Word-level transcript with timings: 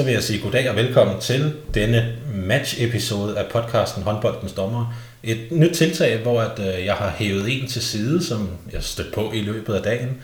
Så 0.00 0.04
vil 0.04 0.14
jeg 0.14 0.22
sige 0.22 0.40
goddag 0.40 0.70
og 0.70 0.76
velkommen 0.76 1.20
til 1.20 1.54
denne 1.74 2.16
match-episode 2.34 3.38
af 3.38 3.46
podcasten 3.50 4.02
Håndboldens 4.02 4.52
Dommer. 4.52 4.94
Et 5.22 5.48
nyt 5.50 5.70
tiltag, 5.70 6.18
hvor 6.18 6.40
at, 6.40 6.58
øh, 6.58 6.84
jeg 6.86 6.94
har 6.94 7.14
hævet 7.18 7.44
en 7.48 7.68
til 7.68 7.82
side, 7.82 8.24
som 8.24 8.50
jeg 8.72 8.82
stødte 8.82 9.10
på 9.10 9.32
i 9.32 9.40
løbet 9.40 9.74
af 9.74 9.82
dagen. 9.82 10.22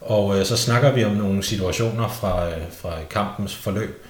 Og 0.00 0.38
øh, 0.38 0.44
så 0.44 0.56
snakker 0.56 0.92
vi 0.92 1.04
om 1.04 1.12
nogle 1.12 1.42
situationer 1.42 2.08
fra, 2.08 2.48
øh, 2.48 2.56
fra 2.80 2.92
kampens 3.10 3.54
forløb. 3.54 4.04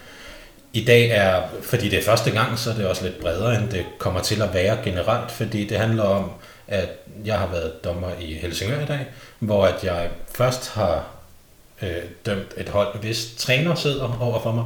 I 0.72 0.84
dag 0.84 1.10
er, 1.10 1.42
fordi 1.62 1.88
det 1.88 1.98
er 1.98 2.04
første 2.04 2.30
gang, 2.30 2.58
så 2.58 2.70
er 2.70 2.74
det 2.74 2.86
også 2.86 3.04
lidt 3.04 3.20
bredere, 3.20 3.62
end 3.62 3.70
det 3.70 3.84
kommer 3.98 4.20
til 4.20 4.42
at 4.42 4.54
være 4.54 4.78
generelt, 4.84 5.30
fordi 5.30 5.64
det 5.64 5.78
handler 5.78 6.02
om, 6.02 6.30
at 6.68 6.88
jeg 7.24 7.38
har 7.38 7.46
været 7.46 7.84
dommer 7.84 8.10
i 8.20 8.34
Helsingør 8.34 8.82
i 8.82 8.86
dag, 8.86 9.06
hvor 9.38 9.66
at 9.66 9.84
jeg 9.84 10.08
først 10.34 10.70
har 10.74 11.06
øh, 11.82 12.02
dømt 12.26 12.54
et 12.56 12.68
hold, 12.68 12.98
hvis 13.00 13.34
træner 13.36 13.74
sidder 13.74 14.18
over 14.20 14.42
for 14.42 14.52
mig. 14.52 14.64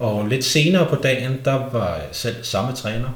Og 0.00 0.26
lidt 0.26 0.44
senere 0.44 0.86
på 0.86 0.96
dagen, 0.96 1.40
der 1.44 1.70
var 1.72 1.94
jeg 1.94 2.08
selv 2.12 2.36
samme 2.42 2.72
træner, 2.72 3.08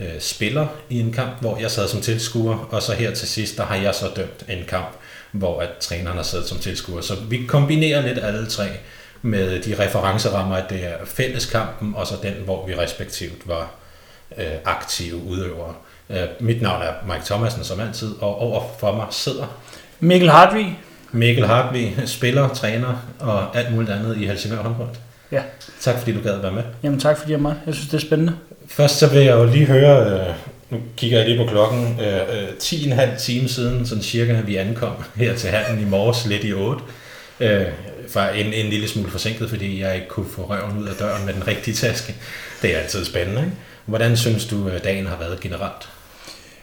øh, 0.00 0.20
spiller 0.20 0.66
i 0.90 1.00
en 1.00 1.12
kamp, 1.12 1.40
hvor 1.40 1.58
jeg 1.58 1.70
sad 1.70 1.88
som 1.88 2.00
tilskuer, 2.00 2.68
og 2.70 2.82
så 2.82 2.92
her 2.92 3.14
til 3.14 3.28
sidst, 3.28 3.56
der 3.56 3.64
har 3.64 3.76
jeg 3.76 3.94
så 3.94 4.06
dømt 4.16 4.44
en 4.48 4.64
kamp, 4.68 4.88
hvor 5.32 5.60
at 5.60 5.68
træneren 5.80 6.16
har 6.16 6.24
siddet 6.24 6.48
som 6.48 6.58
tilskuer. 6.58 7.00
Så 7.00 7.14
vi 7.28 7.40
kombinerer 7.48 8.06
lidt 8.06 8.18
alle 8.18 8.46
tre 8.46 8.66
med 9.22 9.62
de 9.62 9.84
referencerammer, 9.84 10.56
at 10.56 10.70
det 10.70 10.84
er 10.84 10.96
fælleskampen, 11.04 11.94
og 11.96 12.06
så 12.06 12.14
den, 12.22 12.34
hvor 12.44 12.66
vi 12.66 12.74
respektivt 12.74 13.48
var 13.48 13.70
øh, 14.38 14.46
aktive 14.64 15.16
udøvere. 15.16 15.74
Øh, 16.10 16.26
mit 16.40 16.62
navn 16.62 16.82
er 16.82 16.92
Mike 17.06 17.24
Thomasen, 17.24 17.64
som 17.64 17.80
altid, 17.80 18.14
og 18.20 18.38
over 18.38 18.62
for 18.78 18.96
mig 18.96 19.06
sidder 19.10 19.58
Mikkel 20.00 20.30
Hartvig. 20.30 20.78
Mikkel 21.12 21.46
Hartvig, 21.46 21.96
spiller, 22.06 22.48
træner 22.48 23.06
og 23.20 23.56
alt 23.56 23.74
muligt 23.74 23.92
andet 23.92 24.16
i 24.16 24.26
Helsingør 24.26 24.62
håndbold. 24.62 24.88
Ja. 25.32 25.42
Tak 25.80 25.98
fordi 25.98 26.12
du 26.12 26.22
gad 26.22 26.32
at 26.32 26.42
være 26.42 26.52
med. 26.52 26.62
Jamen 26.82 27.00
tak 27.00 27.18
fordi 27.18 27.32
jeg 27.32 27.40
med. 27.40 27.52
Jeg 27.66 27.74
synes, 27.74 27.88
det 27.88 27.96
er 27.96 28.06
spændende. 28.06 28.32
Først 28.68 28.98
så 28.98 29.06
vil 29.06 29.22
jeg 29.22 29.32
jo 29.32 29.44
lige 29.44 29.66
høre, 29.66 30.10
øh, 30.10 30.34
nu 30.70 30.78
kigger 30.96 31.18
jeg 31.18 31.28
lige 31.28 31.44
på 31.44 31.50
klokken, 31.50 32.00
øh, 32.00 32.42
øh, 32.42 32.48
10,5 32.58 33.18
time 33.18 33.48
siden, 33.48 33.86
sådan 33.86 34.02
cirka, 34.02 34.40
vi 34.40 34.56
ankom 34.56 34.92
her 35.16 35.36
til 35.36 35.50
handen 35.50 35.86
i 35.86 35.90
morges, 35.90 36.26
lidt 36.26 36.44
i 36.44 36.52
8. 36.52 36.82
Øh, 37.40 37.66
var 38.14 38.28
en, 38.28 38.52
en 38.52 38.66
lille 38.66 38.88
smule 38.88 39.10
forsinket, 39.10 39.48
fordi 39.48 39.80
jeg 39.80 39.94
ikke 39.94 40.08
kunne 40.08 40.26
få 40.36 40.42
røven 40.42 40.78
ud 40.78 40.86
af 40.86 40.94
døren 40.94 41.26
med 41.26 41.34
den 41.34 41.46
rigtige 41.46 41.74
taske. 41.74 42.14
Det 42.62 42.74
er 42.74 42.78
altid 42.78 43.04
spændende, 43.04 43.40
ikke? 43.40 43.52
Hvordan 43.86 44.16
synes 44.16 44.46
du, 44.46 44.68
øh, 44.68 44.84
dagen 44.84 45.06
har 45.06 45.16
været 45.16 45.40
generelt? 45.40 45.88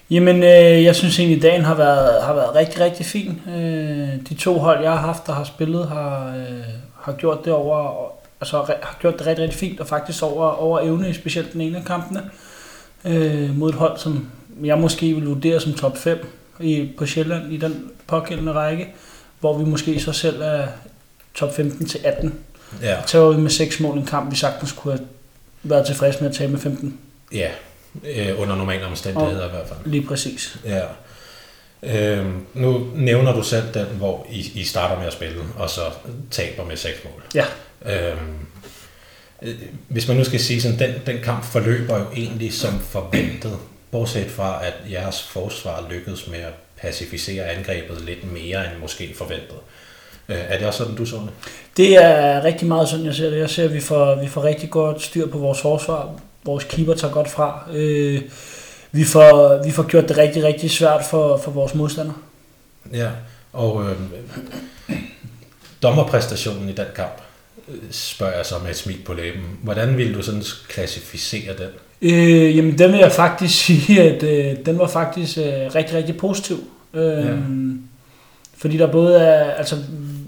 Jamen, 0.10 0.44
øh, 0.44 0.84
jeg 0.84 0.96
synes 0.96 1.20
egentlig, 1.20 1.42
dagen 1.42 1.64
har 1.64 1.76
været, 1.76 2.24
har 2.24 2.34
været 2.34 2.56
rigtig, 2.56 2.80
rigtig 2.80 3.06
fin. 3.06 3.42
Øh, 3.48 4.30
de 4.30 4.34
to 4.34 4.60
hold, 4.60 4.84
jeg 4.84 4.92
har 4.92 4.98
haft, 4.98 5.28
der 5.28 5.34
har 5.34 5.44
spillet, 5.44 5.88
har, 5.88 6.36
øh, 6.38 6.64
har 7.02 7.14
gjort 7.14 7.46
det 7.46 7.54
over, 7.54 8.12
altså 8.42 8.58
har 8.58 8.98
gjort 9.02 9.20
det 9.20 9.28
rigtig, 9.28 9.44
rigtig 9.44 9.60
fint, 9.60 9.80
og 9.80 9.88
faktisk 9.88 10.24
over, 10.24 10.46
over 10.46 10.80
evne, 10.80 11.14
specielt 11.14 11.54
den 11.54 11.62
ene 11.62 11.78
af 11.78 11.86
kampene, 11.86 12.30
øh, 13.06 13.58
mod 13.58 13.70
et 13.70 13.76
hold, 13.76 13.98
som 13.98 14.30
jeg 14.64 14.78
måske 14.78 15.14
vil 15.14 15.26
vurdere 15.26 15.60
som 15.60 15.74
top 15.74 15.98
5 15.98 16.26
i, 16.60 16.90
på 16.98 17.06
Sjælland 17.06 17.54
i 17.54 17.58
den 17.58 17.92
pågældende 18.08 18.54
række, 18.54 18.94
hvor 19.40 19.58
vi 19.58 19.66
måske 19.66 20.00
så 20.00 20.12
selv 20.12 20.42
er 20.42 20.68
top 21.34 21.56
15 21.56 21.86
til 21.86 22.00
18. 22.04 22.40
Ja, 22.82 22.98
Tager 23.08 23.30
vi 23.30 23.38
med 23.42 23.50
6 23.50 23.80
mål 23.80 23.98
i 23.98 24.00
en 24.00 24.06
kamp, 24.06 24.32
vi 24.32 24.36
sagtens 24.36 24.72
kunne 24.72 24.94
have 24.94 25.08
været 25.64 25.86
tilfredse 25.86 26.20
med 26.22 26.30
at 26.30 26.36
tage 26.36 26.50
med 26.50 26.60
15. 26.60 27.00
ja. 27.34 27.50
Øh, 28.04 28.42
under 28.42 28.56
normale 28.56 28.86
omstændigheder 28.86 29.48
i 29.48 29.50
hvert 29.50 29.68
fald. 29.68 29.80
Lige 29.86 30.08
præcis. 30.08 30.58
Ja. 30.66 30.82
Øhm, 31.84 32.46
nu 32.54 32.88
nævner 32.96 33.34
du 33.34 33.44
selv 33.44 33.74
den, 33.74 33.86
hvor 33.86 34.28
I, 34.30 34.52
I 34.56 34.64
starter 34.64 34.98
med 35.00 35.08
at 35.08 35.14
spille, 35.14 35.42
og 35.58 35.70
så 35.70 35.82
taber 36.32 36.66
med 36.66 36.78
seks 36.78 37.04
mål. 37.04 37.24
Ja. 37.36 37.46
Øh, 37.86 38.18
hvis 39.88 40.08
man 40.08 40.18
nu 40.18 40.24
skal 40.24 40.40
sige 40.40 40.62
sådan, 40.62 40.80
den, 40.80 40.94
den 41.06 41.24
kamp 41.24 41.44
forløber 41.44 41.98
jo 41.98 42.06
egentlig 42.16 42.54
som 42.54 42.80
forventet, 42.80 43.58
bortset 43.92 44.32
fra, 44.32 44.66
at 44.66 44.74
jeres 44.92 45.24
forsvar 45.24 45.88
lykkedes 45.90 46.28
med 46.28 46.40
at 46.40 46.54
pacificere 46.82 47.46
angrebet 47.46 48.02
lidt 48.02 48.32
mere 48.32 48.72
end 48.72 48.82
måske 48.82 49.14
forventet. 49.18 49.58
Øh, 50.30 50.38
er 50.38 50.58
det 50.58 50.68
også 50.68 50.78
sådan, 50.78 50.96
du 50.96 51.06
så 51.06 51.16
det? 51.16 51.30
Det 51.78 51.96
er 52.04 52.44
rigtig 52.44 52.68
meget 52.68 52.90
sådan, 52.90 53.06
jeg 53.06 53.16
ser 53.16 53.30
det. 53.30 53.40
Jeg 53.40 53.50
ser, 53.50 53.64
at 53.64 53.74
vi 53.74 53.80
får, 53.80 54.16
vi 54.16 54.28
får 54.28 54.44
rigtig 54.44 54.70
godt 54.70 55.02
styr 55.02 55.28
på 55.28 55.38
vores 55.38 55.62
forsvar. 55.62 56.20
Vores 56.46 56.64
keeper 56.64 56.94
tager 56.94 57.14
godt 57.14 57.30
fra. 57.30 57.68
Øh, 57.74 58.22
vi, 58.92 59.04
får, 59.04 59.64
vi 59.64 59.72
får 59.72 59.84
gjort 59.84 60.10
det 60.10 60.18
rigtig, 60.18 60.44
rigtig 60.44 60.72
svært 60.72 61.06
for, 61.06 61.38
for 61.38 61.52
vores 61.52 61.76
modstandere. 61.76 62.16
Ja, 62.94 63.10
og 63.54 63.86
øh, 63.90 63.96
dommerpræstationen 65.84 66.70
i 66.70 66.74
den 66.74 66.86
kamp, 66.96 67.22
spørger 67.92 68.36
jeg 68.36 68.46
så 68.46 68.56
med 68.64 68.70
et 68.70 68.76
smil 68.78 68.98
på 69.06 69.14
læben. 69.14 69.42
Hvordan 69.64 69.98
vil 69.98 70.14
du 70.14 70.22
sådan 70.22 70.44
klassificere 70.68 71.54
den? 71.58 71.68
Øh, 72.02 72.58
jamen, 72.58 72.78
den 72.78 72.92
vil 72.92 73.00
jeg 73.00 73.12
faktisk 73.12 73.60
sige, 73.66 74.02
at 74.02 74.24
øh, 74.24 74.66
den 74.66 74.80
var 74.80 74.88
faktisk 74.88 75.38
øh, 75.38 75.44
rigtig, 75.76 75.96
rigtig 75.98 76.18
positiv. 76.18 76.58
Øh, 76.94 77.26
Ja. 77.26 77.36
Fordi 78.58 78.78
der 78.78 78.88
både 78.88 79.20
er, 79.20 79.52
altså 79.52 79.76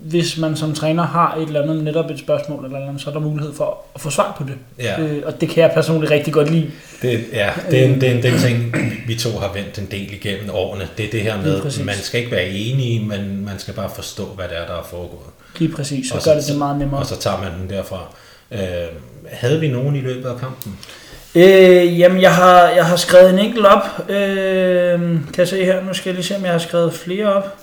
hvis 0.03 0.37
man 0.37 0.55
som 0.55 0.73
træner 0.73 1.03
har 1.03 1.35
et 1.35 1.47
eller 1.47 1.61
andet, 1.61 1.83
netop 1.83 2.11
et 2.11 2.19
spørgsmål 2.19 2.65
eller 2.65 2.87
andet, 2.87 3.01
så 3.01 3.09
er 3.09 3.13
der 3.13 3.19
mulighed 3.21 3.53
for 3.53 3.83
at 3.95 4.01
få 4.01 4.09
svar 4.09 4.35
på 4.37 4.43
det. 4.43 4.53
Ja. 4.79 5.01
Øh, 5.01 5.23
og 5.25 5.41
det 5.41 5.49
kan 5.49 5.63
jeg 5.63 5.71
personligt 5.73 6.11
rigtig 6.11 6.33
godt 6.33 6.51
lide. 6.51 6.71
Det, 7.01 7.23
ja, 7.33 7.49
det 7.71 7.79
er, 7.79 7.85
en, 7.85 8.01
det 8.01 8.09
er 8.09 8.15
en 8.15 8.23
den 8.23 8.39
ting, 8.39 8.75
vi 9.07 9.15
to 9.15 9.29
har 9.29 9.53
vendt 9.53 9.79
en 9.79 9.87
del 9.91 10.13
igennem 10.13 10.49
årene. 10.53 10.87
Det 10.97 11.05
er 11.05 11.09
det 11.11 11.21
her 11.21 11.41
med, 11.41 11.61
præcis. 11.61 11.85
man 11.85 11.95
skal 11.95 12.19
ikke 12.19 12.31
være 12.31 12.49
enige, 12.49 13.05
men 13.05 13.45
man 13.45 13.59
skal 13.59 13.73
bare 13.73 13.89
forstå, 13.95 14.25
hvad 14.25 14.45
det 14.49 14.57
er, 14.57 14.65
der 14.65 14.73
er 14.79 14.87
foregået. 14.89 15.27
Lige 15.57 15.71
præcis, 15.71 16.09
så 16.09 16.15
Og 16.15 16.21
gør 16.23 16.33
det 16.33 16.47
det 16.47 16.57
meget 16.57 16.77
nemmere. 16.77 16.99
Og 16.99 17.05
så 17.05 17.19
tager 17.19 17.41
man 17.41 17.51
den 17.59 17.69
derfra. 17.69 17.99
Øh, 18.51 18.59
havde 19.31 19.59
vi 19.59 19.67
nogen 19.67 19.95
i 19.95 20.01
løbet 20.01 20.29
af 20.29 20.37
kampen? 20.39 20.79
Øh, 21.35 21.99
jamen, 21.99 22.21
jeg 22.21 22.35
har, 22.35 22.69
jeg 22.69 22.85
har 22.85 22.95
skrevet 22.95 23.29
en 23.29 23.39
enkelt 23.39 23.65
op. 23.65 24.09
Øh, 24.09 24.99
kan 24.99 25.37
jeg 25.37 25.47
se 25.47 25.65
her? 25.65 25.83
Nu 25.83 25.93
skal 25.93 26.09
jeg 26.09 26.15
lige 26.15 26.25
se, 26.25 26.35
om 26.35 26.43
jeg 26.43 26.51
har 26.51 26.59
skrevet 26.59 26.93
flere 26.93 27.33
op. 27.33 27.57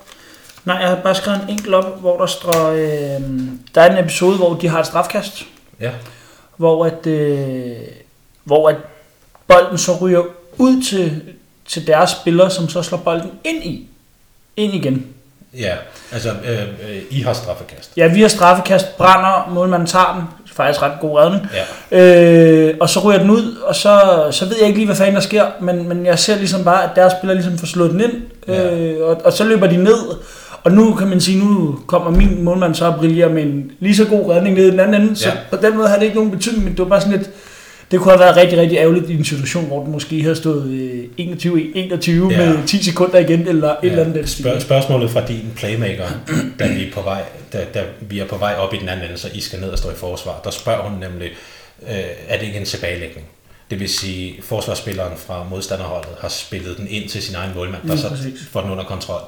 Nej, 0.65 0.77
jeg 0.77 0.89
har 0.89 0.97
bare 0.97 1.15
skrevet 1.15 1.41
en 1.43 1.49
enkelt 1.49 1.75
op, 1.75 2.01
hvor 2.01 2.19
der 2.19 2.27
står... 2.27 2.71
Øh, 2.71 3.21
der 3.75 3.81
er 3.81 3.93
en 3.93 4.05
episode, 4.05 4.37
hvor 4.37 4.55
de 4.55 4.69
har 4.69 4.81
et 4.81 4.87
strafkast. 4.87 5.45
Ja. 5.81 5.91
Hvor 6.57 6.87
at, 6.87 7.07
øh, 7.07 7.77
hvor 8.45 8.69
at 8.69 8.77
bolden 9.49 9.79
så 9.79 9.99
ryger 10.01 10.23
ud 10.57 10.83
til, 10.83 11.23
til 11.67 11.87
deres 11.87 12.11
spillere, 12.11 12.51
som 12.51 12.69
så 12.69 12.83
slår 12.83 12.99
bolden 12.99 13.31
ind 13.45 13.65
i. 13.65 13.89
Ind 14.57 14.75
igen. 14.75 15.07
Ja, 15.59 15.75
altså, 16.13 16.29
øh, 16.29 16.59
øh, 16.61 17.03
I 17.11 17.21
har 17.23 17.33
straffekast. 17.33 17.91
Ja, 17.97 18.07
vi 18.07 18.21
har 18.21 18.29
straffekast, 18.29 18.97
brænder, 18.97 19.51
målmanden 19.55 19.87
tager 19.89 20.15
den. 20.15 20.23
Faktisk 20.55 20.83
ret 20.83 20.93
god 21.01 21.19
redning. 21.19 21.47
Ja, 21.91 22.69
Øh, 22.69 22.75
og 22.81 22.89
så 22.89 23.01
ryger 23.01 23.19
den 23.19 23.31
ud, 23.31 23.57
og 23.67 23.75
så, 23.75 24.01
så 24.31 24.45
ved 24.45 24.57
jeg 24.59 24.67
ikke 24.67 24.79
lige, 24.79 24.87
hvad 24.87 24.97
fanden 24.97 25.15
der 25.15 25.21
sker, 25.21 25.45
men, 25.61 25.89
men 25.89 26.07
jeg 26.07 26.19
ser 26.19 26.37
ligesom 26.37 26.65
bare, 26.65 26.85
at 26.85 26.91
deres 26.97 27.13
spillere 27.13 27.35
ligesom 27.37 27.59
får 27.59 27.67
slået 27.67 27.91
den 27.91 28.01
ind, 28.01 28.13
Ja. 28.49 28.75
øh, 28.77 29.07
og, 29.09 29.21
og 29.25 29.33
så 29.33 29.45
løber 29.45 29.67
de 29.67 29.77
ned, 29.77 29.99
og 30.65 30.73
nu 30.73 30.95
kan 30.95 31.09
man 31.09 31.21
sige, 31.21 31.39
nu 31.45 31.79
kommer 31.87 32.11
min 32.11 32.43
målmand 32.45 32.75
så 32.75 32.85
og 32.87 32.95
brillerer 32.95 33.29
med 33.29 33.43
en 33.43 33.71
lige 33.81 33.97
så 33.97 34.05
god 34.05 34.31
redning 34.35 34.57
ned 34.57 34.67
i 34.67 34.71
den 34.71 34.81
anden 34.81 35.03
ende, 35.03 35.17
så 35.17 35.29
Ja. 35.29 35.35
på 35.51 35.57
den 35.63 35.77
måde 35.77 35.89
har 35.89 35.97
det 35.97 36.03
ikke 36.05 36.17
nogen 36.17 36.31
betydning, 36.31 36.65
men 36.65 36.73
det 36.73 36.79
var 36.79 36.85
bare 36.89 37.01
sådan 37.01 37.17
lidt, 37.19 37.31
det 37.91 38.01
kunne 38.01 38.11
have 38.13 38.21
været 38.21 38.37
rigtig, 38.37 38.59
rigtig 38.59 38.79
ærgerligt 38.79 39.11
i 39.11 39.15
en 39.15 39.25
situation, 39.25 39.65
hvor 39.67 39.83
den 39.85 39.93
måske 39.93 40.23
havde 40.23 40.37
stået 40.37 40.71
øh, 40.71 41.05
21-21 41.19 42.11
Ja. 42.11 42.45
ja. 42.45 42.53
med 42.55 42.67
10 42.67 42.83
sekunder 42.83 43.19
igen, 43.19 43.49
eller 43.49 43.69
et 43.71 43.77
ja. 43.83 43.89
eller 43.89 44.03
andet. 44.05 44.15
den. 44.15 44.27
Spørg- 44.27 44.61
spørgsmålet 44.63 45.11
fra 45.11 45.27
din 45.27 45.53
playmaker, 45.57 46.07
da 46.59 46.67
vi, 46.69 46.87
er 46.89 46.93
på 46.93 47.03
vej, 47.03 47.23
da, 47.53 47.65
da 47.75 47.85
vi 48.01 48.19
er 48.19 48.27
på 48.27 48.37
vej 48.37 48.55
op 48.55 48.75
i 48.75 48.77
den 48.79 48.89
anden 48.89 49.07
ende, 49.07 49.19
så 49.19 49.29
I 49.35 49.41
skal 49.41 49.61
ned 49.61 49.69
og 49.69 49.79
stå 49.79 49.91
i 49.91 49.95
forsvar, 49.95 50.41
der 50.45 50.51
spørger 50.51 50.83
hun 50.83 50.99
nemlig, 51.01 51.31
øh, 51.89 51.95
er 52.29 52.39
det 52.39 52.47
ikke 52.47 52.59
en 52.59 52.65
tilbagelægning? 52.65 53.27
Det 53.71 53.81
vil 53.81 53.89
sige, 53.89 54.35
at 54.39 54.45
forsvarsspilleren 54.45 55.13
fra 55.17 55.45
modstanderholdet 55.51 56.11
har 56.21 56.29
spillet 56.29 56.77
den 56.79 56.87
ind 56.91 57.09
til 57.09 57.23
sin 57.23 57.35
egen 57.35 57.51
målmand, 57.55 57.83
der 57.83 57.89
Lige 57.95 58.39
så 58.39 58.45
får 58.51 58.61
den 58.61 58.71
under 58.71 58.85
kontrol. 58.85 59.21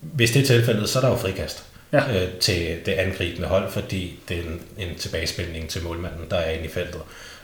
Hvis 0.00 0.30
det 0.30 0.42
er 0.42 0.46
tilfældet, 0.46 0.88
så 0.88 0.98
er 0.98 1.02
der 1.02 1.10
jo 1.10 1.16
frikast 1.16 1.64
Ja. 1.92 1.98
øh, 1.98 2.28
til 2.40 2.76
det 2.86 2.92
angribende 2.92 3.48
hold, 3.48 3.70
fordi 3.72 4.12
det 4.28 4.36
er 4.36 4.40
en, 4.40 4.88
en 4.88 4.94
tilbagespilning 4.98 5.68
til 5.68 5.82
målmanden, 5.82 6.20
der 6.30 6.36
er 6.36 6.50
inde 6.50 6.64
i 6.64 6.68
feltet. 6.68 6.94
Øh, 6.94 7.00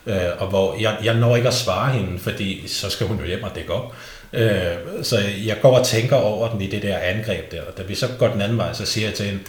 Øh, 0.07 0.17
og 0.39 0.47
hvor 0.47 0.81
jeg, 0.81 0.97
jeg 1.05 1.15
når 1.15 1.37
ikke 1.37 1.49
at 1.49 1.55
svare 1.55 1.93
hende, 1.93 2.19
fordi 2.19 2.69
så 2.69 2.91
skal 2.91 3.07
hun 3.07 3.19
jo 3.19 3.27
hjem 3.27 3.43
og 3.43 3.51
dække 3.55 3.73
op. 3.73 3.95
Øh, 4.33 4.75
så 5.03 5.19
jeg 5.45 5.59
går 5.63 5.79
og 5.79 5.87
tænker 5.87 6.17
over 6.17 6.53
den 6.53 6.61
i 6.61 6.67
det 6.67 6.83
der 6.83 6.99
angreb 6.99 7.53
der. 7.53 7.63
Og 7.63 7.79
da 7.79 7.83
vi 7.83 7.95
så 7.95 8.09
går 8.19 8.29
den 8.29 8.41
anden 8.41 8.59
vej, 8.59 8.73
så 8.73 8.87
siger 8.87 9.07
jeg 9.07 9.17
til, 9.17 9.27
hende, 9.27 9.41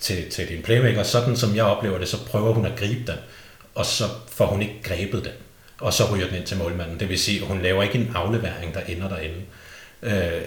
til, 0.00 0.30
til 0.30 0.48
din 0.48 0.62
playmaker, 0.62 1.02
sådan 1.02 1.36
som 1.36 1.56
jeg 1.56 1.64
oplever 1.64 1.98
det, 1.98 2.08
så 2.08 2.24
prøver 2.26 2.52
hun 2.52 2.66
at 2.66 2.76
gribe 2.76 3.12
den, 3.12 3.18
og 3.74 3.86
så 3.86 4.04
får 4.32 4.46
hun 4.46 4.62
ikke 4.62 4.82
grebet 4.82 5.24
den, 5.24 5.32
og 5.80 5.92
så 5.92 6.14
ryger 6.14 6.26
den 6.26 6.36
ind 6.36 6.46
til 6.46 6.56
målmanden. 6.56 7.00
Det 7.00 7.08
vil 7.08 7.18
sige, 7.18 7.40
at 7.40 7.46
hun 7.46 7.62
laver 7.62 7.82
ikke 7.82 7.98
en 7.98 8.12
aflevering, 8.14 8.74
der 8.74 8.80
ender 8.88 9.08
derinde. 9.08 9.42
Øh, 10.02 10.42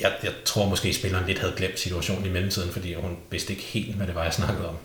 jeg, 0.00 0.12
jeg 0.22 0.32
tror 0.44 0.68
måske, 0.68 0.88
at 0.88 0.94
spilleren 0.94 1.26
lidt 1.26 1.38
havde 1.38 1.52
glemt 1.56 1.80
situationen 1.80 2.26
i 2.26 2.28
mellemtiden, 2.28 2.72
fordi 2.72 2.94
hun 2.94 3.16
vidste 3.30 3.52
ikke 3.52 3.64
helt, 3.64 3.96
hvad 3.96 4.06
det 4.06 4.14
var, 4.14 4.24
jeg 4.24 4.32
snakkede 4.32 4.68
om. 4.68 4.76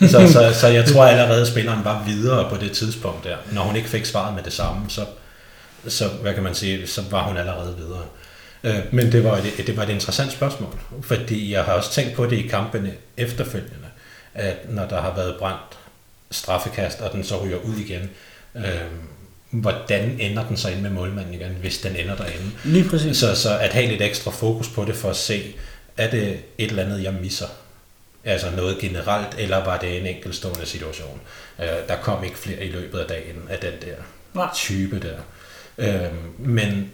Så, 0.00 0.28
så, 0.32 0.60
så 0.60 0.68
jeg 0.68 0.84
tror 0.84 1.04
allerede, 1.04 1.40
at 1.40 1.48
spilleren 1.48 1.84
var 1.84 2.04
videre 2.06 2.50
på 2.50 2.56
det 2.56 2.72
tidspunkt 2.72 3.24
der. 3.24 3.36
Når 3.52 3.62
hun 3.62 3.76
ikke 3.76 3.88
fik 3.88 4.04
svaret 4.04 4.34
med 4.34 4.42
det 4.42 4.52
samme, 4.52 4.82
så, 4.88 5.04
så 5.88 6.08
hvad 6.08 6.34
kan 6.34 6.42
man 6.42 6.54
sige, 6.54 6.86
så 6.86 7.02
var 7.10 7.22
hun 7.22 7.36
allerede 7.36 7.76
videre. 7.76 8.02
Øh, 8.64 8.94
Men 8.94 9.12
det 9.12 9.24
var, 9.24 9.36
et, 9.36 9.66
det 9.66 9.76
var 9.76 9.82
et 9.82 9.88
interessant 9.88 10.32
spørgsmål, 10.32 10.78
fordi 11.02 11.52
jeg 11.52 11.64
har 11.64 11.72
også 11.72 11.92
tænkt 11.92 12.14
på 12.14 12.26
det 12.26 12.36
i 12.36 12.46
kampene 12.46 12.92
efterfølgende, 13.16 13.88
at 14.34 14.56
når 14.68 14.86
der 14.86 15.00
har 15.00 15.14
været 15.16 15.36
brændt 15.38 15.78
straffekast, 16.30 17.00
og 17.00 17.12
den 17.12 17.24
så 17.24 17.44
ryger 17.44 17.56
ud 17.56 17.76
igen. 17.76 18.10
Øh, 18.56 18.64
hvordan 19.50 20.16
ender 20.20 20.44
den 20.48 20.56
så 20.56 20.68
ind 20.68 20.80
med 20.80 20.90
målmanden 20.90 21.34
igen, 21.34 21.56
hvis 21.60 21.78
den 21.78 21.96
ender 21.96 22.16
derinde? 22.16 22.50
Lige 22.64 22.88
præcis. 22.88 23.16
Så, 23.16 23.34
så 23.34 23.58
at 23.58 23.72
have 23.72 23.86
lidt 23.86 24.02
ekstra 24.02 24.30
fokus 24.30 24.68
på 24.68 24.84
det 24.84 24.96
for 24.96 25.10
at 25.10 25.16
se, 25.16 25.54
er 25.96 26.10
det 26.10 26.38
et 26.58 26.70
eller 26.70 26.82
andet, 26.84 27.02
jeg 27.02 27.12
misser? 27.12 27.46
Altså 28.26 28.46
noget 28.56 28.78
generelt, 28.78 29.28
eller 29.38 29.64
var 29.64 29.78
det 29.78 30.00
en 30.00 30.06
enkeltstående 30.06 30.66
situation? 30.66 31.20
Øh, 31.60 31.66
der 31.88 31.96
kom 32.02 32.24
ikke 32.24 32.38
flere 32.38 32.64
i 32.64 32.70
løbet 32.70 32.98
af 32.98 33.06
dagen 33.06 33.36
af 33.50 33.58
den 33.58 33.72
der 33.88 33.96
Nej. 34.34 34.48
type 34.54 35.00
der. 35.00 35.16
Øh, 35.78 36.10
men 36.38 36.90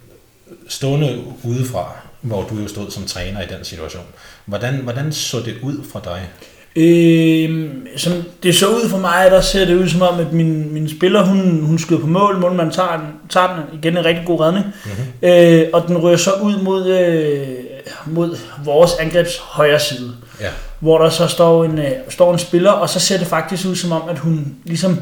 stående 0.68 1.24
udefra, 1.44 1.96
hvor 2.20 2.42
du 2.42 2.58
jo 2.58 2.68
stod 2.68 2.90
som 2.90 3.04
træner 3.04 3.42
i 3.42 3.46
den 3.46 3.64
situation, 3.64 4.04
hvordan, 4.44 4.74
hvordan 4.74 5.12
så 5.12 5.40
det 5.40 5.56
ud 5.62 5.84
fra 5.92 6.00
dig? 6.04 6.28
Øh, 6.76 7.68
som 7.96 8.12
det 8.42 8.54
så 8.54 8.68
ud 8.68 8.88
for 8.88 8.98
mig, 8.98 9.30
der 9.30 9.40
ser 9.40 9.64
det 9.64 9.74
ud 9.74 9.88
som 9.88 10.02
om, 10.02 10.20
at 10.20 10.32
min, 10.32 10.72
min 10.72 10.88
spiller, 10.88 11.24
hun, 11.24 11.60
hun 11.60 11.78
skyder 11.78 12.00
på 12.00 12.06
mål, 12.06 12.38
målmanden 12.38 12.74
tager 12.74 12.96
den, 12.96 13.06
tager 13.28 13.56
den 13.56 13.78
igen 13.78 13.96
en 13.96 14.04
rigtig 14.04 14.26
god 14.26 14.40
redning, 14.40 14.64
mm-hmm. 14.64 15.28
øh, 15.28 15.68
og 15.72 15.88
den 15.88 15.98
rører 15.98 16.16
så 16.16 16.32
ud 16.32 16.62
mod, 16.62 16.86
øh, 16.86 17.48
mod 18.06 18.38
vores 18.64 18.92
angrebs 19.00 19.38
højre 19.38 19.80
side, 19.80 20.16
Ja. 20.40 20.50
Hvor 20.82 20.98
der 20.98 21.10
så 21.10 21.26
står 21.26 21.64
en, 21.64 21.78
øh, 21.78 21.90
står 22.08 22.32
en 22.32 22.38
spiller, 22.38 22.70
og 22.70 22.88
så 22.88 23.00
ser 23.00 23.18
det 23.18 23.26
faktisk 23.26 23.66
ud 23.66 23.74
som 23.74 23.92
om, 23.92 24.02
at 24.10 24.18
hun 24.18 24.54
ligesom, 24.64 24.92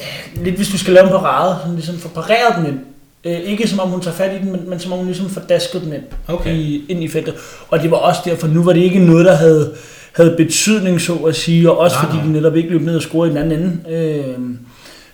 øh, 0.00 0.44
lidt 0.44 0.56
hvis 0.56 0.68
du 0.68 0.78
skal 0.78 0.94
lave 0.94 1.04
en 1.06 1.10
parade, 1.10 1.56
sådan 1.60 1.74
ligesom 1.74 1.98
får 1.98 2.08
pareret 2.08 2.54
den 2.56 2.66
ind. 2.66 2.78
Øh, 3.24 3.40
ikke 3.40 3.68
som 3.68 3.80
om 3.80 3.88
hun 3.88 4.00
tager 4.00 4.16
fat 4.16 4.34
i 4.34 4.44
den, 4.44 4.52
men, 4.52 4.70
men 4.70 4.78
som 4.80 4.92
om 4.92 4.98
hun 4.98 5.06
ligesom 5.06 5.30
får 5.30 5.40
dasket 5.40 5.82
den 5.82 5.92
ind, 5.92 6.02
Okay. 6.28 6.54
i, 6.54 6.84
ind 6.88 7.04
i 7.04 7.08
feltet. 7.08 7.34
Og 7.68 7.82
det 7.82 7.90
var 7.90 7.96
også 7.96 8.20
derfor, 8.24 8.46
nu 8.46 8.64
var 8.64 8.72
det 8.72 8.80
ikke 8.80 8.98
noget, 8.98 9.24
der 9.26 9.34
havde, 9.34 9.74
havde 10.12 10.34
betydning, 10.36 11.00
så 11.00 11.14
at 11.14 11.36
sige, 11.36 11.70
og 11.70 11.78
også 11.78 11.96
Nej, 11.96 12.04
fordi 12.04 12.16
nej. 12.16 12.26
de 12.26 12.32
netop 12.32 12.56
ikke 12.56 12.68
løb 12.68 12.82
ned 12.82 12.96
og 12.96 13.02
scorede 13.02 13.32
i 13.32 13.34
den 13.36 13.42
anden 13.52 13.58
ende. 13.60 13.96
Øh, 13.96 14.38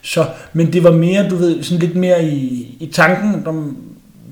så, 0.03 0.25
men 0.53 0.73
det 0.73 0.85
var 0.85 0.93
mere, 0.93 1.29
du 1.29 1.37
ved, 1.37 1.63
sådan 1.63 1.79
lidt 1.79 1.97
mere 1.97 2.25
i, 2.25 2.77
i 2.81 2.87
tanken, 2.87 3.47
om, 3.47 3.77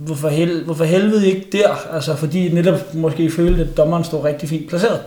hvorfor, 0.06 0.28
hel, 0.28 0.62
hvorfor 0.64 0.84
helvede 0.84 1.26
ikke 1.26 1.46
der? 1.52 1.94
Altså, 1.94 2.16
fordi 2.16 2.48
netop 2.48 2.94
måske 2.94 3.30
følte, 3.30 3.62
at 3.62 3.76
dommeren 3.76 4.04
stod 4.04 4.24
rigtig 4.24 4.48
fint 4.48 4.68
placeret. 4.68 5.00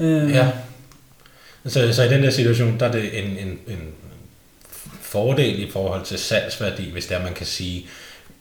Øh, 0.00 0.30
Ja. 0.30 0.48
Så, 1.68 1.92
så 1.92 2.02
i 2.02 2.08
den 2.08 2.22
der 2.22 2.30
situation, 2.30 2.76
der 2.80 2.86
er 2.88 2.92
det 2.92 3.18
en, 3.18 3.24
en, 3.30 3.58
en 3.68 3.78
fordel 5.02 5.58
i 5.68 5.70
forhold 5.70 6.04
til 6.04 6.18
salgsværdi, 6.18 6.90
hvis 6.90 7.06
det 7.06 7.16
er, 7.16 7.22
man 7.22 7.34
kan 7.34 7.46
sige, 7.46 7.86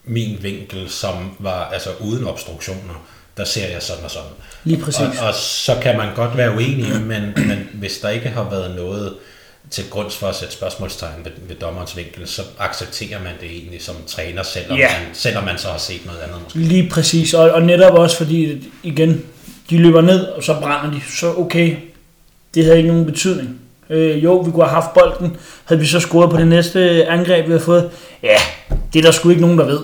min 0.05 0.37
vinkel, 0.41 0.89
som 0.89 1.35
var 1.39 1.65
altså 1.69 1.89
uden 1.99 2.27
obstruktioner, 2.27 3.07
der 3.37 3.45
ser 3.45 3.67
jeg 3.67 3.81
sådan 3.81 4.03
og 4.03 4.11
sådan. 4.11 4.29
Lige 4.63 4.81
præcis. 4.81 5.01
Og, 5.21 5.27
og 5.27 5.33
så 5.33 5.75
kan 5.81 5.97
man 5.97 6.15
godt 6.15 6.37
være 6.37 6.51
uenig, 6.55 7.01
men, 7.01 7.33
men 7.35 7.69
hvis 7.73 7.97
der 7.97 8.09
ikke 8.09 8.29
har 8.29 8.49
været 8.49 8.75
noget 8.75 9.13
til 9.71 9.89
grund 9.89 10.11
for 10.11 10.27
at 10.27 10.35
sætte 10.35 10.53
spørgsmålstegn 10.53 11.25
ved, 11.25 11.31
ved 11.47 11.55
dommerens 11.55 11.97
vinkel, 11.97 12.27
så 12.27 12.41
accepterer 12.59 13.19
man 13.23 13.33
det 13.41 13.49
egentlig 13.51 13.81
som 13.81 13.95
træner, 14.07 14.43
selvom, 14.43 14.77
Ja. 14.77 14.87
man, 14.99 15.07
selvom 15.15 15.43
man 15.43 15.57
så 15.57 15.67
har 15.67 15.77
set 15.77 16.05
noget 16.05 16.19
andet 16.19 16.41
måske. 16.43 16.59
Lige 16.59 16.89
præcis, 16.89 17.33
og, 17.33 17.51
og 17.51 17.61
netop 17.61 17.93
også 17.93 18.17
fordi, 18.17 18.69
igen, 18.83 19.25
de 19.73 19.77
løber 19.81 20.01
ned, 20.01 20.19
og 20.25 20.43
så 20.43 20.55
brænder 20.61 20.91
de, 20.91 21.01
så 21.17 21.33
okay, 21.37 21.75
det 22.55 22.63
havde 22.65 22.77
ikke 22.77 22.89
nogen 22.89 23.05
betydning. 23.05 23.59
Øh, 23.89 24.23
jo, 24.23 24.37
vi 24.37 24.51
kunne 24.51 24.63
have 24.65 24.81
haft 24.81 24.93
bolden, 24.93 25.37
havde 25.65 25.81
vi 25.81 25.87
så 25.87 25.99
scoret 25.99 26.29
på 26.31 26.37
det 26.37 26.47
næste 26.47 27.05
angreb, 27.05 27.45
vi 27.45 27.51
havde 27.51 27.63
fået, 27.63 27.89
ja, 28.23 28.35
det 28.93 28.99
er 28.99 29.03
der 29.03 29.11
sgu 29.11 29.29
ikke 29.29 29.41
nogen, 29.41 29.57
der 29.57 29.65
ved. 29.65 29.79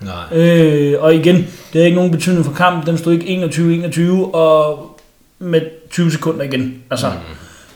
Nej. 0.00 0.38
Øh, 0.38 1.02
og 1.02 1.14
igen, 1.14 1.36
det 1.36 1.46
havde 1.72 1.86
ikke 1.86 1.96
nogen 1.96 2.10
betydning 2.10 2.44
for 2.44 2.52
kampen, 2.52 2.86
den 2.86 2.98
stod 2.98 3.12
ikke 3.12 3.44
21-21, 4.30 4.34
og 4.34 4.86
med 5.38 5.60
20 5.90 6.10
sekunder 6.12 6.42
igen. 6.44 6.82
Altså, 6.90 7.06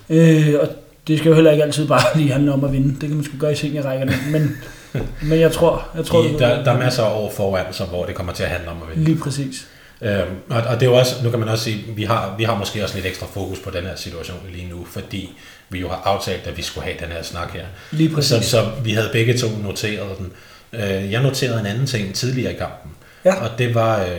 Mm. 0.08 0.16
øh, 0.16 0.54
og 0.60 0.68
det 1.08 1.18
skal 1.18 1.28
jo 1.28 1.34
heller 1.34 1.50
ikke 1.50 1.64
altid 1.64 1.88
bare 1.88 2.00
lige 2.18 2.32
handle 2.32 2.52
om 2.52 2.64
at 2.64 2.72
vinde, 2.72 2.88
det 3.00 3.08
kan 3.08 3.14
man 3.14 3.24
sgu 3.24 3.32
gøre 3.38 3.52
i 3.52 3.56
seniorrækkerne, 3.56 4.12
men, 4.32 4.56
men 5.30 5.40
jeg 5.40 5.52
tror, 5.52 5.86
jeg 5.96 6.04
tror 6.04 6.24
I, 6.24 6.28
der, 6.38 6.64
der 6.64 6.72
er 6.72 6.78
masser 6.78 7.02
af 7.02 7.10
år 7.20 7.32
foran, 7.36 7.64
så 7.72 7.84
hvor 7.84 8.04
det 8.04 8.14
kommer 8.14 8.32
til 8.32 8.42
at 8.42 8.48
handle 8.48 8.68
om 8.70 8.76
at 8.82 8.88
vinde. 8.96 9.04
Lige 9.10 9.18
præcis. 9.22 9.68
Øhm, 10.02 10.36
og, 10.50 10.62
og 10.62 10.80
det 10.80 10.86
er 10.86 10.90
jo 10.90 10.96
også, 10.96 11.14
nu 11.24 11.30
kan 11.30 11.38
man 11.38 11.48
også 11.48 11.64
sige, 11.64 11.84
vi 11.88 12.04
har, 12.04 12.34
vi 12.38 12.44
har 12.44 12.54
måske 12.58 12.82
også 12.82 12.94
lidt 12.94 13.06
ekstra 13.06 13.26
fokus 13.26 13.58
på 13.58 13.70
den 13.70 13.84
her 13.84 13.96
situation 13.96 14.38
lige 14.52 14.68
nu, 14.68 14.86
fordi 14.90 15.32
vi 15.68 15.80
jo 15.80 15.88
har 15.88 16.02
aftalt, 16.04 16.46
at 16.46 16.56
vi 16.56 16.62
skulle 16.62 16.84
have 16.84 16.96
den 17.00 17.12
her 17.12 17.22
snak 17.22 17.50
her. 17.52 17.64
Lige 17.90 18.08
Så, 18.10 18.14
præcis. 18.14 18.44
så 18.50 18.70
vi 18.84 18.92
havde 18.92 19.08
begge 19.12 19.38
to 19.38 19.48
noteret 19.62 20.18
den. 20.18 20.32
Øh, 20.72 21.12
jeg 21.12 21.22
noterede 21.22 21.60
en 21.60 21.66
anden 21.66 21.86
ting 21.86 22.14
tidligere 22.14 22.52
i 22.52 22.56
kampen, 22.56 22.90
Ja. 23.24 23.34
og 23.44 23.58
det 23.58 23.74
var, 23.74 24.02
øh, 24.04 24.18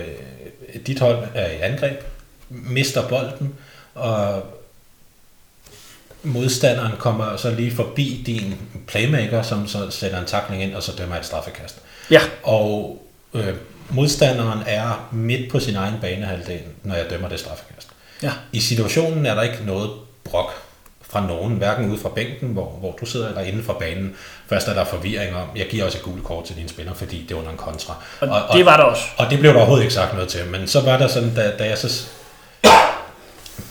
dit 0.86 0.98
hold 1.00 1.18
er 1.34 1.46
i 1.50 1.60
angreb, 1.60 2.00
mister 2.48 3.08
bolden, 3.08 3.54
og 3.94 4.42
modstanderen 6.22 6.92
kommer 6.98 7.36
så 7.36 7.50
lige 7.50 7.70
forbi 7.76 8.22
din 8.26 8.54
playmaker, 8.86 9.42
som 9.42 9.68
så 9.68 9.90
sætter 9.90 10.18
en 10.20 10.26
takling 10.26 10.62
ind, 10.62 10.74
og 10.74 10.82
så 10.82 10.92
dømmer 10.98 11.16
et 11.16 11.24
straffekast. 11.26 11.76
Ja, 12.10 12.20
Og 12.42 13.02
øh, 13.34 13.54
modstanderen 13.90 14.62
er 14.66 15.08
midt 15.12 15.52
på 15.52 15.60
sin 15.60 15.76
egen 15.76 15.94
banehalvdel, 16.00 16.60
når 16.82 16.94
jeg 16.94 17.10
dømmer 17.10 17.28
det 17.28 17.40
straffekast. 17.40 17.88
ja. 18.22 18.32
I 18.52 18.60
situationen 18.60 19.26
er 19.26 19.34
der 19.34 19.42
ikke 19.42 19.58
noget 19.66 19.90
brok 20.24 20.52
fra 21.10 21.26
nogen, 21.26 21.56
hverken 21.56 21.90
ude 21.90 21.98
fra 21.98 22.08
bænken, 22.08 22.48
hvor, 22.48 22.70
hvor 22.70 22.96
du 23.00 23.06
sidder, 23.06 23.28
eller 23.28 23.40
inden 23.40 23.64
for 23.64 23.72
banen. 23.72 24.14
Først 24.46 24.68
er 24.68 24.74
der 24.74 24.84
forvirring 24.84 25.36
om, 25.36 25.48
jeg 25.56 25.66
giver 25.70 25.84
også 25.84 25.98
et 25.98 26.04
gult 26.04 26.24
kort 26.24 26.44
til 26.44 26.56
dine 26.56 26.68
spillere, 26.68 26.94
fordi 26.94 27.22
det 27.22 27.30
er 27.30 27.38
under 27.38 27.50
en 27.50 27.56
kontra. 27.56 27.94
Og, 28.20 28.56
det 28.56 28.66
var 28.66 28.76
der 28.76 28.84
også. 28.84 29.02
Og 29.16 29.30
det 29.30 29.38
blev 29.38 29.52
der 29.52 29.58
overhovedet 29.58 29.82
ikke 29.84 29.94
sagt 29.94 30.14
noget 30.14 30.28
til, 30.28 30.46
men 30.46 30.68
så 30.68 30.80
var 30.80 30.98
der 30.98 31.08
sådan, 31.08 31.34
da, 31.34 31.52
da 31.58 31.64
jeg 31.68 31.78
så 31.78 32.06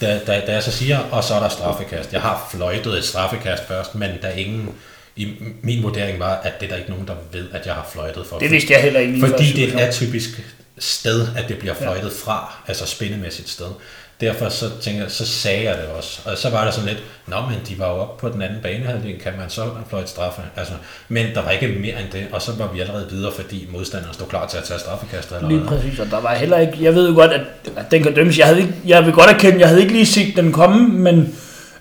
da, 0.01 0.19
da, 0.27 0.41
da 0.47 0.53
jeg 0.53 0.63
så 0.63 0.71
siger, 0.71 0.99
og 1.11 1.23
så 1.23 1.33
er 1.33 1.39
der 1.39 1.49
straffekast. 1.49 2.13
Jeg 2.13 2.21
har 2.21 2.47
fløjtet 2.51 2.97
et 2.97 3.05
straffekast 3.05 3.67
først, 3.67 3.95
men 3.95 4.11
der 4.21 4.27
er 4.27 4.35
ingen, 4.35 4.69
i 5.15 5.27
min 5.61 5.83
vurdering 5.83 6.19
var, 6.19 6.35
at 6.43 6.59
det 6.59 6.65
er 6.65 6.69
der 6.69 6.77
ikke 6.77 6.89
nogen, 6.89 7.07
der 7.07 7.13
ved, 7.31 7.45
at 7.53 7.65
jeg 7.65 7.73
har 7.73 7.87
fløjtet 7.91 8.25
for. 8.27 8.39
Det 8.39 8.51
vidste 8.51 8.73
jeg 8.73 8.81
heller 8.81 8.99
ikke 8.99 9.19
Fordi 9.19 9.51
det 9.51 9.63
er 9.63 9.77
et 9.77 9.79
atypisk 9.79 10.29
sted, 10.77 11.27
at 11.37 11.49
det 11.49 11.57
bliver 11.57 11.73
fløjtet 11.73 12.11
fra, 12.11 12.53
altså 12.67 12.85
spændemæssigt 12.85 13.49
sted. 13.49 13.67
Derfor 14.21 14.49
så 14.49 14.65
tænker 14.81 15.01
jeg, 15.01 15.11
så 15.11 15.25
sagde 15.25 15.63
jeg 15.63 15.77
det 15.77 15.85
også. 15.85 16.19
Og 16.25 16.37
så 16.37 16.49
var 16.49 16.65
der 16.65 16.71
sådan 16.71 16.89
lidt, 16.89 17.03
nå, 17.27 17.35
men 17.49 17.57
de 17.69 17.79
var 17.79 17.87
jo 17.87 17.93
oppe 17.93 18.21
på 18.21 18.33
den 18.33 18.41
anden 18.41 18.59
banehalvdel, 18.63 19.19
kan 19.19 19.33
man 19.39 19.49
så 19.49 19.69
fløjte 19.89 20.09
straffe? 20.09 20.41
Altså, 20.55 20.73
men 21.09 21.25
der 21.35 21.41
var 21.41 21.49
ikke 21.49 21.67
mere 21.67 22.01
end 22.01 22.11
det, 22.11 22.27
og 22.31 22.41
så 22.41 22.51
var 22.57 22.71
vi 22.73 22.79
allerede 22.79 23.07
videre, 23.11 23.31
fordi 23.35 23.67
modstanderen 23.71 24.13
stod 24.13 24.27
klar 24.27 24.47
til 24.47 24.57
at 24.57 24.63
tage 24.63 24.79
straffekastet 24.79 25.37
Lige 25.41 25.59
allerede. 25.59 25.81
præcis, 25.81 25.99
og 25.99 26.07
der 26.11 26.21
var 26.21 26.35
heller 26.35 26.57
ikke, 26.57 26.77
jeg 26.81 26.95
ved 26.95 27.09
jo 27.09 27.15
godt, 27.15 27.31
at, 27.31 27.41
at 27.75 27.91
den 27.91 28.03
kan 28.03 28.15
dømmes. 28.15 28.37
Jeg, 28.37 28.47
havde 28.47 28.61
ikke, 28.61 28.73
jeg 28.85 29.05
vil 29.05 29.13
godt 29.13 29.29
erkende, 29.29 29.59
jeg 29.59 29.67
havde 29.67 29.81
ikke 29.81 29.93
lige 29.93 30.05
set 30.05 30.35
den 30.35 30.51
komme, 30.51 30.87
men, 30.87 31.35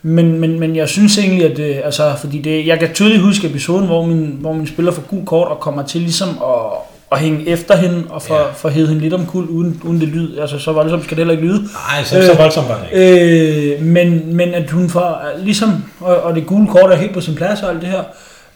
men, 0.06 0.40
men, 0.40 0.60
men 0.60 0.76
jeg 0.76 0.88
synes 0.88 1.18
egentlig, 1.18 1.50
at 1.50 1.56
det, 1.56 1.80
altså, 1.84 2.12
fordi 2.20 2.38
det, 2.38 2.66
jeg 2.66 2.78
kan 2.78 2.92
tydeligt 2.94 3.22
huske 3.22 3.46
episoden, 3.46 3.87
hvor 3.87 4.06
min, 4.06 4.37
hvor 4.40 4.52
min 4.52 4.66
spiller 4.66 4.92
får 4.92 5.02
gul 5.02 5.26
kort 5.26 5.49
og 5.49 5.61
kommer 5.61 5.82
til 5.82 6.00
ligesom 6.00 6.28
at, 6.28 6.78
at 7.12 7.18
hænge 7.18 7.49
efter 7.49 7.76
hende 7.76 8.04
og 8.11 8.23
få 8.23 8.34
Ja. 8.34 8.50
for 8.50 8.68
hende 8.68 8.99
lidt 9.00 9.14
om 9.14 9.26
kul, 9.26 9.44
uden, 9.49 9.80
uden 9.84 10.00
det 10.00 10.08
lyd. 10.08 10.38
Altså, 10.38 10.58
så 10.58 10.73
voldsomt 10.73 11.04
skal 11.04 11.16
det 11.16 11.20
heller 11.26 11.32
ikke 11.42 11.46
lyde. 11.46 11.62
Nej, 11.62 12.04
så, 12.04 12.23
så 12.26 12.32
Øh, 12.32 12.38
voldsomt 12.38 12.68
var 12.68 12.78
det 12.92 12.99
ikke. 12.99 13.75
Øh, 13.76 13.82
men, 13.82 14.37
men 14.37 14.54
at 14.54 14.70
hun 14.70 14.90
får, 14.90 15.23
ligesom, 15.38 15.84
og, 16.00 16.16
og 16.16 16.34
det 16.34 16.46
gule 16.46 16.66
kort 16.68 16.92
er 16.92 16.96
helt 16.96 17.12
på 17.14 17.20
sin 17.20 17.34
plads 17.34 17.62
og 17.62 17.70
alt 17.70 17.80
det 17.82 17.88
her. 17.88 18.02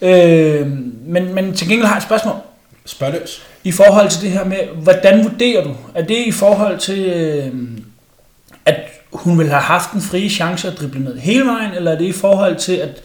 Øh, 0.03 0.67
men, 1.07 1.35
men 1.35 1.53
til 1.53 1.69
gengæld 1.69 1.87
har 1.87 1.95
jeg 1.95 1.99
et 1.99 2.03
spørgsmål. 2.03 2.35
Spørg 2.87 3.13
løs. 3.13 3.43
I 3.65 3.73
forhold 3.73 4.09
til 4.09 4.23
det 4.23 4.31
her 4.31 4.45
med, 4.45 4.57
hvordan 4.83 5.25
vurderer 5.25 5.65
du? 5.65 5.71
Er 5.95 6.03
det 6.03 6.17
i 6.27 6.33
forhold 6.33 6.79
til, 6.79 6.99
øh, 7.05 7.45
at 8.67 8.75
hun 9.13 9.39
vil 9.39 9.49
have 9.49 9.63
haft 9.63 9.93
en 9.93 10.01
frie 10.01 10.31
chance 10.31 10.69
at 10.69 10.81
drible 10.81 11.01
ned 11.01 11.19
hele 11.19 11.45
vejen, 11.45 11.73
eller 11.77 11.93
er 11.93 11.99
det 11.99 12.05
i 12.05 12.13
forhold 12.13 12.57
til, 12.57 12.73
at 12.73 13.03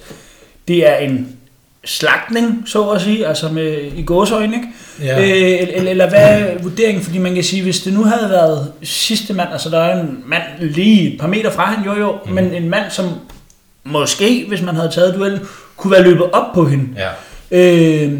det 0.68 0.90
er 0.90 0.96
en 0.96 1.38
slagtning, 1.86 2.64
så 2.66 2.90
at 2.90 3.02
sige, 3.02 3.28
altså 3.28 3.50
med 3.50 3.92
i 3.96 4.04
gåsøjne, 4.04 4.56
ikke? 4.56 4.68
Ja. 5.02 5.20
Øh, 5.22 5.68
eller, 5.78 5.92
eller 5.92 6.10
hvad 6.10 6.40
er 6.40 6.64
vurderingen? 6.64 7.04
Fordi 7.04 7.18
man 7.18 7.34
kan 7.34 7.44
sige, 7.44 7.64
hvis 7.64 7.80
det 7.80 7.94
nu 7.94 8.04
havde 8.04 8.30
været 8.30 8.72
sidste 8.84 9.34
mand, 9.34 9.50
altså 9.52 9.70
der 9.70 9.80
er 9.80 10.02
en 10.02 10.24
mand 10.26 10.44
lige 10.60 11.14
et 11.14 11.20
par 11.20 11.28
meter 11.28 11.52
fra 11.52 11.72
hende, 11.72 11.86
jo 11.86 12.00
jo, 12.00 12.18
mm. 12.26 12.32
men 12.32 12.54
en 12.54 12.70
mand, 12.70 12.92
som 12.92 13.06
måske, 13.84 14.46
hvis 14.48 14.62
man 14.62 14.76
havde 14.76 14.90
taget 14.90 15.16
duellen, 15.16 15.40
kunne 15.78 15.92
være 15.92 16.04
løbet 16.04 16.32
op 16.32 16.54
på 16.54 16.66
hende. 16.66 16.88
ja. 16.98 17.10
Øh, 17.52 18.12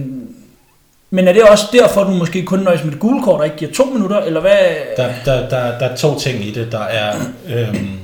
men 1.14 1.28
er 1.28 1.34
det 1.34 1.44
også 1.44 1.66
derfor, 1.74 2.04
du 2.04 2.10
måske 2.10 2.46
kun 2.46 2.60
nøjes 2.60 2.84
med 2.84 2.94
et 2.94 3.00
gule 3.00 3.24
kort 3.24 3.40
og 3.40 3.46
ikke 3.46 3.58
giver 3.58 3.72
to 3.72 3.86
minutter, 3.86 4.20
eller 4.20 4.42
hvad? 4.42 4.60
Der, 4.98 5.14
der, 5.26 5.50
der, 5.50 5.80
der 5.80 5.86
er 5.86 5.96
to 5.96 6.20
ting 6.20 6.46
i 6.46 6.52
det. 6.52 6.72
Der 6.72 6.84
er, 6.84 7.16
øhm, 7.48 8.00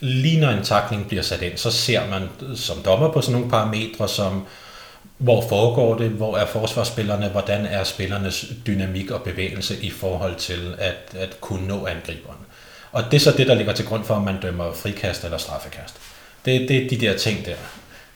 lige 0.00 0.40
når 0.40 0.48
en 0.48 0.62
takling 0.62 1.08
bliver 1.08 1.22
sat 1.22 1.42
ind, 1.42 1.56
så 1.56 1.70
ser 1.70 2.00
man 2.10 2.22
som 2.56 2.76
dommer 2.84 3.12
på 3.12 3.20
sådan 3.20 3.32
nogle 3.32 3.50
parametre, 3.50 4.08
som 4.08 4.46
hvor 5.18 5.44
foregår 5.48 5.96
det, 5.96 6.10
hvor 6.10 6.36
er 6.36 6.46
forsvarsspillerne, 6.46 7.28
hvordan 7.28 7.66
er 7.66 7.84
spillernes 7.84 8.46
dynamik 8.66 9.10
og 9.10 9.22
bevægelse 9.22 9.76
i 9.82 9.90
forhold 9.90 10.34
til 10.34 10.74
at, 10.78 11.20
at 11.20 11.40
kunne 11.40 11.68
nå 11.68 11.86
angriberen. 11.86 12.38
Og 12.92 13.02
det 13.10 13.16
er 13.16 13.20
så 13.20 13.32
det, 13.32 13.46
der 13.46 13.54
ligger 13.54 13.72
til 13.72 13.84
grund 13.84 14.04
for, 14.04 14.14
om 14.14 14.22
man 14.22 14.40
dømmer 14.42 14.72
frikast 14.72 15.24
eller 15.24 15.38
straffekast. 15.38 15.94
Det, 16.44 16.68
det 16.68 16.84
er 16.84 16.88
de 16.88 17.00
der 17.00 17.18
ting 17.18 17.46
der. 17.46 17.54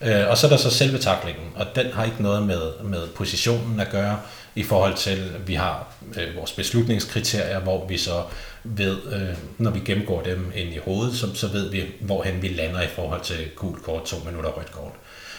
Øh, 0.03 0.29
og 0.29 0.39
så 0.39 0.47
er 0.47 0.51
der 0.51 0.57
så 0.57 0.71
selve 0.71 0.99
taklingen, 0.99 1.45
og 1.57 1.67
den 1.75 1.87
har 1.93 2.05
ikke 2.05 2.23
noget 2.23 2.43
med, 2.43 2.63
med 2.85 3.09
positionen 3.09 3.81
at 3.81 3.91
gøre 3.91 4.21
i 4.55 4.63
forhold 4.63 4.95
til, 4.95 5.11
at 5.11 5.49
vi 5.49 5.55
har 5.55 5.95
øh, 6.17 6.37
vores 6.37 6.53
beslutningskriterier, 6.53 7.61
hvor 7.61 7.87
vi 7.87 7.99
så 7.99 8.23
ved, 8.65 8.97
øh, 9.13 9.37
når 9.59 9.71
vi 9.71 9.81
gennemgår 9.81 10.23
dem 10.23 10.53
ind 10.55 10.75
i 10.75 10.79
hovedet, 10.79 11.17
så, 11.17 11.35
så 11.35 11.47
ved 11.47 11.71
vi, 11.71 11.85
hvorhen 12.01 12.43
vi 12.43 12.49
lander 12.49 12.83
i 12.83 12.87
forhold 12.95 13.21
til 13.21 13.37
gult 13.57 13.83
kort, 13.83 14.05
to 14.05 14.17
minutter 14.27 14.51
rødt 14.51 14.73
kort. 14.73 14.93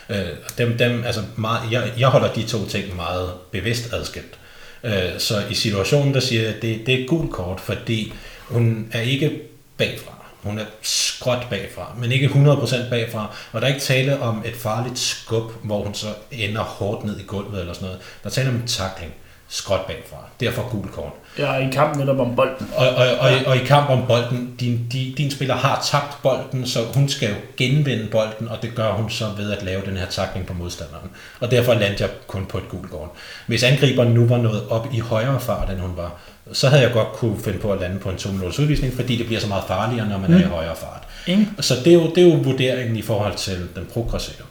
Øh, 0.09 0.27
dem, 0.57 0.77
dem, 0.77 1.03
altså 1.03 1.21
meget, 1.35 1.71
jeg, 1.71 1.91
jeg 1.97 2.07
holder 2.07 2.33
de 2.33 2.43
to 2.43 2.67
ting 2.67 2.95
meget 2.95 3.29
bevidst 3.51 3.93
adskilt. 3.93 4.39
Øh, 4.83 4.93
så 5.17 5.43
i 5.49 5.53
situationen, 5.53 6.13
der 6.13 6.19
siger 6.19 6.41
jeg, 6.41 6.55
at 6.55 6.61
det, 6.61 6.81
det 6.85 7.01
er 7.01 7.07
gult 7.07 7.31
kort, 7.31 7.59
fordi 7.59 8.13
hun 8.47 8.87
er 8.91 9.01
ikke 9.01 9.41
bagfra. 9.77 10.18
Hun 10.43 10.59
er 10.59 10.65
skråt 10.81 11.47
bagfra, 11.49 11.95
men 11.97 12.11
ikke 12.11 12.27
100% 12.27 12.89
bagfra. 12.89 13.35
Og 13.51 13.61
der 13.61 13.67
er 13.67 13.73
ikke 13.73 13.85
tale 13.85 14.19
om 14.19 14.43
et 14.45 14.55
farligt 14.55 14.99
skub, 14.99 15.51
hvor 15.63 15.83
hun 15.83 15.93
så 15.93 16.07
ender 16.31 16.61
hårdt 16.61 17.05
ned 17.05 17.19
i 17.19 17.23
gulvet 17.23 17.59
eller 17.59 17.73
sådan 17.73 17.85
noget. 17.85 18.01
Der 18.23 18.29
er 18.29 18.33
tale 18.33 18.49
om 18.49 18.55
en 18.55 18.67
takling 18.67 19.13
skråt 19.49 19.79
bagfra. 19.87 20.17
Derfor 20.39 20.69
gul 20.69 20.87
kort. 20.87 21.13
Ja, 21.37 21.53
i 21.53 21.69
kampen 21.71 21.99
netop 21.99 22.19
om 22.19 22.35
bolden. 22.35 22.69
Og, 22.75 22.87
og, 22.87 23.07
og, 23.19 23.31
og 23.45 23.55
i 23.55 23.65
kamp 23.65 23.89
om 23.89 24.07
bolden, 24.07 24.55
din, 24.59 24.87
din, 24.91 25.15
din 25.15 25.31
spiller 25.31 25.55
har 25.55 25.81
tabt 25.91 26.21
bolden, 26.23 26.67
så 26.67 26.79
hun 26.93 27.09
skal 27.09 27.29
jo 27.29 27.35
genvinde 27.57 28.07
bolden, 28.11 28.47
og 28.47 28.61
det 28.61 28.75
gør 28.75 28.91
hun 28.91 29.09
så 29.09 29.25
ved 29.37 29.51
at 29.51 29.63
lave 29.63 29.81
den 29.85 29.97
her 29.97 30.05
takling 30.05 30.45
på 30.45 30.53
modstanderen. 30.53 31.09
Og 31.39 31.51
derfor 31.51 31.73
landte 31.73 32.03
jeg 32.03 32.11
kun 32.27 32.45
på 32.45 32.57
et 32.57 32.69
gult 32.69 32.91
kort. 32.91 33.09
Hvis 33.47 33.63
angriberen 33.63 34.13
nu 34.13 34.27
var 34.27 34.37
nået 34.37 34.67
op 34.69 34.87
i 34.93 34.99
højere 34.99 35.39
fart, 35.39 35.69
end 35.69 35.79
hun 35.79 35.97
var, 35.97 36.11
så 36.53 36.69
havde 36.69 36.81
jeg 36.81 36.93
godt 36.93 37.11
kunne 37.13 37.43
finde 37.43 37.59
på 37.59 37.73
at 37.73 37.79
lande 37.79 37.99
på 37.99 38.09
en 38.09 38.17
2 38.17 38.31
minutters 38.31 38.59
udvisning, 38.59 38.93
fordi 38.93 39.15
det 39.15 39.25
bliver 39.25 39.41
så 39.41 39.47
meget 39.47 39.63
farligere, 39.67 40.09
når 40.09 40.17
man 40.17 40.29
mm. 40.29 40.35
er 40.35 40.39
i 40.39 40.43
mm. 40.43 40.49
højere 40.49 40.75
fart. 40.75 41.03
Mm. 41.27 41.47
Så 41.59 41.75
det 41.75 41.87
er, 41.87 41.93
jo, 41.93 42.09
det 42.15 42.17
er 42.17 42.27
jo 42.27 42.35
vurderingen 42.35 42.95
i 42.95 43.01
forhold 43.01 43.35
til 43.35 43.67
den 43.75 43.85
progressive. 43.93 44.45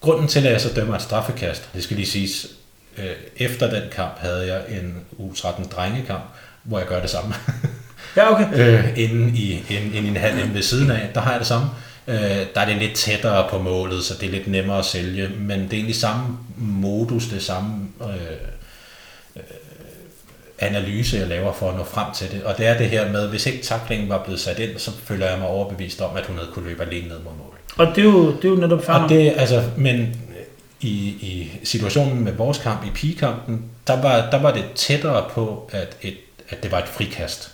Grunden 0.00 0.28
til, 0.28 0.46
at 0.46 0.52
jeg 0.52 0.60
så 0.60 0.68
dømmer 0.76 0.94
et 0.94 1.02
straffekast, 1.02 1.68
det 1.74 1.82
skal 1.82 1.96
lige 1.96 2.06
siges, 2.06 2.46
øh, 2.98 3.04
efter 3.36 3.70
den 3.70 3.82
kamp 3.92 4.18
havde 4.18 4.46
jeg 4.46 4.78
en 4.78 4.94
U13 5.18 5.68
drengekamp, 5.68 6.22
hvor 6.62 6.78
jeg 6.78 6.88
gør 6.88 7.00
det 7.00 7.10
samme. 7.10 7.34
Ja, 8.16 8.32
okay. 8.32 8.46
øh, 8.54 8.98
inden 8.98 9.36
i, 9.36 9.52
inden, 9.52 9.94
inden 9.94 10.04
i 10.04 10.08
en 10.08 10.16
halv 10.16 10.54
ved 10.54 10.62
siden 10.62 10.90
af, 10.90 11.10
der 11.14 11.20
har 11.20 11.30
jeg 11.30 11.40
det 11.40 11.48
samme. 11.48 11.66
Øh, 12.08 12.46
der 12.54 12.60
er 12.60 12.66
det 12.66 12.76
lidt 12.76 12.94
tættere 12.94 13.48
på 13.50 13.58
målet, 13.58 14.04
så 14.04 14.14
det 14.20 14.26
er 14.26 14.30
lidt 14.30 14.46
nemmere 14.46 14.78
at 14.78 14.84
sælge, 14.84 15.28
men 15.38 15.60
det 15.60 15.72
er 15.72 15.76
egentlig 15.76 15.96
samme 15.96 16.38
modus, 16.56 17.26
det 17.26 17.42
samme 17.42 17.88
øh, 18.00 18.08
analyse, 20.62 21.16
jeg 21.16 21.26
laver 21.26 21.52
for 21.52 21.70
at 21.70 21.76
nå 21.76 21.84
frem 21.84 22.06
til 22.14 22.30
det. 22.30 22.44
Og 22.44 22.58
det 22.58 22.66
er 22.66 22.78
det 22.78 22.88
her 22.88 23.12
med, 23.12 23.28
hvis 23.28 23.46
ikke 23.46 23.62
taklingen 23.62 24.08
var 24.08 24.22
blevet 24.24 24.40
sat 24.40 24.58
ind, 24.58 24.78
så 24.78 24.90
føler 25.04 25.30
jeg 25.30 25.38
mig 25.38 25.48
overbevist 25.48 26.00
om, 26.00 26.16
at 26.16 26.26
hun 26.26 26.36
havde 26.36 26.50
kunne 26.52 26.68
løbe 26.68 26.82
alene 26.82 27.08
ned 27.08 27.18
mod 27.18 27.32
mål. 27.38 27.58
Og 27.76 27.86
det 27.96 27.98
er 27.98 28.08
jo, 28.08 28.36
det 28.36 28.44
er 28.44 28.48
jo 28.48 28.56
netop 28.56 28.84
færdigt. 28.84 29.02
Og 29.02 29.08
det, 29.08 29.34
altså, 29.36 29.62
men 29.76 30.16
i, 30.80 30.98
i 31.08 31.60
situationen 31.64 32.24
med 32.24 32.32
vores 32.32 32.58
kamp 32.58 32.86
i 32.86 32.90
pigekampen, 32.90 33.64
der 33.86 34.02
var, 34.02 34.30
der 34.30 34.42
var 34.42 34.52
det 34.52 34.64
tættere 34.74 35.24
på, 35.30 35.70
at, 35.72 35.96
et, 36.02 36.16
at 36.48 36.62
det 36.62 36.72
var 36.72 36.78
et 36.78 36.88
frikast, 36.88 37.52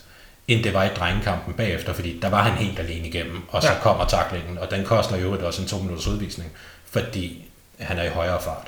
end 0.48 0.64
det 0.64 0.74
var 0.74 0.84
i 0.84 0.88
drengekampen 0.96 1.54
bagefter, 1.54 1.92
fordi 1.92 2.18
der 2.22 2.28
var 2.28 2.42
han 2.42 2.52
helt 2.52 2.78
alene 2.78 3.08
igennem, 3.08 3.42
og 3.48 3.62
så 3.62 3.68
ja. 3.68 3.78
kommer 3.78 4.04
taklingen, 4.04 4.58
og 4.58 4.70
den 4.70 4.84
koster 4.84 5.16
jo 5.16 5.46
også 5.46 5.62
en 5.62 5.68
to 5.68 5.78
minutters 5.78 6.06
udvisning, 6.06 6.50
fordi 6.90 7.44
han 7.78 7.98
er 7.98 8.02
i 8.02 8.08
højere 8.08 8.40
fart. 8.40 8.66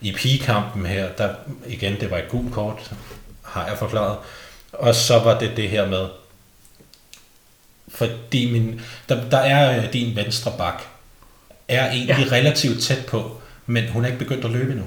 I 0.00 0.12
pigekampen 0.12 0.86
her, 0.86 1.08
der 1.18 1.28
igen, 1.66 2.00
det 2.00 2.10
var 2.10 2.18
et 2.18 2.28
gult 2.28 2.52
kort, 2.52 2.92
har 3.50 3.66
jeg 3.66 3.78
forklaret, 3.78 4.16
og 4.72 4.94
så 4.94 5.18
var 5.18 5.38
det 5.38 5.56
det 5.56 5.68
her 5.68 5.86
med, 5.86 6.06
fordi 7.88 8.52
min, 8.52 8.80
der, 9.08 9.30
der 9.30 9.38
er 9.38 9.82
øh, 9.82 9.92
din 9.92 10.16
venstre 10.16 10.52
bak, 10.58 10.82
er 11.68 11.90
egentlig 11.90 12.16
ja. 12.30 12.36
relativt 12.36 12.82
tæt 12.82 13.06
på, 13.06 13.36
men 13.66 13.88
hun 13.88 14.04
er 14.04 14.06
ikke 14.06 14.18
begyndt 14.18 14.44
at 14.44 14.50
løbe 14.50 14.72
endnu. 14.72 14.86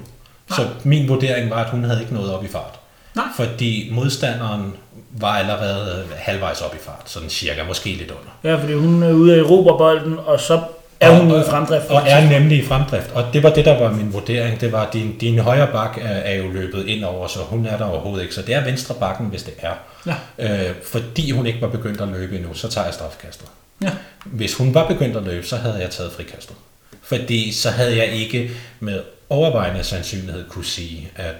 Nej. 0.50 0.56
Så 0.56 0.68
min 0.84 1.08
vurdering 1.08 1.50
var, 1.50 1.64
at 1.64 1.70
hun 1.70 1.84
havde 1.84 2.00
ikke 2.00 2.14
nået 2.14 2.34
op 2.34 2.44
i 2.44 2.48
fart. 2.48 2.78
Nej. 3.14 3.24
Fordi 3.36 3.88
modstanderen 3.92 4.76
var 5.10 5.38
allerede 5.38 6.06
halvvejs 6.16 6.60
op 6.60 6.74
i 6.74 6.78
fart, 6.78 7.10
sådan 7.10 7.30
cirka, 7.30 7.64
måske 7.64 7.90
lidt 7.90 8.10
under. 8.10 8.52
Ja, 8.52 8.62
fordi 8.62 8.72
hun 8.72 9.02
er 9.02 9.12
ude 9.12 9.34
af 9.34 9.38
Europabolden, 9.38 10.18
og 10.18 10.40
så 10.40 10.62
er 11.00 11.20
hun 11.20 11.30
og, 11.30 11.40
i 11.40 11.44
fremdrift. 11.44 11.86
Og 11.86 12.02
er 12.06 12.30
nemlig 12.30 12.58
i 12.58 12.64
fremdrift. 12.66 13.10
Og 13.10 13.24
det 13.32 13.42
var 13.42 13.50
det, 13.50 13.64
der 13.64 13.78
var 13.78 13.92
min 13.92 14.12
vurdering. 14.12 14.60
Det 14.60 14.72
var, 14.72 14.90
din, 14.90 15.18
din 15.18 15.38
højre 15.38 15.68
bak 15.72 15.98
er, 15.98 16.08
er 16.08 16.34
jo 16.34 16.50
løbet 16.50 16.86
ind 16.86 17.04
over, 17.04 17.28
så 17.28 17.38
hun 17.38 17.66
er 17.66 17.76
der 17.76 17.84
overhovedet 17.84 18.22
ikke. 18.22 18.34
Så 18.34 18.42
det 18.42 18.54
er 18.54 18.64
venstre 18.64 18.94
bakken, 18.94 19.26
hvis 19.26 19.42
det 19.42 19.54
er. 19.58 19.74
Ja. 20.06 20.68
Øh, 20.68 20.74
fordi 20.84 21.30
hun 21.30 21.46
ikke 21.46 21.60
var 21.60 21.68
begyndt 21.68 22.00
at 22.00 22.08
løbe 22.08 22.36
endnu, 22.36 22.54
så 22.54 22.68
tager 22.68 22.84
jeg 22.84 22.94
strafkastet. 22.94 23.48
Ja. 23.82 23.90
Hvis 24.24 24.54
hun 24.54 24.74
var 24.74 24.88
begyndt 24.88 25.16
at 25.16 25.22
løbe, 25.22 25.46
så 25.46 25.56
havde 25.56 25.76
jeg 25.80 25.90
taget 25.90 26.12
frikastet. 26.12 26.56
Fordi 27.02 27.52
så 27.52 27.70
havde 27.70 27.96
jeg 27.96 28.06
ikke 28.06 28.50
med 28.80 29.00
overvejende 29.30 29.84
sandsynlighed 29.84 30.48
kunne 30.48 30.64
sige, 30.64 31.10
at 31.16 31.36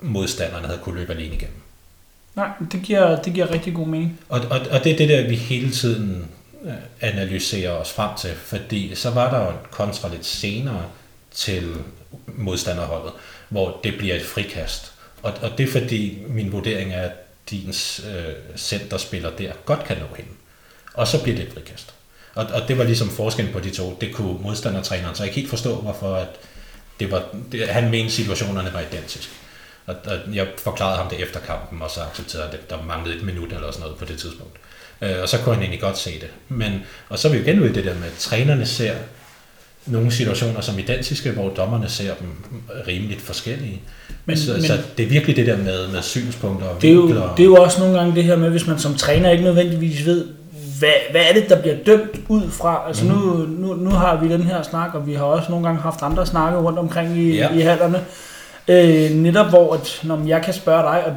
modstanderne 0.00 0.66
havde 0.66 0.78
kunne 0.82 0.98
løbe 0.98 1.12
alene 1.12 1.34
igennem. 1.34 1.56
Nej, 2.34 2.48
det 2.72 2.82
giver, 2.82 3.22
det 3.22 3.32
giver 3.32 3.50
rigtig 3.50 3.74
god 3.74 3.86
mening. 3.86 4.20
Og, 4.28 4.40
og, 4.50 4.60
og 4.70 4.84
det 4.84 4.92
er 4.92 4.96
det 4.96 5.08
der, 5.08 5.28
vi 5.28 5.34
hele 5.34 5.70
tiden 5.70 6.26
analysere 7.00 7.70
os 7.70 7.92
frem 7.92 8.10
til, 8.18 8.34
fordi 8.34 8.94
så 8.94 9.10
var 9.10 9.30
der 9.30 9.44
jo 9.44 9.50
en 9.50 9.56
kontra 9.70 10.08
lidt 10.08 10.26
senere 10.26 10.84
til 11.34 11.74
modstanderholdet, 12.26 13.12
hvor 13.48 13.80
det 13.84 13.98
bliver 13.98 14.14
et 14.14 14.22
frikast. 14.22 14.92
Og, 15.22 15.32
og 15.42 15.58
det 15.58 15.68
er 15.68 15.72
fordi 15.72 16.22
min 16.28 16.52
vurdering 16.52 16.92
er, 16.92 17.02
at 17.02 17.12
din 17.50 17.68
øh, 17.68 18.34
centerspiller 18.56 19.30
der 19.30 19.52
godt 19.64 19.84
kan 19.84 19.96
nå 19.96 20.16
hende. 20.16 20.30
Og 20.94 21.08
så 21.08 21.22
bliver 21.22 21.36
det 21.36 21.46
et 21.46 21.52
frikast. 21.52 21.94
Og, 22.34 22.46
og 22.52 22.68
det 22.68 22.78
var 22.78 22.84
ligesom 22.84 23.10
forskellen 23.10 23.52
på 23.52 23.60
de 23.60 23.70
to. 23.70 23.98
Det 24.00 24.14
kunne 24.14 24.42
modstandertræneren 24.42 25.14
så 25.14 25.24
ikke 25.24 25.36
helt 25.36 25.50
forstå, 25.50 25.74
hvorfor 25.74 26.14
at 26.14 26.28
det 27.00 27.10
var, 27.10 27.24
det, 27.52 27.68
han 27.68 27.90
mente, 27.90 28.12
situationerne 28.12 28.72
var 28.72 28.80
identiske. 28.80 29.28
Og, 29.86 29.94
og 30.04 30.34
jeg 30.34 30.48
forklarede 30.58 30.96
ham 30.96 31.08
det 31.08 31.20
efter 31.20 31.40
kampen, 31.40 31.82
og 31.82 31.90
så 31.90 32.00
accepterede 32.00 32.50
at 32.50 32.70
der 32.70 32.82
manglede 32.82 33.16
et 33.16 33.22
minut 33.22 33.52
eller 33.52 33.70
sådan 33.70 33.80
noget 33.80 33.98
på 33.98 34.04
det 34.04 34.18
tidspunkt. 34.18 34.54
Øh, 34.54 34.71
og 35.22 35.28
så 35.28 35.38
kunne 35.38 35.54
han 35.54 35.62
egentlig 35.62 35.80
godt 35.80 35.98
se 35.98 36.10
det. 36.10 36.28
Men, 36.48 36.72
og 37.08 37.18
så 37.18 37.28
er 37.28 37.32
vi 37.32 37.38
jo 37.38 37.44
igen 37.44 37.60
ude 37.60 37.70
i 37.70 37.72
det 37.72 37.84
der 37.84 37.94
med, 37.94 38.06
at 38.06 38.18
trænerne 38.18 38.66
ser 38.66 38.94
nogle 39.86 40.10
situationer 40.10 40.60
som 40.60 40.78
identiske, 40.78 41.30
hvor 41.30 41.48
dommerne 41.48 41.88
ser 41.88 42.14
dem 42.14 42.28
rimeligt 42.88 43.20
forskellige. 43.20 43.80
Men, 44.24 44.36
så, 44.36 44.52
men, 44.52 44.62
så 44.62 44.78
det 44.96 45.02
er 45.02 45.08
virkelig 45.08 45.36
det 45.36 45.46
der 45.46 45.56
med, 45.56 45.88
med 45.88 46.02
synspunkter 46.02 46.66
og 46.66 46.82
det 46.82 46.90
er, 46.90 46.94
jo, 46.94 47.08
det 47.08 47.40
er 47.40 47.44
jo 47.44 47.54
også 47.54 47.80
nogle 47.80 47.98
gange 47.98 48.14
det 48.14 48.24
her 48.24 48.36
med, 48.36 48.50
hvis 48.50 48.66
man 48.66 48.78
som 48.78 48.94
træner 48.94 49.30
ikke 49.30 49.44
nødvendigvis 49.44 50.06
ved, 50.06 50.26
hvad, 50.78 50.92
hvad 51.10 51.20
er 51.20 51.32
det, 51.32 51.48
der 51.48 51.60
bliver 51.60 51.76
dømt 51.86 52.20
ud 52.28 52.50
fra? 52.50 52.84
Altså 52.88 53.04
mm. 53.04 53.10
nu, 53.10 53.46
nu, 53.48 53.74
nu 53.74 53.90
har 53.90 54.20
vi 54.20 54.32
den 54.32 54.42
her 54.42 54.62
snak, 54.62 54.94
og 54.94 55.06
vi 55.06 55.14
har 55.14 55.24
også 55.24 55.50
nogle 55.50 55.66
gange 55.66 55.80
haft 55.80 56.02
andre 56.02 56.26
snakke 56.26 56.58
rundt 56.58 56.78
omkring 56.78 57.18
i, 57.18 57.36
ja. 57.36 57.50
i 57.54 57.60
hallerne. 57.60 58.04
Øh, 58.68 59.10
netop 59.10 59.48
hvor 59.48 59.74
at, 59.74 60.00
når 60.02 60.26
jeg 60.26 60.42
kan 60.42 60.54
spørge 60.54 60.82
dig, 60.82 61.06
og 61.06 61.12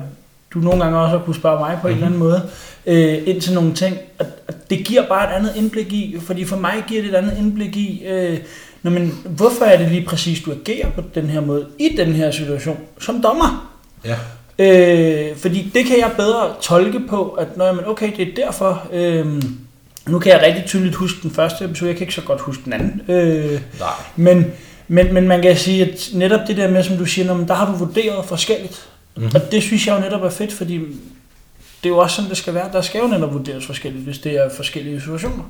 du 0.55 0.59
nogle 0.59 0.83
gange 0.83 0.99
også 0.99 1.17
har 1.17 1.25
kunne 1.25 1.35
spørge 1.35 1.59
mig 1.59 1.77
på 1.81 1.87
mm. 1.87 1.91
en 1.91 1.97
eller 1.97 2.07
anden 2.07 2.19
måde, 2.19 2.49
øh, 2.85 3.17
ind 3.25 3.41
til 3.41 3.53
nogle 3.53 3.73
ting, 3.73 3.97
at, 4.19 4.27
at 4.47 4.69
det 4.69 4.85
giver 4.85 5.07
bare 5.07 5.29
et 5.29 5.35
andet 5.35 5.53
indblik 5.55 5.93
i, 5.93 6.17
fordi 6.21 6.45
for 6.45 6.57
mig 6.57 6.83
giver 6.87 7.01
det 7.01 7.09
et 7.11 7.15
andet 7.15 7.37
indblik 7.37 7.75
i, 7.77 8.03
øh, 8.05 8.39
når 8.83 8.91
man, 8.91 9.13
hvorfor 9.25 9.65
er 9.65 9.77
det 9.77 9.91
lige 9.91 10.05
præcis, 10.05 10.41
du 10.43 10.51
agerer 10.51 10.89
på 10.89 11.01
den 11.15 11.29
her 11.29 11.41
måde, 11.41 11.65
i 11.79 11.89
den 11.97 12.13
her 12.13 12.31
situation, 12.31 12.77
som 12.99 13.21
dommer? 13.21 13.77
Ja. 14.05 14.15
Øh, 14.59 15.37
fordi 15.37 15.71
det 15.73 15.85
kan 15.85 15.99
jeg 15.99 16.11
bedre 16.17 16.53
tolke 16.61 16.99
på, 17.09 17.29
at 17.29 17.57
når 17.57 17.73
man, 17.73 17.87
okay, 17.87 18.11
det 18.17 18.29
er 18.29 18.45
derfor, 18.45 18.87
øh, 18.93 19.43
nu 20.07 20.19
kan 20.19 20.31
jeg 20.31 20.41
rigtig 20.41 20.65
tydeligt 20.65 20.95
huske 20.95 21.19
den 21.23 21.31
første 21.31 21.65
episode, 21.65 21.89
jeg 21.89 21.97
kan 21.97 22.03
ikke 22.03 22.13
så 22.13 22.21
godt 22.21 22.41
huske 22.41 22.61
den 22.65 22.73
anden. 22.73 23.01
Øh, 23.07 23.61
Nej. 23.79 23.89
Men, 24.15 24.45
men, 24.87 25.13
men 25.13 25.27
man 25.27 25.41
kan 25.41 25.57
sige, 25.57 25.85
at 25.85 26.09
netop 26.13 26.39
det 26.47 26.57
der 26.57 26.71
med, 26.71 26.83
som 26.83 26.97
du 26.97 27.05
siger, 27.05 27.45
der 27.45 27.53
har 27.53 27.71
du 27.71 27.77
vurderet 27.77 28.25
forskelligt. 28.25 28.87
Mm-hmm. 29.15 29.31
Og 29.35 29.51
det 29.51 29.63
synes 29.63 29.87
jeg 29.87 29.95
jo 29.95 29.99
netop 29.99 30.23
er 30.23 30.29
fedt, 30.29 30.53
fordi 30.53 30.77
det 31.83 31.89
er 31.89 31.89
jo 31.89 31.97
også 31.97 32.15
sådan, 32.15 32.29
det 32.29 32.37
skal 32.37 32.53
være. 32.53 32.69
Der 32.73 32.81
skal 32.81 33.01
jo 33.01 33.07
netop 33.07 33.33
vurderes 33.33 33.65
forskelligt, 33.65 34.03
hvis 34.03 34.17
det 34.17 34.31
er 34.31 34.49
forskellige 34.55 34.99
situationer. 34.99 35.43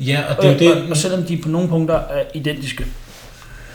Ja, 0.00 0.22
og 0.30 0.42
det 0.42 0.44
er 0.44 0.52
jo 0.52 0.58
det... 0.58 0.82
Og, 0.82 0.90
og 0.90 0.96
selvom 0.96 1.22
de 1.22 1.36
på 1.36 1.48
nogle 1.48 1.68
punkter 1.68 1.94
er 1.94 2.24
identiske. 2.34 2.86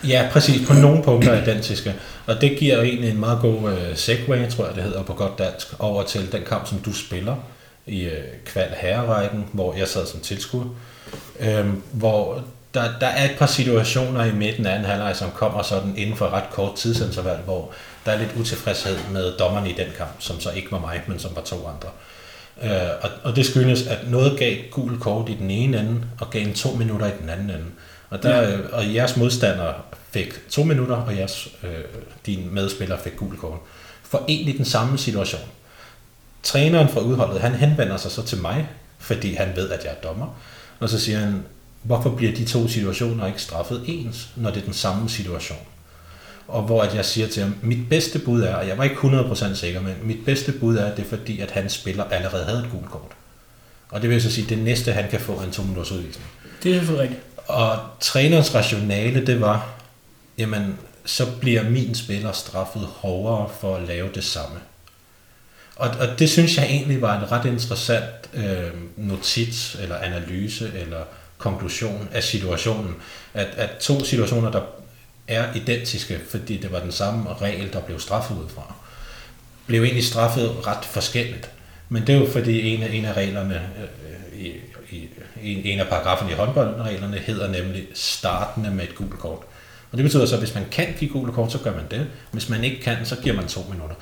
Ja, 0.08 0.27
præcis. 0.32 0.67
På 0.67 0.74
nogle 0.74 1.03
punkter 1.03 1.32
er 1.32 1.41
identiske. 1.41 1.96
Og 2.25 2.41
det 2.41 2.58
giver 2.58 2.82
egentlig 2.82 3.10
en 3.10 3.20
meget 3.20 3.39
god 3.41 3.63
uh, 3.63 3.72
segway, 3.96 4.50
tror 4.50 4.65
jeg 4.65 4.75
det 4.75 4.84
hedder 4.84 5.03
på 5.03 5.13
godt 5.13 5.38
dansk, 5.38 5.67
over 5.79 6.03
til 6.03 6.32
den 6.32 6.41
kamp, 6.48 6.67
som 6.67 6.77
du 6.79 6.93
spiller 6.93 7.36
i 7.88 8.05
uh, 8.05 8.12
kval 8.46 8.70
herrerækken, 8.77 9.46
hvor 9.51 9.75
jeg 9.75 9.88
sad 9.88 10.08
som 10.08 10.20
tilskuer. 10.20 10.65
Øhm, 11.39 11.82
hvor 11.91 12.43
der, 12.74 12.84
der 13.00 13.08
er 13.08 13.25
et 13.25 13.36
par 13.38 13.46
situationer 13.46 14.25
i 14.25 14.32
midten 14.32 14.65
af 14.65 14.75
anden 14.75 14.89
halvleg, 14.89 15.15
som 15.15 15.32
kommer 15.32 15.63
sådan 15.63 15.93
inden 15.98 16.15
for 16.15 16.29
ret 16.29 16.50
kort 16.51 16.75
tidsinterval, 16.75 17.38
hvor 17.46 17.72
der 18.05 18.12
er 18.12 18.19
lidt 18.19 18.31
utilfredshed 18.39 18.98
med 19.12 19.38
dommerne 19.38 19.69
i 19.69 19.74
den 19.74 19.88
kamp, 19.98 20.12
som 20.19 20.39
så 20.39 20.51
ikke 20.51 20.72
var 20.72 20.79
mig, 20.79 21.01
men 21.07 21.19
som 21.19 21.36
var 21.36 21.41
to 21.41 21.67
andre. 21.67 21.89
Øh, 22.63 22.89
og, 23.01 23.10
og 23.24 23.36
det 23.36 23.45
skyldes, 23.45 23.88
at 23.88 24.12
noget 24.12 24.39
gav 24.39 24.57
gul 24.72 25.00
kort 25.00 25.29
i 25.29 25.33
den 25.33 25.51
ene 25.51 25.79
ende, 25.79 26.01
og 26.19 26.29
gav 26.29 26.41
en 26.41 26.53
to 26.53 26.72
minutter 26.72 27.07
i 27.07 27.12
den 27.22 27.29
anden 27.29 27.50
ende. 27.50 27.65
Og, 28.10 28.24
der, 28.24 28.41
ja. 28.41 28.57
og 28.72 28.93
jeres 28.93 29.17
modstander 29.17 29.74
fik 30.12 30.50
to 30.50 30.63
minutter, 30.63 30.95
og 30.95 31.17
jeres, 31.17 31.48
øh, 31.63 31.69
din 32.25 32.48
medspiller 32.51 32.98
fik 32.98 33.15
gul 33.15 33.38
kort. 33.38 33.60
For 34.03 34.25
egentlig 34.27 34.57
den 34.57 34.65
samme 34.65 34.98
situation. 34.98 35.41
Træneren 36.43 36.89
fra 36.89 37.00
udholdet, 37.00 37.41
han 37.41 37.55
henvender 37.55 37.98
sig 37.98 38.12
så 38.12 38.25
til 38.25 38.41
mig, 38.41 38.69
fordi 39.00 39.33
han 39.33 39.55
ved, 39.55 39.69
at 39.69 39.83
jeg 39.83 39.91
er 39.91 40.07
dommer. 40.07 40.36
Og 40.79 40.89
så 40.89 41.00
siger 41.00 41.19
han, 41.19 41.43
hvorfor 41.83 42.10
bliver 42.10 42.36
de 42.36 42.45
to 42.45 42.67
situationer 42.67 43.27
ikke 43.27 43.41
straffet 43.41 43.83
ens, 43.88 44.29
når 44.36 44.50
det 44.50 44.60
er 44.60 44.65
den 44.65 44.74
samme 44.74 45.10
situation? 45.10 45.60
Og 46.47 46.63
hvor 46.63 46.81
at 46.81 46.95
jeg 46.95 47.05
siger 47.05 47.27
til 47.27 47.43
ham, 47.43 47.55
mit 47.62 47.89
bedste 47.89 48.19
bud 48.19 48.41
er, 48.41 48.55
og 48.55 48.67
jeg 48.67 48.77
var 48.77 48.83
ikke 48.83 48.95
100% 48.95 49.55
sikker, 49.55 49.81
men 49.81 49.95
mit 50.03 50.25
bedste 50.25 50.51
bud 50.51 50.77
er, 50.77 50.85
at 50.85 50.97
det 50.97 51.05
er 51.05 51.09
fordi, 51.09 51.39
at 51.39 51.51
hans 51.51 51.73
spiller 51.73 52.03
allerede 52.03 52.45
havde 52.45 52.59
et 52.59 52.71
gult 52.71 52.91
kort. 52.91 53.12
Og 53.89 54.01
det 54.01 54.09
vil 54.09 54.21
så 54.21 54.31
sige, 54.31 54.43
at 54.43 54.50
det 54.50 54.57
næste, 54.57 54.93
han 54.93 55.09
kan 55.09 55.19
få, 55.19 55.39
er 55.39 55.43
en 55.43 55.51
to 55.51 55.62
minutters 55.62 55.91
udvisning. 55.91 56.27
Det 56.63 56.71
er 56.71 56.75
selvfølgelig 56.77 57.09
rigtigt. 57.09 57.21
Og 57.47 57.79
trænerens 58.00 58.55
rationale, 58.55 59.25
det 59.25 59.41
var, 59.41 59.69
jamen, 60.38 60.77
så 61.05 61.31
bliver 61.39 61.69
min 61.69 61.95
spiller 61.95 62.31
straffet 62.31 62.81
hårdere 62.81 63.50
for 63.59 63.75
at 63.75 63.88
lave 63.88 64.09
det 64.15 64.23
samme. 64.23 64.55
Og, 65.75 65.89
og 66.00 66.19
det 66.19 66.29
synes 66.29 66.57
jeg 66.57 66.65
egentlig 66.65 67.01
var 67.01 67.19
en 67.19 67.31
ret 67.31 67.45
interessant 67.45 68.29
øh, 68.33 68.71
notits, 68.97 69.77
eller 69.81 69.97
analyse, 69.97 70.71
eller 70.75 71.03
konklusion 71.38 72.09
af 72.12 72.23
situationen. 72.23 72.95
At, 73.33 73.47
at 73.57 73.69
to 73.79 74.03
situationer, 74.03 74.51
der 74.51 74.62
er 75.27 75.46
identiske, 75.56 76.20
fordi 76.30 76.58
det 76.58 76.72
var 76.72 76.80
den 76.80 76.92
samme 76.92 77.34
regel, 77.42 77.74
der 77.74 77.80
blev 77.80 78.00
straffet 78.00 78.36
ud 78.36 78.50
fra, 78.50 78.74
blev 79.68 79.84
egentlig 79.84 80.06
straffet 80.06 80.68
ret 80.68 80.86
forskelligt. 80.86 81.50
Men 81.89 82.08
det 82.08 82.15
er 82.15 82.20
jo 82.20 82.27
fordi 82.32 82.75
en 82.75 82.84
af, 82.84 82.89
en 82.94 83.06
af 83.06 83.13
reglerne 83.13 83.56
øh, 83.56 84.39
i, 84.39 84.51
i, 84.92 85.10
i 85.42 85.70
en 85.70 85.80
af 85.80 85.88
paragraferne 85.88 86.32
i 86.32 86.34
håndboldreglerne 86.34 87.18
hedder 87.18 87.51
nemlig 87.51 87.84
startende 87.94 88.72
med 88.72 88.84
et 88.84 88.96
gult 88.96 89.20
kort. 89.20 89.39
Og 89.92 89.98
det 89.98 90.03
betyder 90.03 90.25
så, 90.25 90.36
at 90.36 90.42
hvis 90.42 90.56
man 90.56 90.63
kan 90.72 90.88
give 91.00 91.12
gule 91.12 91.32
kort, 91.32 91.51
så 91.51 91.58
gør 91.58 91.72
man 91.72 91.84
det. 91.92 92.08
Hvis 92.32 92.50
man 92.50 92.63
ikke 92.63 92.82
kan, 92.82 92.98
så 93.03 93.15
giver 93.15 93.36
man 93.36 93.48
to 93.48 93.62
minutter. 93.72 93.96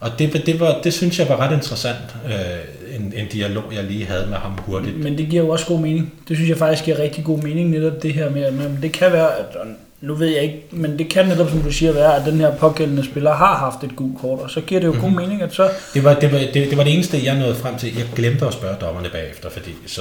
Og 0.00 0.10
det, 0.18 0.46
det, 0.46 0.60
var, 0.60 0.80
det 0.84 0.94
synes 0.94 1.18
jeg 1.18 1.28
var 1.28 1.36
ret 1.36 1.54
interessant, 1.54 2.16
øh, 2.26 2.96
en, 2.96 3.12
en 3.16 3.28
dialog, 3.28 3.74
jeg 3.74 3.84
lige 3.84 4.06
havde 4.06 4.26
med 4.26 4.36
ham 4.36 4.52
hurtigt. 4.52 4.96
Men 4.96 5.18
det 5.18 5.28
giver 5.28 5.42
jo 5.42 5.48
også 5.48 5.66
god 5.66 5.80
mening. 5.80 6.12
Det 6.28 6.36
synes 6.36 6.50
jeg 6.50 6.58
faktisk 6.58 6.84
giver 6.84 6.98
rigtig 6.98 7.24
god 7.24 7.42
mening, 7.42 7.70
netop 7.70 8.02
det 8.02 8.14
her 8.14 8.30
med, 8.30 8.42
at 8.44 8.82
det 8.82 8.92
kan 8.92 9.12
være, 9.12 9.38
at, 9.38 9.56
nu 10.00 10.14
ved 10.14 10.26
jeg 10.26 10.42
ikke, 10.42 10.62
men 10.70 10.98
det 10.98 11.10
kan 11.10 11.26
netop, 11.26 11.50
som 11.50 11.62
du 11.62 11.72
siger, 11.72 11.92
være, 11.92 12.16
at 12.16 12.26
den 12.26 12.40
her 12.40 12.56
pågældende 12.56 13.04
spiller 13.04 13.34
har 13.34 13.56
haft 13.56 13.84
et 13.84 13.96
gult 13.96 14.18
kort, 14.18 14.40
og 14.40 14.50
så 14.50 14.60
giver 14.60 14.80
det 14.80 14.86
jo 14.86 14.92
mm-hmm. 14.92 15.04
god 15.04 15.10
mhm. 15.10 15.20
mening, 15.20 15.42
at 15.42 15.54
så... 15.54 15.70
Det 15.94 16.04
var 16.04 16.14
det, 16.14 16.32
var, 16.32 16.38
det, 16.38 16.54
det 16.54 16.76
var 16.76 16.84
det 16.84 16.94
eneste, 16.94 17.24
jeg 17.24 17.38
nåede 17.38 17.54
frem 17.54 17.78
til. 17.78 17.96
Jeg 17.96 18.06
glemte 18.14 18.46
at 18.46 18.52
spørge 18.52 18.76
dommerne 18.80 19.08
bagefter, 19.08 19.50
fordi 19.50 19.74
så 19.86 20.00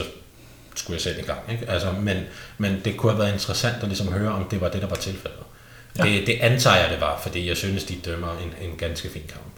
skulle 0.75 0.95
jeg 0.95 1.01
selv 1.01 1.19
i 1.19 1.21
gang. 1.21 1.39
Ikke? 1.51 1.69
Altså, 1.69 1.87
men, 2.01 2.17
men 2.57 2.81
det 2.85 2.97
kunne 2.97 3.11
have 3.11 3.19
været 3.19 3.33
interessant 3.33 3.75
at 3.81 3.87
ligesom 3.87 4.13
høre, 4.13 4.31
om 4.31 4.43
det 4.51 4.61
var 4.61 4.69
det, 4.69 4.81
der 4.81 4.87
var 4.87 4.95
tilfældet. 4.95 5.39
Ja. 5.97 6.03
Det, 6.03 6.27
det 6.27 6.37
antager 6.41 6.75
jeg, 6.75 6.89
det 6.91 7.01
var, 7.01 7.19
fordi 7.23 7.47
jeg 7.47 7.57
synes, 7.57 7.83
de 7.83 7.95
dømmer 8.05 8.31
en, 8.31 8.69
en 8.69 8.77
ganske 8.77 9.09
fin 9.09 9.23
kamp. 9.29 9.55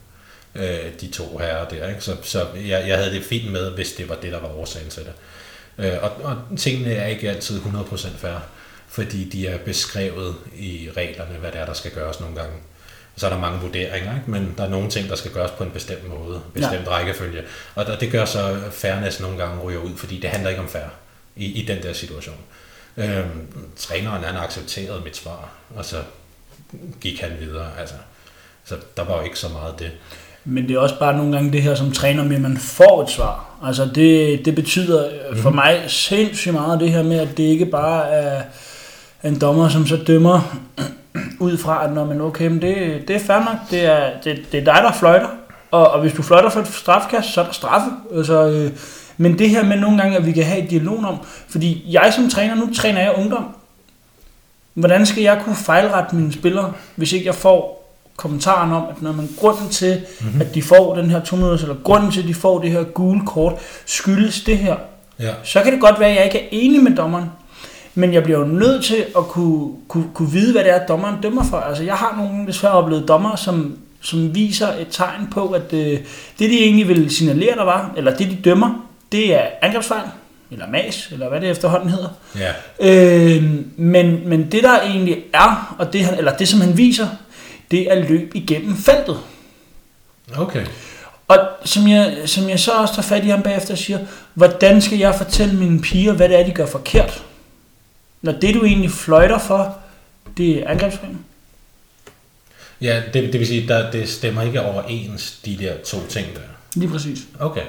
Øh, 0.55 0.91
de 1.01 1.07
to 1.07 1.37
herrer 1.37 1.67
der. 1.67 1.89
Ikke? 1.89 2.01
Så, 2.01 2.15
så 2.23 2.45
jeg, 2.55 2.87
jeg 2.87 2.97
havde 2.97 3.11
det 3.11 3.23
fint 3.23 3.51
med, 3.51 3.71
hvis 3.71 3.91
det 3.91 4.09
var 4.09 4.15
det, 4.15 4.31
der 4.31 4.39
var 4.39 4.47
årsagen 4.47 4.89
til 4.89 5.03
det. 5.03 5.13
Øh, 5.85 5.97
og, 6.01 6.11
og 6.23 6.57
tingene 6.57 6.93
er 6.93 7.07
ikke 7.07 7.29
altid 7.29 7.59
100% 7.59 8.07
færre 8.17 8.41
fordi 8.87 9.29
de 9.29 9.47
er 9.47 9.57
beskrevet 9.57 10.35
i 10.55 10.89
reglerne, 10.97 11.37
hvad 11.39 11.51
det 11.51 11.61
er, 11.61 11.65
der 11.65 11.73
skal 11.73 11.91
gøres 11.91 12.19
nogle 12.19 12.35
gange. 12.35 12.53
Så 13.15 13.25
er 13.25 13.29
der 13.29 13.39
mange 13.39 13.61
vurderinger, 13.61 14.15
ikke? 14.15 14.31
men 14.31 14.53
der 14.57 14.63
er 14.63 14.69
nogle 14.69 14.89
ting, 14.89 15.09
der 15.09 15.15
skal 15.15 15.31
gøres 15.31 15.51
på 15.51 15.63
en 15.63 15.71
bestemt 15.71 16.09
måde, 16.09 16.41
bestemt 16.53 16.85
ja. 16.85 16.91
rækkefølge. 16.91 17.41
Og 17.75 17.85
det 17.99 18.11
gør 18.11 18.25
så 18.25 18.59
fairness 18.71 19.19
nogle 19.19 19.37
gange 19.37 19.61
ryger 19.61 19.79
ud, 19.79 19.97
fordi 19.97 20.19
det 20.19 20.29
handler 20.29 20.49
ikke 20.49 20.61
om 20.61 20.67
fair 20.67 20.89
i, 21.35 21.45
i 21.45 21.65
den 21.65 21.83
der 21.83 21.93
situation. 21.93 22.37
Øhm, 22.97 23.47
træneren 23.75 24.23
han 24.23 24.35
accepterede 24.35 25.01
mit 25.03 25.17
svar, 25.17 25.49
og 25.75 25.85
så 25.85 25.97
gik 27.01 27.21
han 27.21 27.31
videre. 27.39 27.67
Altså, 27.79 27.95
så 28.65 28.75
der 28.97 29.03
var 29.03 29.17
jo 29.17 29.23
ikke 29.23 29.39
så 29.39 29.49
meget 29.49 29.79
det. 29.79 29.91
Men 30.45 30.67
det 30.67 30.75
er 30.75 30.79
også 30.79 30.99
bare 30.99 31.17
nogle 31.17 31.31
gange 31.31 31.51
det 31.51 31.61
her 31.61 31.75
som 31.75 31.91
træner 31.91 32.23
med, 32.23 32.35
at 32.35 32.41
man 32.41 32.57
får 32.57 33.03
et 33.03 33.09
svar. 33.09 33.57
Altså 33.63 33.89
det, 33.95 34.45
det 34.45 34.55
betyder 34.55 35.09
for 35.35 35.49
mm. 35.49 35.55
mig 35.55 35.83
sindssygt 35.87 36.53
meget 36.53 36.79
det 36.79 36.91
her 36.91 37.03
med, 37.03 37.19
at 37.19 37.37
det 37.37 37.43
ikke 37.43 37.65
bare 37.65 38.09
er 38.11 38.41
en 39.27 39.39
dommer, 39.39 39.69
som 39.69 39.87
så 39.87 39.97
dømmer 39.97 40.57
ud 41.39 41.57
fra, 41.57 41.85
at 41.85 41.93
når 41.93 42.05
man 42.05 42.21
okay, 42.21 42.47
men 42.47 42.61
det, 42.61 43.03
det 43.07 43.15
er 43.15 43.19
fair 43.19 43.39
nok, 43.39 43.69
det 43.71 43.85
er, 43.85 44.09
det, 44.23 44.39
det 44.51 44.59
er 44.59 44.73
dig, 44.73 44.83
der 44.83 44.91
fløjter, 44.91 45.27
og, 45.71 45.91
og 45.91 46.01
hvis 46.01 46.13
du 46.13 46.21
fløjter 46.21 46.49
for 46.49 46.59
et 46.59 46.67
strafkast, 46.67 47.33
så 47.33 47.41
er 47.41 47.45
der 47.45 47.51
straffe. 47.51 47.89
Altså, 48.15 48.47
øh, 48.47 48.71
men 49.17 49.39
det 49.39 49.49
her 49.49 49.63
med 49.63 49.77
nogle 49.77 49.97
gange, 49.97 50.17
at 50.17 50.25
vi 50.25 50.31
kan 50.31 50.43
have 50.43 50.63
et 50.63 50.69
dialog 50.69 50.97
om, 50.97 51.17
fordi 51.49 51.85
jeg 51.87 52.13
som 52.15 52.29
træner, 52.29 52.55
nu 52.55 52.73
træner 52.73 53.01
jeg 53.01 53.13
ungdom, 53.17 53.45
hvordan 54.73 55.05
skal 55.05 55.23
jeg 55.23 55.41
kunne 55.43 55.55
fejlrette 55.55 56.15
mine 56.15 56.33
spillere, 56.33 56.73
hvis 56.95 57.13
ikke 57.13 57.25
jeg 57.25 57.35
får 57.35 57.77
kommentaren 58.15 58.71
om, 58.71 58.83
at 58.89 59.01
når 59.01 59.11
man 59.11 59.29
grunden 59.39 59.69
til, 59.69 60.01
mm-hmm. 60.21 60.41
at 60.41 60.55
de 60.55 60.61
får 60.61 60.95
den 60.95 61.09
her 61.09 61.19
200, 61.19 61.59
eller 61.61 61.75
grunden 61.83 62.11
til, 62.11 62.21
at 62.21 62.27
de 62.27 62.33
får 62.33 62.59
det 62.59 62.71
her 62.71 62.83
gule 62.83 63.21
kort, 63.25 63.53
skyldes 63.85 64.41
det 64.41 64.57
her, 64.57 64.75
ja. 65.19 65.33
så 65.43 65.61
kan 65.61 65.73
det 65.73 65.81
godt 65.81 65.99
være, 65.99 66.09
at 66.09 66.15
jeg 66.15 66.25
ikke 66.25 66.39
er 66.39 66.47
enig 66.51 66.83
med 66.83 66.95
dommeren, 66.95 67.25
men 67.97 68.13
jeg 68.13 68.23
bliver 68.23 68.39
jo 68.39 68.45
nødt 68.45 68.85
til 68.85 69.05
at 69.17 69.27
kunne, 69.27 69.73
kunne, 69.87 70.05
kunne 70.13 70.31
vide, 70.31 70.51
hvad 70.51 70.63
det 70.63 70.71
er, 70.71 70.85
dommeren 70.85 71.21
dømmer 71.21 71.43
for. 71.43 71.57
Altså, 71.57 71.83
jeg 71.83 71.95
har 71.95 72.15
nogle 72.17 72.47
desværre 72.47 72.73
oplevet 72.73 73.07
dommer, 73.07 73.35
som, 73.35 73.77
som 74.01 74.35
viser 74.35 74.67
et 74.67 74.87
tegn 74.89 75.27
på, 75.31 75.47
at 75.47 75.73
øh, 75.73 75.99
det, 76.39 76.49
de 76.49 76.63
egentlig 76.63 76.87
vil 76.87 77.09
signalere, 77.09 77.55
der 77.55 77.63
var, 77.63 77.93
eller 77.97 78.15
det, 78.15 78.29
de 78.29 78.35
dømmer, 78.35 78.87
det 79.11 79.35
er 79.35 79.41
angrebsfejl, 79.61 80.03
eller 80.51 80.67
mas, 80.71 81.09
eller 81.11 81.29
hvad 81.29 81.41
det 81.41 81.49
efterhånden 81.49 81.89
hedder. 81.89 82.09
Ja. 82.39 82.51
Øh, 82.79 83.43
men, 83.77 84.29
men 84.29 84.51
det, 84.51 84.63
der 84.63 84.81
egentlig 84.81 85.23
er, 85.33 85.75
og 85.79 85.93
det, 85.93 86.05
han, 86.05 86.17
eller 86.17 86.37
det, 86.37 86.47
som 86.47 86.61
han 86.61 86.77
viser, 86.77 87.07
det 87.71 87.91
er 87.91 87.95
løb 88.09 88.31
igennem 88.35 88.75
feltet. 88.77 89.17
Okay. 90.37 90.65
Og 91.27 91.37
som 91.65 91.87
jeg, 91.87 92.17
som 92.25 92.49
jeg 92.49 92.59
så 92.59 92.71
også 92.71 92.93
tager 92.93 93.07
fat 93.07 93.25
i 93.25 93.27
ham 93.27 93.41
bagefter 93.41 93.73
og 93.73 93.77
siger, 93.77 93.99
hvordan 94.33 94.81
skal 94.81 94.97
jeg 94.97 95.15
fortælle 95.15 95.55
mine 95.55 95.81
piger, 95.81 96.13
hvad 96.13 96.29
det 96.29 96.39
er, 96.39 96.45
de 96.45 96.51
gør 96.51 96.65
forkert? 96.65 97.23
Når 98.21 98.31
det, 98.31 98.55
du 98.55 98.63
egentlig 98.63 98.91
fløjter 98.91 99.39
for, 99.39 99.77
det 100.37 100.57
er 100.57 100.69
angrebsplanen? 100.69 101.25
Ja, 102.81 103.03
det, 103.13 103.33
det 103.33 103.39
vil 103.39 103.47
sige, 103.47 103.73
at 103.73 103.93
det 103.93 104.09
stemmer 104.09 104.41
ikke 104.41 104.61
overens, 104.61 105.39
de 105.45 105.57
der 105.57 105.73
to 105.85 106.07
ting 106.09 106.35
der. 106.35 106.41
Lige 106.75 106.89
præcis. 106.89 107.19
Okay. 107.39 107.63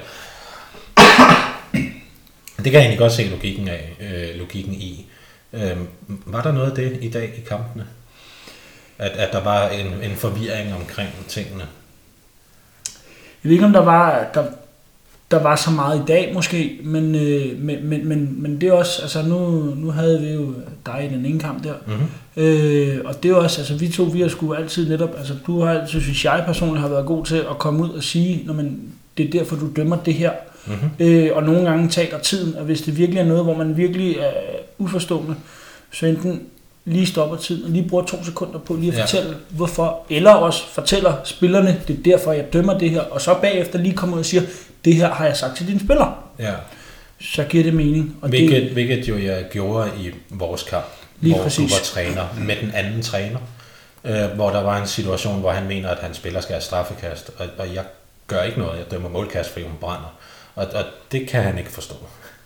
Det 2.63 2.71
kan 2.71 2.73
jeg 2.73 2.81
egentlig 2.81 2.99
godt 2.99 3.11
se 3.11 3.23
logikken, 3.23 3.67
af, 3.67 3.95
øh, 3.99 4.39
logikken 4.39 4.73
i. 4.73 5.05
Øh, 5.53 5.77
var 6.07 6.41
der 6.41 6.51
noget 6.51 6.69
af 6.69 6.75
det 6.75 6.97
i 7.01 7.09
dag 7.09 7.33
i 7.37 7.41
kampene? 7.41 7.87
At, 8.97 9.11
at 9.11 9.33
der 9.33 9.43
var 9.43 9.69
en, 9.69 9.87
en 10.03 10.15
forvirring 10.15 10.73
omkring 10.73 11.09
tingene? 11.27 11.67
Jeg 13.43 13.49
ved 13.49 13.51
ikke, 13.51 13.65
om 13.65 13.73
der 13.73 13.83
var, 13.83 14.27
der, 14.33 14.45
der 15.31 15.43
var 15.43 15.55
så 15.55 15.71
meget 15.71 15.99
i 15.99 16.05
dag 16.07 16.31
måske, 16.33 16.79
men, 16.83 17.15
øh, 17.15 17.59
men, 17.59 17.77
men, 17.83 18.07
men, 18.07 18.41
men 18.41 18.61
det 18.61 18.69
er 18.69 18.73
også, 18.73 19.01
altså 19.01 19.21
nu, 19.21 19.59
nu 19.75 19.91
havde 19.91 20.21
vi 20.21 20.27
jo 20.27 20.53
dig 20.85 21.09
i 21.11 21.15
den 21.15 21.25
ene 21.25 21.39
kamp 21.39 21.63
der, 21.63 21.73
mm-hmm. 21.87 22.43
øh, 22.43 22.99
og 23.05 23.23
det 23.23 23.31
er 23.31 23.35
også, 23.35 23.61
altså 23.61 23.75
vi 23.75 23.87
to, 23.87 24.03
vi 24.03 24.21
har 24.21 24.27
sgu 24.27 24.53
altid 24.53 24.89
netop, 24.89 25.09
altså 25.17 25.33
du 25.47 25.61
har 25.61 25.73
altid, 25.73 26.01
synes 26.01 26.25
jeg 26.25 26.43
personligt, 26.45 26.81
har 26.81 26.89
været 26.89 27.05
god 27.05 27.25
til 27.25 27.35
at 27.35 27.59
komme 27.59 27.83
ud 27.83 27.89
og 27.89 28.03
sige, 28.03 28.43
når 28.45 28.53
man, 28.53 28.79
det 29.17 29.25
er 29.25 29.39
derfor, 29.39 29.55
du 29.55 29.67
dømmer 29.75 29.97
det 29.97 30.13
her, 30.13 30.31
mm-hmm. 30.67 31.07
øh, 31.07 31.29
og 31.33 31.43
nogle 31.43 31.69
gange 31.69 31.89
tager 31.89 32.19
tiden, 32.19 32.55
og 32.55 32.65
hvis 32.65 32.81
det 32.81 32.97
virkelig 32.97 33.19
er 33.19 33.25
noget, 33.25 33.43
hvor 33.43 33.55
man 33.55 33.77
virkelig 33.77 34.15
er 34.15 34.31
uforstående, 34.77 35.35
så 35.91 36.05
enten 36.05 36.41
lige 36.85 37.05
stopper 37.05 37.37
tiden 37.37 37.63
og 37.63 37.69
lige 37.69 37.89
bruger 37.89 38.05
to 38.05 38.23
sekunder 38.23 38.59
på 38.59 38.75
lige 38.75 38.91
at 38.91 38.97
ja. 38.97 39.03
fortælle, 39.03 39.35
hvorfor, 39.49 40.05
eller 40.09 40.31
også 40.31 40.63
fortæller 40.67 41.13
spillerne, 41.23 41.81
det 41.87 41.99
er 41.99 42.03
derfor, 42.03 42.31
jeg 42.31 42.53
dømmer 42.53 42.77
det 42.77 42.89
her, 42.89 43.01
og 43.01 43.21
så 43.21 43.35
bagefter 43.41 43.79
lige 43.79 43.95
kommer 43.95 44.15
ud 44.15 44.19
og 44.19 44.25
siger, 44.25 44.41
det 44.85 44.95
her 44.95 45.09
har 45.09 45.25
jeg 45.25 45.37
sagt 45.37 45.57
til 45.57 45.67
dine 45.67 45.79
spillere. 45.79 46.15
Ja. 46.39 46.53
Så 47.21 47.43
giver 47.43 47.63
det 47.63 47.73
mening. 47.73 48.15
Og 48.21 48.29
hvilket, 48.29 48.63
det, 48.63 48.71
hvilket 48.71 49.07
jo 49.07 49.17
jeg 49.17 49.45
gjorde 49.51 49.91
i 49.99 50.11
vores 50.29 50.63
kamp, 50.63 50.85
lige 51.19 51.35
hvor 51.35 51.43
præcis. 51.43 51.71
du 51.71 51.75
var 51.75 51.83
træner 51.83 52.27
med 52.37 52.55
den 52.55 52.71
anden 52.71 53.01
træner, 53.01 53.39
øh, 54.03 54.25
hvor 54.25 54.49
der 54.49 54.61
var 54.61 54.81
en 54.81 54.87
situation, 54.87 55.39
hvor 55.39 55.51
han 55.51 55.67
mener, 55.67 55.89
at 55.89 55.99
han 55.99 56.13
spiller 56.13 56.41
skal 56.41 56.53
have 56.53 56.61
straffekast, 56.61 57.31
og, 57.37 57.47
og 57.57 57.75
jeg 57.75 57.83
gør 58.27 58.43
ikke 58.43 58.59
noget, 58.59 58.77
jeg 58.77 58.91
dømmer 58.91 59.09
målkast, 59.09 59.49
fordi 59.49 59.65
hun 59.65 59.77
brænder. 59.79 60.17
Og, 60.55 60.67
og 60.73 60.83
det 61.11 61.27
kan 61.27 61.43
han 61.43 61.57
ikke 61.57 61.71
forstå. 61.71 61.95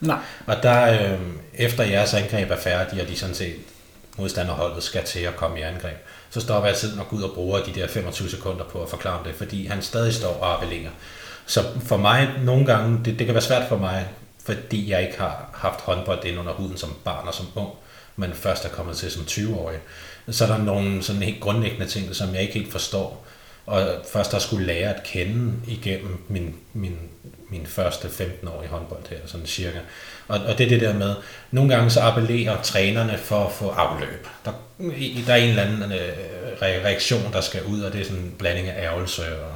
Nej. 0.01 0.17
Og 0.45 0.55
der, 0.63 1.11
øh, 1.13 1.19
efter 1.53 1.83
jeres 1.83 2.13
angreb 2.13 2.51
er 2.51 2.57
færdige, 2.57 3.01
og 3.01 3.07
de 3.07 3.17
sådan 3.17 3.35
set 3.35 3.55
modstanderholdet 4.17 4.83
skal 4.83 5.03
til 5.03 5.19
at 5.19 5.35
komme 5.35 5.59
i 5.59 5.61
angreb, 5.61 5.97
så 6.33 6.41
stopper 6.41 6.69
jeg 6.69 6.77
tiden 6.77 6.99
og 6.99 7.07
går 7.07 7.17
ud 7.17 7.23
og 7.23 7.31
bruger 7.31 7.63
de 7.63 7.71
der 7.73 7.87
25 7.87 8.29
sekunder 8.29 8.63
på 8.63 8.83
at 8.83 8.89
forklare 8.89 9.23
det, 9.25 9.35
fordi 9.35 9.65
han 9.65 9.81
stadig 9.81 10.13
står 10.13 10.33
og 10.33 10.53
appellerer. 10.53 10.89
Så 11.45 11.63
for 11.85 11.97
mig 11.97 12.29
nogle 12.43 12.65
gange, 12.65 12.99
det, 13.05 13.19
det 13.19 13.25
kan 13.25 13.35
være 13.35 13.43
svært 13.43 13.69
for 13.69 13.77
mig, 13.77 14.07
fordi 14.45 14.91
jeg 14.91 15.01
ikke 15.01 15.19
har 15.19 15.49
haft 15.53 15.81
håndbold 15.81 16.25
ind 16.25 16.39
under 16.39 16.53
huden 16.53 16.77
som 16.77 16.95
barn 17.03 17.27
og 17.27 17.33
som 17.33 17.45
ung, 17.55 17.69
men 18.15 18.33
først 18.33 18.65
er 18.65 18.69
kommet 18.69 18.97
til 18.97 19.11
som 19.11 19.23
20-årig. 19.23 19.77
Så 20.29 20.43
er 20.43 20.47
der 20.47 20.57
nogle 20.57 21.03
sådan 21.03 21.21
helt 21.21 21.41
grundlæggende 21.41 21.87
ting, 21.87 22.15
som 22.15 22.33
jeg 22.33 22.41
ikke 22.41 22.53
helt 22.53 22.71
forstår, 22.71 23.25
og 23.65 23.87
først 24.13 24.31
har 24.31 24.39
skulle 24.39 24.65
lære 24.65 24.95
at 24.95 25.03
kende 25.03 25.53
igennem 25.67 26.25
min, 26.27 26.55
min, 26.73 26.97
min 27.49 27.65
første 27.65 28.09
15 28.09 28.47
år 28.47 28.63
i 28.63 28.67
håndbold 28.67 29.09
her, 29.09 29.17
sådan 29.25 29.45
cirka. 29.45 29.79
Og, 30.27 30.39
og 30.39 30.57
det 30.57 30.65
er 30.65 30.69
det 30.69 30.81
der 30.81 30.93
med, 30.93 31.15
nogle 31.51 31.75
gange 31.75 31.89
så 31.89 32.01
appellerer 32.01 32.61
trænerne 32.61 33.17
for 33.17 33.45
at 33.45 33.51
få 33.51 33.69
afløb. 33.69 34.27
Der, 34.45 34.51
der 35.27 35.33
er 35.33 35.37
en 35.37 35.49
eller 35.49 35.63
anden 35.63 35.91
øh, 35.91 36.85
reaktion, 36.85 37.33
der 37.33 37.41
skal 37.41 37.61
ud, 37.63 37.81
og 37.81 37.93
det 37.93 38.01
er 38.01 38.05
sådan 38.05 38.19
en 38.19 38.31
blanding 38.37 38.67
af 38.67 38.83
ærgelse 38.83 39.21
og 39.21 39.51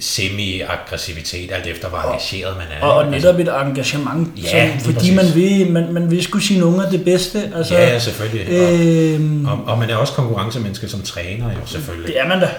semi-aggressivitet, 0.00 1.52
alt 1.52 1.66
efter 1.66 1.88
hvor 1.88 1.98
engageret 1.98 2.56
man 2.56 2.66
er. 2.80 2.84
Og, 2.84 2.94
og 2.94 3.10
netop 3.10 3.38
et 3.38 3.48
engagement, 3.48 4.28
Ja, 4.42 4.70
som, 4.72 4.92
fordi 4.92 5.14
man 5.14 5.34
vil, 5.34 5.72
man, 5.72 5.92
man 5.92 6.10
vil 6.10 6.22
skulle 6.22 6.44
sine 6.44 6.64
unger 6.64 6.90
det 6.90 7.04
bedste. 7.04 7.52
Altså, 7.56 7.74
ja, 7.74 7.98
selvfølgelig. 7.98 8.48
Øh, 8.48 9.14
øhm, 9.14 9.46
og, 9.46 9.64
og 9.66 9.78
man 9.78 9.90
er 9.90 9.96
også 9.96 10.12
konkurrencemenneske 10.12 10.88
som 10.88 11.02
træner, 11.02 11.52
jo 11.52 11.66
selvfølgelig. 11.66 12.08
det 12.08 12.20
er 12.20 12.28
man 12.28 12.40
da. 12.40 12.50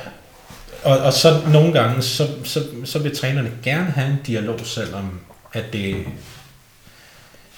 Og, 0.83 0.97
og 0.97 1.13
så 1.13 1.41
nogle 1.51 1.73
gange, 1.73 2.01
så, 2.01 2.27
så, 2.43 2.63
så 2.85 2.99
vil 2.99 3.15
trænerne 3.17 3.51
gerne 3.63 3.91
have 3.91 4.07
en 4.07 4.19
dialog, 4.27 4.59
selvom 4.63 5.19
at 5.53 5.63
det 5.73 5.95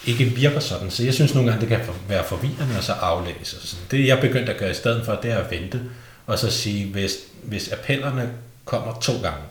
ikke 0.07 0.25
virker 0.25 0.59
sådan. 0.59 0.91
Så 0.91 1.03
jeg 1.03 1.13
synes 1.13 1.33
nogle 1.33 1.51
gange, 1.51 1.67
det 1.67 1.77
kan 1.77 1.95
være 2.07 2.23
forvirrende 2.23 2.77
at 2.77 2.83
så 2.83 2.93
aflæse. 2.93 3.67
Så 3.67 3.75
det 3.91 4.07
jeg 4.07 4.19
begyndte 4.19 4.53
at 4.53 4.59
gøre 4.59 4.71
i 4.71 4.73
stedet 4.73 5.05
for, 5.05 5.15
det 5.15 5.31
er 5.31 5.37
at 5.37 5.51
vente, 5.51 5.81
og 6.27 6.39
så 6.39 6.51
sige, 6.51 6.91
hvis, 6.91 7.17
hvis 7.43 7.71
appellerne 7.71 8.31
kommer 8.65 8.99
to 9.01 9.13
gange, 9.21 9.43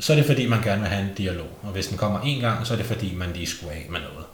så 0.00 0.12
er 0.12 0.16
det 0.16 0.26
fordi, 0.26 0.46
man 0.46 0.62
gerne 0.62 0.80
vil 0.80 0.90
have 0.90 1.02
en 1.02 1.14
dialog. 1.16 1.48
Og 1.62 1.68
hvis 1.68 1.86
den 1.86 1.98
kommer 1.98 2.20
en 2.20 2.40
gang, 2.40 2.66
så 2.66 2.72
er 2.72 2.76
det 2.76 2.86
fordi, 2.86 3.14
man 3.14 3.32
lige 3.34 3.46
skulle 3.46 3.72
af 3.72 3.86
med 3.90 4.00
noget. 4.00 4.26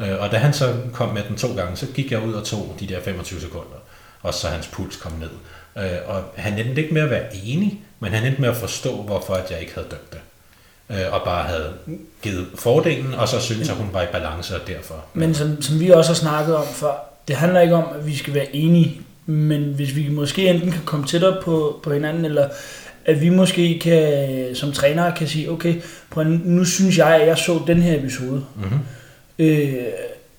Øh, 0.00 0.20
og 0.20 0.30
da 0.32 0.36
han 0.36 0.52
så 0.52 0.74
kom 0.92 1.14
med 1.14 1.22
den 1.28 1.36
to 1.36 1.56
gange, 1.56 1.76
så 1.76 1.86
gik 1.86 2.12
jeg 2.12 2.22
ud 2.22 2.32
og 2.32 2.44
tog 2.44 2.76
de 2.80 2.86
der 2.86 3.02
25 3.02 3.40
sekunder, 3.40 3.78
og 4.22 4.34
så 4.34 4.48
hans 4.48 4.66
puls 4.66 4.96
kom 4.96 5.12
ned. 5.12 5.30
Øh, 5.78 5.98
og 6.06 6.24
han 6.36 6.58
endte 6.58 6.82
ikke 6.82 6.94
med 6.94 7.02
at 7.02 7.10
være 7.10 7.36
enig, 7.36 7.80
men 8.00 8.12
han 8.12 8.24
endte 8.26 8.40
med 8.40 8.48
at 8.48 8.56
forstå, 8.56 9.02
hvorfor 9.02 9.34
at 9.34 9.50
jeg 9.50 9.60
ikke 9.60 9.74
havde 9.74 9.88
dømt 9.90 10.12
det. 10.12 10.20
Øh, 10.90 10.96
Og 11.12 11.20
bare 11.24 11.48
havde 11.48 11.72
givet 12.22 12.46
fordelen, 12.54 13.14
og 13.14 13.28
så 13.28 13.40
synes 13.40 13.68
at 13.68 13.74
hun 13.74 13.88
var 13.92 14.02
i 14.02 14.06
balance, 14.12 14.54
og 14.54 14.60
derfor. 14.66 15.04
Men 15.14 15.34
som, 15.34 15.62
som 15.62 15.80
vi 15.80 15.90
også 15.90 16.10
har 16.10 16.14
snakket 16.14 16.56
om 16.56 16.66
før, 16.66 17.12
det 17.28 17.36
handler 17.36 17.60
ikke 17.60 17.74
om, 17.74 17.84
at 17.98 18.06
vi 18.06 18.16
skal 18.16 18.34
være 18.34 18.56
enige, 18.56 19.00
men 19.26 19.62
hvis 19.62 19.96
vi 19.96 20.08
måske 20.08 20.48
enten 20.48 20.72
kan 20.72 20.82
komme 20.84 21.06
tættere 21.06 21.36
på, 21.42 21.80
på 21.82 21.92
hinanden, 21.92 22.24
eller 22.24 22.48
at 23.04 23.20
vi 23.20 23.28
måske 23.28 23.78
kan, 23.78 24.54
som 24.54 24.72
trænere 24.72 25.12
kan 25.16 25.28
sige, 25.28 25.50
okay, 25.50 25.74
prøv, 26.10 26.24
nu 26.24 26.64
synes 26.64 26.98
jeg, 26.98 27.14
at 27.20 27.26
jeg 27.26 27.38
så 27.38 27.60
den 27.66 27.82
her 27.82 27.98
episode. 27.98 28.44
Mm-hmm. 28.56 28.78
Øh, 29.38 29.74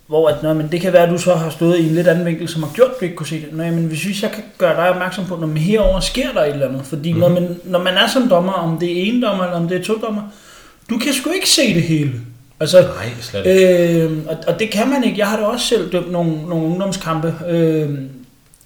hvor 0.07 0.29
at, 0.29 0.43
nå, 0.43 0.53
men 0.53 0.67
det 0.71 0.81
kan 0.81 0.93
være, 0.93 1.03
at 1.03 1.09
du 1.09 1.17
så 1.17 1.33
har 1.33 1.49
stået 1.49 1.79
i 1.79 1.87
en 1.87 1.95
lidt 1.95 2.07
anden 2.07 2.25
vinkel, 2.25 2.47
som 2.47 2.63
har 2.63 2.71
gjort, 2.73 2.89
at 2.89 2.95
du 2.99 3.05
ikke 3.05 3.15
kunne 3.15 3.27
se 3.27 3.41
det. 3.41 3.47
Nå, 3.51 3.63
men 3.63 3.85
hvis 3.85 4.03
hvis 4.03 4.23
jeg 4.23 4.31
kan 4.31 4.43
gøre 4.57 4.75
dig 4.75 4.89
opmærksom 4.89 5.25
på, 5.25 5.35
når 5.35 5.47
man 5.47 5.57
herover 5.57 5.99
sker 5.99 6.33
der 6.33 6.43
et 6.43 6.53
eller 6.53 6.67
andet. 6.69 6.85
Fordi 6.85 7.13
mm-hmm. 7.13 7.21
når, 7.21 7.39
man, 7.39 7.59
når 7.63 7.79
man 7.79 7.93
er 7.93 8.07
som 8.07 8.29
dommer, 8.29 8.53
om 8.53 8.79
det 8.79 8.91
er 8.91 9.03
en 9.03 9.21
dommer 9.21 9.43
eller 9.43 9.57
om 9.57 9.67
det 9.67 9.77
er 9.79 9.83
to 9.83 9.93
dommer, 10.01 10.21
du 10.89 10.97
kan 10.97 11.13
sgu 11.13 11.29
ikke 11.29 11.49
se 11.49 11.73
det 11.73 11.83
hele. 11.83 12.11
Altså, 12.59 12.81
Nej, 12.81 13.09
slet 13.21 13.45
ikke. 13.45 14.03
Øh, 14.03 14.11
og, 14.27 14.37
og 14.47 14.59
det 14.59 14.69
kan 14.69 14.89
man 14.89 15.03
ikke. 15.03 15.19
Jeg 15.19 15.27
har 15.27 15.37
da 15.37 15.43
også 15.43 15.65
selv 15.65 15.91
dømt 15.91 16.11
nogle, 16.11 16.31
nogle 16.49 16.65
ungdomskampe. 16.65 17.33
Øh, 17.49 17.89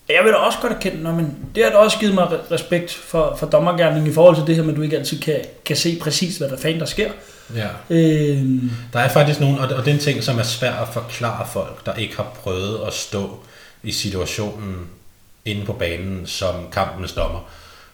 jeg 0.09 0.23
vil 0.23 0.31
da 0.31 0.37
også 0.37 0.57
godt 0.61 0.73
erkende, 0.73 1.03
nå, 1.03 1.11
men 1.11 1.35
det 1.55 1.63
har 1.63 1.71
da 1.71 1.77
også 1.77 1.99
givet 1.99 2.13
mig 2.15 2.23
re- 2.23 2.53
respekt 2.53 2.93
for, 2.93 3.35
for 3.39 3.45
dommergærningen 3.45 4.11
i 4.11 4.13
forhold 4.13 4.35
til 4.35 4.47
det 4.47 4.55
her 4.55 4.63
med, 4.63 4.71
at 4.71 4.77
du 4.77 4.81
ikke 4.81 4.97
altid 4.97 5.19
kan, 5.19 5.35
kan 5.65 5.75
se 5.75 5.97
præcis, 6.01 6.37
hvad 6.37 6.49
der 6.49 6.57
fanden 6.57 6.79
der 6.79 6.85
sker. 6.85 7.09
Ja. 7.55 7.67
Øh, 7.89 8.45
Der 8.93 8.99
er 8.99 9.09
faktisk 9.09 9.39
nogen, 9.39 9.59
og 9.59 9.67
og 9.67 9.85
det 9.85 9.91
er 9.91 9.95
en 9.95 9.99
ting, 10.01 10.23
som 10.23 10.39
er 10.39 10.43
svært 10.43 10.81
at 10.81 10.87
forklare 10.93 11.47
folk, 11.53 11.85
der 11.85 11.93
ikke 11.93 12.15
har 12.15 12.23
prøvet 12.43 12.79
at 12.87 12.93
stå 12.93 13.39
i 13.83 13.91
situationen 13.91 14.87
inde 15.45 15.65
på 15.65 15.73
banen 15.73 16.27
som 16.27 16.55
kampens 16.71 17.11
dommer. 17.13 17.49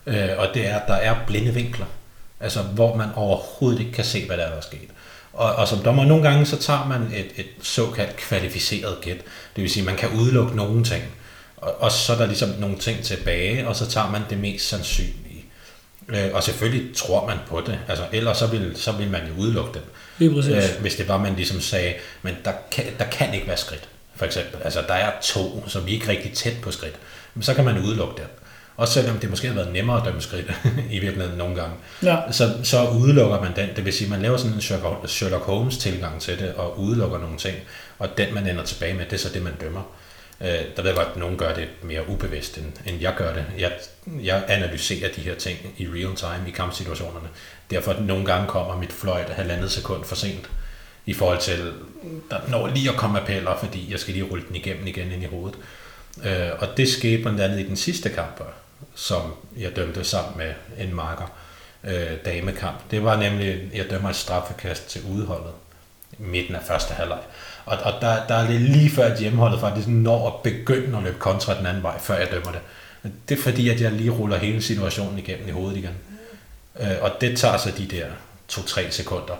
Øh, 0.05 0.29
og 0.37 0.47
det 0.53 0.67
er, 0.67 0.75
at 0.79 0.87
der 0.87 0.93
er 0.93 1.15
blinde 1.27 1.53
vinkler, 1.53 1.85
altså 2.39 2.61
hvor 2.61 2.95
man 2.95 3.07
overhovedet 3.15 3.79
ikke 3.79 3.91
kan 3.91 4.05
se, 4.05 4.25
hvad 4.27 4.37
der 4.37 4.43
er, 4.43 4.49
der 4.49 4.57
er 4.57 4.61
sket. 4.61 4.89
Og, 5.33 5.55
og 5.55 5.67
som 5.67 5.79
dommer, 5.79 6.05
nogle 6.05 6.29
gange, 6.29 6.45
så 6.45 6.57
tager 6.57 6.85
man 6.87 7.01
et, 7.01 7.27
et 7.35 7.45
såkaldt 7.61 8.15
kvalificeret 8.17 8.95
gæt. 9.01 9.17
Det 9.55 9.61
vil 9.63 9.69
sige, 9.69 9.83
man 9.85 9.95
kan 9.95 10.09
udelukke 10.09 10.55
nogle 10.55 10.83
ting. 10.83 11.03
Og, 11.57 11.81
og 11.81 11.91
så 11.91 12.13
er 12.13 12.17
der 12.17 12.25
ligesom 12.25 12.49
nogle 12.59 12.77
ting 12.77 13.03
tilbage, 13.03 13.67
og 13.67 13.75
så 13.75 13.87
tager 13.89 14.09
man 14.11 14.21
det 14.29 14.37
mest 14.37 14.69
sandsynlige. 14.69 15.26
Øh, 16.09 16.29
og 16.33 16.43
selvfølgelig 16.43 16.95
tror 16.95 17.27
man 17.27 17.37
på 17.47 17.63
det, 17.65 17.79
altså, 17.87 18.05
ellers 18.11 18.37
så 18.37 18.47
vil, 18.47 18.71
så 18.75 18.91
vil 18.91 19.09
man 19.09 19.21
jo 19.27 19.41
udelukke 19.41 19.73
det. 19.73 19.81
lige 20.17 20.33
præcis. 20.33 20.51
Øh, 20.51 20.81
hvis 20.81 20.95
det 20.95 21.07
var, 21.07 21.17
man 21.17 21.35
ligesom 21.35 21.61
sagde, 21.61 21.93
men 22.21 22.35
der 22.45 22.51
kan, 22.71 22.85
der 22.99 23.05
kan 23.05 23.33
ikke 23.33 23.47
være 23.47 23.57
skridt, 23.57 23.89
for 24.15 24.25
eksempel. 24.25 24.61
Altså, 24.63 24.83
der 24.87 24.93
er 24.93 25.11
to, 25.23 25.63
som 25.67 25.85
vi 25.85 25.91
er 25.91 25.95
ikke 25.95 26.07
rigtig 26.07 26.33
tæt 26.33 26.53
på 26.61 26.71
skridt. 26.71 26.95
Men 27.33 27.43
så 27.43 27.53
kan 27.53 27.65
man 27.65 27.77
udelukke 27.77 28.15
det. 28.15 28.27
Også 28.77 28.93
selvom 28.93 29.19
det 29.19 29.29
måske 29.29 29.47
har 29.47 29.55
været 29.55 29.73
nemmere 29.73 29.97
at 29.97 30.05
dømme 30.05 30.21
skridt 30.21 30.51
i 30.95 30.99
virkeligheden 30.99 31.37
nogle 31.37 31.55
gange. 31.55 31.75
Ja. 32.03 32.17
Så, 32.31 32.53
så 32.63 32.89
udelukker 32.89 33.41
man 33.41 33.55
den. 33.55 33.69
Det 33.75 33.85
vil 33.85 33.93
sige, 33.93 34.09
man 34.09 34.21
laver 34.21 34.37
sådan 34.37 34.53
en 34.53 34.61
Sherlock 35.07 35.43
Holmes 35.43 35.77
tilgang 35.77 36.21
til 36.21 36.39
det, 36.39 36.53
og 36.53 36.79
udelukker 36.79 37.17
nogle 37.17 37.37
ting. 37.37 37.55
Og 37.99 38.17
den, 38.17 38.33
man 38.33 38.47
ender 38.47 38.63
tilbage 38.63 38.93
med, 38.93 39.05
det 39.05 39.13
er 39.13 39.17
så 39.17 39.29
det, 39.33 39.41
man 39.41 39.53
dømmer. 39.61 39.81
Øh, 40.41 40.47
der 40.47 40.81
ved 40.81 40.85
jeg 40.85 40.95
godt, 40.95 41.07
at 41.07 41.17
nogen 41.17 41.37
gør 41.37 41.53
det 41.53 41.67
mere 41.81 42.09
ubevidst, 42.09 42.57
end, 42.57 42.73
end 42.85 43.01
jeg 43.01 43.13
gør 43.17 43.33
det. 43.33 43.45
Jeg, 43.57 43.71
jeg 44.05 44.43
analyserer 44.47 45.13
de 45.13 45.21
her 45.21 45.35
ting 45.35 45.57
i 45.77 45.87
real 45.87 46.15
time 46.15 46.47
i 46.47 46.51
kampsituationerne. 46.51 47.27
Derfor 47.71 47.91
at 47.91 48.01
nogle 48.01 48.25
gange 48.25 48.47
kommer 48.47 48.77
mit 48.77 48.93
fløjt 48.93 49.29
halvandet 49.29 49.71
sekund 49.71 50.05
for 50.05 50.15
sent 50.15 50.49
i 51.05 51.13
forhold 51.13 51.41
til, 51.41 51.73
der 52.31 52.39
når 52.47 52.67
lige 52.67 52.89
at 52.89 52.95
komme 52.95 53.21
appeller, 53.21 53.57
fordi 53.57 53.91
jeg 53.91 53.99
skal 53.99 54.13
lige 54.13 54.25
rulle 54.25 54.45
den 54.47 54.55
igennem 54.55 54.87
igen 54.87 55.11
ind 55.11 55.23
i 55.23 55.25
hovedet. 55.25 55.59
Øh, 56.23 56.49
og 56.59 56.77
det 56.77 56.89
skete 56.89 57.21
blandt 57.21 57.41
andet 57.41 57.59
i 57.59 57.67
den 57.67 57.75
sidste 57.75 58.09
kamp, 58.09 58.41
som 58.95 59.33
jeg 59.57 59.75
dømte 59.75 60.03
sammen 60.03 60.37
med 60.37 60.53
en 60.77 60.95
marker 60.95 61.37
øh, 61.83 62.11
damekamp. 62.25 62.91
Det 62.91 63.03
var 63.03 63.17
nemlig, 63.17 63.69
jeg 63.73 63.89
dømmer 63.89 64.09
et 64.09 64.15
straffekast 64.15 64.89
til 64.89 65.01
udeholdet 65.11 65.53
midten 66.17 66.55
af 66.55 66.61
første 66.67 66.93
halvleg. 66.93 67.19
Og, 67.67 67.77
og 67.83 68.01
der, 68.01 68.27
der 68.27 68.35
er 68.35 68.47
det 68.47 68.61
lige 68.61 68.89
før, 68.89 69.05
at 69.05 69.19
hjemmeholdet 69.19 69.59
faktisk 69.59 69.87
når 69.87 70.27
at 70.27 70.33
begynde 70.43 70.97
at 70.97 71.03
løbe 71.03 71.19
kontra 71.19 71.57
den 71.57 71.65
anden 71.65 71.83
vej, 71.83 71.99
før 71.99 72.17
jeg 72.17 72.27
dømmer 72.31 72.51
det. 72.51 72.61
Det 73.29 73.37
er 73.37 73.41
fordi, 73.41 73.69
at 73.69 73.81
jeg 73.81 73.91
lige 73.91 74.09
ruller 74.09 74.37
hele 74.37 74.61
situationen 74.61 75.19
igennem 75.19 75.47
i 75.47 75.51
hovedet 75.51 75.77
igen. 75.77 75.93
Øh, 76.79 76.97
og 77.01 77.11
det 77.21 77.37
tager 77.37 77.57
så 77.57 77.71
de 77.77 77.85
der 77.85 78.05
to-tre 78.47 78.91
sekunder. 78.91 79.33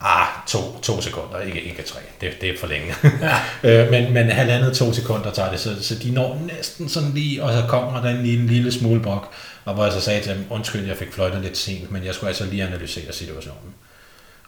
Ah, 0.00 0.26
to, 0.46 0.58
to 0.82 1.00
sekunder, 1.00 1.40
ikke, 1.40 1.62
ikke 1.62 1.82
tre. 1.82 2.00
Det, 2.20 2.40
det 2.40 2.48
er 2.48 2.58
for 2.58 2.66
længe. 2.66 2.94
Ja. 3.04 3.38
øh, 3.82 3.90
men, 3.90 4.12
men 4.12 4.30
halvandet 4.30 4.76
to 4.76 4.92
sekunder 4.92 5.30
tager 5.30 5.50
det, 5.50 5.60
så, 5.60 5.82
så 5.82 5.94
de 5.94 6.10
når 6.10 6.40
næsten 6.56 6.88
sådan 6.88 7.10
lige, 7.14 7.42
og 7.42 7.52
så 7.52 7.64
kommer 7.68 8.02
der 8.02 8.10
en 8.10 8.22
lille, 8.22 8.42
en 8.42 8.48
lille 8.48 8.72
smule 8.72 9.00
brok, 9.00 9.32
og 9.64 9.74
hvor 9.74 9.84
jeg 9.84 9.92
så 9.92 10.00
sagde 10.00 10.22
til 10.22 10.34
dem, 10.34 10.44
undskyld, 10.50 10.86
jeg 10.86 10.96
fik 10.96 11.12
fløjtet 11.12 11.40
lidt 11.40 11.58
sent, 11.58 11.90
men 11.90 12.04
jeg 12.04 12.14
skulle 12.14 12.28
altså 12.28 12.44
lige 12.44 12.64
analysere 12.64 13.12
situationen. 13.12 13.74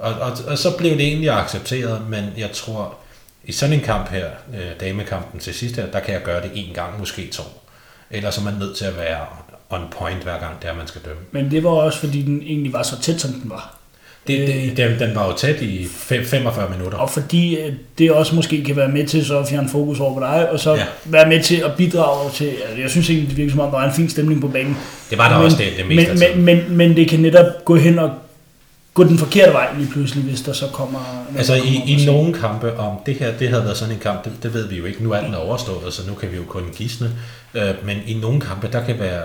Og, 0.00 0.12
og, 0.14 0.32
og 0.46 0.58
så 0.58 0.76
blev 0.78 0.90
det 0.90 1.00
egentlig 1.06 1.30
accepteret, 1.30 2.00
men 2.10 2.24
jeg 2.38 2.50
tror, 2.52 2.94
i 3.44 3.52
sådan 3.52 3.74
en 3.74 3.80
kamp 3.80 4.08
her, 4.10 4.24
øh, 4.54 4.80
damekampen 4.80 5.40
til 5.40 5.54
sidst 5.54 5.76
her, 5.76 5.86
der 5.86 6.00
kan 6.00 6.14
jeg 6.14 6.22
gøre 6.22 6.42
det 6.42 6.50
en 6.54 6.74
gang, 6.74 6.98
måske 6.98 7.26
to. 7.32 7.42
Ellers 8.10 8.38
er 8.38 8.42
man 8.42 8.54
nødt 8.60 8.76
til 8.76 8.84
at 8.84 8.96
være 8.96 9.18
on 9.70 9.80
point 9.98 10.22
hver 10.22 10.38
gang, 10.38 10.62
det 10.62 10.70
er, 10.70 10.74
man 10.74 10.86
skal 10.86 11.00
dømme. 11.04 11.22
Men 11.32 11.50
det 11.50 11.64
var 11.64 11.70
også, 11.70 11.98
fordi 11.98 12.22
den 12.22 12.42
egentlig 12.42 12.72
var 12.72 12.82
så 12.82 13.00
tæt, 13.00 13.20
som 13.20 13.32
den 13.32 13.50
var. 13.50 13.76
Det, 14.26 14.48
det, 14.48 14.76
den, 14.76 14.98
den 14.98 15.14
var 15.16 15.26
jo 15.26 15.32
tæt 15.36 15.60
i 15.62 15.86
fem- 15.90 16.24
45 16.24 16.70
minutter. 16.70 16.98
Og 16.98 17.10
fordi 17.10 17.56
øh, 17.56 17.72
det 17.98 18.10
også 18.12 18.34
måske 18.34 18.64
kan 18.64 18.76
være 18.76 18.88
med 18.88 19.06
til 19.06 19.26
så 19.26 19.38
at 19.38 19.48
fjerne 19.48 19.68
fokus 19.68 20.00
over 20.00 20.14
på 20.14 20.20
dig, 20.20 20.50
og 20.50 20.60
så 20.60 20.74
Ja. 20.74 20.84
være 21.04 21.28
med 21.28 21.42
til 21.42 21.56
at 21.56 21.70
bidrage 21.76 22.30
til, 22.30 22.44
altså 22.68 22.80
jeg 22.80 22.90
synes 22.90 23.10
egentlig, 23.10 23.28
det 23.28 23.36
virker 23.36 23.50
som 23.50 23.60
om, 23.60 23.70
der 23.70 23.78
var 23.78 23.84
en 23.86 23.94
fin 23.94 24.08
stemning 24.08 24.40
på 24.40 24.48
banen. 24.48 24.76
Det 25.10 25.18
var 25.18 25.28
der 25.28 25.36
men, 25.36 25.44
også 25.44 25.56
det, 25.58 25.66
det 25.78 25.86
meste 25.86 26.34
men, 26.34 26.44
men, 26.44 26.66
men, 26.68 26.76
men 26.76 26.96
det 26.96 27.08
kan 27.08 27.20
netop 27.20 27.46
gå 27.64 27.76
hen 27.76 27.98
og 27.98 28.10
gå 28.94 29.05
den 29.05 29.18
forkerte 29.18 29.53
vej 29.53 29.74
lige 29.79 29.90
pludselig, 29.90 30.24
hvis 30.24 30.40
der 30.40 30.53
så 30.53 30.66
kommer... 30.66 31.26
Altså 31.37 31.55
der 31.55 31.62
i, 31.62 31.74
kommer 31.74 31.87
i 31.87 32.05
noget 32.05 32.07
nogle 32.07 32.35
kampe, 32.35 32.76
om 32.76 32.96
det 33.07 33.14
her 33.14 33.38
det 33.38 33.48
havde 33.48 33.64
været 33.64 33.76
sådan 33.76 33.94
en 33.94 34.00
kamp, 34.00 34.24
det, 34.24 34.33
det 34.42 34.55
ved 34.55 34.68
vi 34.68 34.76
jo 34.76 34.85
ikke. 34.85 35.03
Nu 35.03 35.12
er 35.12 35.20
den 35.20 35.35
overstået, 35.35 35.92
så 35.94 36.03
nu 36.09 36.14
kan 36.14 36.31
vi 36.31 36.37
jo 36.37 36.44
kun 36.44 36.64
gisne. 36.76 37.12
Øh, 37.55 37.74
men 37.85 37.98
i 38.07 38.14
nogle 38.14 38.40
kampe, 38.40 38.68
der 38.72 38.85
kan 38.85 38.98
være 38.98 39.22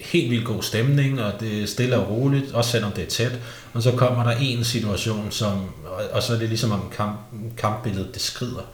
helt 0.00 0.30
vildt 0.30 0.44
god 0.44 0.62
stemning, 0.62 1.22
og 1.22 1.32
det 1.40 1.62
er 1.62 1.66
stille 1.66 1.96
og 1.96 2.10
roligt, 2.10 2.52
også 2.52 2.70
selvom 2.70 2.92
det 2.92 3.04
er 3.04 3.08
tæt. 3.08 3.38
Og 3.72 3.82
så 3.82 3.92
kommer 3.92 4.24
der 4.24 4.30
en 4.40 4.64
situation, 4.64 5.26
som, 5.30 5.52
og, 5.84 6.02
og 6.12 6.22
så 6.22 6.34
er 6.34 6.38
det 6.38 6.48
ligesom 6.48 6.72
om 6.72 6.92
kamp, 6.96 7.16
kampbilledet 7.56 8.14
det 8.14 8.22
skrider. 8.22 8.66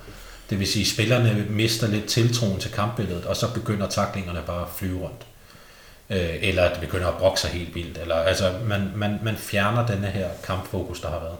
Det 0.51 0.59
vil 0.59 0.67
sige, 0.67 0.83
at 0.83 0.89
spillerne 0.89 1.47
mister 1.51 1.89
lidt 1.89 2.05
tiltroen 2.05 2.61
til 2.61 2.71
kampbilledet, 2.71 3.25
og 3.25 3.37
så 3.37 3.55
begynder 3.55 3.87
taklingerne 3.87 4.41
bare 4.47 4.63
at 4.63 4.69
flyve 4.77 4.99
rundt. 4.99 5.27
Øh, 6.11 6.19
eller 6.43 6.63
at 6.63 6.71
det 6.73 6.81
begynder 6.81 7.07
at 7.09 7.15
brokke 7.15 7.41
sig 7.41 7.51
helt 7.51 7.75
vildt. 7.75 7.99
Eller, 8.03 8.15
altså, 8.15 8.45
man, 8.69 8.81
man, 8.97 9.19
man 9.25 9.35
fjerner 9.37 9.87
denne 9.87 10.07
her 10.07 10.27
kampfokus, 10.47 11.01
der 11.01 11.09
har 11.09 11.19
været. 11.19 11.37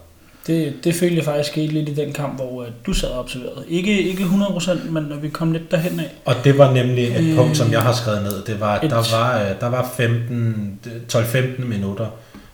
Det, 0.47 0.85
det 0.85 0.95
følte 0.95 1.17
jeg 1.17 1.25
faktisk 1.25 1.51
skete 1.53 1.67
lidt 1.73 1.89
i 1.89 1.95
den 1.95 2.13
kamp, 2.13 2.37
hvor 2.37 2.63
øh, 2.63 2.69
du 2.87 2.93
sad 2.93 3.09
og 3.09 3.19
observerede. 3.19 3.65
Ikke, 3.69 4.03
ikke 4.03 4.23
100%, 4.25 4.91
men 4.91 5.03
når 5.03 5.17
vi 5.17 5.29
kom 5.29 5.53
lidt 5.53 5.71
derhen 5.71 6.01
af. 6.01 6.11
Og 6.25 6.35
det 6.45 6.59
var 6.59 6.73
nemlig 6.73 7.05
et 7.05 7.21
Øh, 7.31 7.37
punkt, 7.37 7.57
som 7.57 7.73
jeg 7.73 7.83
har 7.83 7.93
skrevet 7.93 8.23
ned. 8.23 8.45
Det 8.45 8.61
var, 8.61 8.77
et- 8.81 8.91
der 8.91 9.17
var, 9.17 9.41
øh, 9.43 9.61
der 9.61 9.67
var 9.69 9.93
15 9.97 10.81
12-15 11.13 11.65
minutter, 11.65 12.07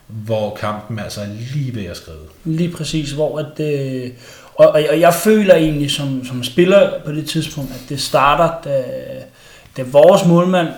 hvor 0.06 0.54
kampen 0.54 0.98
altså 0.98 1.20
er 1.20 1.26
lige 1.54 1.74
ved 1.74 1.84
at 1.84 1.96
skride. 1.96 2.18
Lige 2.44 2.70
præcis, 2.70 3.10
hvor 3.10 3.38
at... 3.38 3.60
Øh, 3.60 4.10
og, 4.54 4.68
og, 4.68 4.82
og 4.90 5.00
jeg 5.00 5.14
føler 5.14 5.54
egentlig 5.54 5.90
som, 5.90 6.24
som 6.24 6.44
spiller 6.44 6.90
på 7.04 7.12
det 7.12 7.28
tidspunkt, 7.28 7.70
at 7.70 7.80
det 7.88 8.00
starter, 8.00 8.50
da, 8.70 8.84
da 9.76 9.82
vores 9.92 10.24
målmand 10.26 10.68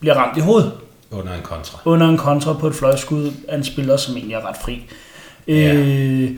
bliver 0.00 0.14
ramt 0.14 0.38
i 0.38 0.40
hovedet 0.40 0.72
under 1.10 1.34
en 1.34 1.42
kontra. 1.42 1.78
under 1.84 2.08
en 2.08 2.18
kontra 2.18 2.52
på 2.52 2.66
et 2.66 2.74
fløjskud 2.74 3.32
af 3.48 3.56
en 3.56 3.64
spiller, 3.64 3.96
som 3.96 4.16
egentlig 4.16 4.34
er 4.34 4.48
ret 4.48 4.56
fri. 4.64 4.82
Ja. 5.48 5.74
Øh, 5.74 6.30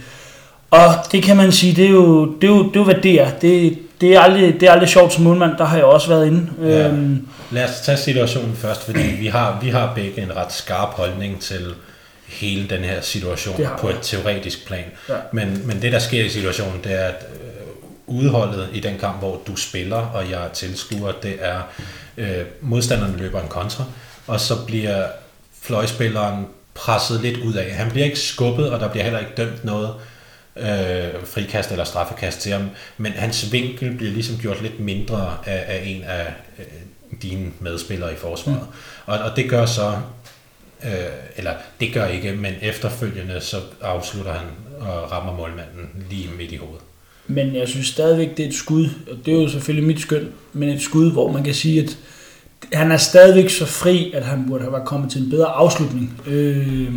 og 0.70 0.94
det 1.12 1.22
kan 1.22 1.36
man 1.36 1.52
sige, 1.52 1.76
det 1.76 1.86
er 1.86 1.90
jo, 1.90 2.34
det 2.40 2.44
er 2.44 2.52
jo, 2.52 2.68
det 2.68 2.76
er 2.76 2.80
jo 2.80 2.84
hvad 2.84 2.94
det 2.94 3.20
er. 3.20 3.30
Det, 3.30 3.78
det, 4.00 4.14
er 4.14 4.20
aldrig, 4.20 4.60
det 4.60 4.68
er 4.68 4.72
aldrig 4.72 4.88
sjovt 4.88 5.12
som 5.12 5.24
målmand, 5.24 5.56
der 5.58 5.64
har 5.64 5.76
jeg 5.76 5.84
også 5.84 6.08
været 6.08 6.26
inde. 6.26 6.48
Ja. 6.62 6.88
Øhm, 6.88 7.28
Lad 7.50 7.64
os 7.64 7.80
tage 7.84 7.98
situationen 7.98 8.56
først, 8.56 8.84
fordi 8.84 9.02
vi 9.22 9.26
har, 9.26 9.58
vi 9.62 9.68
har 9.68 9.94
begge 9.94 10.22
en 10.22 10.36
ret 10.36 10.52
skarp 10.52 10.88
holdning 10.88 11.40
til 11.40 11.74
hele 12.26 12.68
den 12.68 12.84
her 12.84 13.00
situation 13.00 13.60
på 13.80 13.88
et 13.88 13.98
teoretisk 14.02 14.66
plan. 14.66 14.84
Ja. 15.08 15.14
Men, 15.32 15.62
men 15.66 15.82
det, 15.82 15.92
der 15.92 15.98
sker 15.98 16.24
i 16.24 16.28
situationen, 16.28 16.80
det 16.84 16.92
er, 16.92 17.04
at 17.04 17.26
øh, 17.32 17.46
udholdet 18.06 18.68
i 18.72 18.80
den 18.80 18.98
kamp, 19.00 19.18
hvor 19.18 19.40
du 19.46 19.56
spiller, 19.56 19.96
og 19.96 20.30
jeg 20.30 20.44
er 20.44 20.48
tilskuer, 20.48 21.12
det 21.22 21.36
er, 21.40 21.58
øh, 22.16 22.44
modstanderen 22.60 23.16
løber 23.18 23.40
en 23.40 23.48
kontra, 23.48 23.84
og 24.26 24.40
så 24.40 24.64
bliver 24.66 25.06
fløjspilleren 25.62 26.46
presset 26.74 27.20
lidt 27.20 27.36
ud 27.36 27.54
af. 27.54 27.74
Han 27.74 27.90
bliver 27.90 28.04
ikke 28.04 28.18
skubbet, 28.18 28.70
og 28.70 28.80
der 28.80 28.88
bliver 28.88 29.04
heller 29.04 29.18
ikke 29.18 29.32
dømt 29.36 29.64
noget 29.64 29.94
øh, 30.56 31.26
frikast 31.26 31.70
eller 31.70 31.84
straffekast 31.84 32.40
til 32.40 32.52
ham, 32.52 32.70
men 32.98 33.12
hans 33.12 33.52
vinkel 33.52 33.96
bliver 33.96 34.12
ligesom 34.12 34.38
gjort 34.38 34.62
lidt 34.62 34.80
mindre 34.80 35.36
af, 35.46 35.64
af 35.66 35.82
en 35.86 36.02
af 36.04 36.32
øh, 36.58 36.64
dine 37.22 37.50
medspillere 37.60 38.12
i 38.12 38.16
forsvaret. 38.16 38.60
Mm. 38.60 38.66
Og, 39.06 39.18
og 39.18 39.36
det 39.36 39.50
gør 39.50 39.66
så, 39.66 39.92
øh, 40.84 40.90
eller 41.36 41.52
det 41.80 41.92
gør 41.92 42.06
ikke, 42.06 42.32
men 42.32 42.54
efterfølgende 42.62 43.40
så 43.40 43.56
afslutter 43.82 44.32
han 44.32 44.46
og 44.80 45.12
rammer 45.12 45.36
målmanden 45.36 46.06
lige 46.10 46.28
midt 46.38 46.52
i 46.52 46.56
hovedet. 46.56 46.82
Men 47.26 47.56
jeg 47.56 47.68
synes 47.68 47.86
stadigvæk, 47.86 48.36
det 48.36 48.44
er 48.44 48.48
et 48.48 48.54
skud, 48.54 48.88
og 49.10 49.16
det 49.26 49.34
er 49.34 49.42
jo 49.42 49.48
selvfølgelig 49.48 49.86
mit 49.86 50.00
skøn, 50.00 50.32
men 50.52 50.68
et 50.68 50.82
skud, 50.82 51.12
hvor 51.12 51.32
man 51.32 51.44
kan 51.44 51.54
sige, 51.54 51.82
at 51.82 51.96
han 52.72 52.92
er 52.92 52.96
stadigvæk 52.96 53.50
så 53.50 53.66
fri, 53.66 54.12
at 54.14 54.24
han 54.24 54.44
burde 54.48 54.62
have 54.62 54.72
været 54.72 54.84
kommet 54.84 55.10
til 55.10 55.22
en 55.22 55.30
bedre 55.30 55.46
afslutning. 55.46 56.20
Øh, 56.26 56.88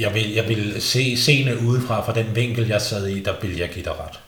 Jeg 0.00 0.14
vil, 0.14 0.32
jeg 0.34 0.48
vil 0.48 0.74
se 0.78 1.16
scene 1.16 1.52
udefra 1.66 2.00
fra 2.06 2.12
den 2.14 2.26
vinkel, 2.34 2.66
jeg 2.68 2.82
sad 2.82 3.06
i, 3.06 3.20
der 3.22 3.32
vil 3.42 3.56
jeg 3.56 3.68
give 3.68 3.84
dig 3.84 3.92
ret. 3.92 4.20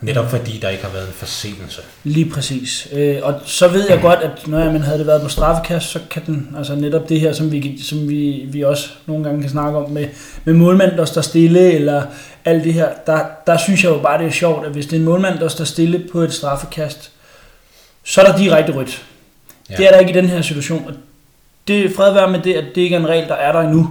Netop 0.00 0.30
fordi 0.30 0.58
der 0.62 0.68
ikke 0.68 0.84
har 0.84 0.92
været 0.92 1.06
en 1.06 1.12
forseelse. 1.12 1.80
Lige 2.04 2.30
præcis. 2.30 2.88
Øh, 2.92 3.16
og 3.22 3.34
så 3.44 3.68
ved 3.68 3.88
jeg 3.88 4.00
godt, 4.00 4.18
at 4.18 4.48
når 4.48 4.58
man 4.72 4.80
havde 4.80 4.98
det 4.98 5.06
været 5.06 5.22
på 5.22 5.28
straffekast, 5.28 5.90
så 5.90 5.98
kan 6.10 6.22
den, 6.26 6.54
altså 6.58 6.74
netop 6.74 7.08
det 7.08 7.20
her, 7.20 7.32
som 7.32 7.52
vi, 7.52 7.80
som 7.82 8.08
vi, 8.08 8.44
vi 8.48 8.62
også 8.64 8.88
nogle 9.06 9.24
gange 9.24 9.40
kan 9.40 9.50
snakke 9.50 9.78
om 9.78 9.90
med, 9.90 10.08
med 10.44 10.54
målmand, 10.54 10.96
der 10.96 11.04
står 11.04 11.20
stille, 11.20 11.72
eller 11.72 12.02
alt 12.44 12.64
det 12.64 12.74
her, 12.74 12.88
der, 13.06 13.24
der 13.46 13.56
synes 13.56 13.84
jeg 13.84 13.90
jo 13.90 13.98
bare, 13.98 14.18
det 14.18 14.26
er 14.26 14.32
sjovt, 14.32 14.66
at 14.66 14.72
hvis 14.72 14.86
det 14.86 14.92
er 14.92 14.98
en 15.00 15.04
målmand, 15.04 15.38
der 15.38 15.48
står 15.48 15.64
stille 15.64 16.04
på 16.12 16.20
et 16.20 16.32
straffekast, 16.32 17.10
så 18.04 18.20
er 18.20 18.24
der 18.32 18.38
direkte 18.38 18.72
rødt. 18.72 19.02
Ja. 19.70 19.76
Det 19.76 19.86
er 19.86 19.90
der 19.90 19.98
ikke 19.98 20.10
i 20.10 20.14
den 20.14 20.28
her 20.28 20.42
situation. 20.42 20.84
Og 20.86 20.94
det 21.68 21.92
fred 21.96 22.12
være 22.12 22.30
med 22.30 22.38
det, 22.38 22.54
at 22.54 22.64
det 22.74 22.80
ikke 22.80 22.96
er 22.96 23.00
en 23.00 23.08
regel, 23.08 23.28
der 23.28 23.34
er 23.34 23.52
der 23.52 23.60
endnu. 23.60 23.90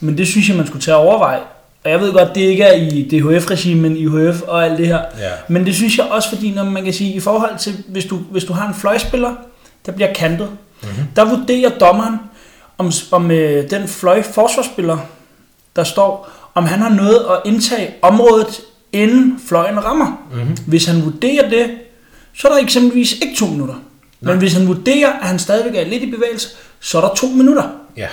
Men 0.00 0.18
det 0.18 0.28
synes 0.28 0.48
jeg, 0.48 0.56
man 0.56 0.66
skulle 0.66 0.82
tage 0.82 0.94
at 0.94 1.00
overveje. 1.00 1.40
Og 1.84 1.90
jeg 1.90 2.00
ved 2.00 2.12
godt, 2.12 2.34
det 2.34 2.40
ikke 2.40 2.62
er 2.62 2.72
i 2.72 3.02
DHF-regi, 3.10 3.74
men 3.74 3.96
i 3.96 4.06
HF 4.06 4.42
og 4.42 4.64
alt 4.64 4.78
det 4.78 4.86
her. 4.86 5.00
Ja. 5.18 5.30
Men 5.48 5.66
det 5.66 5.74
synes 5.74 5.98
jeg 5.98 6.06
også, 6.06 6.28
fordi 6.28 6.50
når 6.50 6.64
man 6.64 6.84
kan 6.84 6.92
sige, 6.92 7.12
i 7.14 7.20
forhold 7.20 7.58
til, 7.58 7.74
hvis 7.88 8.04
du, 8.04 8.16
hvis 8.16 8.44
du 8.44 8.52
har 8.52 8.68
en 8.68 8.74
fløjspiller, 8.74 9.34
der 9.86 9.92
bliver 9.92 10.12
kantet, 10.12 10.48
Mm-hmm. 10.82 11.04
der 11.16 11.24
vurderer 11.24 11.70
dommeren, 11.78 12.16
om, 12.78 12.92
om 13.12 13.30
øh, 13.30 13.70
den 13.70 13.88
fløj 13.88 14.22
forsvarsspiller, 14.22 14.98
der 15.76 15.84
står, 15.84 16.28
om 16.54 16.64
han 16.64 16.78
har 16.78 16.88
noget 16.88 17.16
at 17.30 17.40
indtage 17.44 17.90
området, 18.02 18.60
inden 18.92 19.40
fløjen 19.48 19.84
rammer. 19.84 20.26
Mm-hmm. 20.32 20.56
Hvis 20.66 20.84
han 20.86 21.04
vurderer 21.04 21.48
det, 21.50 21.70
så 22.34 22.48
er 22.48 22.52
der 22.52 22.60
eksempelvis 22.60 23.12
ikke 23.12 23.36
to 23.36 23.46
minutter. 23.46 23.74
Nej. 24.20 24.32
Men 24.32 24.38
hvis 24.38 24.52
han 24.52 24.68
vurderer, 24.68 25.12
at 25.12 25.28
han 25.28 25.38
stadigvæk 25.38 25.74
er 25.74 25.90
lidt 25.90 26.02
i 26.02 26.10
bevægelse, 26.10 26.48
så 26.80 26.98
er 26.98 27.02
der 27.02 27.14
to 27.14 27.26
minutter. 27.26 27.68
Ja. 27.96 28.08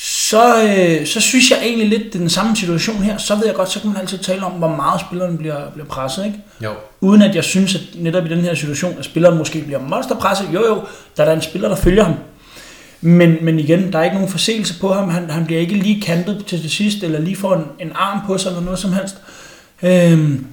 Så, 0.00 0.62
øh, 0.62 1.06
så 1.06 1.20
synes 1.20 1.50
jeg 1.50 1.58
egentlig 1.62 1.88
lidt, 1.88 2.02
det 2.04 2.14
er 2.14 2.18
den 2.18 2.30
samme 2.30 2.56
situation 2.56 3.02
her. 3.02 3.18
Så 3.18 3.34
ved 3.36 3.46
jeg 3.46 3.54
godt, 3.54 3.70
så 3.70 3.80
kan 3.80 3.90
man 3.90 4.00
altid 4.00 4.18
tale 4.18 4.42
om, 4.42 4.52
hvor 4.52 4.76
meget 4.76 5.00
spilleren 5.00 5.38
bliver, 5.38 5.70
bliver 5.70 5.86
presset. 5.86 6.26
Ikke? 6.26 6.38
Jo. 6.64 6.70
Uden 7.00 7.22
at 7.22 7.34
jeg 7.34 7.44
synes, 7.44 7.74
at 7.74 7.80
netop 7.94 8.26
i 8.26 8.28
den 8.28 8.40
her 8.40 8.54
situation, 8.54 8.98
at 8.98 9.04
spilleren 9.04 9.38
måske 9.38 9.62
bliver 9.62 9.80
monsterpresset. 9.80 10.48
Jo 10.54 10.66
jo, 10.66 10.82
der 11.16 11.22
er 11.22 11.26
der 11.26 11.32
en 11.32 11.42
spiller, 11.42 11.68
der 11.68 11.76
følger 11.76 12.04
ham. 12.04 12.14
Men, 13.00 13.36
men 13.42 13.58
igen, 13.58 13.92
der 13.92 13.98
er 13.98 14.04
ikke 14.04 14.16
nogen 14.16 14.30
forseelse 14.30 14.80
på 14.80 14.92
ham. 14.92 15.08
Han, 15.10 15.30
han 15.30 15.46
bliver 15.46 15.60
ikke 15.60 15.74
lige 15.74 16.00
kantet 16.00 16.44
til 16.46 16.62
det 16.62 16.70
sidste, 16.70 17.06
eller 17.06 17.20
lige 17.20 17.36
får 17.36 17.54
en, 17.54 17.64
en 17.78 17.92
arm 17.94 18.20
på 18.26 18.38
sig, 18.38 18.48
eller 18.48 18.62
noget 18.62 18.78
som 18.78 18.92
helst. 18.92 19.16
Øhm, 19.82 20.46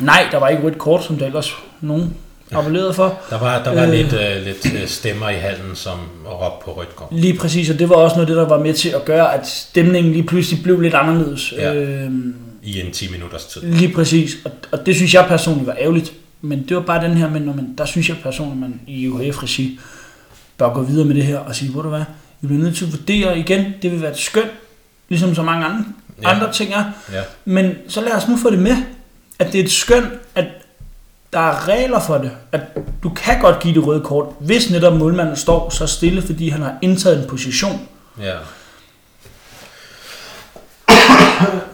nej, 0.00 0.28
der 0.30 0.38
var 0.38 0.48
ikke 0.48 0.62
rødt 0.62 0.78
kort, 0.78 1.04
som 1.04 1.16
der 1.16 1.26
ellers 1.26 1.52
nogen 1.80 2.14
appellerede 2.54 2.94
for. 2.94 3.20
Der 3.30 3.38
var, 3.38 3.62
der 3.64 3.74
var 3.74 3.82
Øh. 3.82 3.88
øh. 3.88 3.94
lidt, 3.94 4.12
øh, 4.12 4.44
lidt 4.44 4.82
øh, 4.82 4.88
stemmer 4.88 5.28
i 5.28 5.34
halen, 5.34 5.74
som 5.74 5.98
råbte 6.26 6.64
på 6.64 6.72
rødt 6.72 6.96
kort. 6.96 7.08
Lige 7.12 7.38
præcis, 7.38 7.70
og 7.70 7.78
det 7.78 7.88
var 7.88 7.94
også 7.96 8.16
noget 8.16 8.28
det, 8.28 8.36
der 8.36 8.48
var 8.48 8.58
med 8.58 8.74
til 8.74 8.88
at 8.88 9.04
gøre, 9.04 9.34
at 9.34 9.46
stemningen 9.46 10.12
lige 10.12 10.22
pludselig 10.24 10.62
blev 10.62 10.80
lidt 10.80 10.94
anderledes. 10.94 11.52
Ja. 11.52 11.74
Øhm, 11.74 12.34
I 12.62 12.80
en 12.80 12.90
10 12.92 13.10
minutters 13.12 13.44
tid. 13.44 13.62
Lige 13.62 13.92
præcis, 13.94 14.30
og, 14.44 14.50
og 14.72 14.86
det 14.86 14.96
synes 14.96 15.14
jeg 15.14 15.24
personligt 15.28 15.66
var 15.66 15.76
ærgerligt. 15.80 16.12
Men 16.40 16.64
det 16.68 16.76
var 16.76 16.82
bare 16.82 17.04
den 17.04 17.16
her, 17.16 17.30
men 17.30 17.42
når 17.42 17.52
man, 17.54 17.74
der 17.78 17.84
synes 17.84 18.08
jeg 18.08 18.16
personligt, 18.22 18.64
at 18.64 18.70
man 18.70 18.80
i 18.86 19.08
UHF-regi 19.08 19.80
bør 20.58 20.74
gå 20.74 20.82
videre 20.82 21.04
med 21.06 21.14
det 21.14 21.24
her 21.24 21.38
og 21.38 21.54
sige, 21.54 21.70
hvor 21.70 21.82
du 21.82 21.88
hvad, 21.88 22.02
vi 22.40 22.46
bliver 22.46 22.62
nødt 22.62 22.76
til 22.76 22.84
at 22.84 22.92
vurdere 22.92 23.38
igen, 23.38 23.64
det 23.82 23.92
vil 23.92 24.02
være 24.02 24.10
et 24.10 24.18
skøn, 24.18 24.48
ligesom 25.08 25.34
så 25.34 25.42
mange 25.42 25.64
andre. 25.66 25.84
Ja. 26.22 26.34
andre 26.34 26.52
ting 26.52 26.72
er. 26.72 26.84
Ja. 27.12 27.20
Men 27.44 27.74
så 27.88 28.00
lad 28.00 28.12
os 28.12 28.28
nu 28.28 28.36
få 28.36 28.50
det 28.50 28.58
med, 28.58 28.76
at 29.38 29.52
det 29.52 29.60
er 29.60 29.64
et 29.64 29.70
skøn, 29.70 30.04
at 30.34 30.44
der 31.32 31.38
er 31.38 31.68
regler 31.68 32.00
for 32.00 32.18
det, 32.18 32.30
at 32.52 32.60
du 33.02 33.10
kan 33.10 33.40
godt 33.40 33.60
give 33.60 33.74
det 33.74 33.86
røde 33.86 34.00
kort, 34.00 34.26
hvis 34.40 34.70
netop 34.70 34.92
målmanden 34.92 35.36
står 35.36 35.70
så 35.70 35.86
stille, 35.86 36.22
fordi 36.22 36.48
han 36.48 36.62
har 36.62 36.74
indtaget 36.82 37.22
en 37.22 37.28
position. 37.28 37.88
Ja. 38.20 38.36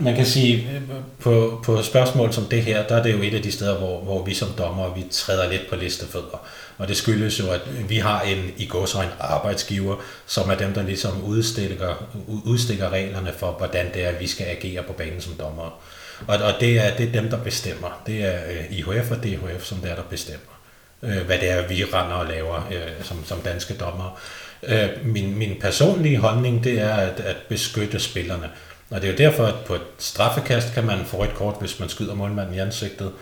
Man 0.01 0.17
kan 0.17 0.27
sige, 0.27 0.83
på, 1.21 1.61
på 1.65 1.83
spørgsmål 1.83 2.33
som 2.33 2.45
det 2.45 2.63
her, 2.63 2.87
der 2.87 2.97
er 2.97 3.03
det 3.03 3.13
jo 3.13 3.23
et 3.23 3.35
af 3.35 3.43
de 3.43 3.53
steder, 3.53 3.79
hvor, 3.79 4.01
hvor 4.01 4.25
vi 4.25 4.35
som 4.35 4.49
dommer, 4.59 4.95
vi 4.95 5.05
træder 5.11 5.51
lidt 5.51 5.71
på 5.71 5.77
listefødder. 5.77 6.47
Og 6.79 6.89
det 6.89 6.97
skyldes 6.97 7.41
jo, 7.41 7.51
at 7.51 7.89
vi 7.89 7.97
har 7.97 8.21
en 8.21 8.51
i 8.57 8.67
gåsøjne 8.67 9.11
arbejdsgiver, 9.21 9.97
som 10.27 10.51
er 10.51 10.55
dem, 10.55 10.75
der 10.75 10.83
ligesom 10.83 11.25
udstikker, 11.25 12.05
udstikker 12.45 12.91
reglerne 12.91 13.33
for, 13.39 13.51
hvordan 13.59 13.87
det 13.95 14.05
er, 14.07 14.19
vi 14.19 14.27
skal 14.27 14.47
agere 14.47 14.83
på 14.83 14.93
banen 14.93 15.21
som 15.21 15.33
dommer. 15.33 15.81
Og, 16.27 16.37
og 16.37 16.55
det, 16.61 16.79
er, 16.79 16.97
det 16.97 17.09
er 17.09 17.13
dem, 17.13 17.31
der 17.31 17.39
bestemmer. 17.39 18.03
Det 18.07 18.25
er 18.25 18.39
øh, 18.49 18.79
IHF 18.79 19.11
og 19.11 19.23
DHF, 19.23 19.65
som 19.65 19.79
det 19.79 19.91
er, 19.91 19.95
der 19.95 20.03
bestemmer 20.03 20.59
øh, 21.03 21.27
hvad 21.27 21.39
det 21.39 21.51
er, 21.51 21.69
vi 21.69 21.85
render 21.85 22.17
og 22.17 22.27
laver 22.27 22.69
øh, 22.73 23.05
som, 23.05 23.25
som 23.25 23.41
danske 23.41 23.75
dommer. 23.75 24.21
Øh, 24.63 24.89
min, 25.05 25.39
min 25.39 25.57
personlige 25.61 26.19
holdning, 26.19 26.65
det 26.65 26.81
er 26.81 26.95
at, 26.95 27.21
at 27.21 27.37
beskytte 27.49 28.01
spillerne. 28.01 28.51
Og 28.91 29.03
det 29.03 29.09
er 29.09 29.13
jo 29.13 29.19
derfor, 29.19 29.45
at 29.45 29.55
på 29.67 29.75
et 29.75 29.83
straffekast 29.99 30.75
kan 30.75 30.85
man 30.85 31.05
få 31.05 31.25
et 31.25 31.35
kort, 31.35 31.57
hvis 31.61 31.81
man 31.81 31.89
skyder 31.89 32.15
målmanden 32.15 32.55
i 32.55 32.59
ansigtet, 32.59 33.13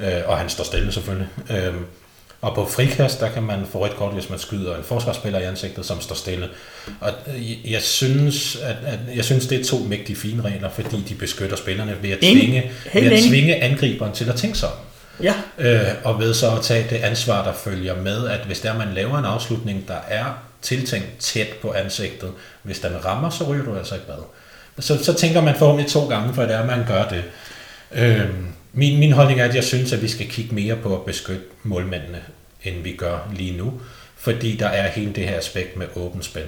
øh, 0.00 0.22
og 0.26 0.38
han 0.38 0.48
står 0.48 0.64
stille 0.64 0.92
selvfølgelig. 0.92 1.28
Øh, 1.50 1.74
og 2.40 2.54
på 2.54 2.66
frikast, 2.66 3.20
der 3.20 3.30
kan 3.30 3.42
man 3.42 3.66
få 3.72 3.84
et 3.84 3.96
kort, 3.96 4.14
hvis 4.14 4.30
man 4.30 4.38
skyder 4.38 4.76
en 4.76 4.84
forsvarsspiller 4.84 5.38
i 5.38 5.42
ansigtet, 5.42 5.86
som 5.86 6.00
står 6.00 6.14
stille. 6.14 6.48
Og 7.00 7.12
øh, 7.36 7.72
jeg 7.72 7.82
synes, 7.82 8.56
at, 8.56 8.76
at 8.86 8.98
jeg 9.16 9.24
synes, 9.24 9.46
det 9.46 9.60
er 9.60 9.64
to 9.64 9.78
mægtige 9.78 10.16
fine 10.16 10.42
regler, 10.42 10.70
fordi 10.70 11.04
de 11.08 11.14
beskytter 11.14 11.56
spillerne 11.56 11.96
ved 12.02 12.10
at 12.10 12.18
tvinge, 12.18 12.70
ved 12.94 13.12
at 13.12 13.22
tvinge 13.28 13.62
angriberen 13.62 14.12
til 14.12 14.28
at 14.28 14.34
tænke 14.34 14.58
sig 14.58 14.68
om. 14.68 14.74
Ja, 15.22 15.34
Øh, 15.58 15.86
og 16.04 16.20
ved 16.20 16.34
så 16.34 16.50
at 16.56 16.62
tage 16.62 16.86
det 16.90 16.96
ansvar, 16.96 17.44
der 17.44 17.52
følger 17.52 18.02
med, 18.02 18.28
at 18.28 18.40
hvis 18.46 18.60
der 18.60 18.78
man 18.78 18.88
laver 18.94 19.18
en 19.18 19.24
afslutning, 19.24 19.88
der 19.88 19.98
er 20.08 20.24
tiltænkt 20.62 21.18
tæt 21.18 21.48
på 21.62 21.72
ansigtet, 21.72 22.30
hvis 22.62 22.78
den 22.78 23.04
rammer, 23.04 23.30
så 23.30 23.44
ryger 23.44 23.64
du 23.64 23.76
altså 23.76 23.94
ikke 23.94 24.06
bad. 24.06 24.22
Så, 24.78 25.04
så 25.04 25.14
tænker 25.14 25.40
man 25.40 25.54
forhåbentlig 25.54 25.92
to 25.92 26.08
gange, 26.08 26.34
for 26.34 26.42
det 26.42 26.54
er, 26.54 26.66
man 26.66 26.86
gør 26.86 27.08
det. 27.08 27.24
Øh, 27.92 28.28
min, 28.76 28.98
min 28.98 29.12
holdning 29.12 29.40
er, 29.40 29.44
at 29.44 29.54
jeg 29.54 29.64
synes, 29.64 29.92
at 29.92 30.02
vi 30.02 30.08
skal 30.08 30.28
kigge 30.28 30.54
mere 30.54 30.76
på 30.76 30.96
at 30.96 31.04
beskytte 31.04 31.44
målmændene, 31.62 32.22
end 32.64 32.82
vi 32.82 32.92
gør 32.92 33.18
lige 33.36 33.56
nu, 33.56 33.80
fordi 34.16 34.56
der 34.56 34.66
er 34.66 34.88
hele 34.88 35.12
det 35.12 35.28
her 35.28 35.38
aspekt 35.38 35.76
med 35.76 35.86
åbent 35.96 36.24
spil. 36.24 36.44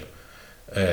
Øh, 0.77 0.85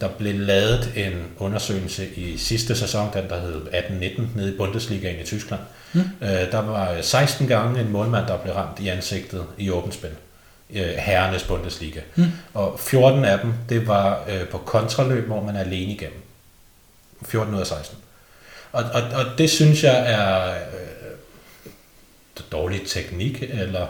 der 0.00 0.08
blev 0.18 0.34
lavet 0.34 0.92
en 0.96 1.24
undersøgelse 1.38 2.14
i 2.14 2.36
sidste 2.36 2.76
sæson, 2.76 3.08
den 3.14 3.28
der 3.28 3.40
hed 3.40 3.62
18-19, 3.62 4.22
nede 4.36 4.54
i 4.54 4.56
Bundesligaen 4.56 5.20
i 5.20 5.24
Tyskland. 5.24 5.60
Mm. 5.92 6.00
Øh, 6.00 6.28
der 6.28 6.60
var 6.60 7.00
16 7.00 7.46
gange 7.46 7.80
en 7.80 7.92
målmand, 7.92 8.26
der 8.26 8.38
blev 8.38 8.54
ramt 8.54 8.80
i 8.80 8.88
ansigtet 8.88 9.44
i 9.58 9.70
åbent 9.70 9.94
spil. 9.94 10.10
Øh, 10.74 10.94
herrenes 10.96 11.42
Bundesliga. 11.42 12.00
Mm. 12.16 12.24
Og 12.54 12.80
14 12.80 13.24
af 13.24 13.38
dem, 13.38 13.52
det 13.68 13.86
var 13.86 14.24
øh, 14.28 14.48
på 14.48 14.58
kontraløb, 14.58 15.26
hvor 15.26 15.42
man 15.44 15.56
er 15.56 15.60
alene 15.60 15.92
igennem. 15.92 16.22
14 17.22 17.54
ud 17.54 17.60
af 17.60 17.66
16. 17.66 17.98
Og, 18.76 18.84
og, 18.92 19.02
og 19.02 19.24
det 19.38 19.50
synes 19.50 19.84
jeg 19.84 20.12
er 20.12 20.50
øh, 20.50 21.72
dårlig 22.52 22.80
teknik, 22.86 23.42
eller 23.42 23.86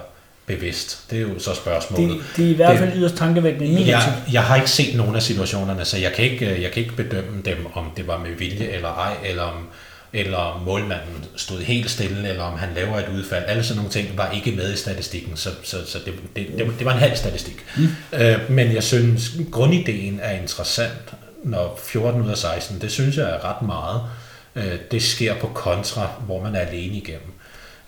bevidst. 0.46 1.10
Det 1.10 1.18
er 1.18 1.22
jo 1.22 1.38
så 1.38 1.54
spørgsmålet. 1.54 2.10
det, 2.10 2.24
det 2.36 2.44
er 2.44 2.50
i 2.50 2.54
hvert 2.54 2.78
fald 2.78 2.92
yderst 2.96 3.16
tankevækkende 3.16 3.86
Jeg, 3.86 3.96
optik. 3.96 4.34
jeg 4.34 4.42
har 4.42 4.56
ikke 4.56 4.70
set 4.70 4.96
nogen 4.96 5.16
af 5.16 5.22
situationerne, 5.22 5.84
så 5.84 5.98
jeg 5.98 6.12
kan 6.12 6.24
ikke, 6.24 6.46
øh, 6.46 6.62
jeg 6.62 6.70
kan 6.70 6.82
ikke 6.82 6.96
bedømme 6.96 7.42
dem, 7.44 7.66
om 7.74 7.90
det 7.96 8.06
var 8.06 8.18
med 8.18 8.30
vilje 8.30 8.66
eller 8.66 8.88
ej, 8.88 9.16
eller 9.24 9.42
om, 9.42 9.68
eller 10.12 10.36
om 10.36 10.62
målmanden 10.62 11.24
stod 11.36 11.60
helt 11.60 11.90
stille, 11.90 12.28
eller 12.28 12.42
om 12.42 12.58
han 12.58 12.68
laver 12.74 12.98
et 12.98 13.08
udfald. 13.14 13.44
Alle 13.46 13.64
sådan 13.64 13.76
nogle 13.76 13.90
ting 13.90 14.18
var 14.18 14.30
ikke 14.30 14.52
med 14.52 14.74
i 14.74 14.76
statistikken, 14.76 15.36
så, 15.36 15.50
så, 15.62 15.76
så 15.86 15.98
det, 16.04 16.14
det, 16.36 16.46
det, 16.58 16.72
det 16.78 16.84
var 16.84 16.92
en 16.92 16.98
halv 16.98 17.16
statistik. 17.16 17.64
Mm. 17.76 17.88
Øh, 18.12 18.50
men 18.50 18.74
jeg 18.74 18.82
synes, 18.82 19.30
grundideen 19.50 20.20
er 20.22 20.40
interessant, 20.40 21.14
når 21.44 21.80
14 21.84 22.22
ud 22.22 22.30
af 22.30 22.38
16, 22.38 22.80
det 22.80 22.92
synes 22.92 23.16
jeg 23.16 23.30
er 23.30 23.44
ret 23.44 23.62
meget. 23.62 24.00
Øh, 24.00 24.25
Øh, 24.56 24.78
det 24.90 25.02
sker 25.02 25.34
på 25.34 25.46
kontra, 25.46 26.10
hvor 26.26 26.42
man 26.42 26.54
er 26.54 26.60
alene 26.60 26.96
igennem. 26.96 27.32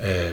Øh, 0.01 0.31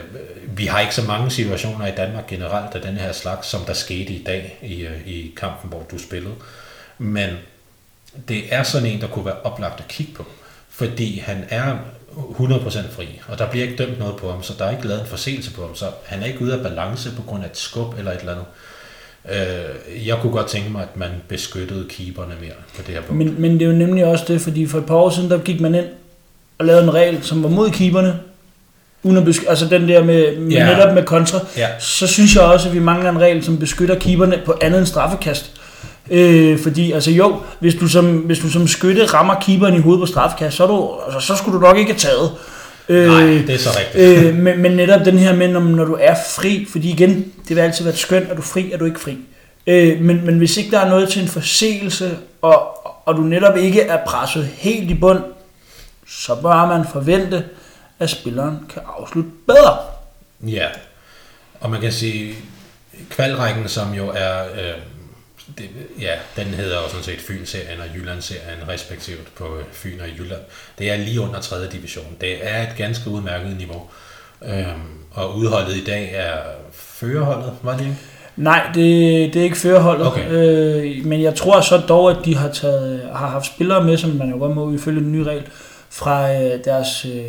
vi 0.56 0.66
har 0.66 0.80
ikke 0.80 0.94
så 0.94 1.02
mange 1.02 1.30
situationer 1.30 1.86
i 1.86 1.94
Danmark 1.96 2.26
generelt 2.26 2.74
af 2.74 2.82
den 2.82 2.96
her 2.96 3.12
slags, 3.12 3.48
som 3.48 3.60
der 3.60 3.72
skete 3.72 4.12
i 4.12 4.22
dag 4.22 4.58
i, 4.62 4.86
øh, 4.86 5.06
i 5.06 5.34
kampen, 5.36 5.70
hvor 5.70 5.82
du 5.90 5.98
spillede. 5.98 6.34
Men 6.98 7.30
det 8.28 8.44
er 8.50 8.62
sådan 8.62 8.88
en, 8.88 9.00
der 9.00 9.08
kunne 9.08 9.24
være 9.24 9.42
oplagt 9.42 9.80
at 9.80 9.88
kigge 9.88 10.12
på, 10.12 10.26
fordi 10.68 11.18
han 11.18 11.44
er 11.48 11.76
100% 12.16 12.90
fri, 12.90 13.20
og 13.28 13.38
der 13.38 13.50
bliver 13.50 13.66
ikke 13.66 13.84
dømt 13.84 13.98
noget 13.98 14.16
på 14.16 14.30
ham, 14.30 14.42
så 14.42 14.54
der 14.58 14.64
er 14.64 14.70
ikke 14.70 14.88
lavet 14.88 15.00
en 15.00 15.06
forseelse 15.06 15.54
på 15.54 15.66
ham, 15.66 15.74
så 15.74 15.86
han 16.04 16.22
er 16.22 16.26
ikke 16.26 16.42
ude 16.42 16.54
af 16.54 16.62
balance 16.62 17.10
på 17.16 17.22
grund 17.22 17.44
af 17.44 17.48
et 17.48 17.56
skub 17.56 17.98
eller 17.98 18.12
et 18.12 18.20
eller 18.20 18.32
andet. 18.32 18.46
Øh, 19.28 20.06
jeg 20.06 20.18
kunne 20.18 20.32
godt 20.32 20.46
tænke 20.46 20.70
mig, 20.70 20.82
at 20.82 20.96
man 20.96 21.10
beskyttede 21.28 21.86
keeperne 21.88 22.34
mere 22.40 22.54
på 22.76 22.82
det 22.86 22.94
her 22.94 23.02
punkt. 23.02 23.24
Men, 23.24 23.40
men 23.40 23.52
det 23.52 23.62
er 23.62 23.66
jo 23.66 23.76
nemlig 23.76 24.04
også 24.04 24.24
det, 24.28 24.40
fordi 24.40 24.66
for 24.66 24.78
et 24.78 24.86
par 24.86 24.94
år 24.94 25.10
siden, 25.10 25.30
der 25.30 25.38
gik 25.38 25.60
man 25.60 25.74
ind 25.74 25.86
og 26.58 26.66
lavede 26.66 26.82
en 26.82 26.94
regel, 26.94 27.18
som 27.22 27.42
var 27.42 27.48
mod 27.48 27.70
keeperne, 27.70 28.14
uden 29.02 29.16
at 29.16 29.24
besky- 29.28 29.48
altså 29.48 29.66
den 29.66 29.88
der 29.88 30.04
med, 30.04 30.36
med 30.36 30.52
Ja. 30.52 30.66
netop 30.76 30.94
med 30.94 31.02
kontra, 31.02 31.38
Ja. 31.56 31.66
så 31.78 32.06
synes 32.06 32.34
jeg 32.34 32.42
også, 32.42 32.68
at 32.68 32.74
vi 32.74 32.78
mangler 32.80 33.10
en 33.10 33.20
regel, 33.20 33.44
som 33.44 33.58
beskytter 33.58 33.94
keeperne 33.98 34.38
på 34.46 34.54
andet 34.60 34.78
end 34.78 34.86
straffekast. 34.86 35.50
Øh, 36.10 36.58
fordi, 36.58 36.92
altså 36.92 37.10
jo, 37.10 37.36
hvis 37.60 37.74
du, 37.74 37.88
som, 37.88 38.06
hvis 38.16 38.38
du 38.38 38.48
som 38.50 38.68
skytte 38.68 39.04
rammer 39.06 39.34
keeperen 39.40 39.74
i 39.74 39.78
hovedet 39.78 40.00
på 40.00 40.06
straffekast, 40.06 40.56
så, 40.56 40.62
er 40.62 40.66
du, 40.68 40.90
altså, 41.06 41.26
så 41.26 41.36
skulle 41.36 41.58
du 41.58 41.60
nok 41.66 41.78
ikke 41.78 41.90
have 41.92 41.98
taget. 41.98 42.30
Øh, 42.88 43.08
Nej, 43.08 43.20
det 43.46 43.50
er 43.50 43.58
så 43.58 43.70
rigtigt. 43.78 44.26
øh, 44.28 44.34
men, 44.34 44.62
men 44.62 44.72
netop 44.72 45.04
den 45.04 45.18
her 45.18 45.34
med, 45.36 45.48
når, 45.48 45.60
når 45.60 45.84
du 45.84 45.96
er 46.00 46.14
fri, 46.36 46.66
fordi 46.72 46.90
igen, 46.90 47.32
det 47.48 47.56
vil 47.56 47.62
altid 47.62 47.84
være 47.84 47.96
skønt, 47.96 48.30
er 48.30 48.34
du 48.34 48.42
fri, 48.42 48.72
er 48.72 48.78
du 48.78 48.84
ikke 48.84 49.00
fri. 49.00 49.16
Øh, 49.66 50.00
men, 50.00 50.20
men 50.26 50.38
hvis 50.38 50.56
ikke 50.56 50.70
der 50.70 50.78
er 50.80 50.88
noget 50.88 51.08
til 51.08 51.22
en 51.22 51.28
forseelse, 51.28 52.10
og, 52.42 52.62
og 53.06 53.16
du 53.16 53.20
netop 53.20 53.56
ikke 53.56 53.80
er 53.82 53.96
presset 54.06 54.48
helt 54.56 54.90
i 54.90 54.94
bund, 54.94 55.18
så 56.08 56.34
bør 56.34 56.66
man 56.66 56.84
forvente, 56.92 57.44
at 57.98 58.10
spilleren 58.10 58.58
kan 58.68 58.82
afslutte 58.98 59.30
bedre. 59.46 59.78
Ja, 60.40 60.66
og 61.60 61.70
man 61.70 61.80
kan 61.80 61.92
sige, 61.92 62.34
kvalrækken, 63.10 63.68
som 63.68 63.94
jo 63.94 64.08
er, 64.14 64.44
øh, 64.44 64.74
det, 65.58 65.68
ja, 66.00 66.12
den 66.36 66.46
hedder 66.46 66.76
jo 66.82 66.88
sådan 66.88 67.04
set 67.04 67.20
Fyn-serien 67.20 67.80
og 67.80 67.86
Jylland-serien 67.96 68.68
respektivt 68.68 69.34
på 69.34 69.58
Fyn 69.72 70.00
og 70.00 70.08
Jylland. 70.18 70.40
Det 70.78 70.90
er 70.90 70.96
lige 70.96 71.20
under 71.20 71.40
3. 71.40 71.66
division. 71.72 72.16
Det 72.20 72.38
er 72.46 72.62
et 72.62 72.76
ganske 72.76 73.10
udmærket 73.10 73.56
niveau. 73.56 73.82
Øhm, 74.44 74.80
og 75.12 75.36
udholdet 75.36 75.76
i 75.76 75.84
dag 75.84 76.10
er 76.14 76.36
førerholdet, 76.72 77.52
var 77.62 77.72
det 77.76 77.80
ikke? 77.84 77.96
Nej, 78.36 78.66
det, 78.74 78.84
det 79.34 79.40
er 79.40 79.44
ikke 79.44 79.56
førerholdet, 79.56 80.06
Okay. 80.06 80.30
øh, 80.30 81.04
men 81.06 81.22
jeg 81.22 81.34
tror 81.34 81.60
så 81.60 81.76
dog, 81.76 82.10
at 82.10 82.16
de 82.24 82.36
har, 82.36 82.48
taget, 82.48 83.08
har 83.14 83.26
haft 83.28 83.46
spillere 83.46 83.84
med, 83.84 83.96
som 83.98 84.10
man 84.10 84.30
jo 84.30 84.36
godt 84.38 84.54
må 84.54 84.72
ifølge 84.72 85.00
den 85.00 85.12
nye 85.12 85.24
regel, 85.24 85.42
fra 85.96 86.32
øh, 86.34 86.50
deres 86.64 87.04
øh, 87.04 87.22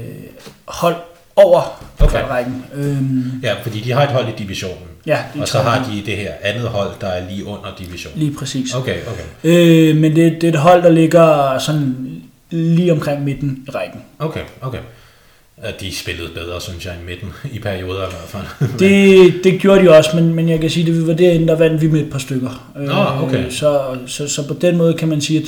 hold 0.65 0.95
over 1.35 1.83
Okay. 1.99 2.23
rækken. 2.29 2.65
Øhm, 2.75 3.31
Ja, 3.43 3.53
fordi 3.63 3.79
de 3.79 3.91
har 3.91 4.03
et 4.03 4.09
hold 4.09 4.27
i 4.27 4.31
divisionen, 4.37 4.87
ja, 5.05 5.17
det 5.33 5.41
og 5.41 5.47
så 5.47 5.59
har 5.59 5.89
de 5.91 6.01
det 6.05 6.17
her 6.17 6.31
andet 6.41 6.67
hold, 6.67 6.89
der 7.01 7.07
er 7.07 7.29
lige 7.29 7.45
under 7.45 7.75
divisionen. 7.79 8.19
Lige 8.19 8.35
præcis. 8.39 8.73
Okay, 8.73 8.97
okay. 9.07 9.23
Øh, 9.43 9.95
men 9.95 10.15
det, 10.15 10.31
det 10.41 10.43
er 10.43 10.51
et 10.51 10.59
hold, 10.59 10.83
der 10.83 10.89
ligger 10.89 11.57
sådan 11.59 11.95
lige 12.49 12.91
omkring 12.91 13.23
midten 13.23 13.63
i 13.67 13.71
rækken. 13.71 14.01
Okay, 14.19 14.41
okay. 14.61 14.79
De 15.79 15.95
spillede 15.95 16.29
bedre, 16.33 16.61
synes 16.61 16.85
jeg, 16.85 16.93
end 16.93 17.03
midten, 17.03 17.29
i 17.55 17.59
perioder 17.59 18.07
i 18.07 18.09
hvert 18.09 18.45
fald. 18.59 18.69
Det, 18.79 19.33
det 19.43 19.59
gjorde 19.61 19.81
de 19.85 19.97
også, 19.97 20.09
men, 20.15 20.33
men 20.33 20.49
jeg 20.49 20.59
kan 20.59 20.69
sige, 20.69 20.87
at 20.89 20.93
vi 20.97 21.07
var 21.07 21.13
derinde, 21.13 21.47
der 21.47 21.55
vandt 21.55 21.81
vi 21.81 21.87
med 21.87 22.01
et 22.01 22.11
par 22.11 22.19
stykker. 22.19 22.71
Øh, 22.77 22.83
Nå, 22.87 23.25
okay. 23.27 23.49
så, 23.49 23.97
så, 24.07 24.27
så 24.27 24.47
på 24.47 24.53
den 24.61 24.77
måde 24.77 24.93
kan 24.93 25.07
man 25.07 25.21
sige, 25.21 25.39
at 25.39 25.45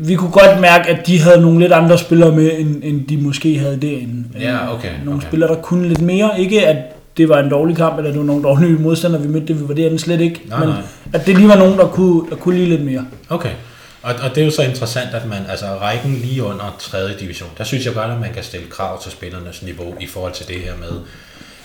vi 0.00 0.14
kunne 0.14 0.30
godt 0.30 0.60
mærke, 0.60 0.88
at 0.88 1.06
de 1.06 1.20
havde 1.20 1.40
nogle 1.40 1.58
lidt 1.58 1.72
andre 1.72 1.98
spillere 1.98 2.32
med, 2.32 2.58
end, 2.58 2.80
end 2.84 3.06
de 3.06 3.16
måske 3.16 3.58
havde 3.58 3.76
derinde. 3.82 4.24
Ja, 4.40 4.74
okay, 4.74 4.90
Nogle 5.04 5.18
okay. 5.18 5.28
spillere, 5.28 5.54
der 5.54 5.62
kunne 5.62 5.88
lidt 5.88 6.00
mere. 6.00 6.40
Ikke 6.40 6.66
at 6.66 6.76
det 7.16 7.28
var 7.28 7.38
en 7.38 7.50
dårlig 7.50 7.76
kamp, 7.76 7.98
eller 7.98 8.10
det 8.10 8.20
var 8.20 8.26
nogle 8.26 8.42
dårlige 8.42 8.72
modstandere, 8.72 9.22
vi 9.22 9.28
mødte, 9.28 9.46
det 9.46 9.60
vi 9.62 9.68
var 9.68 9.74
derinde 9.74 9.98
slet 9.98 10.20
ikke. 10.20 10.42
Nej, 10.48 10.58
men 10.58 10.68
nej. 10.68 10.78
at 11.12 11.26
det 11.26 11.36
lige 11.36 11.48
var 11.48 11.56
nogen, 11.56 11.78
der 11.78 11.88
kunne, 11.88 12.30
der 12.30 12.36
kunne 12.36 12.54
lige 12.54 12.68
lidt 12.68 12.84
mere. 12.84 13.06
Okay. 13.28 13.50
Og, 14.02 14.14
og 14.22 14.34
det 14.34 14.40
er 14.40 14.44
jo 14.44 14.50
så 14.50 14.62
interessant, 14.62 15.14
at 15.14 15.28
man, 15.28 15.38
altså 15.48 15.66
rækken 15.66 16.14
lige 16.14 16.42
under 16.42 16.76
3. 16.78 16.98
division, 17.20 17.50
der 17.58 17.64
synes 17.64 17.86
jeg 17.86 17.94
godt, 17.94 18.10
at 18.10 18.20
man 18.20 18.32
kan 18.34 18.42
stille 18.42 18.66
krav 18.66 19.02
til 19.02 19.12
spillernes 19.12 19.62
niveau 19.62 19.94
i 20.00 20.06
forhold 20.06 20.32
til 20.32 20.48
det 20.48 20.56
her 20.56 20.72
med, 20.76 21.00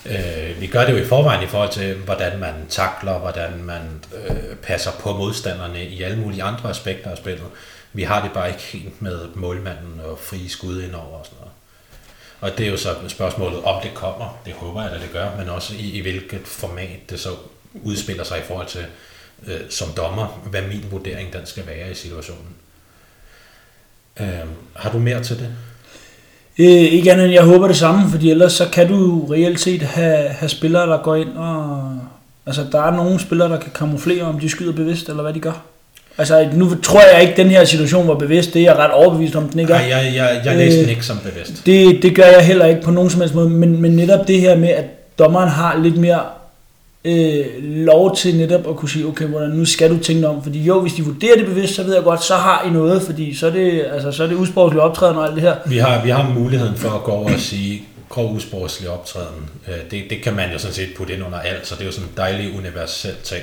øh, 0.05 0.61
vi 0.61 0.67
gør 0.67 0.85
det 0.85 0.93
jo 0.93 0.97
i 0.97 1.05
forvejen 1.05 1.43
i 1.43 1.47
forhold 1.47 1.69
til, 1.69 1.95
hvordan 2.05 2.39
man 2.39 2.53
takler, 2.69 3.19
hvordan 3.19 3.49
man 3.63 3.81
øh, 4.27 4.55
passer 4.63 4.91
på 4.99 5.13
modstanderne 5.13 5.83
i 5.85 6.01
alle 6.01 6.17
mulige 6.17 6.43
andre 6.43 6.69
aspekter 6.69 7.11
af 7.11 7.17
spillet. 7.17 7.45
Vi 7.93 8.03
har 8.03 8.21
det 8.21 8.31
bare 8.33 8.47
ikke 8.47 8.61
helt 8.61 9.01
med 9.01 9.19
målmanden 9.35 10.01
og 10.05 10.19
frie 10.19 10.49
skud 10.49 10.81
indover 10.81 11.17
og 11.17 11.25
sådan 11.25 11.37
noget. 11.39 11.51
Og 12.41 12.57
det 12.57 12.65
er 12.65 12.71
jo 12.71 12.77
så 12.77 12.89
spørgsmålet, 13.07 13.63
om 13.63 13.81
det 13.83 13.93
kommer, 13.93 14.39
det 14.45 14.53
håber 14.53 14.81
jeg, 14.81 14.91
at 14.91 15.01
det 15.01 15.09
gør, 15.13 15.37
men 15.37 15.49
også 15.49 15.73
i, 15.75 15.91
i 15.91 16.01
hvilket 16.01 16.41
format 16.43 17.09
det 17.09 17.19
så 17.19 17.29
udspiller 17.83 18.23
sig 18.23 18.37
i 18.37 18.41
forhold 18.47 18.67
til, 18.67 18.85
øh, 19.47 19.59
som 19.69 19.87
dommer, 19.97 20.41
hvad 20.49 20.61
min 20.61 20.85
vurdering 20.91 21.33
den 21.33 21.45
skal 21.45 21.67
være 21.67 21.91
i 21.91 21.93
situationen. 21.93 22.55
Øh, 24.19 24.27
har 24.75 24.91
du 24.91 24.99
mere 24.99 25.23
til 25.23 25.39
det? 25.39 25.49
Øh, 26.59 26.67
ikke 26.67 27.11
andet 27.11 27.25
end 27.25 27.33
jeg 27.33 27.43
håber 27.43 27.67
det 27.67 27.77
samme, 27.77 28.09
fordi 28.09 28.31
ellers 28.31 28.53
så 28.53 28.69
kan 28.73 28.87
du 28.87 28.95
jo 28.95 29.33
reelt 29.33 29.59
set 29.59 29.81
have, 29.81 30.29
have 30.29 30.49
spillere, 30.49 30.89
der 30.89 31.03
går 31.03 31.15
ind 31.15 31.37
og... 31.37 31.99
Altså, 32.45 32.67
der 32.71 32.81
er 32.81 32.91
nogle 32.91 33.19
spillere, 33.19 33.49
der 33.49 33.59
kan 33.59 33.71
kamuflere, 33.71 34.23
om 34.23 34.39
de 34.39 34.49
skyder 34.49 34.73
bevidst, 34.73 35.09
eller 35.09 35.23
hvad 35.23 35.33
de 35.33 35.39
gør. 35.39 35.70
Altså, 36.21 36.47
nu 36.53 36.75
tror 36.83 37.01
jeg 37.13 37.21
ikke, 37.21 37.31
at 37.31 37.37
den 37.37 37.49
her 37.49 37.65
situation 37.65 38.07
var 38.07 38.13
bevidst. 38.15 38.53
Det 38.53 38.59
er 38.61 38.63
jeg 38.63 38.75
ret 38.75 38.91
overbevist 38.91 39.35
om, 39.35 39.49
den 39.49 39.59
ikke 39.59 39.71
Nej, 39.71 39.81
er. 39.81 39.87
jeg, 39.97 40.11
jeg, 40.15 40.41
jeg 40.45 40.57
læste 40.57 40.77
Øh, 40.79 40.81
den 40.81 40.89
ikke 40.89 41.05
som 41.05 41.17
bevidst. 41.23 41.65
Det, 41.65 41.99
det 42.03 42.15
gør 42.15 42.23
jeg 42.23 42.45
heller 42.45 42.65
ikke 42.65 42.81
på 42.81 42.91
nogen 42.91 43.09
som 43.09 43.21
helst 43.21 43.35
måde, 43.35 43.49
men, 43.49 43.81
men 43.81 43.91
netop 43.91 44.27
det 44.27 44.41
her 44.41 44.55
med, 44.57 44.69
at 44.69 44.85
dommeren 45.19 45.49
har 45.49 45.79
lidt 45.83 45.97
mere 45.97 46.19
øh, 47.05 47.45
lov 47.63 48.15
til 48.15 48.35
netop 48.37 48.69
at 48.69 48.75
kunne 48.75 48.89
sige, 48.89 49.05
okay, 49.07 49.25
hvordan, 49.25 49.49
nu 49.49 49.65
skal 49.65 49.89
du 49.89 49.97
tænke 49.97 50.27
om, 50.27 50.43
fordi 50.43 50.63
jo, 50.63 50.79
hvis 50.81 50.93
de 50.93 51.03
vurderer 51.05 51.35
det 51.37 51.45
bevidst, 51.45 51.75
så 51.75 51.83
ved 51.83 51.93
jeg 51.93 52.03
godt, 52.03 52.23
så 52.23 52.35
har 52.35 52.65
I 52.67 52.69
noget, 52.69 53.01
fordi 53.01 53.35
så 53.35 53.47
er 53.47 53.51
det, 53.51 53.85
altså, 53.93 54.11
så 54.11 54.23
er 54.23 54.27
det 54.27 54.35
usprogslig 54.35 54.81
optræden 54.81 55.17
og 55.17 55.25
alt 55.25 55.35
det 55.35 55.41
her. 55.43 55.55
Vi 55.65 55.77
har, 55.77 56.03
vi 56.03 56.09
har 56.09 56.29
muligheden 56.39 56.75
for 56.75 56.89
at 56.89 57.03
gå 57.03 57.11
over 57.11 57.33
og 57.33 57.39
sige, 57.39 57.83
grov 58.09 58.35
usportslig 58.35 58.89
optræden. 58.89 59.49
Øh, 59.67 59.73
Det, 59.91 60.03
det 60.09 60.21
kan 60.23 60.35
man 60.35 60.51
jo 60.53 60.57
sådan 60.59 60.73
set 60.75 60.87
putte 60.97 61.13
ind 61.13 61.23
under 61.23 61.39
alt, 61.39 61.67
så 61.67 61.75
det 61.75 61.81
er 61.81 61.85
jo 61.85 61.91
sådan 61.91 62.07
en 62.07 62.13
dejlig 62.17 62.51
universel 62.57 63.11
ting. 63.23 63.41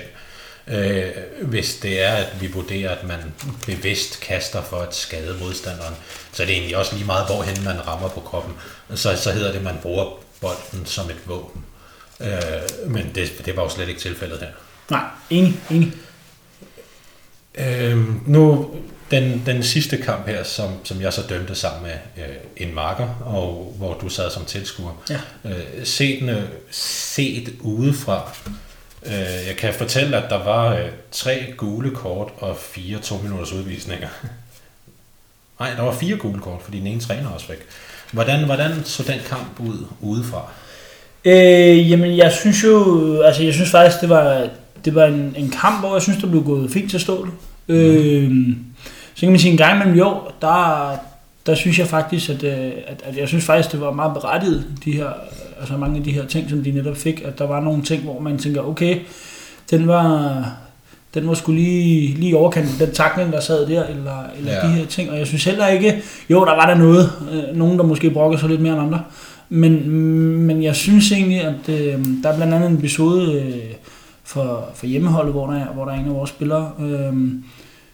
Øh, 0.70 1.10
hvis 1.42 1.76
det 1.76 2.02
er, 2.02 2.12
at 2.12 2.40
vi 2.40 2.46
vurderer, 2.46 2.90
at 2.90 3.04
man 3.04 3.18
bevidst 3.66 4.20
kaster 4.20 4.62
for 4.62 4.76
at 4.76 4.94
skade 4.94 5.36
modstanderen, 5.40 5.94
så 6.32 6.42
er 6.42 6.46
det 6.46 6.54
egentlig 6.54 6.76
også 6.76 6.94
lige 6.94 7.06
meget, 7.06 7.26
hvorhen 7.26 7.64
man 7.64 7.86
rammer 7.86 8.08
på 8.08 8.20
kroppen. 8.20 8.54
Så, 8.94 9.16
så 9.16 9.32
hedder 9.32 9.48
det, 9.48 9.58
at 9.58 9.64
man 9.64 9.78
bruger 9.82 10.04
bolden 10.40 10.86
som 10.86 11.10
et 11.10 11.20
våben. 11.26 11.64
Øh, 12.20 12.30
men 12.86 13.10
det, 13.14 13.42
det 13.44 13.56
var 13.56 13.62
jo 13.62 13.68
slet 13.68 13.88
ikke 13.88 14.00
tilfældet 14.00 14.38
her. 14.38 14.48
Nej, 14.90 15.04
enig, 15.30 15.60
enig. 15.70 15.92
Øhm, 17.54 18.20
nu, 18.26 18.74
den, 19.10 19.42
den 19.46 19.62
sidste 19.62 19.96
kamp 19.96 20.26
her, 20.26 20.44
som, 20.44 20.70
som 20.84 21.00
jeg 21.00 21.12
så 21.12 21.22
dømte 21.28 21.54
sammen 21.54 21.82
med 21.82 22.24
øh, 22.24 22.36
en 22.56 22.74
marker, 22.74 23.08
og 23.24 23.74
hvor 23.78 23.94
du 23.94 24.08
sad 24.08 24.30
som 24.30 24.44
tilskuer. 24.44 25.02
Ja. 25.10 25.20
Øh, 25.44 25.86
set, 25.86 26.22
øh, 26.22 26.42
set 26.70 27.54
udefra, 27.60 28.32
øh, 28.46 28.52
jeg 29.48 29.56
kan 29.58 29.74
fortælle, 29.74 30.16
at 30.16 30.30
der 30.30 30.44
var 30.44 30.74
øh, 30.74 30.88
tre 31.10 31.54
gule 31.56 31.90
kort 31.90 32.28
og 32.38 32.56
fire 32.56 32.98
to 32.98 33.16
minutters 33.16 33.52
udvisninger. 33.52 34.08
Nej, 35.60 35.70
der 35.76 35.82
var 35.82 35.92
fire 35.92 36.16
gule 36.16 36.40
kort, 36.40 36.62
fordi 36.62 36.78
den 36.78 36.86
ene 36.86 37.00
træner 37.00 37.28
også 37.28 37.48
væk. 37.48 37.58
Hvordan, 38.12 38.44
hvordan 38.44 38.84
så 38.84 39.02
den 39.02 39.20
kamp 39.28 39.60
ud 39.60 39.86
udefra? 40.00 40.50
Øh, 41.24 41.90
jamen, 41.90 42.16
jeg 42.16 42.32
synes 42.32 42.64
jo, 42.64 43.20
altså 43.22 43.42
jeg 43.42 43.54
synes 43.54 43.70
faktisk, 43.70 44.00
det 44.00 44.08
var, 44.08 44.48
det 44.84 44.94
var 44.94 45.04
en, 45.06 45.34
en 45.38 45.50
kamp, 45.50 45.80
hvor 45.80 45.94
jeg 45.94 46.02
synes, 46.02 46.20
der 46.20 46.30
blev 46.30 46.44
gået 46.44 46.70
fint 46.70 46.90
til 46.90 47.00
stålet. 47.00 47.32
Mm. 47.66 47.74
Øh, 47.74 48.56
så 49.14 49.20
kan 49.20 49.30
man 49.30 49.38
sige 49.38 49.52
en 49.52 49.58
gang 49.58 49.74
imellem, 49.74 49.98
jo, 49.98 50.20
der, 50.40 50.96
der 51.46 51.54
synes 51.54 51.78
jeg 51.78 51.86
faktisk, 51.86 52.30
at, 52.30 52.42
øh, 52.42 52.72
at, 52.86 53.02
at 53.04 53.16
jeg 53.16 53.28
synes 53.28 53.44
faktisk, 53.44 53.72
det 53.72 53.80
var 53.80 53.92
meget 53.92 54.14
berettiget, 54.14 54.66
de 54.84 54.92
her, 54.92 55.10
altså 55.60 55.76
mange 55.76 55.98
af 55.98 56.04
de 56.04 56.12
her 56.12 56.26
ting, 56.26 56.50
som 56.50 56.62
de 56.64 56.70
netop 56.70 56.96
fik, 56.96 57.22
at 57.24 57.38
der 57.38 57.46
var 57.46 57.60
nogle 57.60 57.82
ting, 57.82 58.02
hvor 58.02 58.20
man 58.20 58.38
tænker, 58.38 58.60
okay, 58.62 58.98
den 59.70 59.86
var, 59.88 60.44
den 61.14 61.28
var 61.28 61.34
sgu 61.34 61.52
lige, 61.52 62.14
lige 62.14 62.36
overkanten, 62.36 62.72
den 62.86 62.94
takning, 62.94 63.32
der 63.32 63.40
sad 63.40 63.66
der, 63.66 63.84
eller, 63.86 64.22
eller 64.38 64.52
Ja. 64.52 64.60
de 64.68 64.72
her 64.72 64.86
ting. 64.86 65.10
Og 65.10 65.18
jeg 65.18 65.26
synes 65.26 65.44
heller 65.44 65.66
ikke, 65.66 66.02
jo, 66.30 66.44
der 66.44 66.56
var 66.56 66.66
der 66.66 66.74
noget, 66.74 67.12
øh, 67.32 67.56
nogen, 67.56 67.78
der 67.78 67.84
måske 67.84 68.10
brokker 68.10 68.38
sig 68.38 68.48
lidt 68.48 68.60
mere 68.60 68.72
end 68.72 68.82
andre, 68.82 69.02
men, 69.48 69.90
men 70.46 70.62
jeg 70.62 70.76
synes 70.76 71.12
egentlig, 71.12 71.40
at 71.40 71.68
øh, 71.68 72.04
der 72.22 72.28
er 72.30 72.36
blandt 72.36 72.54
andet 72.54 72.70
en 72.70 72.76
episode 72.78 73.32
øh, 73.42 73.54
for, 74.24 74.68
for 74.74 74.86
hjemmeholdet, 74.86 75.32
hvor 75.32 75.46
der, 75.46 75.58
er, 75.58 75.66
hvor 75.66 75.84
der 75.84 75.92
er 75.92 75.96
en 76.00 76.06
af 76.06 76.14
vores 76.14 76.30
spillere, 76.30 76.70
øh, 76.80 77.12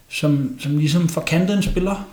som, 0.08 0.50
som 0.60 0.78
ligesom 0.78 1.08
forkantede 1.08 1.56
en 1.56 1.62
spiller. 1.62 2.06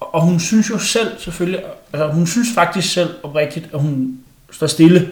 Og, 0.00 0.14
og 0.14 0.22
hun 0.22 0.40
synes 0.40 0.70
jo 0.70 0.78
selv 0.78 1.08
selvfølgelig, 1.18 1.60
altså 1.92 2.08
hun 2.12 2.26
synes 2.26 2.48
faktisk 2.54 2.92
selv 2.92 3.10
oprigtigt, 3.22 3.68
at 3.74 3.80
hun 3.80 4.18
står 4.52 4.66
stille. 4.66 5.08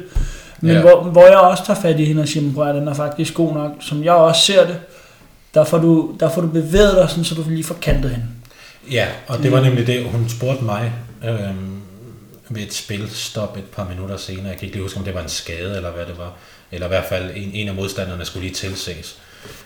Men 0.61 0.73
Ja. 0.73 0.81
hvor, 0.81 1.03
hvor 1.03 1.27
jeg 1.27 1.37
også 1.39 1.65
tager 1.67 1.81
fat 1.81 2.01
i 2.01 2.05
hende 2.05 2.23
og 2.23 2.29
siger, 2.29 2.63
at 2.65 2.75
den 2.75 2.89
er 2.89 2.95
faktisk 2.95 3.35
god 3.35 3.55
nok, 3.55 3.71
som 3.81 4.05
jeg 4.05 4.13
også 4.13 4.41
ser 4.43 4.67
det, 4.67 4.77
der 5.55 5.65
får 5.65 5.79
du, 5.79 6.17
der 6.21 6.31
får 6.31 6.41
du 6.41 6.47
bevæget 6.49 6.97
dig, 6.97 7.09
sådan, 7.11 7.25
så 7.25 7.35
du 7.35 7.45
lige 7.49 7.65
får 7.65 7.75
kantet 7.83 8.11
hende. 8.11 8.27
Ja, 8.91 9.07
og 9.27 9.43
det 9.43 9.53
var 9.53 9.61
nemlig 9.61 9.87
det, 9.87 10.05
hun 10.05 10.29
spurgte 10.29 10.65
mig 10.65 10.93
øhm, 11.25 11.81
ved 12.49 12.63
et 12.63 12.75
spilstop 12.75 13.57
et 13.57 13.65
par 13.65 13.89
minutter 13.89 14.17
senere. 14.17 14.47
Jeg 14.47 14.57
kan 14.57 14.65
ikke 14.65 14.77
lige 14.77 14.83
huske, 14.83 14.99
om 14.99 15.05
det 15.05 15.15
var 15.15 15.23
en 15.23 15.29
skade 15.29 15.77
eller 15.77 15.91
hvad 15.91 16.07
det 16.07 16.19
var. 16.19 16.33
Eller 16.73 16.87
i 16.87 16.89
hvert 16.89 17.05
fald 17.09 17.31
en, 17.35 17.51
en 17.55 17.69
af 17.69 17.75
modstanderne 17.75 18.25
skulle 18.25 18.47
lige 18.47 18.55
tilses. 18.55 19.17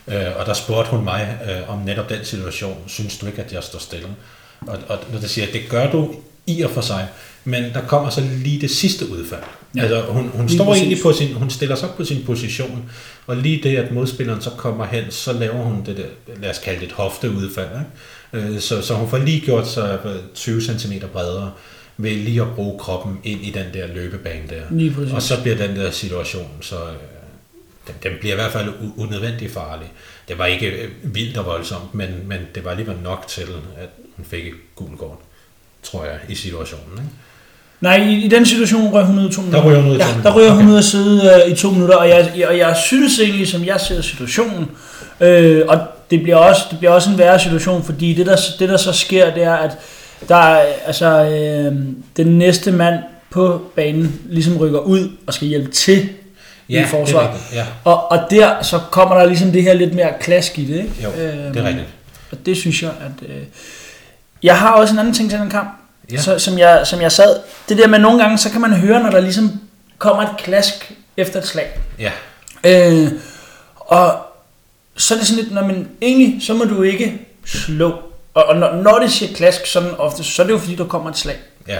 Øh, 0.07 0.25
og 0.39 0.45
der 0.45 0.53
spurgte 0.53 0.91
hun 0.91 1.03
mig 1.03 1.37
øh, 1.49 1.69
om 1.73 1.77
netop 1.79 2.09
den 2.09 2.25
situation. 2.25 2.77
Synes 2.87 3.17
du 3.17 3.25
ikke, 3.25 3.41
at 3.41 3.53
jeg 3.53 3.63
står 3.63 3.79
stille? 3.79 4.07
Og, 4.67 4.77
og 4.87 4.97
når 5.11 5.19
det 5.19 5.29
siger, 5.29 5.47
det 5.53 5.61
gør 5.69 5.91
du 5.91 6.15
i 6.57 6.61
og 6.61 6.71
for 6.71 6.81
sig, 6.81 7.07
men 7.45 7.63
der 7.63 7.81
kommer 7.87 8.09
så 8.09 8.21
lige 8.43 8.61
det 8.61 8.71
sidste 8.71 9.09
udfald. 9.09 9.41
Ja. 9.75 9.81
Altså, 9.81 10.01
hun, 10.01 10.31
hun 10.33 10.49
står 10.49 10.65
præcis. 10.65 10.81
egentlig 10.81 11.03
på 11.03 11.13
sin, 11.13 11.33
hun 11.33 11.49
stiller 11.49 11.75
sig 11.75 11.89
op 11.89 11.97
på 11.97 12.05
sin 12.05 12.23
position, 12.25 12.89
og 13.27 13.37
lige 13.37 13.63
det, 13.63 13.77
at 13.77 13.91
modspilleren 13.91 14.41
så 14.41 14.49
kommer 14.49 14.85
hen, 14.85 15.03
så 15.09 15.33
laver 15.33 15.63
hun 15.63 15.83
det, 15.85 15.97
der, 15.97 16.33
lad 16.41 16.49
os 16.49 16.59
kalde 16.59 16.79
det 16.79 16.87
et 16.87 16.91
hofteudfald. 16.91 17.69
Ikke? 18.33 18.47
Øh, 18.47 18.59
så, 18.59 18.81
så 18.81 18.93
hun 18.93 19.09
får 19.09 19.17
lige 19.17 19.41
gjort 19.41 19.67
sig 19.67 19.99
20 20.35 20.61
cm 20.61 20.93
bredere 21.13 21.51
ved 21.97 22.15
lige 22.15 22.41
at 22.41 22.47
bruge 22.55 22.79
kroppen 22.79 23.19
ind 23.23 23.41
i 23.41 23.51
den 23.51 23.65
der 23.73 23.87
løbebane 23.87 24.47
der. 24.49 24.61
Lige 24.71 24.91
præcis. 24.91 25.13
Og 25.13 25.21
så 25.21 25.41
bliver 25.41 25.57
den 25.57 25.75
der 25.75 25.91
situation, 25.91 26.49
så 26.61 26.75
øh, 26.75 26.93
den, 27.87 27.95
den 28.03 28.11
bliver 28.19 28.33
i 28.33 28.35
hvert 28.35 28.51
fald 28.51 28.69
unødvendig 28.97 29.51
farlig. 29.51 29.91
Det 30.27 30.37
var 30.37 30.45
ikke 30.45 30.67
øh, 30.71 30.89
vildt 31.03 31.37
og 31.37 31.45
voldsomt, 31.45 31.95
men, 31.95 32.09
men 32.25 32.39
det 32.55 32.65
var 32.65 32.71
alligevel 32.71 32.97
nok 33.03 33.25
til, 33.27 33.47
at 33.77 33.89
hun 34.15 34.25
fik 34.25 34.47
et 34.47 34.53
gul 34.75 34.97
kort, 34.97 35.17
tror 35.83 36.03
jeg, 36.05 36.13
i 36.29 36.35
situationen. 36.35 36.91
Ikke? 36.97 37.09
Nej, 37.81 37.95
i, 37.95 38.13
i 38.25 38.27
den 38.27 38.45
situation 38.45 38.87
rører 38.93 39.05
hun 39.05 39.19
ud 39.19 39.29
i 39.29 39.33
to 39.33 39.41
minutter. 39.41 39.61
Der 39.61 39.69
ryger 39.69 39.81
hun 39.81 39.91
ud 39.91 39.95
i 39.95 39.99
to 39.99 40.05
ja, 40.05 40.11
minutter. 40.11 40.31
der 40.31 40.37
ryger 40.37 40.49
hun 40.51 40.61
Okay. 40.63 40.71
ud 40.71 40.77
at 40.77 40.83
sidde 40.83 41.41
øh, 41.45 41.51
i 41.51 41.55
to 41.55 41.69
minutter, 41.71 41.95
og 41.95 42.09
jeg, 42.09 42.31
jeg, 42.37 42.47
og 42.47 42.57
jeg 42.57 42.75
synes 42.85 43.19
egentlig, 43.19 43.47
som 43.47 43.65
jeg 43.65 43.79
ser 43.81 44.01
situationen, 44.01 44.67
øh, 45.21 45.61
og 45.67 45.79
det 46.11 46.23
bliver, 46.23 46.35
også, 46.37 46.61
det 46.71 46.79
bliver 46.79 46.91
også 46.91 47.09
en 47.09 47.17
værre 47.17 47.39
situation, 47.39 47.83
fordi 47.83 48.13
det 48.13 48.25
der, 48.25 48.37
det 48.59 48.69
der 48.69 48.77
så 48.77 48.93
sker, 48.93 49.33
det 49.33 49.43
er, 49.43 49.53
at 49.55 49.71
der 50.29 50.35
er, 50.35 50.65
altså, 50.85 51.05
øh, 51.25 51.75
den 52.17 52.27
næste 52.37 52.71
mand 52.71 52.95
på 53.29 53.61
banen 53.75 54.21
ligesom 54.29 54.57
rykker 54.57 54.79
ud 54.79 55.09
og 55.27 55.33
skal 55.33 55.47
hjælpe 55.47 55.71
til 55.71 56.09
Ja, 56.69 56.79
i 56.79 56.81
det 56.81 56.89
forsvar. 56.89 57.19
er 57.21 57.33
rigtigt. 57.33 57.55
Ja, 57.55 57.65
Og, 57.83 58.11
og 58.11 58.19
der 58.31 58.61
så 58.63 58.79
kommer 58.91 59.17
der 59.17 59.25
ligesom 59.25 59.51
det 59.51 59.63
her 59.63 59.73
lidt 59.73 59.93
mere 59.93 60.09
klask 60.19 60.59
i 60.59 60.65
det, 60.65 60.75
ikke? 60.77 60.91
jo, 61.03 61.09
Øhm, 61.09 61.53
det 61.53 61.61
er 61.61 61.67
rigtigt. 61.67 61.87
Og 62.31 62.37
det 62.45 62.57
synes 62.57 62.83
jeg, 62.83 62.89
at... 62.89 63.29
Øh, 63.29 63.35
jeg 64.43 64.59
har 64.59 64.71
også 64.71 64.93
en 64.93 64.99
anden 64.99 65.13
ting 65.13 65.29
til 65.29 65.39
den 65.39 65.49
kamp, 65.49 65.69
Ja. 66.11 66.21
så, 66.21 66.39
som, 66.39 66.57
jeg, 66.59 66.87
som 66.87 67.01
jeg 67.01 67.11
sad... 67.11 67.39
Det 67.69 67.77
der 67.77 67.87
med 67.87 67.99
nogle 67.99 68.23
gange, 68.23 68.37
så 68.37 68.49
kan 68.49 68.61
man 68.61 68.73
høre, 68.73 69.03
når 69.03 69.09
der 69.09 69.19
ligesom 69.19 69.51
kommer 69.97 70.23
et 70.23 70.29
klask 70.37 70.93
efter 71.17 71.39
et 71.39 71.47
slag. 71.47 71.79
Ja, 71.99 72.11
Øh, 72.65 73.11
og 73.75 74.15
så 74.97 75.13
er 75.13 75.17
det 75.17 75.27
sådan 75.27 75.43
lidt, 75.43 75.53
når 75.53 75.67
man 75.67 75.87
egentlig, 76.01 76.43
så 76.45 76.53
må 76.53 76.63
du 76.63 76.81
ikke 76.81 77.21
slå. 77.45 77.91
Og, 78.33 78.43
og 78.43 78.55
når, 78.57 78.75
når 78.75 78.99
det 78.99 79.11
siger 79.11 79.33
klask 79.35 79.65
sådan 79.65 79.89
ofte, 79.97 80.23
så 80.23 80.41
er 80.41 80.45
det 80.47 80.53
jo 80.53 80.57
fordi, 80.59 80.75
der 80.75 80.85
kommer 80.85 81.09
et 81.09 81.17
slag. 81.17 81.37
ja. 81.67 81.77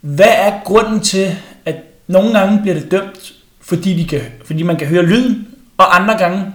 Hvad 0.00 0.26
er 0.30 0.52
grunden 0.64 1.00
til, 1.00 1.36
at 1.64 1.76
nogle 2.06 2.38
gange 2.38 2.58
bliver 2.62 2.74
det 2.74 2.90
dømt, 2.90 3.32
fordi, 3.60 3.94
de 4.02 4.08
kan, 4.08 4.22
fordi 4.46 4.62
man 4.62 4.76
kan 4.76 4.86
høre 4.86 5.02
lyden, 5.02 5.48
og 5.78 5.96
andre 6.00 6.18
gange, 6.18 6.46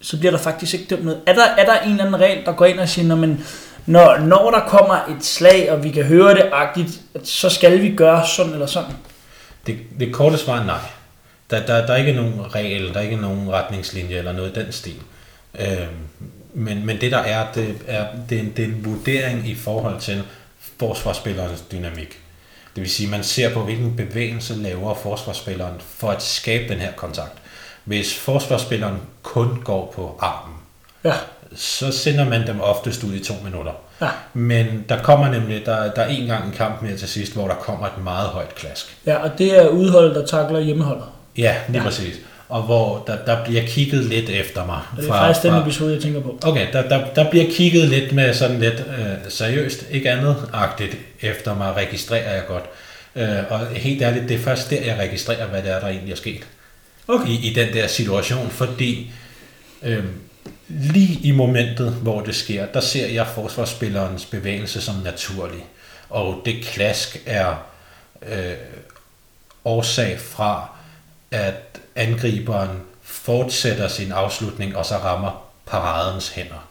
så 0.00 0.18
bliver 0.18 0.30
der 0.32 0.38
faktisk 0.38 0.74
ikke 0.74 0.86
dømt 0.90 1.04
noget? 1.04 1.20
Er 1.26 1.32
der, 1.34 1.44
er 1.44 1.64
der 1.64 1.78
en 1.80 1.90
eller 1.90 2.04
anden 2.04 2.20
regel, 2.20 2.44
der 2.46 2.52
går 2.52 2.64
ind 2.64 2.80
og 2.80 2.88
siger, 2.88 3.06
når, 3.08 3.16
man, 3.16 3.44
når, 3.86 4.18
når 4.18 4.50
der 4.50 4.68
kommer 4.68 4.94
et 4.94 5.24
slag, 5.24 5.72
og 5.72 5.84
vi 5.84 5.90
kan 5.90 6.04
høre 6.04 6.34
det 6.34 6.50
agtigt, 6.52 7.00
at 7.14 7.26
så 7.28 7.48
skal 7.48 7.82
vi 7.82 7.94
gøre 7.96 8.26
sådan 8.26 8.52
eller 8.52 8.66
sådan? 8.66 8.92
Det, 9.66 9.78
det 9.98 10.14
korte 10.14 10.38
svar 10.38 10.60
er 10.60 10.64
nej. 10.64 10.78
Der, 11.50 11.66
der, 11.66 11.86
der 11.86 11.92
er 11.92 11.96
ikke 11.96 12.12
nogen 12.12 12.54
regel, 12.54 12.88
der 12.88 12.94
er 12.94 13.00
ikke 13.00 13.16
nogen 13.16 13.52
retningslinje 13.52 14.16
eller 14.16 14.32
noget 14.32 14.56
i 14.56 14.60
den 14.60 14.72
stil. 14.72 14.96
Øhm, 15.60 16.28
men, 16.54 16.86
men 16.86 17.00
det 17.00 17.12
der 17.12 17.18
er, 17.18 17.52
det 17.52 17.76
er, 17.86 18.06
det 18.28 18.38
er, 18.38 18.42
en, 18.42 18.52
det 18.56 18.64
er 18.64 18.68
en 18.68 18.84
vurdering 18.84 19.48
i 19.48 19.54
forhold 19.54 20.00
til 20.00 20.22
forsvarsspillerens 20.78 21.64
dynamik. 21.72 22.20
Det 22.74 22.82
vil 22.82 22.90
sige, 22.90 23.10
man 23.10 23.24
ser 23.24 23.54
på, 23.54 23.64
hvilken 23.64 23.96
bevægelse 23.96 24.54
laver 24.54 24.94
forsvarsspilleren 24.94 25.74
for 25.80 26.10
at 26.10 26.22
skabe 26.22 26.72
den 26.72 26.80
her 26.80 26.92
kontakt. 26.92 27.32
Hvis 27.84 28.18
forsvarsspilleren 28.18 28.96
kun 29.22 29.62
går 29.64 29.92
på 29.96 30.18
armen, 30.20 30.56
Ja, 31.04 31.14
så 31.56 31.92
sender 31.92 32.24
man 32.28 32.46
dem 32.46 32.60
oftest 32.60 33.04
ud 33.04 33.14
i 33.14 33.24
to 33.24 33.34
minutter. 33.44 33.72
ja, 34.02 34.08
Men 34.34 34.84
der 34.88 35.02
kommer 35.02 35.28
nemlig, 35.30 35.62
der, 35.66 35.90
der 35.92 36.02
er 36.02 36.08
en 36.08 36.26
gang 36.26 36.46
en 36.46 36.52
kamp 36.52 36.82
mere 36.82 36.96
til 36.96 37.08
sidst, 37.08 37.32
hvor 37.32 37.48
der 37.48 37.54
kommer 37.54 37.86
et 37.86 38.04
meget 38.04 38.28
højt 38.28 38.54
klask. 38.54 38.96
ja 39.06 39.16
og 39.16 39.30
det 39.38 39.58
er 39.58 39.68
udholdet, 39.68 40.14
der 40.14 40.26
takler 40.26 40.60
hjemmeholdet. 40.60 41.04
Ja, 41.38 41.54
lige 41.68 41.78
Ja. 41.82 41.84
præcis. 41.88 42.14
Og 42.48 42.62
hvor 42.62 43.04
der, 43.06 43.16
der 43.26 43.44
bliver 43.44 43.62
kigget 43.66 44.04
lidt 44.04 44.30
efter 44.30 44.66
mig. 44.66 44.80
Og 44.96 45.02
det 45.02 45.08
er 45.08 45.12
faktisk 45.12 45.42
den 45.42 45.54
episode, 45.62 45.92
jeg 45.94 46.02
tænker 46.02 46.20
på. 46.20 46.38
Okay, 46.42 46.66
der, 46.72 46.88
der, 46.88 47.04
der 47.14 47.30
bliver 47.30 47.44
kigget 47.50 47.88
lidt 47.88 48.12
med 48.12 48.34
sådan 48.34 48.60
lidt 48.60 48.84
øh, 48.98 49.04
seriøst, 49.28 49.84
ikke 49.90 50.10
andet-agtigt 50.10 50.96
efter 51.20 51.54
mig, 51.54 51.76
registrerer 51.76 52.34
jeg 52.34 52.42
godt. 52.48 52.64
Øh, 53.16 53.38
og 53.50 53.66
helt 53.66 54.02
ærligt, 54.02 54.28
det 54.28 54.34
er 54.34 54.40
først 54.42 54.70
der, 54.70 54.84
jeg 54.84 54.96
registrerer, 54.98 55.46
hvad 55.46 55.62
det 55.62 55.70
er, 55.70 55.80
der 55.80 55.86
egentlig 55.88 56.12
er 56.12 56.16
sket 56.16 56.42
Okay. 57.08 57.28
i, 57.28 57.50
i 57.50 57.54
den 57.54 57.72
der 57.74 57.86
situation, 57.86 58.50
fordi 58.50 59.10
øh, 59.82 60.04
lige 60.68 61.20
i 61.22 61.30
momentet, 61.30 61.92
hvor 61.92 62.20
det 62.20 62.34
sker, 62.34 62.66
der 62.66 62.80
ser 62.80 63.06
jeg 63.06 63.26
forsvarsspillerens 63.34 64.24
bevægelse 64.24 64.80
som 64.80 64.94
naturlig. 64.94 65.66
Og 66.10 66.42
det 66.44 66.64
klask 66.64 67.22
er 67.26 67.54
øh, 68.22 68.54
årsag 69.64 70.20
fra, 70.20 70.68
at 71.30 71.80
angriberen 71.96 72.78
fortsætter 73.02 73.88
sin 73.88 74.12
afslutning, 74.12 74.76
og 74.76 74.86
så 74.86 74.96
rammer 74.96 75.50
paradens 75.66 76.28
hænder. 76.28 76.68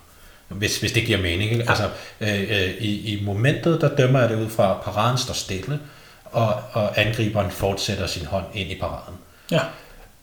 Hvis, 0.47 0.79
hvis 0.79 0.91
det 0.91 1.05
giver 1.05 1.21
mening. 1.21 1.51
Ikke? 1.51 1.63
Ja. 1.63 1.69
Altså, 1.69 1.89
øh, 2.19 2.41
øh, 2.41 2.69
i, 2.79 3.13
I 3.13 3.23
momentet, 3.23 3.81
der 3.81 3.95
dømmer 3.95 4.19
jeg 4.19 4.29
det 4.29 4.35
ud 4.35 4.49
fra, 4.49 4.71
at 4.71 4.81
paraden 4.81 5.17
står 5.17 5.33
stille, 5.33 5.79
og, 6.25 6.61
og 6.71 7.01
angriberen 7.01 7.51
fortsætter 7.51 8.07
sin 8.07 8.25
hånd 8.25 8.45
ind 8.53 8.71
i 8.71 8.79
paraden. 8.79 9.15
Ja, 9.51 9.61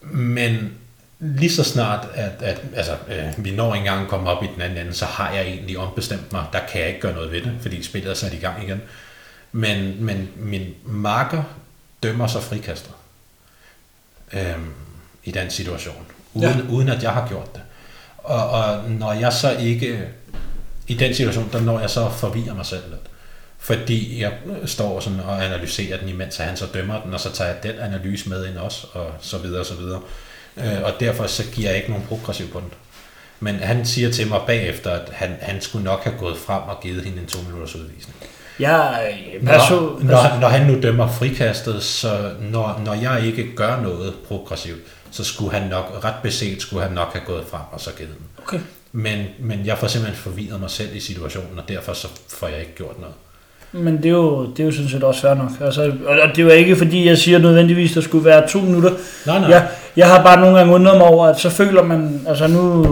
Men 0.01 0.73
lige 1.19 1.53
så 1.53 1.65
snart, 1.65 2.09
at, 2.15 2.43
at 2.43 2.63
altså, 2.77 2.97
øh, 3.09 3.45
vi 3.45 3.51
når 3.51 3.75
engang 3.75 4.03
at 4.03 4.09
komme 4.09 4.31
op 4.31 4.45
i 4.45 4.47
den 4.55 4.63
anden 4.63 4.79
ende, 4.79 4.95
så 4.95 5.05
har 5.05 5.33
jeg 5.33 5.43
egentlig 5.43 5.79
ombestemt 5.79 6.33
mig. 6.33 6.45
Der 6.53 6.61
kan 6.71 6.81
jeg 6.81 6.89
ikke 6.89 7.01
gøre 7.01 7.15
noget 7.15 7.33
ved 7.33 7.43
det, 7.43 7.53
fordi 7.61 7.83
spillet 7.83 8.11
er 8.11 8.15
sat 8.15 8.33
i 8.33 8.37
gang 8.37 8.63
igen. 8.65 8.83
Men, 9.53 10.05
men 10.05 10.29
min 10.37 10.75
marker 10.85 11.43
dømmer 12.03 12.27
sig 12.27 12.43
frikastet 12.43 12.93
øhm, 14.33 14.73
i 15.25 15.31
den 15.31 15.51
situation, 15.51 16.07
uden, 16.35 16.59
ja. 16.59 16.75
uden 16.75 16.89
at 16.89 17.03
jeg 17.03 17.13
har 17.13 17.29
gjort 17.29 17.55
det. 17.55 17.63
Og, 18.19 18.51
og 18.51 18.91
når 18.91 19.13
jeg 19.13 19.33
så 19.33 19.57
ikke, 19.57 20.09
i 20.87 20.95
den 20.95 21.15
situation, 21.15 21.49
der 21.53 21.61
når 21.61 21.81
jeg 21.81 21.91
så 21.91 22.11
forvirrer 22.11 22.55
mig 22.55 22.67
selv 22.67 22.83
lidt. 22.89 23.01
Fordi 23.59 24.23
jeg 24.23 24.33
står 24.65 25.01
sådan 25.01 25.21
og 25.21 25.45
analyserer 25.45 25.99
den, 25.99 26.09
imens 26.09 26.37
han 26.37 26.57
så 26.57 26.67
dømmer 26.75 27.03
den, 27.03 27.15
og 27.15 27.21
så 27.21 27.33
tager 27.33 27.51
jeg 27.51 27.63
den 27.63 27.79
analyse 27.79 28.29
med 28.29 28.47
ind 28.47 28.57
også, 28.57 28.87
og 28.93 29.13
så 29.21 29.39
videre 29.39 29.61
og 29.61 29.67
så 29.67 29.75
videre. 29.75 30.01
Øh, 30.57 30.83
og 30.85 30.93
derfor 31.01 31.27
så 31.27 31.43
giver 31.53 31.69
jeg 31.69 31.77
ikke 31.77 31.91
nogen 31.91 32.05
progressiv 32.09 32.47
på 32.53 32.61
den. 32.61 32.69
Men 33.41 33.55
han 33.55 33.87
siger 33.87 34.11
til 34.11 34.29
mig 34.29 34.41
bagefter, 34.47 34.91
at 34.91 35.09
han, 35.13 35.37
han 35.41 35.61
skulle 35.61 35.85
nok 35.85 36.05
have 36.05 36.17
gået 36.19 36.37
frem 36.37 36.63
og 36.63 36.81
givet 36.83 37.05
hende 37.05 37.19
en 37.21 37.27
to 37.27 37.39
minutters 37.49 37.75
udvisning. 37.75 38.17
jeg 38.61 39.15
Når, 39.43 39.53
perso- 39.53 40.05
når, 40.05 40.41
når 40.41 40.49
han 40.49 40.67
nu 40.67 40.81
dømmer 40.83 41.09
frikastet, 41.09 41.83
så 41.83 42.31
når, 42.41 42.83
når 42.85 42.95
jeg 42.95 43.27
ikke 43.27 43.55
gør 43.57 43.81
noget 43.81 44.15
progressivt, 44.29 44.81
så 45.11 45.25
skulle 45.25 45.53
han 45.53 45.69
nok, 45.71 46.01
ret 46.05 46.15
beset, 46.23 46.63
skulle 46.63 46.83
han 46.83 46.93
nok 46.93 47.13
have 47.13 47.25
gået 47.27 47.45
frem 47.51 47.61
og 47.73 47.81
så 47.81 47.91
givet 47.97 48.11
den. 48.19 48.27
Okay. 48.43 48.59
Men, 48.93 49.25
men 49.39 49.67
jeg 49.67 49.79
får 49.79 49.87
simpelthen 49.87 50.23
forvirret 50.23 50.61
mig 50.61 50.71
selv 50.71 50.97
i 50.97 51.01
situationen, 51.01 51.59
og 51.59 51.69
derfor 51.69 51.93
så 51.93 52.09
får 52.29 52.49
jeg 52.49 52.61
ikke 52.61 52.75
gjort 52.75 52.99
noget. 53.01 53.15
Men 53.73 53.97
det 53.97 54.07
er 54.07 54.11
jo, 54.11 54.51
det 54.51 54.61
er 54.61 54.65
jo 54.65 54.73
sådan 54.73 54.89
set 54.89 55.05
også 55.05 55.21
fair 55.21 55.35
nok. 55.35 55.51
Altså, 55.61 55.93
og 56.07 56.29
det 56.29 56.39
er 56.39 56.43
jo 56.43 56.49
ikke 56.51 56.77
fordi, 56.77 57.07
jeg 57.07 57.19
siger 57.19 57.39
nødvendigvis, 57.39 57.93
der 57.93 58.01
skulle 58.01 58.25
være 58.25 58.49
to 58.49 58.61
minutter. 58.61 58.91
Nej, 59.27 59.39
nej. 59.39 59.49
Jeg, 59.51 59.69
jeg 59.97 60.07
har 60.09 60.23
bare 60.23 60.41
nogle 60.41 60.59
gange 60.59 60.75
undret 60.75 60.99
mig 60.99 61.07
over, 61.07 61.27
at 61.27 61.41
så 61.41 61.51
føler 61.51 61.83
man, 61.83 62.21
altså 62.29 62.47
nu, 62.47 62.85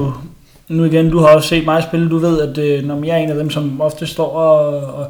nu 0.68 0.84
igen, 0.84 1.10
du 1.10 1.18
har 1.18 1.26
også 1.28 1.48
set 1.48 1.64
mig 1.64 1.82
spille, 1.82 2.10
du 2.10 2.18
ved, 2.18 2.40
at 2.40 2.58
øh, 2.58 2.84
når 2.84 3.04
jeg 3.04 3.12
er 3.14 3.18
en 3.18 3.30
af 3.30 3.36
dem, 3.36 3.50
som 3.50 3.80
ofte 3.80 4.06
står 4.06 4.28
og, 4.30 4.66
og 4.94 5.06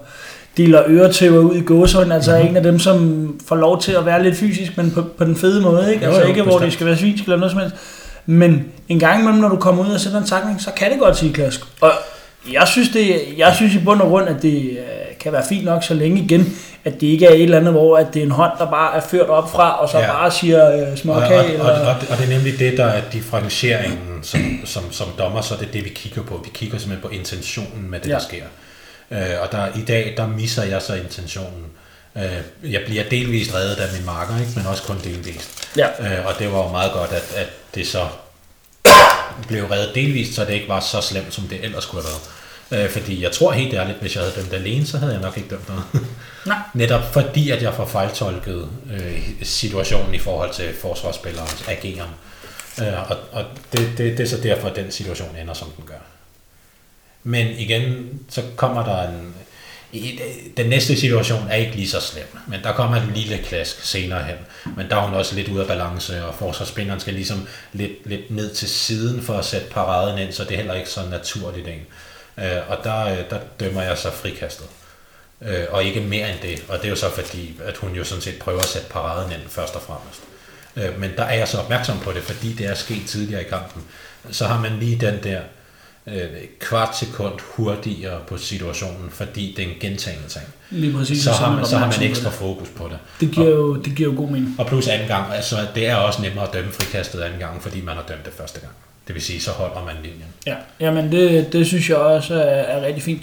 deler 0.56 0.82
øretæver 0.88 1.38
ud 1.38 1.54
i 1.56 1.60
gåsøjne, 1.60 2.14
altså 2.14 2.30
Mhm. 2.30 2.40
mm-hmm. 2.40 2.50
en 2.50 2.56
af 2.56 2.62
dem, 2.62 2.78
som 2.78 3.28
får 3.48 3.56
lov 3.56 3.80
til 3.80 3.92
at 3.92 4.06
være 4.06 4.22
lidt 4.22 4.36
fysisk, 4.36 4.76
men 4.76 4.90
på, 4.90 5.02
på 5.18 5.24
den 5.24 5.36
fede 5.36 5.60
måde, 5.62 5.92
ikke? 5.92 6.04
Jo, 6.04 6.08
Altså 6.10 6.22
jo, 6.22 6.28
ikke, 6.28 6.42
hvor 6.42 6.50
det 6.52 6.58
bestemt. 6.60 6.72
skal 6.72 6.86
være 6.86 6.96
svinsk 6.96 7.24
eller 7.24 7.36
noget 7.36 7.50
som 7.50 7.60
helst. 7.60 7.76
Men 8.26 8.64
en 8.88 8.98
gang 8.98 9.20
imellem, 9.20 9.40
når 9.40 9.48
du 9.48 9.56
kommer 9.56 9.84
ud 9.88 9.90
og 9.94 10.00
sætter 10.00 10.18
en 10.20 10.26
takning, 10.26 10.60
så 10.60 10.70
kan 10.76 10.90
det 10.90 10.98
godt 11.00 11.16
sige 11.16 11.32
klask. 11.32 11.60
Og 11.80 11.90
jeg 12.52 12.62
synes, 12.68 12.88
det, 12.88 13.16
jeg 13.38 13.52
synes 13.56 13.74
i 13.74 13.78
bund 13.84 14.00
og 14.00 14.08
grund, 14.08 14.28
at 14.28 14.42
det 14.42 14.78
kan 15.24 15.32
være 15.32 15.44
fint 15.48 15.64
nok 15.64 15.84
så 15.84 15.94
længe 15.94 16.22
igen, 16.22 16.58
at 16.84 17.00
det 17.00 17.06
ikke 17.06 17.26
er 17.26 17.30
et 17.30 17.42
eller 17.42 17.58
andet, 17.58 17.72
hvor 17.72 17.98
at 17.98 18.06
det 18.14 18.20
er 18.20 18.26
en 18.26 18.30
hånd, 18.30 18.52
der 18.58 18.70
bare 18.70 18.96
er 18.96 19.00
ført 19.00 19.28
op 19.28 19.50
fra, 19.50 19.80
og 19.82 19.88
så 19.88 19.98
ja. 19.98 20.12
Bare 20.12 20.30
siger 20.30 20.72
øh, 20.72 20.82
Og, 20.82 20.92
og, 20.92 20.98
småkage. 20.98 21.40
og, 21.40 21.48
eller... 21.48 21.64
og, 21.64 21.96
og 22.10 22.16
det 22.18 22.24
er 22.24 22.28
nemlig 22.28 22.58
det, 22.58 22.76
der 22.76 22.84
er 22.84 23.02
differentieringen 23.12 24.18
som, 24.22 24.40
som, 24.64 24.92
som 24.92 25.08
dommer, 25.18 25.40
så 25.40 25.54
er 25.54 25.58
det 25.58 25.72
det, 25.72 25.84
vi 25.84 25.88
kigger 25.88 26.22
på. 26.22 26.40
Vi 26.44 26.50
kigger 26.54 26.78
simpelthen 26.78 27.08
på 27.08 27.14
intentionen 27.14 27.90
med 27.90 28.00
det, 28.00 28.08
ja. 28.08 28.14
der 28.14 28.20
sker. 28.20 28.44
Øh, 29.10 29.40
og 29.42 29.52
der, 29.52 29.66
i 29.76 29.82
dag, 29.88 30.14
der 30.16 30.26
misser 30.26 30.62
jeg 30.62 30.82
så 30.82 30.94
intentionen. 30.94 31.64
Øh, 32.16 32.72
jeg 32.72 32.82
bliver 32.86 33.04
delvist 33.10 33.54
reddet 33.54 33.76
af 33.76 33.88
min 33.96 34.06
marker, 34.06 34.40
ikke? 34.40 34.52
men 34.56 34.66
også 34.66 34.82
kun 34.82 34.96
delvist. 35.04 35.68
Ja. 35.76 35.86
Øh, 35.86 36.26
og 36.26 36.32
det 36.38 36.52
var 36.52 36.62
jo 36.64 36.68
meget 36.68 36.92
godt, 36.92 37.12
at, 37.12 37.34
at 37.36 37.48
det 37.74 37.86
så 37.86 38.06
blev 39.48 39.64
reddet 39.64 39.94
delvist, 39.94 40.34
så 40.34 40.44
det 40.44 40.52
ikke 40.52 40.68
var 40.68 40.80
så 40.80 41.00
slemt, 41.00 41.34
som 41.34 41.44
det 41.44 41.64
ellers 41.64 41.82
skulle 41.82 42.04
have 42.04 42.10
været. 42.10 42.43
Øh, 42.74 42.90
fordi 42.90 43.22
jeg 43.22 43.32
tror 43.32 43.52
helt 43.52 43.74
ærligt, 43.74 44.00
hvis 44.00 44.14
jeg 44.16 44.22
havde 44.22 44.36
dømt 44.36 44.52
alene, 44.52 44.86
så 44.86 44.98
havde 44.98 45.12
jeg 45.12 45.20
nok 45.20 45.36
ikke 45.36 45.48
dømt 45.48 45.68
noget. 45.68 45.84
Nej. 46.46 46.58
Netop 46.74 47.12
fordi, 47.12 47.50
at 47.50 47.62
jeg 47.62 47.74
får 47.74 47.86
fejltolket 47.86 48.68
øh, 48.92 49.22
situationen 49.42 50.14
i 50.14 50.18
forhold 50.18 50.54
til 50.54 50.74
forsvarsspillerens 50.80 51.64
ageren. 51.68 52.10
Øh, 52.80 53.10
og 53.10 53.16
og 53.32 53.44
det, 53.72 53.90
det, 53.98 54.18
det 54.18 54.20
er 54.20 54.28
så 54.28 54.40
derfor, 54.42 54.68
at 54.68 54.76
den 54.76 54.90
situation 54.90 55.36
ender, 55.36 55.54
som 55.54 55.70
den 55.70 55.84
gør. 55.86 55.94
Men 57.22 57.46
igen, 57.58 58.10
så 58.28 58.42
kommer 58.56 58.84
der 58.84 59.08
en... 59.08 59.34
Den 60.56 60.66
næste 60.66 60.96
situation 60.96 61.48
er 61.50 61.54
ikke 61.54 61.76
lige 61.76 61.88
så 61.88 62.00
slem, 62.00 62.38
men 62.48 62.60
der 62.62 62.72
kommer 62.72 62.96
en 62.96 63.12
lille 63.14 63.38
klask 63.38 63.82
senere 63.82 64.24
hen. 64.24 64.36
Men 64.76 64.88
der 64.88 64.96
er 64.96 65.00
hun 65.00 65.14
også 65.14 65.34
lidt 65.34 65.48
ude 65.48 65.62
af 65.62 65.66
balance, 65.66 66.24
og 66.24 66.34
forsvarsspilleren 66.34 67.00
skal 67.00 67.14
ligesom 67.14 67.46
lidt, 67.72 67.92
lidt 68.04 68.30
ned 68.30 68.54
til 68.54 68.68
siden 68.68 69.22
for 69.22 69.34
at 69.34 69.44
sætte 69.44 69.66
paraden 69.70 70.18
ind, 70.18 70.32
så 70.32 70.44
det 70.44 70.52
er 70.52 70.56
heller 70.56 70.74
ikke 70.74 70.90
så 70.90 71.00
naturligt 71.10 71.68
en. 71.68 71.80
Øh, 72.38 72.44
Og 72.68 72.78
der, 72.84 73.04
øh, 73.04 73.18
der 73.30 73.38
dømmer 73.60 73.82
jeg 73.82 73.98
så 73.98 74.10
frikastet. 74.10 74.66
Øh, 75.42 75.64
og 75.70 75.84
ikke 75.84 76.00
mere 76.00 76.30
end 76.30 76.38
det. 76.42 76.64
Og 76.68 76.78
det 76.78 76.84
er 76.84 76.90
jo 76.90 76.96
så 76.96 77.10
fordi, 77.10 77.60
at 77.64 77.76
hun 77.76 77.90
jo 77.94 78.04
sådan 78.04 78.22
set 78.22 78.38
prøver 78.38 78.60
at 78.60 78.66
sætte 78.66 78.88
paraden 78.90 79.32
ind 79.32 79.40
først 79.48 79.74
og 79.74 79.82
fremmest. 79.82 80.20
Øh, 80.76 81.00
men 81.00 81.10
der 81.16 81.24
er 81.24 81.34
jeg 81.34 81.48
så 81.48 81.58
opmærksom 81.58 81.98
på 81.98 82.12
det, 82.12 82.22
fordi 82.22 82.52
det 82.52 82.66
er 82.66 82.74
sket 82.74 83.02
tidligere 83.06 83.40
i 83.42 83.48
kampen. 83.48 83.82
Så 84.30 84.46
har 84.46 84.60
man 84.60 84.72
lige 84.78 84.96
den 85.06 85.22
der 85.22 85.40
øh, 86.06 86.26
kvart 86.60 86.96
sekund 86.96 87.32
hurtigere 87.56 88.20
på 88.28 88.36
situationen, 88.36 89.10
fordi 89.10 89.54
det 89.56 89.64
er 89.64 89.68
en 89.68 89.76
gentagende 89.80 90.28
ting. 90.28 90.44
Lige 90.70 90.92
præcis. 90.92 91.22
Så 91.24 91.30
og 91.30 91.36
har 91.36 91.56
man, 91.56 91.66
så 91.66 91.78
har 91.78 91.86
man 91.86 92.02
ekstra 92.02 92.30
det. 92.30 92.38
fokus 92.38 92.68
på 92.76 92.88
det. 92.88 92.98
Det 93.20 93.30
giver, 93.30 93.48
jo, 93.48 93.76
det 93.82 93.96
giver 93.96 94.12
jo 94.12 94.16
god 94.18 94.28
mening. 94.28 94.54
Og 94.58 94.66
plus 94.66 94.88
anden 94.88 95.08
gang, 95.08 95.32
altså 95.34 95.66
det 95.74 95.86
er 95.88 95.94
også 95.94 96.22
nemmere 96.22 96.46
at 96.48 96.54
dømme 96.54 96.72
frikastet 96.72 97.20
anden 97.20 97.38
gang, 97.40 97.62
fordi 97.62 97.80
man 97.80 97.96
har 97.96 98.04
dømt 98.08 98.24
det 98.24 98.32
første 98.32 98.60
gang. 98.60 98.72
Det 99.06 99.14
vil 99.14 99.22
sige, 99.22 99.40
så 99.40 99.50
holder 99.50 99.84
man 99.84 99.94
linjen. 100.02 100.24
Ja, 100.46 100.54
jamen 100.80 101.12
det, 101.12 101.52
det 101.52 101.66
synes 101.66 101.88
jeg 101.88 101.96
også 101.96 102.34
er, 102.34 102.38
er 102.40 102.86
rigtig 102.86 103.02
fint. 103.02 103.22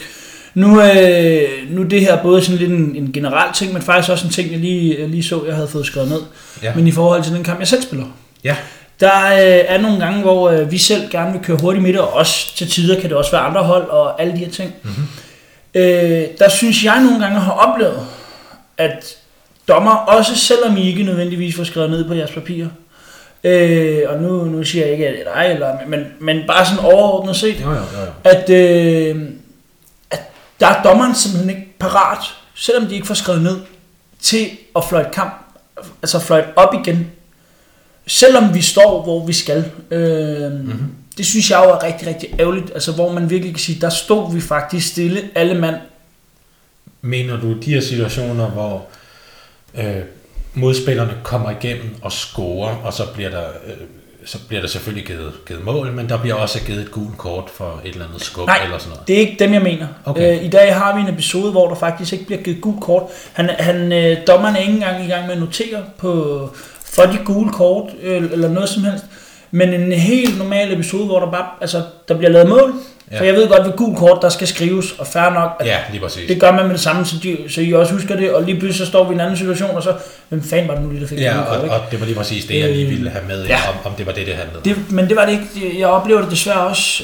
Nu, 0.54 0.82
øh, 0.82 1.50
nu 1.70 1.84
det 1.84 2.02
her 2.02 2.24
både 2.24 2.44
sådan 2.44 2.60
lidt 2.60 2.72
en, 2.72 2.96
en 2.96 3.12
generel 3.14 3.54
ting, 3.54 3.74
men 3.74 3.82
faktisk 3.82 4.12
også 4.12 4.26
en 4.28 4.32
ting, 4.34 4.52
jeg 4.52 4.60
lige, 4.60 5.08
lige 5.08 5.24
så, 5.24 5.46
jeg 5.46 5.56
havde 5.56 5.68
fået 5.68 5.86
skrevet 5.86 6.10
ned. 6.10 6.22
Ja. 6.64 6.76
Men 6.76 6.88
i 6.88 6.92
forhold 6.92 7.24
til 7.24 7.34
den 7.34 7.44
kamp, 7.44 7.60
jeg 7.60 7.68
selv 7.68 7.82
spiller. 7.82 8.06
Ja, 8.44 8.56
Der 9.00 9.26
øh, 9.34 9.66
er 9.68 9.82
nogle 9.82 10.00
gange, 10.00 10.22
hvor 10.22 10.50
øh, 10.50 10.72
vi 10.72 10.78
selv 10.78 11.10
gerne 11.10 11.32
vil 11.32 11.42
køre 11.42 11.58
hurtigt 11.58 11.84
midt, 11.84 11.98
og 11.98 12.14
også 12.14 12.56
til 12.56 12.70
tider 12.70 13.00
kan 13.00 13.10
det 13.10 13.18
også 13.18 13.32
være 13.32 13.42
andre 13.42 13.64
hold 13.64 13.90
og 13.90 14.22
alle 14.22 14.34
de 14.34 14.38
her 14.38 14.50
ting. 14.52 14.74
Mm-hmm. 14.84 15.04
Øh, 15.76 16.26
der 16.40 16.50
synes 16.50 16.84
jeg 16.84 17.02
nogle 17.04 17.20
gange 17.20 17.40
har 17.40 17.52
oplevet, 17.52 18.08
at 18.78 19.16
dommer, 19.68 19.96
også 19.96 20.36
selvom 20.38 20.78
I 20.78 20.88
ikke 20.88 21.04
nødvendigvis 21.04 21.56
får 21.56 21.64
skrevet 21.64 21.90
ned 21.90 22.08
på 22.08 22.14
jeres 22.14 22.32
papirer, 22.32 22.68
øh, 23.44 24.04
og 24.08 24.22
nu, 24.22 24.44
nu 24.44 24.64
siger 24.64 24.86
jeg 24.86 24.94
ikke, 24.94 25.08
at 25.08 25.14
det 25.14 25.28
er 25.28 25.34
dig, 25.34 25.54
eller, 25.54 25.78
men, 25.88 26.06
men 26.20 26.44
bare 26.48 26.66
sådan 26.66 26.86
overordnet 26.86 27.36
set, 27.36 27.62
jo, 27.62 27.70
jo, 27.70 27.76
jo. 27.76 28.12
at, 28.24 28.50
øh, 28.50 29.30
at 30.12 30.22
der 30.60 30.68
er 30.68 30.84
dommeren 30.84 31.16
simpelthen 31.16 31.50
ikke 31.50 31.74
parat, 31.80 32.24
selvom 32.56 32.86
de 32.86 32.96
ikke 32.96 33.08
får 33.08 33.14
skrevet 33.14 33.42
ned, 33.42 33.58
til 34.20 34.50
at 34.76 34.84
fløjte 34.90 35.10
kamp, 35.14 35.34
altså 36.02 36.20
fløjte 36.20 36.48
op 36.56 36.74
igen, 36.74 37.12
selvom 38.08 38.54
vi 38.54 38.62
står, 38.62 39.04
hvor 39.04 39.26
vi 39.26 39.34
skal. 39.34 39.72
Øh, 39.92 40.52
mm-hmm. 40.52 40.96
Det 41.18 41.26
synes 41.26 41.52
jeg 41.52 41.64
jo 41.66 41.70
er 41.70 41.84
rigtig, 41.84 42.08
rigtig 42.08 42.30
ærgerligt, 42.40 42.72
altså 42.74 42.92
hvor 42.92 43.12
man 43.12 43.30
virkelig 43.30 43.54
kan 43.54 43.60
sige, 43.60 43.82
der 43.82 43.90
stod 43.90 44.34
vi 44.34 44.42
faktisk 44.42 44.88
stille, 44.88 45.30
alle 45.36 45.62
mand. 45.62 45.76
Mener 47.02 47.40
du 47.40 47.54
de 47.54 47.74
her 47.74 47.82
situationer, 47.82 48.50
hvor 48.50 48.86
øh, 49.76 50.02
modspillerne 50.54 51.14
kommer 51.24 51.50
igennem 51.52 51.96
og 52.02 52.12
scorer, 52.12 52.76
og 52.84 52.94
så 52.94 53.04
bliver 53.14 53.30
der, 53.30 53.44
øh, 53.68 53.74
så 54.26 54.38
bliver 54.48 54.62
der 54.62 54.70
selvfølgelig 54.70 55.08
givet, 55.08 55.32
givet 55.48 55.64
mål, 55.66 55.92
men 55.92 56.10
der 56.10 56.18
bliver 56.18 56.36
også 56.36 56.60
givet 56.66 56.82
et 56.82 56.92
gult 56.92 57.18
kort 57.18 57.50
for 57.50 57.82
et 57.86 57.94
eller 57.94 58.08
andet 58.08 58.24
skub 58.24 58.46
Nej, 58.48 58.60
eller 58.64 58.78
sådan 58.78 58.90
noget. 58.90 59.08
det 59.08 59.16
er 59.16 59.20
ikke 59.20 59.36
dem, 59.40 59.54
jeg 59.54 59.62
mener. 59.62 59.88
Okay. 60.06 60.38
Øh, 60.38 60.46
I 60.46 60.50
dag 60.50 60.76
har 60.76 60.96
vi 60.96 61.02
en 61.02 61.08
episode, 61.14 61.52
hvor 61.52 61.68
der 61.68 61.76
faktisk 61.76 62.14
ikke 62.14 62.26
bliver 62.26 62.42
givet 62.42 62.62
gult 62.62 62.82
kort. 62.82 63.04
Han, 63.34 63.50
han, 63.60 63.94
øh, 63.94 64.18
dommeren 64.28 64.56
er 64.56 64.60
ikke 64.60 64.74
engang 64.74 65.06
i 65.06 65.08
gang 65.08 65.26
med 65.26 65.34
at 65.34 65.40
notere 65.40 65.84
på, 65.98 66.50
for 66.84 67.04
de 67.04 67.18
gule 67.26 67.52
kort, 67.52 67.90
øh, 68.02 68.32
eller 68.32 68.50
noget 68.50 68.70
som 68.70 68.84
helst. 68.84 69.06
Men 69.52 69.74
en 69.74 69.92
helt 69.92 70.38
normal 70.38 70.74
episode, 70.74 71.06
hvor 71.06 71.20
der 71.20 71.32
bare, 71.32 71.46
altså, 71.62 71.84
der 72.08 72.18
bliver 72.18 72.32
lavet 72.32 72.50
mål. 72.50 72.74
Ja. 73.12 73.20
For 73.20 73.24
jeg 73.24 73.34
ved 73.34 73.48
godt, 73.48 73.62
hvad 73.64 73.72
gul 73.78 73.96
kort, 73.98 74.20
der 74.22 74.30
skal 74.30 74.48
skrives, 74.48 74.92
og 74.98 75.08
fair 75.08 75.30
nok, 75.30 75.52
at 75.60 75.66
Ja, 75.68 75.78
lige 75.92 76.02
præcis. 76.02 76.28
det 76.28 76.40
gør 76.40 76.52
man 76.52 76.64
med 76.66 76.74
det 76.74 76.82
samme, 76.82 77.06
så, 77.06 77.16
de, 77.24 77.38
så 77.50 77.62
I 77.62 77.74
også 77.74 77.94
husker 77.94 78.16
det, 78.16 78.34
og 78.34 78.44
lige 78.44 78.60
pludselig 78.60 78.86
så 78.86 78.92
står 78.92 79.04
vi 79.04 79.12
i 79.12 79.14
en 79.16 79.20
anden 79.22 79.38
situation, 79.38 79.70
og 79.70 79.84
så, 79.84 79.94
hvem 80.30 80.44
fanden 80.44 80.68
var 80.68 80.74
det 80.74 80.84
nu 80.84 80.90
lige, 80.90 81.02
der 81.02 81.08
fik 81.08 81.20
Ja, 81.20 81.34
gult 81.34 81.48
kort, 81.48 81.58
og, 81.58 81.64
ikke? 81.64 81.76
og 81.76 81.82
det 81.92 82.00
var 82.00 82.06
lige 82.06 82.16
præcis 82.16 82.46
det, 82.46 82.60
jeg 82.60 82.70
lige 82.72 82.86
ville 82.86 83.10
have 83.10 83.26
med, 83.28 83.46
Ja. 83.46 83.56
om, 83.70 83.76
om 83.92 83.94
det 83.98 84.06
var 84.06 84.12
det, 84.12 84.28
det 84.28 84.36
handlede. 84.36 84.62
Det, 84.66 84.92
men 84.92 85.08
det 85.10 85.16
var 85.16 85.26
det 85.26 85.32
ikke. 85.32 85.80
Jeg 85.80 85.88
oplever 85.88 86.22
det 86.22 86.32
desværre 86.32 86.60
også, 86.62 87.04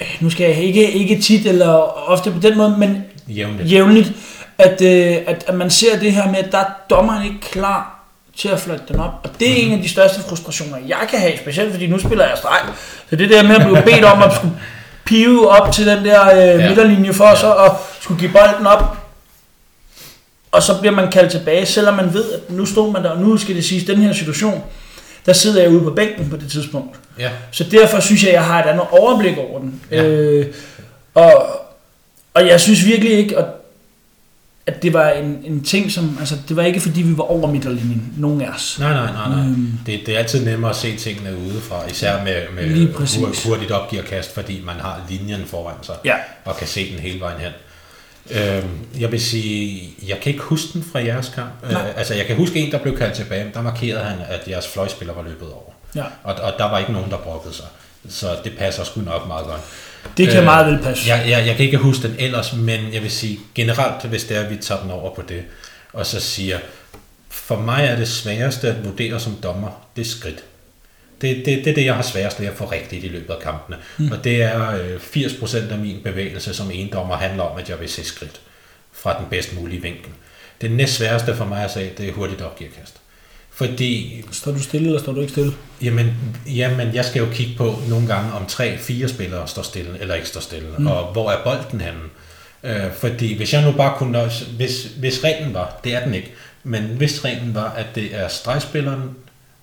øh, 0.00 0.06
nu 0.20 0.30
skal 0.30 0.46
jeg 0.50 0.58
ikke, 0.58 0.90
ikke 0.92 1.20
tit 1.20 1.46
eller 1.46 1.68
ofte 2.10 2.30
på 2.30 2.38
den 2.38 2.56
måde, 2.58 2.74
men 2.78 3.04
Jævnligt. 3.28 3.72
jævnligt, 3.72 4.12
at, 4.58 4.80
øh, 4.82 5.16
at, 5.26 5.44
at 5.46 5.54
man 5.54 5.70
ser 5.70 5.98
det 5.98 6.12
her 6.12 6.26
med, 6.30 6.38
at 6.38 6.52
der 6.52 6.58
er 6.58 6.64
dommeren 6.90 7.24
ikke 7.26 7.40
klar 7.40 7.98
til 8.36 8.48
at 8.48 8.60
flytte 8.60 8.82
den 8.88 9.00
op. 9.00 9.12
Og 9.24 9.30
det 9.40 9.50
er 9.50 9.54
en 9.66 9.72
af 9.72 9.82
de 9.82 9.88
største 9.88 10.20
frustrationer, 10.28 10.76
jeg 10.88 10.98
kan 11.10 11.18
have, 11.18 11.32
specielt 11.38 11.72
fordi 11.72 11.86
nu 11.86 11.98
spiller 11.98 12.24
jeg 12.28 12.34
streg. 12.38 12.58
Så 13.10 13.16
det 13.16 13.30
der 13.30 13.42
med 13.42 13.56
at 13.56 13.62
blive 13.66 13.82
bedt 13.82 14.04
om 14.04 14.22
at 14.22 14.32
skulle 14.34 14.52
pive 15.04 15.48
op 15.48 15.72
til 15.72 15.86
den 15.86 16.04
der 16.04 16.30
øh, 16.32 16.60
ja. 16.60 16.68
midterlinje 16.68 17.12
for 17.12 17.28
ja. 17.28 17.36
så 17.36 17.54
at 17.54 17.72
skulle 18.00 18.20
give 18.20 18.32
bolden 18.32 18.66
op, 18.66 18.96
og 20.52 20.62
så 20.62 20.80
bliver 20.80 20.94
man 20.94 21.10
kaldt 21.10 21.30
tilbage, 21.30 21.66
selvom 21.66 21.94
man 21.94 22.14
ved, 22.14 22.32
at 22.32 22.50
nu 22.50 22.66
stod 22.66 22.92
man 22.92 23.04
der, 23.04 23.10
og 23.10 23.20
nu 23.20 23.36
skal 23.36 23.54
det 23.54 23.64
siges, 23.64 23.84
den 23.84 23.96
her 23.96 24.12
situation, 24.12 24.62
der 25.26 25.32
sidder 25.32 25.62
jeg 25.62 25.70
ude 25.70 25.82
på 25.82 25.90
bænken 25.90 26.30
på 26.30 26.36
det 26.36 26.50
tidspunkt. 26.50 26.96
Ja, 27.18 27.30
Så 27.50 27.64
derfor 27.64 28.00
synes 28.00 28.22
jeg, 28.22 28.30
at 28.30 28.34
jeg 28.34 28.44
har 28.44 28.64
et 28.64 28.68
andet 28.68 28.86
overblik 28.90 29.38
over 29.38 29.58
den. 29.58 29.80
Ja. 29.90 30.04
Øh, 30.04 30.46
og, 31.14 31.32
og 32.34 32.46
jeg 32.46 32.60
synes 32.60 32.86
virkelig 32.86 33.12
ikke, 33.12 33.38
at, 33.38 33.44
at 34.66 34.82
det 34.82 34.92
var 34.92 35.10
en, 35.10 35.38
en 35.44 35.64
ting, 35.64 35.92
som... 35.92 36.16
Altså, 36.20 36.34
det 36.48 36.56
var 36.56 36.62
ikke, 36.62 36.80
fordi 36.80 37.02
vi 37.02 37.16
var 37.18 37.24
over 37.24 37.52
midterlinjen, 37.52 38.14
nogen 38.16 38.40
af 38.40 38.48
os. 38.54 38.76
nej, 38.80 38.92
nej, 38.92 39.12
nej, 39.12 39.28
nej. 39.28 39.38
Øhm. 39.46 39.72
Det, 39.86 40.00
det 40.06 40.14
er 40.14 40.18
altid 40.18 40.44
nemmere 40.44 40.70
at 40.70 40.76
se 40.76 40.96
tingene 40.96 41.36
udefra, 41.38 41.86
især 41.90 42.24
med, 42.24 42.42
med 42.54 42.66
Lige 42.66 42.92
præcis. 42.92 43.18
hur- 43.44 43.50
hurtigt 43.50 43.70
opgearkast, 43.70 44.34
fordi 44.34 44.62
man 44.64 44.74
har 44.76 45.00
linjen 45.10 45.44
foran 45.46 45.74
sig, 45.82 45.94
Ja. 46.04 46.14
og 46.44 46.56
kan 46.56 46.66
se 46.66 46.90
den 46.92 46.98
hele 46.98 47.20
vejen 47.20 47.40
hen. 47.40 47.52
Øhm, 48.30 48.68
jeg 49.00 49.12
vil 49.12 49.20
sige, 49.20 49.90
jeg 50.08 50.18
kan 50.22 50.32
ikke 50.32 50.44
huske 50.44 50.68
den 50.72 50.84
fra 50.92 50.98
jeres 51.04 51.32
kamp. 51.34 51.50
Øh, 51.70 51.98
altså, 51.98 52.14
jeg 52.14 52.26
kan 52.26 52.36
huske 52.36 52.58
en, 52.60 52.72
der 52.72 52.78
blev 52.78 52.98
kaldt 52.98 53.14
tilbage, 53.14 53.50
der 53.54 53.62
markerede 53.62 54.04
han, 54.04 54.18
at 54.28 54.48
jeres 54.48 54.68
fløjspiller 54.68 55.14
var 55.14 55.22
løbet 55.22 55.48
over. 55.52 55.72
Ja. 55.96 56.04
Og, 56.24 56.34
og 56.34 56.52
der 56.58 56.64
var 56.70 56.78
ikke 56.78 56.92
nogen, 56.92 57.10
der 57.10 57.16
brokkede 57.16 57.54
sig. 57.54 57.66
Så 58.08 58.26
det 58.44 58.52
passer 58.58 58.84
sgu 58.84 59.00
nok 59.00 59.28
meget 59.28 59.46
godt. 59.46 59.60
Det 60.16 60.28
kan 60.28 60.38
Øh, 60.38 60.44
meget 60.44 60.66
vel 60.66 60.82
passe. 60.82 61.08
Jeg, 61.08 61.28
jeg, 61.28 61.46
jeg 61.46 61.56
kan 61.56 61.64
ikke 61.64 61.76
huske 61.76 62.08
den 62.08 62.16
ellers, 62.18 62.52
men 62.52 62.92
jeg 62.92 63.02
vil 63.02 63.10
sige 63.10 63.38
generelt, 63.54 64.04
hvis 64.04 64.24
det 64.24 64.36
er, 64.36 64.40
at 64.40 64.50
vi 64.50 64.56
tager 64.56 64.82
den 64.82 64.90
over 64.90 65.14
på 65.14 65.22
det, 65.28 65.42
og 65.92 66.06
så 66.06 66.20
siger, 66.20 66.58
for 67.28 67.56
mig 67.56 67.84
er 67.84 67.96
det 67.96 68.08
sværeste 68.08 68.68
at 68.68 68.84
vurdere 68.84 69.20
som 69.20 69.36
dommer, 69.42 69.86
det 69.96 70.02
er 70.02 70.10
skridt. 70.10 70.44
Det, 71.20 71.36
det, 71.36 71.46
det 71.46 71.66
er 71.66 71.74
det, 71.74 71.84
jeg 71.84 71.94
har 71.94 72.02
sværest 72.02 72.40
ved 72.40 72.46
at 72.46 72.54
få 72.54 72.64
rigtigt 72.64 73.04
i 73.04 73.08
løbet 73.08 73.34
af 73.34 73.40
kampene. 73.42 73.76
Mm. 73.98 74.12
Og 74.12 74.24
det 74.24 74.42
er 74.42 74.70
øh, 74.70 74.96
80% 74.96 75.72
af 75.72 75.78
min 75.78 76.00
bevægelse 76.04 76.54
som 76.54 76.70
en 76.70 76.92
dommer 76.92 77.16
handler 77.16 77.42
om, 77.42 77.58
at 77.58 77.68
jeg 77.68 77.80
vil 77.80 77.88
se 77.88 78.04
skridt 78.04 78.40
fra 78.92 79.18
den 79.18 79.26
bedst 79.30 79.54
mulige 79.54 79.82
vinkel. 79.82 80.10
Det 80.60 80.70
næst 80.70 80.94
sværeste 80.94 81.36
for 81.36 81.44
mig 81.44 81.64
at 81.64 81.70
sige, 81.70 81.92
det 81.98 82.08
er 82.08 82.12
hurtigt 82.12 82.40
opgearkast. 82.40 82.96
Fordi 83.54 84.24
Står 84.32 84.52
du 84.52 84.62
stille, 84.62 84.86
eller 84.86 85.00
står 85.00 85.12
du 85.12 85.20
ikke 85.20 85.32
stille? 85.32 85.52
Jamen, 85.82 86.14
jamen, 86.46 86.94
jeg 86.94 87.04
skal 87.04 87.20
jo 87.20 87.26
kigge 87.32 87.54
på 87.56 87.78
nogle 87.88 88.06
gange, 88.06 88.32
om 88.32 88.46
tre, 88.46 88.78
fire 88.78 89.08
spillere 89.08 89.48
står 89.48 89.62
stille 89.62 90.00
eller 90.00 90.14
ikke 90.14 90.28
står 90.28 90.40
stille, 90.40 90.68
mm. 90.78 90.86
og 90.86 91.12
hvor 91.12 91.30
er 91.30 91.44
bolden 91.44 91.80
henne. 91.80 92.00
Øh, 92.64 92.92
fordi 92.92 93.36
hvis 93.36 93.52
jeg 93.52 93.64
nu 93.64 93.72
bare 93.72 93.98
kunne 93.98 94.12
nøjes, 94.12 94.40
hvis, 94.40 94.84
hvis 94.98 95.24
reglen 95.24 95.54
var, 95.54 95.80
det 95.84 95.94
er 95.94 96.04
den 96.04 96.14
ikke, 96.14 96.32
men 96.64 96.82
hvis 96.82 97.24
reglen 97.24 97.54
var, 97.54 97.70
at 97.70 97.86
det 97.94 98.14
er 98.14 98.28
stregspilleren, 98.28 99.10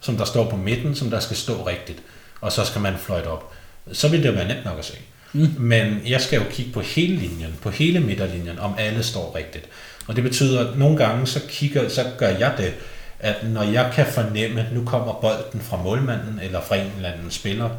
som 0.01 0.17
der 0.17 0.25
står 0.25 0.49
på 0.49 0.55
midten, 0.55 0.95
som 0.95 1.09
der 1.09 1.19
skal 1.19 1.37
stå 1.37 1.67
rigtigt, 1.67 1.99
og 2.41 2.51
så 2.51 2.65
skal 2.65 2.81
man 2.81 2.93
fløjte 2.99 3.27
op, 3.27 3.53
så 3.91 4.07
vil 4.07 4.23
det 4.23 4.35
være 4.35 4.47
nemt 4.47 4.65
nok 4.65 4.79
at 4.79 4.85
se. 4.85 4.93
Mm. 5.33 5.47
Men 5.57 6.01
jeg 6.07 6.21
skal 6.21 6.37
jo 6.37 6.45
kigge 6.51 6.71
på 6.71 6.79
hele 6.79 7.15
linjen, 7.15 7.55
på 7.61 7.69
hele 7.69 7.99
midterlinjen, 7.99 8.59
om 8.59 8.73
alle 8.77 9.03
står 9.03 9.35
rigtigt. 9.35 9.65
Og 10.07 10.15
det 10.15 10.23
betyder, 10.23 10.67
at 10.67 10.77
nogle 10.77 10.97
gange 10.97 11.27
så, 11.27 11.39
kigger, 11.49 11.89
så 11.89 12.05
gør 12.17 12.29
jeg 12.29 12.53
det, 12.57 12.73
at 13.19 13.35
når 13.43 13.63
jeg 13.63 13.91
kan 13.93 14.05
fornemme, 14.05 14.61
at 14.61 14.73
nu 14.73 14.85
kommer 14.85 15.13
bolden 15.13 15.61
fra 15.61 15.77
målmanden 15.77 16.39
eller 16.43 16.61
fra 16.61 16.75
en 16.75 16.91
eller 16.95 17.11
anden 17.11 17.31
spiller 17.31 17.69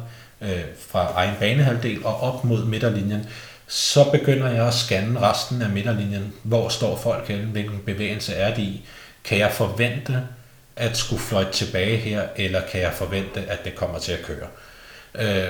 øh, 0.41 0.61
fra 0.89 1.11
egen 1.15 1.35
banehalvdel 1.39 2.05
og 2.05 2.19
op 2.21 2.43
mod 2.43 2.65
midterlinjen, 2.65 3.25
så 3.67 4.11
begynder 4.11 4.49
jeg 4.49 4.67
at 4.67 4.73
scanne 4.73 5.19
resten 5.19 5.61
af 5.61 5.69
midterlinjen. 5.69 6.33
Hvor 6.43 6.69
står 6.69 6.97
folk 6.97 7.27
henne? 7.27 7.45
Hvilken 7.45 7.79
bevægelse 7.85 8.33
er 8.33 8.55
de 8.55 8.61
i? 8.61 8.85
Kan 9.23 9.37
jeg 9.37 9.51
forvente 9.51 10.23
at 10.75 10.97
skulle 10.97 11.21
fløjte 11.21 11.51
tilbage 11.51 11.97
her, 11.97 12.23
eller 12.35 12.61
kan 12.71 12.81
jeg 12.81 12.93
forvente, 12.93 13.41
at 13.41 13.65
det 13.65 13.75
kommer 13.75 13.99
til 13.99 14.11
at 14.11 14.21
køre? 14.23 14.47
Øh, 15.15 15.49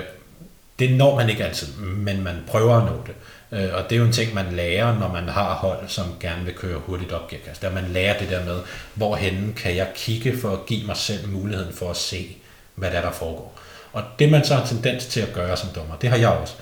det 0.78 0.92
når 0.92 1.16
man 1.16 1.30
ikke 1.30 1.44
altid, 1.44 1.72
men 1.78 2.24
man 2.24 2.36
prøver 2.46 2.76
at 2.76 2.84
nå 2.84 3.02
det. 3.06 3.14
Øh, 3.14 3.31
Øh, 3.52 3.68
og 3.74 3.90
det 3.90 3.96
er 3.96 4.00
jo 4.00 4.04
en 4.04 4.12
ting, 4.12 4.34
man 4.34 4.52
lærer, 4.52 4.98
når 4.98 5.08
man 5.08 5.28
har 5.28 5.54
hold, 5.54 5.88
som 5.88 6.04
gerne 6.20 6.44
vil 6.44 6.54
køre 6.54 6.78
hurtigt 6.78 7.12
opgearkast. 7.12 7.62
Der 7.62 7.70
man 7.70 7.84
lærer 7.88 8.18
det 8.18 8.30
der 8.30 8.44
med, 8.44 8.60
hvorhen 8.94 9.52
kan 9.56 9.76
jeg 9.76 9.88
kigge 9.94 10.38
for 10.38 10.52
at 10.52 10.66
give 10.66 10.86
mig 10.86 10.96
selv 10.96 11.28
muligheden 11.28 11.74
for 11.74 11.90
at 11.90 11.96
se, 11.96 12.36
hvad 12.74 12.90
der, 12.90 12.96
er, 12.96 13.02
der 13.02 13.12
foregår. 13.12 13.58
Og 13.92 14.02
det 14.18 14.30
man 14.30 14.44
så 14.44 14.54
har 14.54 14.66
tendens 14.66 15.06
til 15.06 15.20
at 15.20 15.32
gøre 15.32 15.56
som 15.56 15.68
dommer, 15.74 15.96
det 15.96 16.10
har 16.10 16.16
jeg 16.16 16.28
også. 16.28 16.54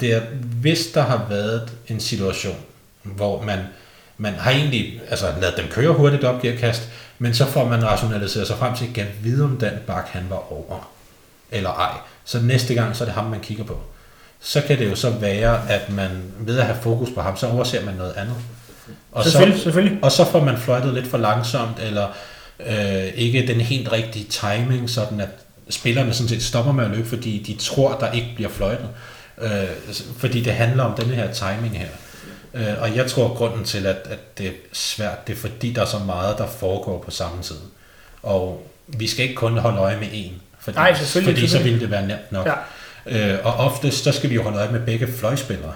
Det 0.00 0.12
er, 0.12 0.20
hvis 0.60 0.86
der 0.86 1.02
har 1.02 1.26
været 1.28 1.72
en 1.88 2.00
situation, 2.00 2.56
hvor 3.02 3.42
man, 3.42 3.58
man 4.16 4.34
har 4.34 4.50
egentlig 4.50 5.00
altså, 5.08 5.26
lavet 5.40 5.56
dem 5.56 5.68
køre 5.68 5.92
hurtigt 5.92 6.24
opgearkast, 6.24 6.88
Men 7.18 7.34
så 7.34 7.46
får 7.46 7.68
man 7.68 7.84
rationaliseret 7.84 8.46
sig 8.46 8.58
frem 8.58 8.76
til, 8.76 9.00
at 9.00 9.24
vide 9.24 9.44
om 9.44 9.56
den 9.56 9.72
bak 9.86 10.08
han 10.08 10.22
var 10.30 10.52
over, 10.52 10.90
eller 11.50 11.70
ej. 11.70 11.92
Så 12.24 12.40
næste 12.40 12.74
gang, 12.74 12.96
så 12.96 13.04
er 13.04 13.06
det 13.06 13.14
ham, 13.14 13.24
man 13.24 13.40
kigger 13.40 13.64
på. 13.64 13.80
Så 14.42 14.60
kan 14.60 14.78
det 14.78 14.90
jo 14.90 14.94
så 14.94 15.10
være, 15.10 15.70
at 15.70 15.90
man 15.90 16.10
ved 16.38 16.58
at 16.58 16.64
have 16.64 16.78
fokus 16.82 17.08
på 17.14 17.20
ham, 17.20 17.36
så 17.36 17.46
overser 17.48 17.84
man 17.84 17.94
noget 17.94 18.12
andet. 18.16 18.36
Og 19.12 19.24
selvfølgelig, 19.24 19.58
så, 19.58 19.64
selvfølgelig. 19.64 19.98
og 20.02 20.12
så 20.12 20.24
får 20.24 20.44
man 20.44 20.58
fløjtet 20.58 20.94
lidt 20.94 21.06
for 21.06 21.18
langsomt, 21.18 21.78
eller 21.82 22.08
øh, 22.66 23.04
ikke 23.14 23.46
den 23.46 23.60
helt 23.60 23.92
rigtige 23.92 24.24
timing, 24.24 24.90
sådan 24.90 25.20
at 25.20 25.28
spillerne 25.70 26.14
sådan 26.14 26.28
set 26.28 26.42
stopper 26.42 26.72
med 26.72 26.84
at 26.84 26.90
løbe, 26.90 27.08
fordi 27.08 27.42
de 27.46 27.64
tror, 27.64 27.96
der 28.00 28.12
ikke 28.12 28.32
bliver 28.34 28.50
fløjtet. 28.50 28.88
Øh, 29.38 29.50
fordi 30.18 30.40
det 30.40 30.52
handler 30.52 30.84
om 30.84 30.94
den 31.04 31.10
her 31.10 31.32
timing 31.32 31.78
her. 31.78 31.88
Øh, 32.54 32.82
og 32.82 32.96
jeg 32.96 33.06
tror, 33.06 33.34
grunden 33.34 33.64
til, 33.64 33.86
at, 33.86 33.96
at 34.10 34.38
det 34.38 34.46
er 34.46 34.52
svært, 34.72 35.26
det 35.26 35.32
er 35.32 35.36
fordi, 35.36 35.72
der 35.72 35.82
er 35.82 35.86
så 35.86 35.98
meget, 35.98 36.38
der 36.38 36.46
foregår 36.46 36.98
på 37.04 37.10
samme 37.10 37.42
tid. 37.42 37.56
Og 38.22 38.66
vi 38.86 39.06
skal 39.06 39.22
ikke 39.22 39.34
kun 39.34 39.58
holde 39.58 39.78
øje 39.78 39.96
med 39.96 40.08
én, 40.08 40.32
fordi, 40.60 40.76
Nej, 40.76 40.94
selvfølgelig, 40.94 41.34
fordi 41.34 41.46
så 41.46 41.52
selvfølgelig. 41.52 41.80
ville 41.80 41.80
det 41.80 41.90
være 41.90 42.06
nemt 42.06 42.32
nok. 42.32 42.46
Ja. 42.46 42.52
Øh, 43.06 43.38
og 43.44 43.54
oftest, 43.54 44.04
så 44.04 44.12
skal 44.12 44.30
vi 44.30 44.34
jo 44.34 44.42
holde 44.42 44.58
øje 44.58 44.72
med 44.72 44.80
begge 44.80 45.12
fløjspillere. 45.12 45.72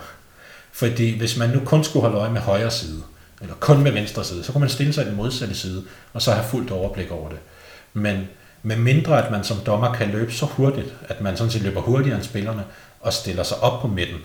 Fordi 0.73 1.19
hvis 1.19 1.37
man 1.37 1.51
nu 1.51 1.61
kun 1.65 1.85
skulle 1.85 2.03
holde 2.03 2.19
øje 2.19 2.31
med 2.31 2.41
højre 2.41 2.71
side, 2.71 3.03
eller 3.41 3.55
kun 3.55 3.83
med 3.83 3.93
venstre 3.93 4.25
side, 4.25 4.45
så 4.45 4.53
kunne 4.53 4.61
man 4.61 4.71
stille 4.71 4.93
sig 4.93 5.05
i 5.05 5.09
den 5.09 5.17
modsatte 5.17 5.55
side, 5.55 5.85
og 6.13 6.23
så 6.23 6.33
have 6.33 6.45
fuldt 6.45 6.71
overblik 6.71 7.11
over 7.11 7.29
det. 7.29 7.39
Men 7.93 8.29
med 8.63 8.77
mindre 8.77 9.25
at 9.25 9.31
man 9.31 9.45
som 9.45 9.57
dommer 9.67 9.95
kan 9.95 10.09
løbe 10.09 10.33
så 10.33 10.47
hurtigt, 10.47 10.95
at 11.09 11.21
man 11.21 11.37
sådan 11.37 11.51
set 11.51 11.63
løber 11.63 11.81
hurtigere 11.81 12.17
end 12.17 12.25
spillerne, 12.25 12.65
og 13.01 13.13
stiller 13.13 13.43
sig 13.43 13.59
op 13.63 13.81
på 13.81 13.89
midten, 13.89 14.19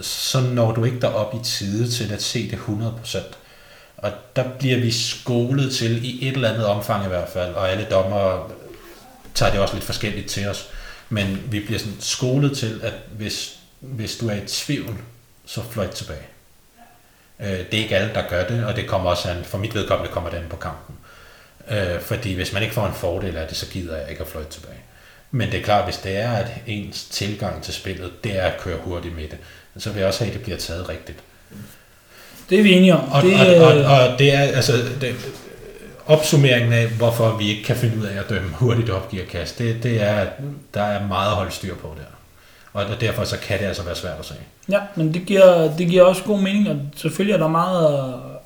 så 0.00 0.40
når 0.40 0.72
du 0.72 0.84
ikke 0.84 1.00
derop 1.00 1.34
i 1.34 1.44
tide 1.44 1.90
til 1.90 2.12
at 2.12 2.22
se 2.22 2.50
det 2.50 2.58
100%. 2.58 3.18
Og 3.96 4.10
der 4.36 4.44
bliver 4.58 4.78
vi 4.78 4.90
skolet 4.90 5.74
til, 5.74 6.04
i 6.04 6.28
et 6.28 6.34
eller 6.34 6.48
andet 6.50 6.66
omfang 6.66 7.04
i 7.04 7.08
hvert 7.08 7.28
fald, 7.28 7.54
og 7.54 7.70
alle 7.70 7.86
dommer 7.90 8.50
tager 9.34 9.52
det 9.52 9.60
også 9.60 9.74
lidt 9.74 9.84
forskelligt 9.84 10.30
til 10.30 10.48
os, 10.48 10.68
men 11.08 11.42
vi 11.50 11.60
bliver 11.60 11.78
sådan 11.78 11.96
skolet 12.00 12.56
til, 12.56 12.80
at 12.82 12.92
hvis, 13.16 13.58
hvis 13.80 14.16
du 14.16 14.28
er 14.28 14.34
i 14.34 14.46
tvivl, 14.46 14.96
så 15.46 15.62
fløjt 15.70 15.90
tilbage. 15.90 16.26
Øh, 17.40 17.46
det 17.46 17.74
er 17.74 17.82
ikke 17.82 17.96
alle, 17.96 18.14
der 18.14 18.28
gør 18.28 18.46
det, 18.46 18.64
og 18.64 18.76
det 18.76 18.86
kommer 18.86 19.10
også 19.10 19.30
an, 19.30 19.44
for 19.44 19.58
mit 19.58 19.74
vedkommende 19.74 20.12
kommer 20.12 20.30
det 20.30 20.36
an 20.36 20.46
på 20.50 20.56
kampen. 20.56 20.96
Øh, 21.70 22.00
fordi 22.00 22.34
hvis 22.34 22.52
man 22.52 22.62
ikke 22.62 22.74
får 22.74 22.86
en 22.86 22.94
fordel 22.94 23.36
af 23.36 23.48
det, 23.48 23.56
så 23.56 23.66
gider 23.66 23.96
jeg 23.96 24.10
ikke 24.10 24.22
at 24.22 24.28
fløjte 24.28 24.50
tilbage. 24.50 24.78
Men 25.30 25.50
det 25.50 25.60
er 25.60 25.64
klart, 25.64 25.84
hvis 25.84 25.96
det 25.96 26.16
er, 26.16 26.32
at 26.32 26.48
ens 26.66 27.04
tilgang 27.04 27.62
til 27.62 27.74
spillet, 27.74 28.24
det 28.24 28.36
er 28.38 28.42
at 28.42 28.60
køre 28.60 28.78
hurtigt 28.78 29.16
med 29.16 29.28
det, 29.28 29.38
så 29.78 29.90
vil 29.90 29.98
jeg 29.98 30.08
også 30.08 30.24
have, 30.24 30.30
at 30.30 30.34
det 30.34 30.42
bliver 30.42 30.58
taget 30.58 30.88
rigtigt. 30.88 31.18
Det 32.50 32.58
er 32.58 32.62
vi 32.62 32.72
enige 32.72 32.94
om. 32.94 33.12
Og 33.12 33.22
det, 33.22 33.60
og, 33.60 33.66
og, 33.66 33.78
øh, 33.78 33.90
og 33.90 34.18
det 34.18 34.34
er 34.34 34.40
altså 34.40 34.72
det, 35.00 35.16
opsummeringen 36.06 36.72
af, 36.72 36.86
hvorfor 36.86 37.36
vi 37.38 37.48
ikke 37.48 37.62
kan 37.64 37.76
finde 37.76 37.98
ud 38.00 38.04
af 38.04 38.18
at 38.18 38.30
dømme 38.30 38.48
hurtigt 38.52 38.90
opgearkast, 38.90 39.58
det, 39.58 39.82
det 39.82 40.02
er, 40.02 40.14
at 40.14 40.28
der 40.74 40.82
er 40.82 41.06
meget 41.08 41.30
at 41.30 41.36
holde 41.36 41.52
styr 41.52 41.74
på 41.74 41.94
der. 41.96 42.02
Og 42.80 43.00
derfor 43.00 43.24
så 43.24 43.36
kan 43.48 43.58
det 43.58 43.64
altså 43.66 43.82
være 43.82 43.94
svært 43.96 44.14
at 44.20 44.24
se. 44.26 44.34
Ja, 44.70 44.78
men 44.96 45.14
det 45.14 45.26
giver, 45.26 45.76
det 45.78 45.88
giver 45.88 46.02
også 46.02 46.22
god 46.22 46.40
mening, 46.40 46.68
og 46.68 46.76
selvfølgelig 46.96 47.34
er 47.34 47.38
der 47.38 47.48
meget, 47.48 47.84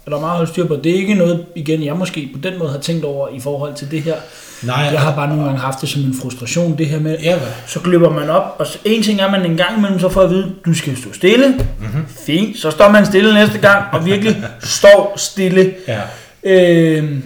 er 0.07 0.11
der 0.11 0.21
meget 0.21 0.33
at 0.33 0.37
holde 0.37 0.51
styr 0.51 0.67
på. 0.67 0.77
Det 0.77 0.93
er 0.93 0.97
ikke 0.97 1.15
noget, 1.15 1.47
igen, 1.55 1.85
jeg 1.85 1.97
måske 1.97 2.31
på 2.35 2.41
den 2.41 2.59
måde 2.59 2.71
har 2.71 2.79
tænkt 2.79 3.05
over 3.05 3.29
i 3.29 3.41
forhold 3.41 3.75
til 3.75 3.91
det 3.91 4.03
her. 4.03 4.15
Nej, 4.63 4.77
Jeg 4.93 5.01
har 5.01 5.15
bare 5.15 5.29
nogle 5.29 5.45
gange 5.45 5.59
haft 5.59 5.81
det 5.81 5.89
som 5.89 6.03
en 6.03 6.15
frustration, 6.23 6.79
det 6.79 6.87
her 6.87 7.01
med, 7.01 7.19
Ja, 7.23 7.39
hvad? 7.39 7.49
så 7.67 7.81
glipper 7.81 8.11
man 8.11 8.31
op, 8.31 8.57
og 8.59 8.67
en 8.85 9.03
ting 9.03 9.21
er, 9.21 9.31
man 9.31 9.47
en 9.51 9.57
gang 9.57 9.79
imellem 9.79 9.99
så 10.01 10.09
får 10.09 10.23
at 10.23 10.31
vide, 10.31 10.55
du 10.65 10.75
skal 10.75 10.97
stå 10.97 11.13
stille. 11.13 11.49
Mhm. 11.49 11.67
Mm-hmm. 11.81 12.07
Fint, 12.27 12.59
så 12.59 12.71
står 12.71 12.89
man 12.91 13.07
stille 13.07 13.35
næste 13.35 13.59
gang, 13.59 13.85
og 13.93 14.07
virkelig 14.07 14.37
står 14.79 15.13
stille. 15.17 15.75
ja. 15.89 16.01
Øh, 16.45 17.19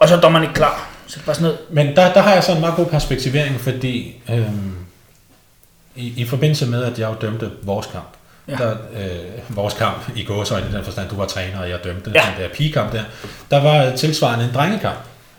og 0.00 0.08
så 0.08 0.16
er 0.16 0.20
dommeren 0.20 0.44
ikke 0.44 0.54
klar. 0.54 0.88
Så 1.06 1.14
det 1.14 1.22
er 1.22 1.26
bare 1.26 1.34
sådan 1.34 1.42
noget, 1.44 1.58
Men 1.70 1.96
der, 1.96 2.12
der 2.12 2.20
har 2.20 2.34
jeg 2.34 2.44
så 2.44 2.52
en 2.52 2.60
meget 2.60 2.76
god 2.76 2.86
perspektivering, 2.86 3.60
fordi 3.60 4.22
øhm, 4.30 4.74
i, 5.96 6.12
i 6.16 6.24
forbindelse 6.24 6.66
med, 6.66 6.84
at 6.84 6.98
jeg 6.98 7.08
jo 7.08 7.14
dømte 7.20 7.50
vores 7.62 7.86
kamp, 7.86 8.04
Ja. 8.48 8.54
der, 8.56 8.70
øh, 8.70 9.56
vores 9.56 9.74
kamp 9.74 10.10
i 10.16 10.24
gåsøjne 10.24 10.66
i 10.70 10.72
den 10.72 10.84
forstand, 10.84 11.08
du 11.08 11.16
var 11.16 11.26
træner, 11.26 11.60
og 11.60 11.70
jeg 11.70 11.78
dømte 11.84 12.12
Ja. 12.14 12.20
den 12.20 12.42
der 12.42 12.54
pigekamp 12.54 12.92
der, 12.92 13.02
der 13.50 13.62
var 13.62 13.96
tilsvarende 13.96 14.44
en 14.44 14.50
drengekamp, 14.54 14.98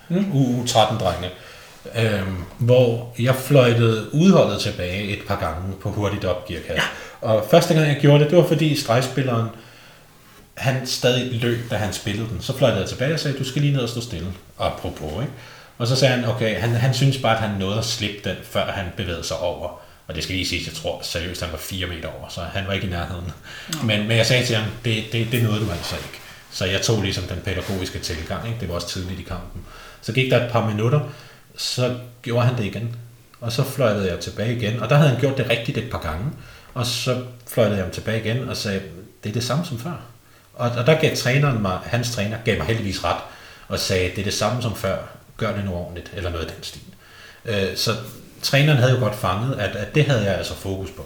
mm. 0.10 0.26
U13-drenge, 0.34 1.30
øhm, 1.96 2.36
hvor 2.58 3.14
jeg 3.20 3.36
fløjtede 3.36 4.14
udholdet 4.14 4.60
tilbage 4.60 5.04
et 5.04 5.20
par 5.28 5.36
gange 5.36 5.74
på 5.82 5.90
hurtigt 5.90 6.26
opgearkast. 6.26 6.70
Ja. 7.24 7.28
Og 7.28 7.46
første 7.52 7.74
gang 7.74 7.88
jeg 7.88 7.98
gjorde 8.02 8.20
det, 8.24 8.30
det 8.30 8.38
var 8.38 8.48
fordi 8.48 8.76
stregspilleren, 8.82 9.48
han 10.60 10.88
stadig 10.88 11.42
løb, 11.42 11.72
da 11.72 11.76
han 11.76 11.94
spillede 11.94 12.30
den. 12.30 12.42
Så 12.42 12.58
fløjtede 12.58 12.82
jeg 12.82 12.90
tilbage 12.90 13.14
og 13.14 13.20
sagde, 13.20 13.38
du 13.38 13.44
skal 13.44 13.62
lige 13.62 13.74
ned 13.74 13.82
og 13.82 13.90
stå 13.90 14.02
stille. 14.02 14.28
Apropos, 14.60 15.12
ikke? 15.12 15.34
Og 15.78 15.88
så 15.88 15.96
sagde 15.96 16.16
han, 16.16 16.26
okay, 16.26 16.60
han, 16.60 16.70
han 16.70 16.94
synes 16.94 17.18
bare, 17.18 17.36
at 17.36 17.42
han 17.42 17.60
nåede 17.60 17.78
at 17.78 17.86
slippe 17.86 18.30
den, 18.30 18.36
før 18.44 18.72
han 18.72 18.86
bevægede 18.98 19.24
sig 19.24 19.38
over. 19.38 19.82
Og 20.08 20.16
det 20.16 20.24
skal 20.24 20.36
lige 20.36 20.48
sige, 20.48 20.62
jeg 20.68 20.74
tror 20.74 21.00
seriøst, 21.04 21.42
han 21.42 21.52
var 21.52 21.58
4 21.58 21.88
meter 21.88 22.08
over, 22.08 22.30
så 22.30 22.42
han 22.42 22.68
var 22.68 22.74
ikke 22.74 22.88
i 22.88 22.90
nærheden. 22.90 23.32
Men, 23.84 24.08
men 24.08 24.18
jeg 24.18 24.26
sagde 24.26 24.46
til 24.46 24.56
ham, 24.56 24.72
det, 24.86 25.04
det, 25.12 25.28
det 25.32 25.44
nåede 25.44 25.66
du 25.66 25.72
altså 25.72 25.96
ikke. 25.96 26.20
Så 26.52 26.66
jeg 26.66 26.82
tog 26.82 27.02
ligesom 27.02 27.24
den 27.24 27.38
pædagogiske 27.46 28.00
tilgang, 28.00 28.48
ikke? 28.48 28.60
det 28.60 28.70
var 28.70 28.76
også 28.76 28.88
tidligt 28.88 29.20
i 29.20 29.24
kampen. 29.24 29.62
Så 30.02 30.14
gik 30.14 30.32
der 30.32 30.46
et 30.46 30.52
par 30.52 30.70
minutter, 30.70 31.00
så 31.58 31.96
gjorde 32.22 32.46
han 32.46 32.58
det 32.58 32.66
igen. 32.66 32.96
Og 33.42 33.52
så 33.52 33.64
fløjtede 33.64 34.12
jeg 34.12 34.20
tilbage 34.20 34.56
igen, 34.56 34.80
og 34.80 34.90
der 34.90 34.96
havde 34.96 35.10
han 35.10 35.20
gjort 35.20 35.38
det 35.38 35.50
rigtigt 35.50 35.78
et 35.78 35.90
par 35.92 36.02
gange. 36.02 36.26
Og 36.74 36.86
så 36.86 37.24
fløjtede 37.48 37.78
jeg 37.78 37.86
ham 37.86 37.94
tilbage 37.94 38.20
igen 38.20 38.50
og 38.50 38.58
sagde, 38.58 38.82
det 39.24 39.30
er 39.30 39.34
det 39.34 39.44
samme 39.44 39.66
som 39.66 39.80
før. 39.80 40.02
Og, 40.60 40.72
og 40.78 40.88
der 40.88 41.00
gav 41.00 41.16
træneren 41.16 41.62
mig, 41.62 41.80
hans 41.86 42.12
træner 42.12 42.38
gav 42.46 42.58
mig 42.58 42.68
heldigvis 42.68 43.04
ret, 43.04 43.18
og 43.68 43.80
sagde, 43.80 44.10
det 44.10 44.20
er 44.20 44.24
det 44.24 44.34
samme 44.34 44.62
som 44.62 44.76
før, 44.76 44.98
gør 45.38 45.56
det 45.56 45.66
nu 45.66 45.74
ordentligt, 45.74 46.12
eller 46.16 46.30
noget 46.30 46.46
af 46.46 46.52
den 46.52 46.64
stil. 46.64 46.82
Øh, 47.46 47.76
så 47.76 47.92
træneren 48.42 48.78
havde 48.78 48.92
jo 48.92 49.00
godt 49.00 49.16
fanget, 49.16 49.60
at, 49.60 49.76
at 49.76 49.96
det 49.96 50.06
havde 50.06 50.24
jeg 50.24 50.36
altså 50.38 50.54
fokus 50.54 50.90
på. 50.90 51.06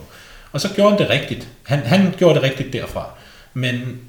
Og 0.51 0.61
så 0.61 0.69
gjorde 0.75 0.89
han 0.89 0.99
det 0.99 1.09
rigtigt. 1.09 1.47
Han, 1.63 1.79
han 1.79 2.13
gjorde 2.17 2.35
det 2.35 2.43
rigtigt 2.43 2.73
derfra. 2.73 3.09
Men 3.53 3.99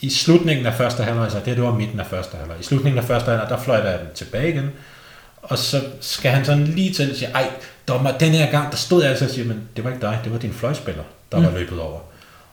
i 0.00 0.10
slutningen 0.10 0.66
af 0.66 0.74
første 0.74 1.02
halvleg, 1.02 1.30
så 1.30 1.38
det, 1.44 1.56
det 1.56 1.64
var 1.64 1.74
midten 1.74 2.00
af 2.00 2.06
første 2.06 2.36
halvleg, 2.36 2.60
i 2.60 2.62
slutningen 2.62 2.98
af 2.98 3.04
første 3.04 3.30
halvleg, 3.30 3.48
der 3.48 3.62
fløjter 3.62 3.90
jeg 3.90 3.98
den 3.98 4.08
tilbage 4.14 4.48
igen, 4.48 4.70
og 5.42 5.58
så 5.58 5.82
skal 6.00 6.30
han 6.30 6.44
sådan 6.44 6.64
lige 6.64 6.94
til 6.94 7.10
at 7.10 7.16
sige, 7.16 7.30
ej, 7.34 7.50
dommer, 7.88 8.18
den 8.18 8.32
her 8.32 8.50
gang, 8.50 8.70
der 8.70 8.76
stod 8.76 9.02
jeg 9.02 9.10
altså 9.10 9.24
og 9.24 9.30
siger, 9.30 9.48
men 9.48 9.68
det 9.76 9.84
var 9.84 9.90
ikke 9.90 10.06
dig, 10.06 10.20
det 10.24 10.32
var 10.32 10.38
din 10.38 10.52
fløjspiller, 10.52 11.04
der 11.32 11.40
var 11.40 11.58
løbet 11.58 11.80
over. 11.80 12.00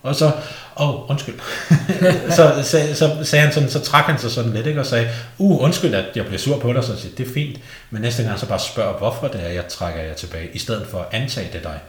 Og 0.06 0.16
så, 0.16 0.26
åh, 0.80 0.90
oh, 0.90 1.10
undskyld. 1.10 1.36
så, 2.38 2.64
så, 2.64 2.96
så, 2.96 3.18
sagde 3.24 3.46
han 3.46 3.54
sådan, 3.54 3.70
så 3.70 3.80
trak 3.80 4.06
han 4.06 4.20
sig 4.20 4.32
sådan 4.32 4.54
lidt, 4.54 4.68
ikke, 4.68 4.80
og 4.80 4.86
sagde, 4.86 5.10
uh, 5.38 5.64
undskyld, 5.64 5.94
at 5.94 6.06
jeg 6.16 6.26
bliver 6.26 6.40
sur 6.40 6.60
på 6.60 6.74
dig, 6.74 6.84
så 6.84 7.00
siger, 7.00 7.16
det 7.16 7.28
er 7.28 7.34
fint, 7.34 7.60
men 7.90 8.02
næste 8.02 8.24
gang 8.24 8.40
så 8.40 8.46
bare 8.46 8.60
spørg, 8.60 8.98
hvorfor 8.98 9.28
det 9.28 9.42
er, 9.44 9.50
jeg 9.50 9.68
trækker 9.68 10.02
jer 10.02 10.14
tilbage, 10.14 10.50
i 10.54 10.60
stedet 10.60 10.88
for 10.92 11.00
at 11.00 11.06
antage 11.12 11.50
det 11.54 11.64
dig. 11.64 11.80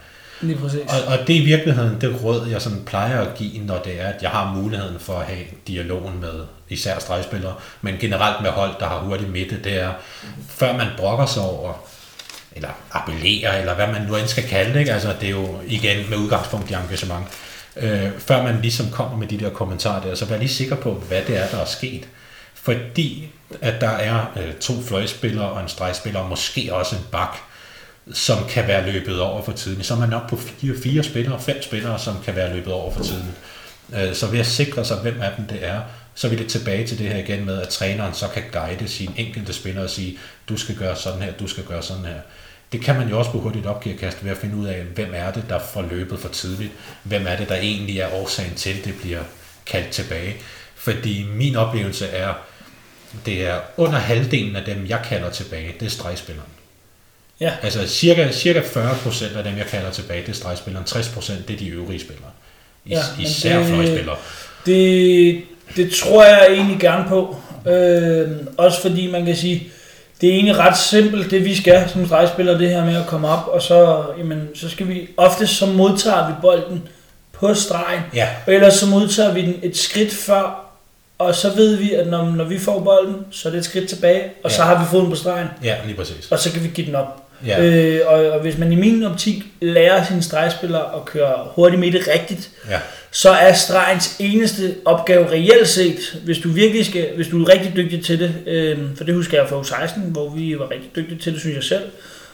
lige 0.41 0.59
præcis. 0.59 0.81
Og, 0.81 1.13
og 1.19 1.27
det 1.27 1.37
er 1.37 1.41
i 1.41 1.45
virkeligheden 1.45 2.01
det 2.01 2.23
råd, 2.25 2.47
jeg 2.51 2.63
sådan 2.63 2.85
plejer 2.87 3.21
at 3.21 3.35
give, 3.35 3.67
når 3.67 3.79
det 3.79 4.01
er, 4.01 4.07
at 4.07 4.23
jeg 4.23 4.31
har 4.31 4.55
muligheden 4.55 5.01
for 5.01 5.19
at 5.19 5.27
have 5.27 5.45
dialogen 5.67 6.21
med 6.21 6.45
især 6.69 6.99
stregspillere, 6.99 7.55
men 7.81 7.95
generelt 8.01 8.43
med 8.43 8.51
hold, 8.51 8.71
der 8.81 8.87
har 8.87 8.99
hurtig 8.99 9.29
midte, 9.29 9.59
det 9.65 9.81
er, 9.81 9.93
før 10.49 10.77
man 10.77 10.87
brokker 10.97 11.27
sig 11.27 11.43
over, 11.43 11.73
eller 12.57 12.69
appellerer, 12.93 13.61
eller 13.61 13.75
hvad 13.75 13.87
man 13.87 14.03
nu 14.03 14.17
end 14.17 14.29
skal 14.29 14.49
kalde 14.49 14.73
det, 14.73 14.81
ikke? 14.81 14.93
altså 14.93 15.15
det 15.21 15.27
er 15.27 15.31
jo 15.31 15.61
igen 15.67 16.11
med 16.11 16.19
udgangspunkt 16.19 16.71
i 16.71 16.75
engagement, 16.75 17.27
øh, 17.77 18.11
før 18.19 18.43
man 18.43 18.61
ligesom 18.63 18.91
kommer 18.91 19.17
med 19.17 19.27
de 19.27 19.39
der 19.39 19.51
kommentarer 19.51 20.03
der, 20.03 20.15
så 20.15 20.25
vær 20.25 20.37
lige 20.39 20.49
sikker 20.49 20.77
på, 20.77 20.95
hvad 20.95 21.23
det 21.27 21.37
er, 21.37 21.49
der 21.49 21.59
er 21.59 21.65
sket. 21.65 22.09
Fordi 22.55 23.29
at 23.61 23.81
der 23.81 23.89
er 23.89 24.27
øh, 24.37 24.55
to 24.55 24.83
fløjspillere 24.83 25.49
og 25.49 25.61
en 25.63 25.69
stregspiller, 25.69 26.21
og 26.21 26.29
måske 26.29 26.69
også 26.75 26.97
en 26.97 27.03
bak, 27.13 27.37
som 28.13 28.39
kan 28.49 28.67
være 28.69 28.93
løbet 28.93 29.21
over 29.21 29.43
for 29.43 29.53
tiden. 29.53 29.83
Så 29.83 29.95
er 29.95 29.99
man 29.99 30.09
nok 30.09 30.31
på 30.31 30.37
fire, 30.37 30.75
fire 30.83 31.03
spillere, 31.03 31.41
fem 31.41 31.63
spillere, 31.63 31.99
som 31.99 32.15
kan 32.25 32.37
være 32.37 32.55
løbet 32.55 32.73
over 32.73 32.93
for 32.93 33.03
tiden. 33.05 33.35
Øh, 33.95 34.15
Så 34.15 34.27
ved 34.27 34.41
at 34.41 34.47
sikre 34.47 34.85
sig, 34.85 34.97
hvem 34.97 35.21
af 35.21 35.31
dem 35.37 35.47
det 35.47 35.59
er, 35.67 35.81
så 36.15 36.27
er 36.27 36.31
vi 36.31 36.37
lidt 36.37 36.49
tilbage 36.51 36.87
til 36.87 36.99
det 36.99 37.09
her 37.09 37.17
igen 37.19 37.45
med, 37.45 37.63
at 37.63 37.69
træneren 37.69 38.15
så 38.15 38.29
kan 38.29 38.43
guide 38.53 38.89
sin 38.89 39.11
enkelte 39.17 39.53
spiller 39.53 39.83
og 39.83 39.91
sige, 39.91 40.19
du 40.49 40.57
skal 40.57 40.75
gøre 40.77 40.97
sådan 40.97 41.23
her, 41.23 41.33
du 41.33 41.47
skal 41.47 41.65
gøre 41.65 41.83
sådan 41.83 42.05
her. 42.05 42.21
Det 42.73 42.81
kan 42.81 42.97
man 42.97 43.09
jo 43.09 43.19
også 43.19 43.31
på 43.31 43.41
hurtigt 43.41 43.67
opgearkast 43.67 44.25
ved 44.25 44.31
at 44.31 44.37
finde 44.37 44.57
ud 44.57 44.67
af, 44.67 44.83
hvem 44.95 45.13
er 45.15 45.31
det, 45.33 45.43
der 45.49 45.59
får 45.73 45.83
løbet 45.91 46.19
for 46.19 46.29
tidligt. 46.29 46.73
Hvem 47.03 47.27
er 47.29 47.37
det, 47.37 47.49
der 47.49 47.55
egentlig 47.57 47.99
er 48.01 48.15
årsagen 48.15 48.55
til, 48.55 48.71
at 48.71 48.85
det 48.85 48.95
bliver 49.03 49.21
kaldt 49.67 49.89
tilbage. 49.91 50.37
Fordi 50.75 51.27
min 51.35 51.57
oplevelse 51.57 52.07
er, 52.07 52.33
det 53.27 53.47
er 53.47 53.59
under 53.77 53.99
halvdelen 53.99 54.57
af 54.57 54.65
dem, 54.65 54.87
jeg 54.89 55.01
kalder 55.09 55.31
tilbage, 55.31 55.75
det 55.81 55.87
er 55.87 55.91
stregspilleren. 55.91 56.49
Ja. 57.41 57.53
Altså 57.63 57.87
cirka, 57.89 58.33
cirka 58.33 58.61
40% 58.61 59.37
af 59.39 59.45
dem, 59.45 59.57
jeg 59.59 59.67
kalder 59.67 59.91
tilbage, 59.91 60.21
det 60.21 60.29
er 60.29 60.33
stregspilleren. 60.33 60.87
60% 60.89 61.33
det 61.49 61.55
er 61.55 61.59
de 61.59 61.69
øvrige 61.69 62.01
spillere. 62.01 62.31
Is, 62.87 62.93
Ja, 62.93 63.23
især 63.23 63.59
det- 63.59 63.67
fløjspillere. 63.69 64.17
Det, 64.67 65.43
det 65.77 65.93
tror 65.93 66.25
jeg 66.25 66.47
egentlig 66.51 66.81
gerne 66.81 67.09
på. 67.09 67.37
Øh, 67.71 68.31
også 68.59 68.81
fordi 68.83 69.11
man 69.11 69.25
kan 69.27 69.37
sige, 69.37 69.69
det 70.21 70.29
er 70.29 70.33
egentlig 70.35 70.59
ret 70.59 70.77
simpelt, 70.79 71.31
det 71.31 71.45
vi 71.45 71.57
skal 71.57 71.89
som 71.89 72.07
stregspillere, 72.07 72.59
det 72.59 72.71
her 72.71 72.85
med 72.85 72.97
at 72.97 73.07
komme 73.07 73.29
op, 73.29 73.49
og 73.49 73.63
så, 73.63 74.05
jamen, 74.19 74.49
så 74.55 74.69
skal 74.69 74.89
vi, 74.89 75.09
ofte 75.17 75.47
så 75.47 75.67
modtager 75.67 76.27
vi 76.29 76.33
bolden 76.43 76.89
på 77.33 77.55
stregen, 77.55 78.01
Ja, 78.15 78.29
og 78.47 78.55
ellers 78.55 78.75
så 78.75 78.87
modtager 78.87 79.33
vi 79.33 79.43
den 79.43 79.55
et 79.63 79.77
skridt 79.77 80.13
før 80.15 80.63
og 81.19 81.35
så 81.35 81.51
ved 81.51 81.77
vi, 81.77 81.93
at 81.93 82.07
når, 82.07 82.25
når 82.31 82.45
vi 82.45 82.59
får 82.59 82.81
bolden, 82.81 83.17
så 83.31 83.49
er 83.49 83.51
det 83.53 83.59
et 83.59 83.65
skridt 83.65 83.89
tilbage, 83.89 84.23
og 84.45 84.51
ja. 84.51 84.57
så 84.57 84.63
har 84.63 84.79
vi 84.79 84.85
foden 84.91 85.11
på 85.11 85.17
stregen, 85.17 85.49
Ja, 85.65 85.75
lige 85.87 85.97
præcis. 85.97 86.33
og 86.33 86.39
så 86.39 86.53
kan 86.53 86.63
vi 86.63 86.69
give 86.69 86.87
den 86.87 86.95
op. 86.95 87.23
Ja. 87.47 87.61
Øh, 87.63 88.01
og, 88.07 88.27
og 88.31 88.41
hvis 88.41 88.59
man 88.59 88.73
i 88.73 88.75
min 88.75 89.03
optik 89.05 89.43
lærer 89.61 90.05
sine 90.05 90.23
stregspillere 90.23 90.83
at 90.97 91.05
køre 91.05 91.35
hurtigt 91.55 91.81
med 91.81 91.93
det 91.93 92.09
rigtigt, 92.15 92.51
Ja 92.71 92.79
så 93.17 93.31
er 93.31 93.53
stregens 93.53 94.17
eneste 94.19 94.75
opgave 94.85 95.31
reelt 95.31 95.69
set, 95.69 96.19
hvis 96.25 96.39
du 96.39 96.49
virkelig 96.49 96.87
skal, 96.87 97.07
hvis 97.17 97.29
du 97.29 97.43
er 97.43 97.49
rigtig 97.49 97.77
dygtig 97.77 98.05
til 98.05 98.19
det, 98.19 98.35
øh, 98.47 98.79
for 98.97 99.05
det 99.05 99.15
husker 99.15 99.39
jeg 99.39 99.49
fra 99.49 99.61
U16, 99.61 100.01
hvor 100.01 100.29
vi 100.29 100.59
var 100.59 100.71
rigtig 100.71 100.91
dygtige 100.97 101.19
til 101.19 101.33
det, 101.33 101.41
synes 101.41 101.55
jeg 101.55 101.65
selv, 101.65 101.83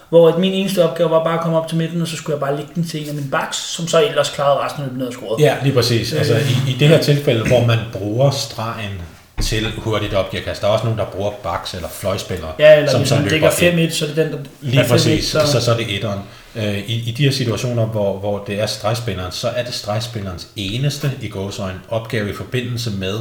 hvor 0.09 0.29
at 0.29 0.39
min 0.39 0.53
eneste 0.53 0.83
opgave 0.89 1.09
var 1.09 1.23
bare 1.23 1.33
at 1.33 1.41
komme 1.41 1.57
op 1.57 1.67
til 1.67 1.77
midten, 1.77 2.01
og 2.01 2.07
så 2.07 2.15
skulle 2.15 2.33
jeg 2.33 2.39
bare 2.39 2.55
lægge 2.55 2.71
den 2.75 2.87
til 2.87 3.01
en 3.03 3.09
af 3.09 3.15
mine 3.15 3.27
backs, 3.31 3.57
som 3.57 3.87
så 3.87 4.07
ellers 4.07 4.29
klarede 4.29 4.59
resten 4.59 4.81
af 4.81 4.87
løbet 4.87 4.99
ned 4.99 5.07
og 5.07 5.13
scorede. 5.13 5.43
Ja, 5.43 5.55
lige 5.63 5.73
præcis. 5.73 6.13
Altså, 6.13 6.35
i, 6.35 6.71
I 6.71 6.75
det 6.79 6.87
her 6.87 7.01
tilfælde, 7.01 7.47
hvor 7.47 7.65
man 7.65 7.79
bruger 7.93 8.31
stregen 8.31 9.01
til 9.43 9.71
hurtigt 9.77 10.13
opgearkast, 10.13 10.61
der 10.61 10.67
er 10.67 10.71
også 10.71 10.85
nogen, 10.85 10.99
der 10.99 11.05
bruger 11.05 11.31
baks 11.43 11.73
eller 11.73 11.89
fløjspillere, 11.89 12.51
Ja, 12.59 12.77
eller 12.77 12.91
som 12.91 12.99
hvis 12.99 13.09
så 13.09 13.15
man 13.15 13.29
dækker 13.29 13.63
ind. 13.63 13.89
5-1, 13.91 13.93
så 13.93 14.05
er 14.05 14.07
det 14.09 14.17
den, 14.17 14.31
der 14.31 14.37
Lige 14.61 14.83
5-1, 14.83 14.87
præcis, 14.87 15.25
så... 15.25 15.47
Så, 15.51 15.61
så 15.61 15.71
er 15.71 15.77
det 15.77 15.95
etteren. 15.95 16.19
Øh, 16.55 16.77
i, 16.77 17.09
I 17.09 17.11
de 17.17 17.23
her 17.23 17.31
situationer, 17.31 17.85
hvor, 17.85 18.17
hvor 18.19 18.43
det 18.47 18.59
er 18.61 18.65
stregspilleren, 18.65 19.31
så 19.31 19.47
er 19.47 19.63
det 19.63 19.73
stregspillerens 19.73 20.47
eneste 20.55 21.11
i 21.21 21.27
gåsøjne 21.27 21.79
opgave 21.89 22.29
i 22.29 22.33
forbindelse 22.33 22.91
med 22.91 23.19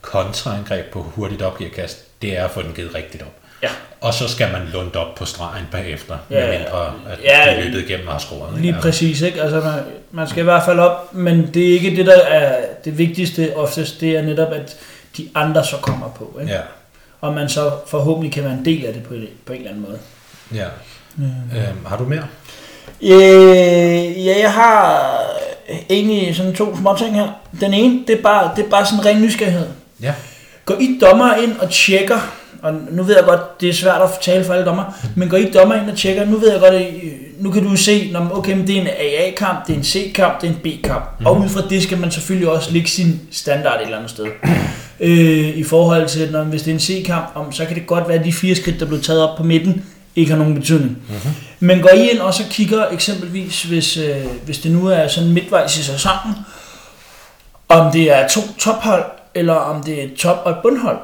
kontraangreb 0.00 0.84
på 0.92 1.02
hurtigt 1.14 1.42
opgearkast, 1.42 1.98
det 2.22 2.38
er 2.38 2.44
at 2.44 2.50
få 2.50 2.62
den 2.62 2.72
givet 2.74 2.94
rigtigt 2.94 3.22
op. 3.22 3.32
Ja. 3.62 3.68
Og 4.00 4.14
så 4.14 4.28
skal 4.28 4.48
man 4.52 4.60
lunde 4.72 4.96
op 4.98 5.14
på 5.14 5.24
stregen 5.24 5.64
bagefter, 5.72 6.16
Ja, 6.30 6.40
medmindre 6.46 6.86
at 7.10 7.18
ja, 7.24 7.50
ja, 7.50 7.56
de 7.56 7.64
løbet 7.64 7.88
igennem 7.88 8.06
har 8.08 8.18
scoret. 8.18 8.50
ikke? 8.50 8.62
Lige 8.62 8.76
præcis, 8.82 9.20
ikke? 9.20 9.42
Altså, 9.42 9.60
man, 9.60 9.74
man 10.10 10.28
skal 10.28 10.40
i 10.40 10.44
hvert 10.44 10.64
fald 10.64 10.78
op, 10.78 11.14
men 11.14 11.50
det 11.54 11.68
er 11.68 11.72
ikke 11.72 11.96
det, 11.96 12.06
der 12.06 12.20
er 12.20 12.56
det 12.84 12.98
vigtigste 12.98 13.56
oftest. 13.56 14.00
Det 14.00 14.16
er 14.16 14.22
netop, 14.22 14.52
at 14.52 14.76
de 15.16 15.28
andre 15.34 15.64
så 15.64 15.76
kommer 15.76 16.08
på, 16.08 16.38
ikke? 16.40 16.52
Ja, 16.52 16.60
Og 17.20 17.34
man 17.34 17.48
så 17.48 17.70
forhåbentlig 17.86 18.32
kan 18.32 18.44
være 18.44 18.52
en 18.52 18.64
del 18.64 18.86
af 18.86 18.92
det 18.92 19.02
på, 19.02 19.14
på 19.46 19.52
en 19.52 19.58
eller 19.58 19.70
anden 19.70 19.82
måde. 19.82 19.98
ja. 20.54 20.66
Øhm, 21.18 21.84
har 21.86 21.96
du 21.96 22.04
mere? 22.04 22.22
Øh, 23.02 24.26
ja, 24.26 24.40
jeg 24.40 24.52
har 24.52 25.08
egentlig 25.90 26.36
sådan 26.36 26.54
to 26.54 26.76
små 26.76 26.96
ting 26.98 27.14
her. 27.14 27.28
Den 27.60 27.74
ene, 27.74 28.04
det 28.06 28.18
er 28.18 28.22
bare, 28.22 28.50
det 28.56 28.64
er 28.64 28.68
bare 28.70 28.86
sådan 28.86 29.04
ren 29.06 29.22
nysgerrighed. 29.22 29.66
Ja. 30.02 30.14
Går 30.64 30.74
I 30.80 30.98
dommer 31.00 31.34
ind 31.34 31.56
og 31.56 31.70
tjekker, 31.70 32.18
og 32.62 32.74
nu 32.90 33.02
ved 33.02 33.14
jeg 33.16 33.24
godt, 33.24 33.60
det 33.60 33.68
er 33.68 33.72
svært 33.72 34.02
at 34.02 34.08
tale 34.22 34.44
for 34.44 34.52
alle 34.52 34.66
dommer, 34.66 34.84
men 35.16 35.28
går 35.28 35.36
I 35.36 35.50
dommer 35.50 35.74
ind 35.74 35.90
og 35.90 35.96
tjekker, 35.98 36.24
nu 36.24 36.36
ved 36.36 36.50
jeg 36.52 36.60
godt, 36.60 36.74
at 36.74 36.92
nu 37.38 37.50
kan 37.50 37.62
du 37.64 37.76
se, 37.76 38.10
når, 38.12 38.30
okay, 38.38 38.52
men 38.52 38.66
det 38.66 38.76
er 38.76 38.80
en 38.80 38.86
AA-kamp, 38.88 39.66
det 39.66 39.72
er 39.72 39.76
en 39.78 39.84
C-kamp, 39.84 40.40
det 40.40 40.50
er 40.50 40.52
en 40.54 40.60
B-kamp. 40.62 41.20
Mm. 41.20 41.26
Og 41.26 41.40
ud 41.40 41.48
fra 41.48 41.62
det 41.70 41.82
skal 41.82 41.98
man 41.98 42.10
selvfølgelig 42.10 42.48
også 42.48 42.72
lægge 42.72 42.88
sin 42.88 43.20
standard 43.32 43.76
et 43.80 43.82
eller 43.84 43.96
andet 43.96 44.10
sted. 44.10 44.26
Øh, 45.02 45.58
I 45.58 45.64
forhold 45.64 46.08
til, 46.08 46.32
når, 46.32 46.44
hvis 46.44 46.62
det 46.62 46.70
er 46.70 46.74
en 46.74 46.80
C-kamp, 46.80 47.26
om, 47.34 47.52
så 47.52 47.64
kan 47.64 47.76
det 47.76 47.86
godt 47.86 48.08
være, 48.08 48.18
at 48.18 48.24
de 48.24 48.32
fire 48.32 48.54
skridt, 48.54 48.80
der 48.80 48.86
blev 48.86 49.02
taget 49.02 49.28
op 49.28 49.36
på 49.36 49.42
midten, 49.42 49.84
ikke 50.16 50.30
har 50.30 50.38
nogen 50.38 50.54
betydning. 50.54 50.90
Mm-hmm. 50.90 51.34
Men 51.60 51.80
går 51.80 51.88
I 51.88 52.10
ind 52.10 52.18
og 52.18 52.34
så 52.34 52.42
kigger 52.50 52.86
eksempelvis, 52.88 53.62
hvis, 53.62 53.96
øh, 53.96 54.26
hvis 54.44 54.58
det 54.58 54.72
nu 54.72 54.86
er 54.86 55.08
sådan 55.08 55.32
midtvejs 55.32 55.78
i 55.78 55.82
sæsonen, 55.82 56.34
om 57.68 57.92
det 57.92 58.12
er 58.12 58.28
to 58.28 58.40
tophold, 58.58 59.04
eller 59.34 59.54
om 59.54 59.82
det 59.82 60.00
er 60.00 60.04
et 60.04 60.14
top- 60.14 60.42
og 60.44 60.50
et 60.50 60.58
bundhold. 60.62 60.98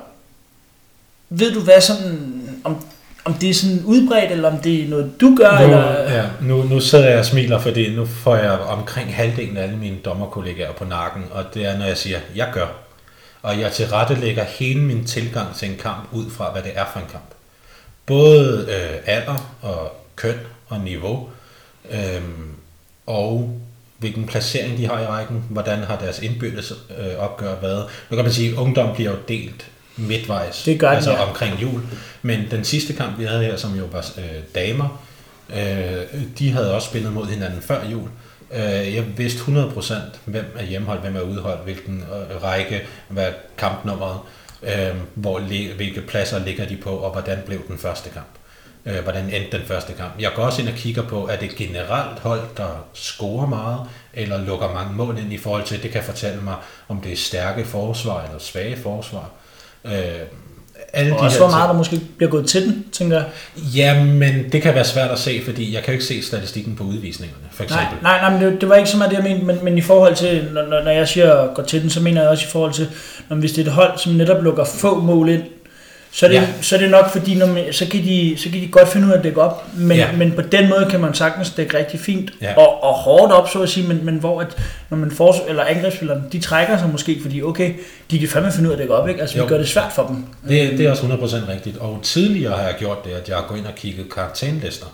Ved 1.30 1.52
du 1.52 1.60
hvad 1.60 1.80
sådan, 1.80 2.42
om, 2.64 2.76
om 3.24 3.34
det 3.34 3.50
er 3.50 3.54
sådan 3.54 3.82
udbredt, 3.84 4.32
eller 4.32 4.50
om 4.50 4.58
det 4.58 4.84
er 4.84 4.88
noget, 4.88 5.20
du 5.20 5.36
gør? 5.36 5.58
Nu, 5.58 5.64
eller? 5.64 6.12
ja, 6.12 6.24
nu, 6.40 6.62
nu 6.62 6.80
sidder 6.80 7.08
jeg 7.08 7.18
og 7.18 7.24
smiler, 7.24 7.58
fordi 7.58 7.96
nu 7.96 8.06
får 8.06 8.36
jeg 8.36 8.50
omkring 8.50 9.14
halvdelen 9.14 9.56
af 9.56 9.62
alle 9.62 9.76
mine 9.76 9.96
dommerkollegaer 10.04 10.72
på 10.72 10.84
nakken, 10.84 11.24
og 11.30 11.44
det 11.54 11.66
er, 11.66 11.78
når 11.78 11.86
jeg 11.86 11.96
siger, 11.96 12.18
jeg 12.36 12.48
gør. 12.52 12.87
Og 13.42 13.60
jeg 13.60 13.72
tilrettelægger 13.72 14.44
hele 14.44 14.80
min 14.80 15.04
tilgang 15.04 15.56
til 15.56 15.70
en 15.70 15.76
kamp 15.76 16.08
ud 16.12 16.30
fra, 16.30 16.52
hvad 16.52 16.62
det 16.62 16.72
er 16.74 16.84
for 16.92 17.00
en 17.00 17.06
kamp. 17.12 17.24
Både 18.06 18.66
øh, 18.70 19.16
alder 19.16 19.56
og 19.62 19.92
køn 20.16 20.38
og 20.68 20.80
niveau, 20.80 21.28
øh, 21.90 22.22
og 23.06 23.60
hvilken 23.98 24.26
placering 24.26 24.78
de 24.78 24.86
har 24.86 25.00
i 25.00 25.06
rækken, 25.06 25.44
hvordan 25.50 25.78
har 25.78 25.96
deres 25.96 26.18
indbyrdes 26.18 26.72
øh, 26.98 27.18
opgør 27.18 27.60
været. 27.60 27.86
Nu 28.10 28.16
kan 28.16 28.24
man 28.24 28.32
sige, 28.32 28.50
at 28.50 28.56
ungdom 28.56 28.94
bliver 28.94 29.10
jo 29.10 29.16
delt 29.28 29.70
midtvejs, 29.96 30.62
Det 30.62 30.80
gør 30.80 30.88
den, 30.88 30.96
altså 30.96 31.10
ja. 31.10 31.28
omkring 31.28 31.62
jul. 31.62 31.80
Men 32.22 32.50
den 32.50 32.64
sidste 32.64 32.92
kamp, 32.92 33.18
vi 33.18 33.24
havde 33.24 33.44
her, 33.44 33.56
som 33.56 33.74
jo 33.74 33.84
var 33.92 34.06
øh, 34.18 34.42
damer, 34.54 35.02
øh, 35.50 36.02
de 36.38 36.50
havde 36.50 36.74
også 36.74 36.88
spillet 36.88 37.12
mod 37.12 37.26
hinanden 37.26 37.62
før 37.62 37.88
jul. 37.88 38.08
Øh, 38.52 38.94
jeg 38.94 39.18
vidste 39.18 39.40
100% 39.40 39.94
hvem 40.24 40.56
er 40.58 40.64
hjemmeholdt, 40.64 41.02
hvem 41.02 41.16
er 41.16 41.20
udholdt, 41.20 41.64
hvilken 41.64 42.00
øh, 42.00 42.42
række, 42.42 42.86
hvad 43.08 43.24
er 43.24 43.32
kampnummeret, 43.58 44.20
øh, 44.62 44.96
hvor, 45.14 45.40
hvilke 45.76 46.00
pladser 46.00 46.44
ligger 46.44 46.66
de 46.66 46.76
på, 46.76 46.90
og 46.90 47.12
hvordan 47.12 47.38
blev 47.46 47.68
den 47.68 47.78
første 47.78 48.10
kamp. 48.10 48.28
Øh, 48.86 49.02
hvordan 49.02 49.24
endte 49.24 49.58
den 49.58 49.66
første 49.66 49.92
kamp. 49.92 50.20
Jeg 50.20 50.32
går 50.34 50.42
også 50.42 50.62
ind 50.62 50.68
og 50.68 50.74
kigger 50.74 51.02
på, 51.02 51.28
er 51.28 51.36
det 51.36 51.50
generelt 51.50 52.18
hold, 52.18 52.42
der 52.56 52.86
scorer 52.94 53.46
meget, 53.46 53.80
eller 54.14 54.44
lukker 54.44 54.72
mange 54.72 54.94
mål 54.94 55.18
ind 55.18 55.32
i 55.32 55.38
forhold 55.38 55.64
til, 55.64 55.82
det 55.82 55.90
kan 55.90 56.02
fortælle 56.02 56.40
mig, 56.40 56.54
om 56.88 57.00
det 57.00 57.12
er 57.12 57.16
stærke 57.16 57.64
forsvar 57.64 58.24
eller 58.24 58.38
svage 58.38 58.76
forsvar. 58.76 59.30
Øh, 59.84 60.20
alle 60.98 61.12
Og 61.14 61.18
også 61.20 61.38
her 61.38 61.44
hvor 61.46 61.50
meget 61.50 61.62
ting. 61.62 61.72
der 61.72 61.76
måske 61.78 62.00
bliver 62.16 62.30
gået 62.30 62.46
til 62.46 62.62
den, 62.66 62.84
tænker 62.92 63.16
jeg. 63.16 63.24
Ja, 63.76 64.04
men 64.04 64.34
det 64.52 64.62
kan 64.62 64.74
være 64.74 64.84
svært 64.84 65.10
at 65.10 65.18
se, 65.18 65.40
fordi 65.44 65.74
jeg 65.74 65.82
kan 65.82 65.92
jo 65.92 65.92
ikke 65.92 66.04
se 66.04 66.22
statistikken 66.22 66.74
på 66.76 66.84
udvisningerne, 66.84 67.42
for 67.52 67.64
Nej, 67.70 67.82
eksempel. 67.82 68.02
nej, 68.02 68.20
nej 68.20 68.30
men 68.38 68.42
det, 68.52 68.60
det 68.60 68.68
var 68.68 68.74
ikke 68.74 68.90
så 68.90 68.96
meget 68.96 69.10
det, 69.10 69.16
jeg 69.16 69.24
mente, 69.30 69.44
men, 69.46 69.58
men 69.62 69.78
i 69.78 69.80
forhold 69.80 70.14
til, 70.16 70.48
når, 70.54 70.82
når 70.84 70.90
jeg 70.90 71.08
siger 71.08 71.54
gå 71.54 71.62
til 71.62 71.82
den, 71.82 71.90
så 71.90 72.00
mener 72.00 72.20
jeg 72.20 72.30
også 72.30 72.44
i 72.44 72.50
forhold 72.50 72.72
til, 72.72 72.88
når 73.28 73.36
hvis 73.36 73.52
det 73.52 73.62
er 73.62 73.66
et 73.66 73.72
hold, 73.72 73.98
som 73.98 74.12
netop 74.12 74.42
lukker 74.42 74.64
få 74.64 75.00
mål 75.00 75.28
ind, 75.28 75.42
så 76.12 76.26
er 76.26 76.30
det, 76.30 76.36
Ja. 76.36 76.46
så 76.62 76.76
er 76.76 76.80
det 76.80 76.90
nok, 76.90 77.10
fordi 77.12 77.34
når 77.34 77.46
man, 77.46 77.72
så, 77.72 77.86
kan 77.90 78.02
de, 78.04 78.34
så 78.38 78.50
kan 78.50 78.60
de 78.60 78.66
godt 78.68 78.88
finde 78.88 79.06
ud 79.06 79.12
af 79.12 79.18
at 79.18 79.24
dække 79.24 79.42
op, 79.42 79.64
men, 79.76 79.96
Ja. 79.96 80.12
men 80.12 80.32
på 80.32 80.42
den 80.42 80.68
måde 80.68 80.86
kan 80.90 81.00
man 81.00 81.14
sagtens 81.14 81.50
dække 81.50 81.78
rigtig 81.78 82.00
fint, 82.00 82.30
Ja. 82.42 82.54
og, 82.56 82.82
og 82.84 82.94
hårdt 82.94 83.32
op, 83.32 83.48
så 83.50 83.62
at 83.62 83.68
sige, 83.68 83.88
men, 83.88 84.04
men 84.04 84.14
hvor 84.16 84.40
at, 84.40 84.56
når 84.90 84.96
man 84.98 85.10
får, 85.10 85.44
eller 85.48 85.64
angrebsspillerne, 85.64 86.22
de 86.32 86.40
trækker 86.40 86.78
sig 86.78 86.88
måske, 86.88 87.18
fordi 87.22 87.42
okay, 87.42 87.74
de 88.10 88.18
kan 88.18 88.28
fandme 88.28 88.52
finde 88.52 88.68
ud 88.68 88.72
af 88.72 88.76
at 88.76 88.78
dække 88.80 88.94
op, 88.94 89.08
ikke? 89.08 89.20
Altså 89.20 89.36
Jo. 89.38 89.44
vi 89.44 89.48
gør 89.48 89.58
det 89.58 89.68
svært 89.68 89.92
for 89.94 90.06
dem. 90.06 90.24
Det, 90.48 90.78
det 90.78 90.86
er 90.86 90.90
også 90.90 91.02
100% 91.02 91.48
rigtigt. 91.48 91.76
Og 91.76 92.00
tidligere 92.02 92.56
har 92.56 92.62
jeg 92.62 92.74
gjort 92.78 93.04
det, 93.04 93.10
at 93.10 93.28
jeg 93.28 93.38
går 93.48 93.56
ind 93.56 93.66
og 93.66 93.74
kigget 93.74 94.06
karantænelister. 94.14 94.86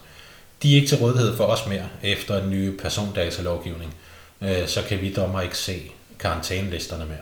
De 0.62 0.72
er 0.72 0.76
ikke 0.76 0.88
til 0.88 0.98
rådighed 0.98 1.36
for 1.36 1.44
os 1.44 1.66
mere 1.66 1.82
efter 2.02 2.42
en 2.42 2.50
ny 2.50 2.70
persondatalovgivning. 2.82 3.94
Øh, 4.42 4.48
Så 4.66 4.80
kan 4.88 4.98
vi 5.00 5.12
dommer 5.16 5.40
ikke 5.40 5.58
se 5.58 5.82
karantænelisterne 6.18 7.04
mere. 7.04 7.18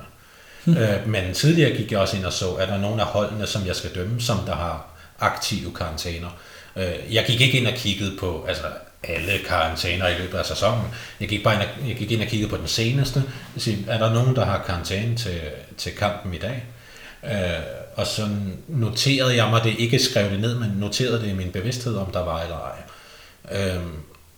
Øh, 0.66 1.08
Men 1.08 1.34
tidligere 1.34 1.76
gik 1.76 1.92
jeg 1.92 2.00
også 2.00 2.16
ind 2.16 2.24
og 2.24 2.32
så, 2.32 2.54
er 2.54 2.66
der 2.66 2.66
nogen 2.66 2.82
nogle 2.82 3.02
af 3.02 3.08
holdene, 3.08 3.46
som 3.46 3.66
jeg 3.66 3.76
skal 3.76 3.94
dømme, 3.94 4.20
som 4.20 4.38
der 4.46 4.54
har 4.54 4.86
aktive 5.20 5.74
karantæner. 5.74 6.28
Øh, 6.76 7.14
Jeg 7.14 7.24
gik 7.26 7.40
ikke 7.40 7.58
ind 7.58 7.66
og 7.66 7.74
kiggede 7.74 8.16
på 8.20 8.44
altså, 8.48 8.64
alle 9.04 9.32
karantæner 9.48 10.08
i 10.08 10.14
løbet 10.18 10.38
af 10.38 10.46
sæsonen. 10.46 10.84
Jeg 11.20 11.28
gik 11.28 11.44
bare 11.44 11.54
ind 11.54 11.62
og, 11.62 11.88
jeg 11.88 11.96
gik 11.96 12.10
ind 12.10 12.22
og 12.22 12.26
kiggede 12.28 12.50
på 12.50 12.56
den 12.56 12.66
seneste. 12.66 13.22
Jeg 13.54 13.62
sige, 13.62 13.84
Er 13.88 13.98
der 13.98 14.12
nogen, 14.12 14.36
der 14.36 14.44
har 14.44 14.62
karantæne 14.66 15.16
til, 15.16 15.40
til 15.78 15.92
kampen 15.92 16.34
i 16.34 16.38
dag? 16.38 16.64
Øh, 17.24 17.62
og 17.96 18.06
så 18.06 18.28
noterede 18.68 19.36
jeg 19.36 19.50
mig 19.50 19.64
det, 19.64 19.74
ikke 19.78 19.98
skrev 19.98 20.30
det 20.30 20.40
ned, 20.40 20.54
men 20.54 20.70
noterede 20.70 21.20
det 21.20 21.28
i 21.28 21.32
min 21.32 21.52
bevidsthed, 21.52 21.96
om 21.96 22.10
der 22.12 22.24
var 22.24 22.42
eller 22.42 22.58
ej. 22.58 23.68
Øh, 23.68 23.82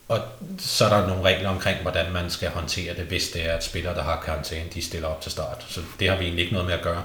og 0.08 0.20
så 0.58 0.84
er 0.84 0.88
der 0.88 1.06
nogle 1.06 1.22
regler 1.22 1.48
omkring, 1.48 1.82
hvordan 1.82 2.12
man 2.12 2.30
skal 2.30 2.48
håndtere 2.48 2.94
det, 2.94 3.04
hvis 3.04 3.28
det 3.28 3.50
er, 3.50 3.52
at 3.52 3.64
spillere, 3.64 3.94
der 3.94 4.02
har 4.02 4.22
karantæne, 4.26 4.68
de 4.74 4.82
stiller 4.82 5.08
op 5.08 5.20
til 5.20 5.32
start. 5.32 5.64
Så 5.68 5.80
det 6.00 6.08
har 6.08 6.16
vi 6.16 6.24
egentlig 6.24 6.42
ikke 6.42 6.52
noget 6.52 6.68
med 6.68 6.74
at 6.74 6.82
gøre. 6.82 7.02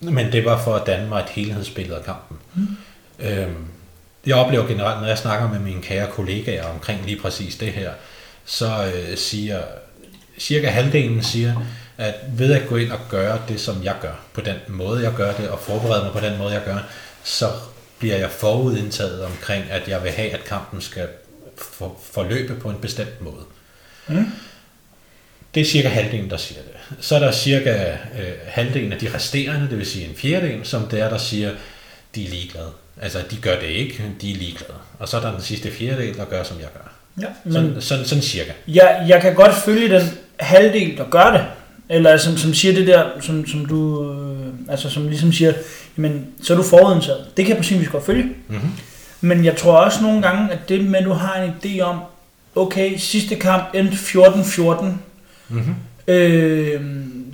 Men 0.00 0.32
det 0.32 0.44
var 0.44 0.62
for 0.64 0.74
at 0.74 0.86
danne 0.86 1.08
mig 1.08 1.20
et 1.20 1.28
helhedsbillede 1.28 1.98
af 1.98 2.04
kampen. 2.04 2.38
Mm. 2.54 2.76
Øhm, 3.18 3.66
jeg 4.26 4.36
oplever 4.36 4.66
generelt, 4.66 5.00
når 5.00 5.08
jeg 5.08 5.18
snakker 5.18 5.48
med 5.48 5.58
mine 5.58 5.82
kære 5.82 6.10
kollegaer 6.10 6.66
omkring 6.66 7.04
lige 7.04 7.20
præcis 7.20 7.56
det 7.56 7.72
her, 7.72 7.92
så 8.44 8.92
øh, 8.94 9.16
siger 9.16 9.62
cirka 10.38 10.68
halvdelen 10.68 11.22
siger, 11.22 11.62
at 11.98 12.14
ved 12.28 12.52
at 12.52 12.68
gå 12.68 12.76
ind 12.76 12.92
og 12.92 12.98
gøre 13.10 13.40
det, 13.48 13.60
som 13.60 13.84
jeg 13.84 13.94
gør, 14.00 14.14
på 14.32 14.40
den 14.40 14.56
måde, 14.68 15.02
jeg 15.02 15.12
gør 15.12 15.32
det, 15.32 15.48
og 15.48 15.58
forberede 15.58 16.04
mig 16.04 16.12
på 16.12 16.20
den 16.20 16.38
måde, 16.38 16.54
jeg 16.54 16.62
gør, 16.64 16.78
så 17.24 17.46
bliver 17.98 18.16
jeg 18.16 18.30
forudindtaget 18.30 19.24
omkring, 19.24 19.64
at 19.70 19.88
jeg 19.88 20.02
vil 20.02 20.12
have, 20.12 20.30
at 20.30 20.44
kampen 20.44 20.80
skal 20.80 21.08
for, 21.58 21.96
forløbe 22.12 22.54
på 22.54 22.70
en 22.70 22.76
bestemt 22.82 23.20
måde. 23.22 23.44
Mm. 24.08 24.24
Det 25.54 25.60
er 25.60 25.64
cirka 25.64 25.88
halvdelen, 25.88 26.30
der 26.30 26.36
siger 26.36 26.60
det. 26.62 26.96
Så 27.04 27.14
er 27.14 27.18
der 27.18 27.32
cirka 27.32 27.90
øh, 27.92 28.32
halvdelen 28.46 28.92
af 28.92 28.98
de 28.98 29.14
resterende, 29.14 29.70
det 29.70 29.78
vil 29.78 29.86
sige 29.86 30.04
en 30.08 30.14
fjerdedel, 30.16 30.60
som 30.66 30.86
det 30.88 31.00
er, 31.00 31.08
der 31.10 31.18
siger, 31.18 31.50
de 32.14 32.24
er 32.24 32.28
ligeglade. 32.30 32.70
Altså, 33.02 33.18
de 33.30 33.36
gør 33.36 33.58
det 33.60 33.66
ikke, 33.66 34.04
de 34.20 34.32
er 34.32 34.36
ligeglade. 34.36 34.74
Og 34.98 35.08
så 35.08 35.16
er 35.16 35.20
der 35.20 35.32
den 35.32 35.42
sidste 35.42 35.70
fjerdedel, 35.70 36.16
der 36.16 36.24
gør, 36.24 36.42
som 36.42 36.56
jeg 36.60 36.68
gør. 36.74 36.92
Ja, 37.22 37.26
men 37.44 37.52
Sådan, 37.52 37.82
sådan, 37.82 38.04
sådan 38.04 38.22
cirka. 38.22 38.52
jeg, 38.68 39.04
jeg 39.08 39.20
kan 39.20 39.34
godt 39.34 39.54
følge 39.64 39.98
den 39.98 40.08
halvdel, 40.40 40.96
der 40.96 41.04
gør 41.10 41.30
det. 41.32 41.44
Eller 41.88 42.16
som, 42.16 42.36
som 42.36 42.54
siger 42.54 42.74
det 42.74 42.86
der, 42.86 43.04
som, 43.20 43.46
som 43.46 43.66
du, 43.66 44.12
øh, 44.12 44.52
altså 44.68 44.90
som 44.90 45.08
ligesom 45.08 45.32
siger, 45.32 45.52
jamen, 45.96 46.26
så 46.42 46.52
er 46.52 46.56
du 46.56 46.62
forudindtaget. 46.62 47.26
Det 47.36 47.44
kan 47.44 47.48
jeg 47.54 47.56
på 47.62 47.68
sin 47.68 47.80
vis 47.80 47.88
godt 47.88 48.06
følge. 48.06 48.22
Mm-hmm. 48.48 48.70
Men 49.26 49.44
jeg 49.44 49.56
tror 49.56 49.76
også 49.76 50.02
nogle 50.02 50.22
gange, 50.22 50.52
at 50.52 50.68
det 50.68 50.84
med, 50.84 50.98
at 50.98 51.04
du 51.04 51.12
har 51.12 51.42
en 51.42 51.52
idé 51.64 51.80
om, 51.80 51.98
okay, 52.54 52.96
sidste 52.96 53.36
kamp 53.36 53.64
endte 53.74 53.96
14-14, 53.96 54.84
Mm-hmm. 55.48 55.74
øh, 56.14 56.80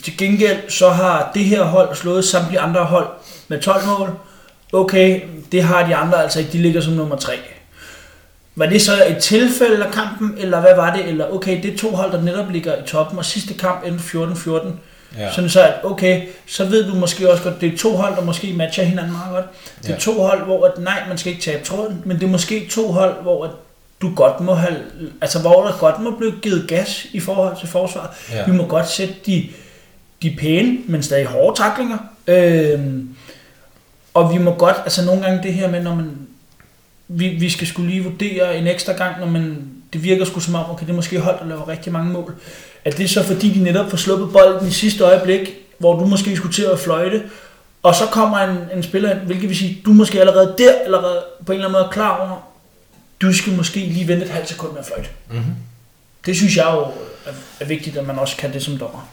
til 0.03 0.17
gengæld 0.19 0.71
så 0.71 0.91
har 0.91 1.31
det 1.35 1.45
her 1.45 1.63
hold 1.63 1.95
slået 1.95 2.25
samtlige 2.25 2.61
andre 2.61 2.85
hold 2.85 3.07
med 3.49 3.61
12 3.61 3.87
mål. 3.87 4.11
Okay, 4.73 5.21
det 5.53 5.63
har 5.63 5.87
de 5.87 5.97
andre 5.97 6.23
altså 6.23 6.39
ikke. 6.39 6.53
De 6.53 6.59
ligger 6.59 6.81
som 6.81 6.93
nummer 6.93 7.17
3. 7.17 7.33
Var 8.57 8.67
det 8.67 8.83
så 8.83 8.93
et 9.09 9.17
tilfælde 9.17 9.85
af 9.85 9.93
kampen, 9.93 10.35
eller 10.39 10.61
hvad 10.61 10.77
var 10.77 10.97
det? 10.97 11.09
Eller 11.09 11.35
okay, 11.35 11.63
det 11.63 11.75
er 11.75 11.79
to 11.79 11.91
hold, 11.91 12.13
der 12.13 12.23
netop 12.23 12.51
ligger 12.51 12.77
i 12.77 12.87
toppen, 12.87 13.19
og 13.19 13.25
sidste 13.25 13.55
kamp 13.55 13.87
endte 13.87 14.05
14-14. 14.19 14.69
Ja. 15.19 15.33
Sådan 15.33 15.51
så, 15.51 15.63
at 15.63 15.75
okay, 15.85 16.23
så 16.47 16.65
ved 16.65 16.91
du 16.91 16.95
måske 16.95 17.31
også 17.33 17.43
godt, 17.43 17.61
det 17.61 17.73
er 17.73 17.79
to 17.79 17.97
hold, 17.97 18.17
der 18.17 18.25
måske 18.25 18.53
matcher 18.53 18.85
hinanden 18.85 19.13
meget 19.13 19.31
godt. 19.33 19.45
Det 19.83 19.89
er 19.89 19.93
ja. 19.93 19.99
to 19.99 20.23
hold, 20.23 20.45
hvor 20.45 20.67
at, 20.67 20.79
nej, 20.79 21.03
man 21.09 21.19
skal 21.19 21.33
ikke 21.33 21.45
tabe 21.45 21.65
tråden, 21.65 22.03
men 22.05 22.17
det 22.17 22.27
er 22.27 22.31
måske 22.31 22.69
to 22.71 22.93
hold, 22.93 23.23
hvor 23.23 23.45
at 23.45 23.51
du 24.03 24.15
godt 24.15 24.41
må 24.41 24.55
have, 24.55 24.77
altså 25.21 25.41
hvor 25.41 25.65
der 25.65 25.79
godt 25.79 26.01
må 26.01 26.11
blive 26.11 26.33
givet 26.43 26.69
gas 26.69 27.07
i 27.13 27.21
forhold 27.21 27.57
til 27.61 27.69
forsvaret. 27.69 28.11
Ja. 28.33 28.45
Vi 28.47 28.53
må 28.53 28.67
godt 28.67 28.89
sætte 28.89 29.15
de, 29.27 29.49
de 30.23 30.37
pæne, 30.39 30.79
men 30.87 31.03
stadig 31.03 31.27
hårde 31.27 31.63
taklinger. 31.63 31.99
Øhm, 32.27 33.17
og 34.15 34.33
vi 34.33 34.39
må 34.39 34.55
godt, 34.55 34.77
altså 34.85 35.05
nogle 35.05 35.23
gange 35.23 35.43
det 35.43 35.55
her 35.55 35.71
med, 35.71 35.83
når 35.83 35.95
man, 35.95 36.11
vi, 37.09 37.29
vi 37.29 37.51
skal 37.51 37.67
skulle 37.67 37.91
lige 37.91 38.05
vurdere 38.05 38.57
en 38.57 38.67
ekstra 38.67 38.93
gang, 38.93 39.21
når 39.21 39.27
man, 39.27 39.69
det 39.93 40.03
virker 40.03 40.25
sgu 40.25 40.41
som 40.41 40.55
om, 40.55 40.71
okay, 40.71 40.87
det 40.87 40.93
er 40.93 40.97
måske 40.97 41.21
hold, 41.21 41.39
der 41.39 41.47
laver 41.47 41.69
rigtig 41.69 41.93
mange 41.93 42.13
mål. 42.13 42.35
At 42.85 42.97
det 42.97 43.05
er 43.05 43.09
så 43.09 43.23
fordi, 43.23 43.51
de 43.51 43.63
netop 43.63 43.91
får 43.91 43.97
sluppet 43.97 44.33
bolden 44.33 44.69
i 44.69 44.71
sidste 44.71 45.05
øjeblik, 45.05 45.51
hvor 45.79 45.99
du 45.99 46.07
måske 46.07 46.37
skulle 46.37 46.55
til 46.55 46.63
at 46.63 46.79
fløjte, 46.79 47.23
og 47.83 47.95
så 47.95 48.07
kommer 48.07 48.39
en, 48.39 48.59
en 48.75 48.83
spiller 48.83 49.11
ind, 49.11 49.19
hvilket 49.19 49.49
vil 49.49 49.57
sige, 49.57 49.83
du 49.85 49.93
måske 49.93 50.21
allerede 50.21 50.55
der, 50.59 50.73
allerede 50.85 51.25
på 51.47 51.53
en 51.53 51.57
eller 51.59 51.69
anden 51.69 51.81
måde 51.81 51.93
klar 51.93 52.19
over, 52.19 52.49
du 53.23 53.33
skal 53.33 53.53
måske 53.53 53.81
lige 53.81 54.09
vente 54.09 54.25
et 54.25 54.31
halvt 54.31 54.49
sekund 54.49 54.73
med 54.73 54.81
at 54.81 54.87
fløjte. 54.87 55.09
Mm-hmm. 55.31 55.55
Det 56.27 56.37
synes 56.37 56.57
jeg 56.57 56.67
jo 56.73 56.81
er, 57.27 57.33
er 57.61 57.65
vigtigt, 57.65 57.97
at 57.97 58.07
man 58.07 58.19
også 58.19 58.37
kan 58.37 58.53
det 58.53 58.63
som 58.63 58.79
dommer. 58.79 59.09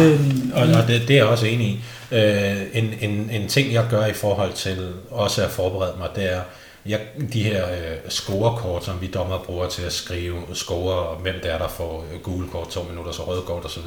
øhm, 0.00 0.52
og, 0.54 0.62
og 0.62 0.88
det, 0.88 1.08
det 1.08 1.10
er 1.10 1.14
jeg 1.14 1.24
også 1.24 1.46
enig 1.46 1.66
i. 1.66 1.84
Øh, 2.10 2.56
en, 2.72 2.94
en, 3.00 3.30
en 3.30 3.48
ting, 3.48 3.72
jeg 3.72 3.84
gør 3.90 4.06
i 4.06 4.12
forhold 4.12 4.52
til 4.52 4.92
også 5.10 5.44
at 5.44 5.50
forberede 5.50 5.94
mig, 5.98 6.08
det 6.16 6.32
er, 6.32 6.40
jeg, 6.86 7.00
de 7.32 7.42
her 7.42 7.70
øh, 7.70 7.96
scorekort, 8.08 8.84
som 8.84 9.00
vi 9.00 9.06
dommer 9.06 9.38
bruger 9.38 9.68
til 9.68 9.82
at 9.82 9.92
skrive 9.92 10.42
score, 10.54 10.94
og 10.94 11.16
hvem 11.16 11.34
det 11.42 11.50
er, 11.50 11.58
der 11.58 11.68
får 11.68 12.04
gule 12.22 12.48
kort, 12.48 12.68
to 12.68 12.82
minutter, 12.82 13.12
så 13.12 13.22
røde 13.22 13.42
kort 13.42 13.64
osv., 13.64 13.82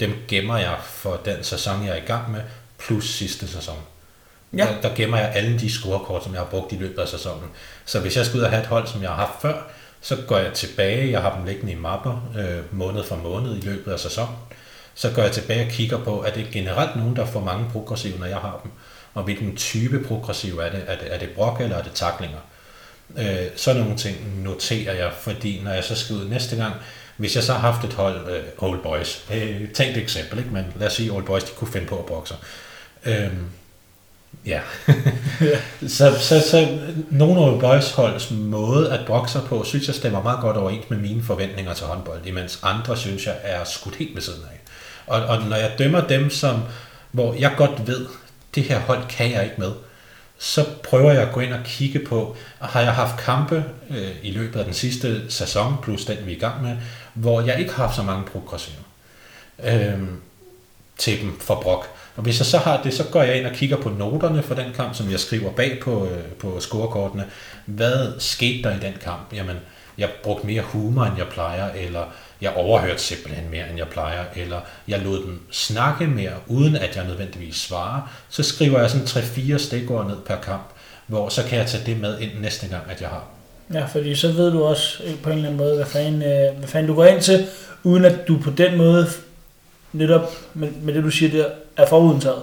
dem 0.00 0.14
gemmer 0.28 0.58
jeg 0.58 0.76
for 0.84 1.20
den 1.24 1.44
sæson, 1.44 1.84
jeg 1.84 1.92
er 1.92 2.02
i 2.02 2.06
gang 2.06 2.32
med, 2.32 2.40
plus 2.78 3.10
sidste 3.10 3.48
sæson. 3.48 3.76
Ja. 4.52 4.66
Der, 4.66 4.88
der 4.88 4.94
gemmer 4.94 5.18
jeg 5.18 5.32
alle 5.34 5.58
de 5.58 5.72
scorekort, 5.72 6.24
som 6.24 6.32
jeg 6.32 6.40
har 6.40 6.48
brugt 6.48 6.72
i 6.72 6.76
løbet 6.76 6.98
af 6.98 7.08
sæsonen. 7.08 7.48
Så 7.84 8.00
hvis 8.00 8.16
jeg 8.16 8.26
skal 8.26 8.38
ud 8.38 8.44
og 8.44 8.50
have 8.50 8.62
et 8.62 8.68
hold, 8.68 8.86
som 8.86 9.02
jeg 9.02 9.10
har 9.10 9.26
haft 9.26 9.42
før, 9.42 9.62
så 10.00 10.16
går 10.28 10.38
jeg 10.38 10.52
tilbage, 10.52 11.10
jeg 11.10 11.22
har 11.22 11.36
dem 11.36 11.46
liggende 11.46 11.72
i 11.72 11.76
mapper 11.76 12.30
øh, 12.38 12.78
måned 12.78 13.04
for 13.04 13.16
måned 13.16 13.56
i 13.56 13.60
løbet 13.60 13.92
af 13.92 13.98
sæsonen. 13.98 14.34
Så 14.94 15.10
går 15.14 15.22
jeg 15.22 15.32
tilbage 15.32 15.66
og 15.66 15.70
kigger 15.70 16.04
på, 16.04 16.24
er 16.26 16.30
det 16.30 16.46
generelt 16.52 16.96
nogen, 16.96 17.16
der 17.16 17.26
får 17.26 17.40
mange 17.40 17.70
progressive, 17.72 18.18
når 18.18 18.26
jeg 18.26 18.36
har 18.36 18.60
dem? 18.62 18.72
Og 19.14 19.22
hvilken 19.22 19.56
type 19.56 20.04
progressiv 20.04 20.58
er 20.58 20.70
det? 20.70 20.84
Er 20.86 20.98
det, 20.98 21.14
er 21.14 21.18
det 21.18 21.30
brok 21.30 21.60
eller 21.60 21.76
er 21.76 21.82
det 21.82 21.92
taklinger? 21.92 22.38
Øh, 23.18 23.46
så 23.56 23.74
nogle 23.74 23.96
ting 23.96 24.42
noterer 24.42 24.94
jeg, 24.94 25.12
fordi 25.20 25.60
når 25.64 25.72
jeg 25.72 25.84
så 25.84 25.94
skal 25.94 26.16
ud 26.16 26.28
næste 26.28 26.56
gang, 26.56 26.74
hvis 27.16 27.34
jeg 27.36 27.44
så 27.44 27.52
har 27.52 27.72
haft 27.72 27.84
et 27.84 27.92
hold, 27.92 28.30
øh, 28.30 28.42
Old 28.58 28.82
Boys, 28.82 29.24
øh, 29.34 29.70
tænkt 29.72 29.96
eksempel, 29.96 30.38
ikke? 30.38 30.50
men 30.50 30.64
lad 30.76 30.86
os 30.86 30.92
sige, 30.92 31.12
Old 31.12 31.24
Boys 31.24 31.44
de 31.44 31.50
kunne 31.56 31.72
finde 31.72 31.86
på 31.86 31.98
at 31.98 32.06
bokse. 32.06 32.34
Øh, 33.06 33.30
Ja. 34.46 34.60
så, 35.88 36.16
så, 36.20 36.40
så 36.50 36.78
nogle 37.10 37.40
af 37.40 37.60
Boys 37.60 37.90
holds 37.90 38.30
måde 38.30 38.92
at 38.92 39.06
bokse 39.06 39.40
på, 39.46 39.64
synes 39.64 39.86
jeg 39.86 39.94
stemmer 39.94 40.22
meget 40.22 40.40
godt 40.40 40.56
overens 40.56 40.90
med 40.90 40.98
mine 40.98 41.22
forventninger 41.22 41.74
til 41.74 41.86
håndbold, 41.86 42.26
imens 42.26 42.58
andre 42.62 42.96
synes 42.96 43.26
jeg 43.26 43.36
er 43.42 43.64
skudt 43.64 43.96
helt 43.96 44.14
ved 44.14 44.22
siden 44.22 44.42
af. 44.42 44.60
Og, 45.06 45.26
og 45.26 45.42
når 45.42 45.56
jeg 45.56 45.72
dømmer 45.78 46.00
dem, 46.00 46.30
som, 46.30 46.62
hvor 47.12 47.34
jeg 47.34 47.52
godt 47.56 47.86
ved, 47.86 48.06
det 48.54 48.62
her 48.62 48.78
hold 48.78 49.08
kan 49.08 49.32
jeg 49.32 49.44
ikke 49.44 49.56
med, 49.58 49.72
så 50.38 50.66
prøver 50.84 51.12
jeg 51.12 51.22
at 51.22 51.32
gå 51.32 51.40
ind 51.40 51.52
og 51.52 51.60
kigge 51.64 51.98
på, 51.98 52.36
har 52.60 52.80
jeg 52.80 52.94
haft 52.94 53.16
kampe 53.16 53.64
øh, 53.90 54.10
i 54.22 54.30
løbet 54.30 54.58
af 54.58 54.64
den 54.64 54.74
sidste 54.74 55.30
sæson, 55.30 55.76
plus 55.82 56.04
den 56.04 56.16
vi 56.26 56.32
er 56.32 56.36
i 56.36 56.40
gang 56.40 56.62
med, 56.62 56.76
hvor 57.14 57.40
jeg 57.40 57.60
ikke 57.60 57.72
har 57.72 57.84
haft 57.84 57.96
så 57.96 58.02
mange 58.02 58.24
progressive 58.24 58.76
øh, 59.64 59.98
til 60.98 61.20
dem 61.20 61.40
for 61.40 61.60
brok. 61.62 61.86
Og 62.16 62.22
hvis 62.22 62.38
jeg 62.38 62.46
så 62.46 62.58
har 62.58 62.82
det, 62.82 62.94
så 62.94 63.04
går 63.04 63.22
jeg 63.22 63.36
ind 63.36 63.46
og 63.46 63.52
kigger 63.52 63.76
på 63.76 63.88
noterne 63.88 64.42
for 64.42 64.54
den 64.54 64.72
kamp, 64.72 64.94
som 64.94 65.10
jeg 65.10 65.20
skriver 65.20 65.52
bag 65.52 65.80
på, 65.82 66.06
øh, 66.06 66.24
på 66.24 66.60
scorekortene. 66.60 67.26
Hvad 67.66 68.20
skete 68.20 68.62
der 68.62 68.76
i 68.76 68.80
den 68.80 68.94
kamp? 69.04 69.32
Jamen, 69.32 69.56
jeg 69.98 70.10
brugte 70.22 70.46
mere 70.46 70.62
humor, 70.62 71.04
end 71.04 71.18
jeg 71.18 71.26
plejer, 71.28 71.72
eller 71.72 72.04
jeg 72.40 72.52
overhørte 72.56 73.02
simpelthen 73.02 73.44
mere, 73.50 73.68
end 73.68 73.78
jeg 73.78 73.88
plejer, 73.88 74.24
eller 74.36 74.60
jeg 74.88 75.00
lod 75.04 75.22
dem 75.22 75.40
snakke 75.50 76.06
mere, 76.06 76.32
uden 76.46 76.76
at 76.76 76.96
jeg 76.96 77.06
nødvendigvis 77.06 77.56
svarer. 77.56 78.10
Så 78.28 78.42
skriver 78.42 78.80
jeg 78.80 78.90
sådan 78.90 79.06
3-4 79.06 79.58
stikord 79.58 80.06
ned 80.06 80.16
per 80.26 80.36
kamp, 80.36 80.62
hvor 81.06 81.28
så 81.28 81.44
kan 81.44 81.58
jeg 81.58 81.66
tage 81.66 81.82
det 81.86 82.00
med 82.00 82.20
ind 82.20 82.30
næste 82.40 82.68
gang, 82.68 82.82
at 82.90 83.00
jeg 83.00 83.08
har. 83.08 83.24
Ja, 83.74 83.84
fordi 83.84 84.14
så 84.14 84.32
ved 84.32 84.52
du 84.52 84.64
også 84.64 85.02
på 85.22 85.30
en 85.30 85.36
eller 85.36 85.48
anden 85.48 85.64
måde, 85.64 85.74
hvad 85.74 85.86
fanden, 85.86 86.22
øh, 86.22 86.58
hvad 86.58 86.68
fanden 86.68 86.88
du 86.88 86.94
går 86.94 87.04
ind 87.04 87.20
til, 87.20 87.46
uden 87.84 88.04
at 88.04 88.28
du 88.28 88.38
på 88.38 88.50
den 88.50 88.78
måde 88.78 89.06
netop 89.92 90.30
med, 90.54 90.68
med 90.82 90.94
det, 90.94 91.04
du 91.04 91.10
siger 91.10 91.32
der, 91.32 91.44
er 91.76 91.86
forudtaget. 91.86 92.42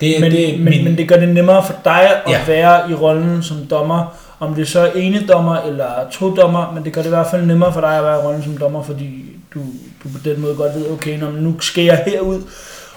Det, 0.00 0.20
men, 0.20 0.32
det, 0.32 0.54
men, 0.54 0.64
min... 0.64 0.84
men 0.84 0.98
det 0.98 1.08
gør 1.08 1.16
det 1.16 1.28
nemmere 1.28 1.64
for 1.66 1.74
dig 1.84 2.10
at 2.26 2.32
ja. 2.32 2.44
være 2.46 2.90
i 2.90 2.94
rollen 2.94 3.42
som 3.42 3.66
dommer, 3.70 4.16
om 4.40 4.54
det 4.54 4.68
så 4.68 4.80
er 4.80 4.92
ene 4.92 5.26
dommer 5.26 5.56
eller 5.56 6.10
to 6.12 6.34
dommer, 6.36 6.72
men 6.72 6.84
det 6.84 6.92
gør 6.92 7.00
det 7.00 7.08
i 7.08 7.14
hvert 7.14 7.26
fald 7.30 7.46
nemmere 7.46 7.72
for 7.72 7.80
dig 7.80 7.98
at 7.98 8.04
være 8.04 8.18
i 8.18 8.22
rollen 8.22 8.42
som 8.42 8.56
dommer, 8.56 8.82
fordi 8.82 9.35
du, 9.56 9.60
du 10.02 10.18
på 10.18 10.18
den 10.24 10.40
måde 10.40 10.54
godt 10.54 10.74
ved, 10.74 10.90
okay, 10.90 11.18
når 11.18 11.30
nu 11.30 11.60
skal 11.60 11.84
jeg 11.84 12.02
herud, 12.06 12.42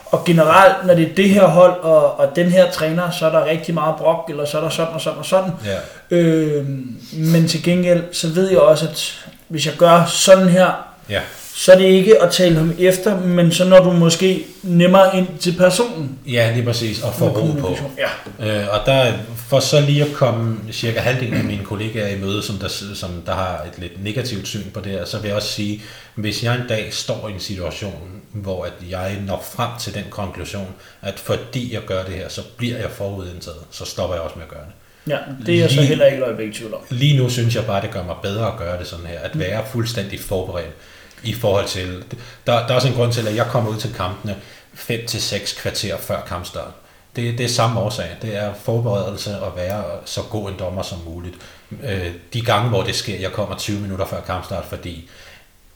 og 0.06 0.26
generelt, 0.26 0.86
når 0.86 0.94
det 0.96 1.10
er 1.10 1.16
det 1.16 1.30
her 1.30 1.48
hold 1.48 1.80
og, 1.82 2.20
og 2.20 2.36
den 2.36 2.52
her 2.52 2.72
træner, 2.72 3.12
så 3.12 3.26
er 3.26 3.32
der 3.32 3.46
rigtig 3.46 3.74
meget 3.74 3.96
brok, 3.96 4.30
eller 4.30 4.46
så 4.46 4.58
er 4.58 4.62
der 4.62 4.70
sådan 4.70 4.94
og 4.94 5.02
sådan 5.02 5.20
og 5.20 5.26
sådan. 5.26 5.52
Ja. 5.66 6.18
Øh, 6.18 6.66
men 7.14 7.48
til 7.48 7.64
gengæld, 7.64 8.04
så 8.12 8.28
ved 8.28 8.50
jeg 8.50 8.60
også, 8.60 8.88
at 8.88 9.26
hvis 9.48 9.66
jeg 9.66 9.74
gør 9.78 10.06
sådan 10.06 10.50
her, 10.50 10.72
ja 11.10 11.22
så 11.54 11.72
er 11.72 11.78
det 11.78 11.86
ikke 11.86 12.22
at 12.22 12.32
tale 12.32 12.56
ham 12.56 12.76
efter, 12.80 13.20
men 13.20 13.52
så 13.52 13.66
når 13.66 13.84
du 13.84 13.92
måske 13.92 14.46
nemmere 14.64 15.18
ind 15.18 15.28
til 15.40 15.56
personen. 15.58 16.20
Ja, 16.28 16.52
lige 16.54 16.66
præcis, 16.66 17.02
og 17.02 17.14
få 17.14 17.28
ro 17.28 17.60
på. 17.60 17.78
Ja. 17.98 18.62
Øh, 18.62 18.68
og 18.74 18.80
der, 18.86 19.14
for 19.36 19.60
så 19.60 19.82
lige 19.82 20.04
at 20.04 20.14
komme 20.14 20.58
cirka 20.72 21.00
halvdelen 21.00 21.34
af 21.34 21.44
mine 21.44 21.64
kollegaer 21.64 22.08
i 22.08 22.20
møde, 22.20 22.44
som 22.44 22.56
der, 22.56 22.68
som 22.94 23.10
der 23.26 23.34
har 23.34 23.62
et 23.74 23.80
lidt 23.80 24.04
negativt 24.04 24.48
syn 24.48 24.64
på 24.74 24.80
det 24.80 24.92
her, 24.92 25.06
så 25.06 25.20
vil 25.20 25.28
jeg 25.28 25.36
også 25.36 25.52
sige, 25.52 25.82
hvis 26.16 26.44
jeg 26.44 26.56
en 26.56 26.68
dag 26.70 26.94
står 26.94 27.30
i 27.30 27.32
en 27.32 27.40
situation, 27.40 28.22
hvor 28.34 28.66
at 28.66 28.74
jeg 28.90 29.18
når 29.28 29.46
frem 29.54 29.70
til 29.80 29.94
den 29.94 30.04
konklusion, 30.10 30.68
at 31.02 31.20
fordi 31.20 31.74
jeg 31.74 31.82
gør 31.86 32.04
det 32.04 32.14
her, 32.14 32.30
så 32.30 32.42
bliver 32.58 32.78
jeg 32.78 32.90
forudindtaget, 32.90 33.60
så 33.72 33.86
stopper 33.86 34.16
jeg 34.16 34.24
også 34.24 34.36
med 34.36 34.44
at 34.44 34.50
gøre 34.50 34.66
det. 34.66 34.74
Ja, 35.08 35.18
det 35.46 35.56
er 35.56 35.60
jeg 35.60 35.70
så 35.70 35.82
heller 35.82 36.06
ikke 36.06 36.24
øjeblik 36.24 36.54
tvivl 36.54 36.74
om. 36.74 36.80
Lige 36.90 37.18
nu 37.18 37.30
synes 37.30 37.56
jeg 37.56 37.66
bare, 37.66 37.82
det 37.82 37.92
gør 37.92 38.04
mig 38.04 38.16
bedre 38.24 38.48
at 38.48 38.58
gøre 38.58 38.80
det 38.80 38.88
sådan 38.88 39.06
her, 39.06 39.20
at 39.20 39.40
være 39.40 39.64
fuldstændig 39.72 40.20
forberedt 40.20 40.76
i 41.24 41.34
forhold 41.34 41.68
til... 41.68 42.04
Der, 42.48 42.54
der 42.54 42.68
er 42.68 42.74
også 42.74 42.88
en 42.88 42.94
grund 42.94 43.14
til, 43.14 43.28
at 43.28 43.36
jeg 43.36 43.46
kommer 43.46 43.72
ud 43.72 43.78
til 43.78 43.94
kampene 43.94 44.36
5 44.74 45.06
til 45.08 45.22
seks 45.22 45.54
kvarter 45.54 45.98
før 45.98 46.22
kampstart. 46.28 46.74
Det, 47.16 47.38
det 47.38 47.44
er 47.44 47.50
samme 47.50 47.80
årsag. 47.80 48.18
Det 48.22 48.36
er 48.36 48.54
forberedelse 48.54 49.30
at 49.32 49.56
være 49.56 49.84
så 50.06 50.22
god 50.22 50.50
en 50.50 50.60
dommer 50.60 50.82
som 50.82 50.98
muligt. 51.06 51.36
Øh, 51.84 52.12
de 52.34 52.42
gange, 52.42 52.70
hvor 52.70 52.84
det 52.84 52.96
sker, 52.96 53.20
jeg 53.20 53.32
kommer 53.32 53.58
20 53.58 53.80
minutter 53.80 54.06
før 54.06 54.22
kampstart, 54.22 54.66
fordi 54.66 55.10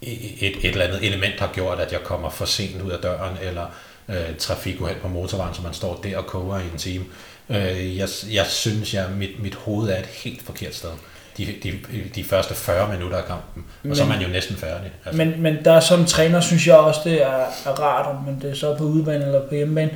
et, 0.01 0.55
et 0.57 0.65
eller 0.65 0.85
andet 0.85 1.05
element 1.05 1.39
har 1.39 1.49
gjort, 1.53 1.79
at 1.79 1.91
jeg 1.91 1.99
kommer 2.03 2.29
for 2.29 2.45
sent 2.45 2.81
ud 2.81 2.91
af 2.91 2.99
døren, 2.99 3.37
eller 3.41 3.65
øh, 4.09 4.37
trafikuheld 4.39 4.99
på 5.01 5.07
motorvejen, 5.07 5.55
så 5.55 5.61
man 5.61 5.73
står 5.73 5.99
der 6.03 6.17
og 6.17 6.25
koger 6.25 6.59
i 6.59 6.63
en 6.73 6.77
time. 6.77 7.05
Øh, 7.49 7.97
jeg, 7.97 8.09
jeg 8.31 8.45
synes, 8.45 8.93
at 8.93 9.11
mit, 9.11 9.39
mit 9.39 9.55
hoved 9.55 9.89
er 9.89 9.99
et 9.99 10.05
helt 10.05 10.45
forkert 10.45 10.75
sted 10.75 10.91
de, 11.37 11.45
de, 11.63 11.71
de 12.15 12.23
første 12.23 12.53
40 12.53 12.93
minutter 12.93 13.17
af 13.17 13.25
kampen, 13.25 13.63
og 13.65 13.87
men, 13.87 13.95
så 13.95 14.03
er 14.03 14.07
man 14.07 14.21
jo 14.21 14.27
næsten 14.27 14.55
færdig. 14.55 14.91
Altså. 15.05 15.17
Men, 15.17 15.41
men 15.41 15.57
der 15.65 15.79
som 15.79 16.05
træner, 16.05 16.39
synes 16.39 16.67
jeg 16.67 16.75
også, 16.75 17.01
det 17.03 17.21
er, 17.21 17.45
er 17.65 17.71
rart, 17.71 18.05
om 18.05 18.35
det 18.41 18.51
er 18.51 18.55
så 18.55 18.75
på 18.77 18.83
udebane 18.83 19.25
eller 19.25 19.47
på 19.47 19.55
hjemmebane, 19.55 19.91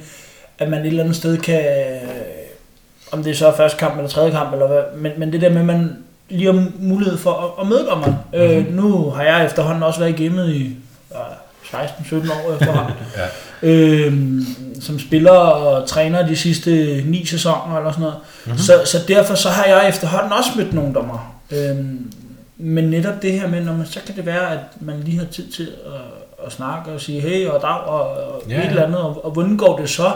at 0.59 0.69
man 0.69 0.81
et 0.81 0.87
eller 0.87 1.03
andet 1.03 1.15
sted 1.15 1.37
kan, 1.37 1.63
om 3.11 3.23
det 3.23 3.31
er 3.31 3.35
så 3.35 3.53
første 3.57 3.77
kamp 3.77 3.95
eller 3.95 4.09
tredje 4.09 4.31
kamp, 4.31 4.53
eller 4.53 4.67
hvad, 4.67 4.83
men, 4.95 5.11
men 5.17 5.31
det 5.31 5.41
der 5.41 5.49
med, 5.49 5.59
at 5.59 5.65
man 5.65 6.03
lige 6.29 6.53
har 6.53 6.65
mulighed 6.79 7.17
for 7.17 7.31
at, 7.31 7.63
at 7.63 7.67
møde 7.67 7.85
dommeren. 7.85 8.15
Mm-hmm. 8.33 8.49
Øh, 8.49 8.75
nu 8.75 9.09
har 9.09 9.23
jeg 9.23 9.45
efterhånden 9.45 9.83
også 9.83 9.99
været 9.99 10.19
i 10.19 10.23
gamet 10.23 10.49
i 10.49 10.77
16-17 11.73 12.33
år 12.33 12.53
efterhånden. 12.53 12.93
ja. 13.61 13.69
øh, 13.69 14.13
som 14.81 14.99
spiller 14.99 15.31
og 15.31 15.87
træner 15.87 16.27
de 16.27 16.35
sidste 16.35 17.01
ni 17.05 17.25
sæsoner 17.25 17.77
eller 17.77 17.91
sådan 17.91 18.01
noget. 18.01 18.17
Mm-hmm. 18.45 18.59
Så, 18.59 18.81
så 18.85 18.97
derfor 19.07 19.35
så 19.35 19.49
har 19.49 19.65
jeg 19.65 19.89
efterhånden 19.89 20.31
også 20.31 20.49
mødt 20.55 20.73
nogle 20.73 20.93
dommer. 20.93 21.35
Øhm, 21.51 22.11
men 22.57 22.83
netop 22.83 23.21
det 23.21 23.31
her 23.31 23.47
med, 23.47 23.63
når 23.63 23.73
man, 23.73 23.85
så 23.85 23.99
kan 24.05 24.15
det 24.15 24.25
være, 24.25 24.51
at 24.51 24.59
man 24.79 24.99
lige 24.99 25.17
har 25.17 25.25
tid 25.25 25.51
til 25.51 25.69
at, 25.85 26.45
at 26.45 26.51
snakke 26.51 26.91
og 26.91 27.01
sige 27.01 27.21
hey 27.21 27.47
og 27.47 27.61
dag 27.61 27.69
og, 27.69 28.11
og 28.11 28.43
ja, 28.49 28.55
ja. 28.55 28.63
et 28.63 28.69
eller 28.69 28.85
andet, 28.85 28.99
og, 28.99 29.25
og 29.25 29.31
hvordan 29.31 29.57
går 29.57 29.77
det 29.77 29.89
så? 29.89 30.11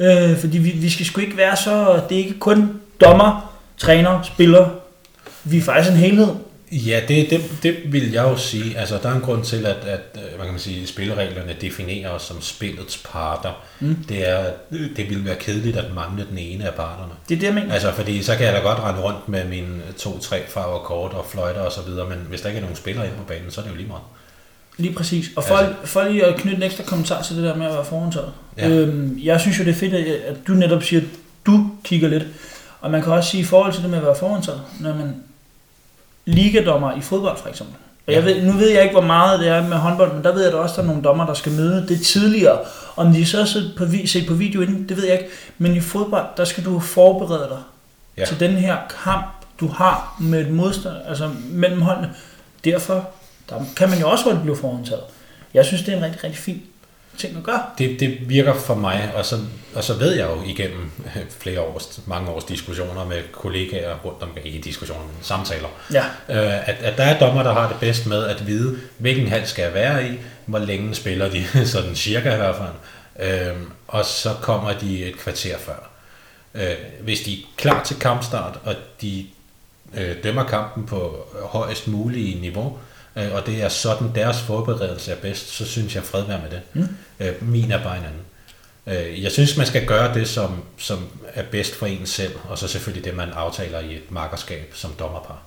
Ja. 0.00 0.30
Øh, 0.30 0.38
fordi 0.38 0.58
vi, 0.58 0.70
vi 0.70 0.90
skal 0.90 1.06
sgu 1.06 1.20
ikke 1.20 1.36
være 1.36 1.56
så, 1.56 2.00
det 2.08 2.14
er 2.14 2.24
ikke 2.24 2.38
kun 2.38 2.80
dommer, 3.00 3.52
træner, 3.78 4.22
spiller, 4.22 4.68
vi 5.44 5.58
er 5.58 5.62
faktisk 5.62 5.92
en 5.92 5.98
helhed. 5.98 6.28
Ja, 6.72 7.00
det, 7.08 7.30
det, 7.30 7.40
det 7.62 7.76
vil 7.92 8.12
jeg 8.12 8.22
jo 8.22 8.36
sige. 8.36 8.78
Altså, 8.78 8.98
der 9.02 9.08
er 9.08 9.14
en 9.14 9.20
grund 9.20 9.44
til, 9.44 9.66
at, 9.66 9.76
at 9.76 10.00
øh, 10.14 10.20
hvad 10.36 10.44
kan 10.44 10.50
man 10.52 10.58
sige, 10.58 10.86
spillereglerne 10.86 11.56
definerer 11.60 12.10
os 12.10 12.22
som 12.22 12.42
spillets 12.42 13.02
parter. 13.12 13.52
Mm. 13.80 13.96
Det 14.08 14.28
er, 14.28 14.44
det 14.70 15.10
vil 15.10 15.24
være 15.24 15.34
kedeligt 15.34 15.76
at 15.76 15.94
mangle 15.94 16.26
den 16.30 16.38
ene 16.38 16.66
af 16.66 16.74
parterne. 16.74 17.12
Det 17.28 17.34
er 17.34 17.38
det, 17.38 17.46
jeg 17.46 17.54
mener. 17.54 17.72
Altså, 17.72 17.92
fordi 17.92 18.22
så 18.22 18.36
kan 18.36 18.46
jeg 18.46 18.54
da 18.54 18.58
godt 18.58 18.78
rende 18.78 19.00
rundt 19.00 19.28
med 19.28 19.44
mine 19.44 19.82
to-tre 19.98 20.42
farver 20.48 20.78
kort 20.78 21.12
og 21.12 21.26
fløjter 21.28 21.60
og 21.60 21.72
så 21.72 21.80
videre, 21.82 22.08
men 22.08 22.18
hvis 22.28 22.40
der 22.40 22.48
ikke 22.48 22.58
er 22.58 22.62
nogen 22.62 22.76
spillere 22.76 23.06
inde 23.06 23.18
på 23.18 23.24
banen, 23.24 23.50
så 23.50 23.60
er 23.60 23.64
det 23.64 23.70
jo 23.70 23.76
lige 23.76 23.88
meget. 23.88 24.02
Lige 24.78 24.94
præcis. 24.94 25.26
Og 25.36 25.44
for, 25.44 25.54
altså, 25.54 25.74
for 25.84 26.02
lige 26.02 26.24
at 26.24 26.36
knytte 26.36 26.56
en 26.56 26.62
ekstra 26.62 26.84
kommentar 26.84 27.22
til 27.22 27.36
det 27.36 27.44
der 27.44 27.56
med 27.56 27.66
at 27.66 27.72
være 27.72 27.84
forhåndtaget. 27.84 28.32
Ja. 28.58 28.68
Øhm, 28.68 29.18
jeg 29.22 29.40
synes 29.40 29.58
jo, 29.58 29.64
det 29.64 29.70
er 29.70 29.74
fedt, 29.74 29.94
at 29.94 30.06
at 30.06 30.36
du 30.46 30.52
netop 30.52 30.82
siger, 30.82 31.00
at 31.00 31.06
du 31.46 31.70
kigger 31.84 32.08
lidt. 32.08 32.24
Og 32.80 32.90
man 32.90 33.02
kan 33.02 33.12
også 33.12 33.30
sige 33.30 33.40
i 33.40 33.44
forhold 33.44 33.72
til 33.72 33.82
det 33.82 33.90
med 33.90 33.98
at 33.98 34.04
være 34.04 34.16
forhåndtaget, 34.16 34.62
når 34.80 34.94
man 34.94 35.14
ligadommer 36.26 36.96
i 36.96 37.00
fodbold 37.00 37.38
for 37.38 37.48
eksempel. 37.48 37.76
Og 38.06 38.12
jeg 38.12 38.24
ved, 38.24 38.42
nu 38.42 38.52
ved 38.52 38.70
jeg 38.70 38.82
ikke, 38.82 38.92
hvor 38.92 39.06
meget 39.06 39.40
det 39.40 39.48
er 39.48 39.68
med 39.68 39.76
håndbold, 39.76 40.14
men 40.14 40.24
der 40.24 40.34
ved 40.34 40.42
jeg 40.42 40.52
da 40.52 40.56
også, 40.56 40.72
at 40.72 40.76
der 40.76 40.82
er 40.82 40.86
nogle 40.86 41.02
dommer, 41.02 41.26
der 41.26 41.34
skal 41.34 41.52
møde 41.52 41.88
det 41.88 42.00
tidligere. 42.00 42.58
Om 42.96 43.12
de 43.12 43.26
så 43.26 43.44
set 43.44 43.72
på, 43.76 43.84
set 44.06 44.26
på 44.28 44.34
video 44.34 44.60
inden, 44.60 44.88
det 44.88 44.96
ved 44.96 45.04
jeg 45.04 45.12
ikke. 45.12 45.30
Men 45.58 45.76
i 45.76 45.80
fodbold, 45.80 46.26
der 46.36 46.44
skal 46.44 46.64
du 46.64 46.80
forberede 46.80 47.48
dig 47.48 47.62
ja. 48.16 48.24
til 48.24 48.40
den 48.40 48.52
her 48.52 48.76
kamp, 49.04 49.26
du 49.60 49.68
har 49.68 50.16
med 50.20 50.40
et 50.40 50.50
modstand, 50.50 50.96
altså 51.08 51.30
mellem 51.50 51.82
holdene. 51.82 52.14
Derfor 52.64 53.08
der 53.48 53.64
kan 53.76 53.90
man 53.90 53.98
jo 53.98 54.10
også 54.10 54.24
godt 54.24 54.42
blive 54.42 54.56
forhåndtaget. 54.56 55.02
Jeg 55.54 55.64
synes, 55.64 55.82
det 55.82 55.94
er 55.94 55.96
en 55.96 56.04
rigtig, 56.04 56.24
rigtig 56.24 56.40
fin 56.40 56.62
ting 57.18 57.36
at 57.36 57.42
gøre. 57.42 57.62
Det, 57.78 58.00
det 58.00 58.28
virker 58.28 58.54
for 58.54 58.74
mig, 58.74 59.12
og 59.14 59.26
så, 59.26 59.36
og 59.74 59.84
så 59.84 59.94
ved 59.94 60.12
jeg 60.14 60.26
jo 60.26 60.42
igennem 60.46 60.90
øh, 61.06 61.22
flere 61.38 61.60
års, 61.60 62.00
mange 62.06 62.30
års 62.30 62.44
diskussioner 62.44 63.04
med 63.04 63.22
kollegaer 63.32 63.96
rundt 64.04 64.22
om, 64.22 64.28
ikke 64.44 64.58
diskussioner, 64.58 65.02
men 65.02 65.14
samtaler, 65.22 65.68
Ja, 65.92 66.04
øh, 66.28 66.68
at, 66.68 66.76
at 66.82 66.96
der 66.96 67.04
er 67.04 67.18
dommer, 67.18 67.42
der 67.42 67.52
har 67.52 67.68
det 67.68 67.76
bedst 67.80 68.06
med 68.06 68.24
at 68.24 68.46
vide, 68.46 68.78
hvilken 68.98 69.28
hal 69.28 69.46
skal 69.46 69.62
jeg 69.62 69.74
være 69.74 70.08
i, 70.08 70.12
hvor 70.46 70.58
længe 70.58 70.94
spiller 70.94 71.30
de, 71.30 71.44
sådan 71.66 71.94
cirka 71.94 72.34
i 72.34 72.36
hvert 72.36 72.56
fald, 72.56 73.48
øh, 73.48 73.56
og 73.88 74.04
så 74.04 74.30
kommer 74.42 74.72
de 74.72 75.04
et 75.04 75.18
kvarter 75.18 75.58
før. 75.58 75.90
Øh, 76.54 76.74
hvis 77.00 77.20
de 77.20 77.32
er 77.32 77.46
klar 77.56 77.84
til 77.84 77.96
kampstart, 77.96 78.58
og 78.64 78.74
de 79.00 79.26
øh, 79.94 80.22
dømmer 80.22 80.44
kampen 80.44 80.86
på 80.86 81.26
højest 81.42 81.88
mulige 81.88 82.40
niveau, 82.40 82.78
øh, 83.16 83.34
og 83.34 83.46
det 83.46 83.62
er 83.62 83.68
sådan 83.68 84.10
deres 84.14 84.38
forberedelse 84.40 85.12
er 85.12 85.16
bedst, 85.16 85.48
så 85.48 85.66
synes 85.66 85.94
jeg 85.94 86.02
fred 86.02 86.22
være 86.24 86.40
med 86.42 86.50
det. 86.50 86.60
Mm. 86.74 86.88
Øh, 87.20 87.32
min 87.40 87.70
er 87.70 87.82
bare 87.82 87.96
en 87.96 88.02
anden. 88.04 88.20
Øh, 88.86 89.24
jeg 89.24 89.32
synes, 89.32 89.56
man 89.56 89.66
skal 89.66 89.86
gøre 89.86 90.14
det, 90.14 90.28
som, 90.28 90.62
som 90.78 90.98
er 91.34 91.42
bedst 91.50 91.74
for 91.74 91.86
en 91.86 92.06
selv, 92.06 92.32
og 92.48 92.58
så 92.58 92.68
selvfølgelig 92.68 93.04
det, 93.04 93.16
man 93.16 93.28
aftaler 93.36 93.80
i 93.80 93.94
et 93.94 94.10
markerskab 94.10 94.70
som 94.74 94.90
dommerpar. 94.98 95.38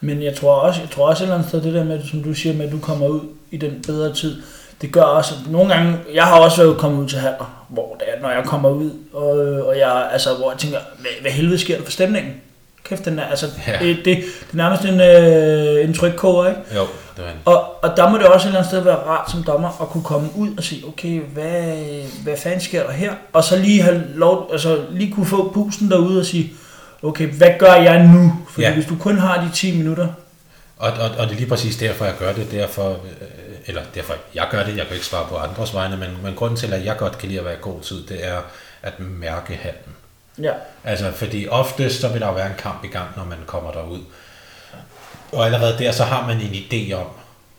men 0.00 0.22
jeg 0.22 0.36
tror 0.36 0.54
også, 0.54 0.80
jeg 0.80 0.90
tror 0.90 1.08
også 1.08 1.22
et 1.22 1.26
eller 1.26 1.34
andet 1.34 1.48
sted, 1.48 1.62
det 1.62 1.74
der 1.74 1.84
med, 1.84 2.00
som 2.10 2.22
du 2.22 2.34
siger 2.34 2.54
med, 2.54 2.66
at 2.66 2.72
du 2.72 2.78
kommer 2.78 3.06
ud 3.06 3.20
i 3.50 3.56
den 3.56 3.82
bedre 3.86 4.14
tid, 4.14 4.42
det 4.82 4.92
gør 4.92 5.02
også, 5.02 5.34
at 5.34 5.52
nogle 5.52 5.74
gange, 5.74 5.96
jeg 6.14 6.24
har 6.24 6.40
også 6.40 6.62
været 6.62 6.78
kommet 6.78 7.02
ud 7.02 7.08
til 7.08 7.18
haller, 7.18 7.64
hvor 7.68 7.96
det 8.00 8.08
er, 8.16 8.20
når 8.22 8.30
jeg 8.30 8.44
kommer 8.44 8.70
ud, 8.70 8.90
og, 9.12 9.28
og 9.66 9.78
jeg, 9.78 10.08
altså, 10.12 10.34
hvor 10.34 10.50
jeg 10.50 10.58
tænker, 10.58 10.78
hvad, 10.98 11.10
hvad 11.20 11.30
helvede 11.30 11.58
sker 11.58 11.76
der 11.76 11.84
for 11.84 11.92
stemningen? 11.92 12.34
Kæft, 12.84 13.04
den 13.04 13.18
er, 13.18 13.24
altså, 13.24 13.46
Ja. 13.66 13.72
ja. 13.72 13.78
det, 13.86 13.96
det, 13.96 14.04
det, 14.04 14.24
er 14.52 14.56
nærmest 14.56 14.84
en, 14.84 15.00
øh, 15.00 15.84
en 15.88 15.94
trykkoger, 15.94 16.48
ikke? 16.48 16.60
Jo, 16.76 16.86
det 17.16 17.24
var 17.24 17.30
en. 17.30 17.36
Og, 17.44 17.84
og 17.84 17.96
der 17.96 18.10
må 18.10 18.18
det 18.18 18.26
også 18.26 18.46
et 18.46 18.48
eller 18.48 18.58
andet 18.58 18.70
sted 18.70 18.80
være 18.80 18.96
rart 18.96 19.30
som 19.30 19.42
dommer 19.42 19.82
at 19.82 19.88
kunne 19.88 20.04
komme 20.04 20.28
ud 20.36 20.56
og 20.56 20.62
sige, 20.64 20.86
okay, 20.86 21.20
hvad, 21.20 21.76
hvad 22.22 22.36
fanden 22.36 22.60
sker 22.60 22.82
der 22.86 22.92
her? 22.92 23.12
Og 23.32 23.44
så 23.44 23.56
lige 23.58 23.82
have 23.82 24.04
lov, 24.14 24.48
altså 24.52 24.84
lige 24.90 25.12
kunne 25.12 25.26
få 25.26 25.50
pusten 25.54 25.90
derude 25.90 26.20
og 26.20 26.26
sige, 26.26 26.52
okay, 27.02 27.26
hvad 27.28 27.50
gør 27.58 27.74
jeg 27.74 28.06
nu? 28.06 28.32
Fordi 28.48 28.62
Ja. 28.62 28.68
ja. 28.68 28.74
hvis 28.74 28.86
du 28.86 28.96
kun 29.00 29.18
har 29.18 29.40
de 29.44 29.50
10 29.54 29.76
minutter, 29.78 30.08
Og, 30.78 30.90
og, 30.92 31.10
og 31.18 31.26
det 31.26 31.32
er 31.32 31.36
lige 31.36 31.48
præcis 31.48 31.76
derfor, 31.76 32.04
jeg 32.04 32.14
gør 32.18 32.32
det. 32.32 32.50
Derfor, 32.50 32.90
øh, 32.90 33.28
eller 33.66 33.82
derfor, 33.94 34.14
jeg 34.34 34.46
gør 34.50 34.64
det. 34.64 34.76
Jeg 34.76 34.86
kan 34.86 34.94
ikke 34.94 35.06
svare 35.06 35.26
på 35.28 35.36
andres 35.36 35.74
vegne, 35.74 35.96
men, 35.96 36.08
men 36.22 36.34
grunden 36.34 36.56
til, 36.56 36.72
at 36.72 36.84
jeg 36.84 36.96
godt 36.96 37.18
kan 37.18 37.28
lide 37.28 37.38
at 37.40 37.44
være 37.44 37.54
i 37.54 37.58
god 37.60 37.80
tid, 37.80 38.06
det 38.06 38.28
er 38.28 38.38
at 38.82 39.00
mærke 39.00 39.54
handen. 39.56 39.92
ja, 40.42 40.52
Altså, 40.84 41.12
fordi 41.12 41.48
oftest 41.50 42.00
så 42.00 42.08
vil 42.08 42.20
der 42.20 42.26
jo 42.26 42.32
være 42.32 42.46
en 42.46 42.56
kamp 42.58 42.84
i 42.84 42.88
gang, 42.88 43.08
når 43.16 43.24
man 43.24 43.38
kommer 43.46 43.70
derud. 43.70 43.98
Og 45.34 45.46
allerede 45.46 45.78
der, 45.78 45.92
så 45.92 46.04
har 46.04 46.26
man 46.26 46.40
en 46.40 46.52
idé 46.52 46.92
om, 46.92 47.06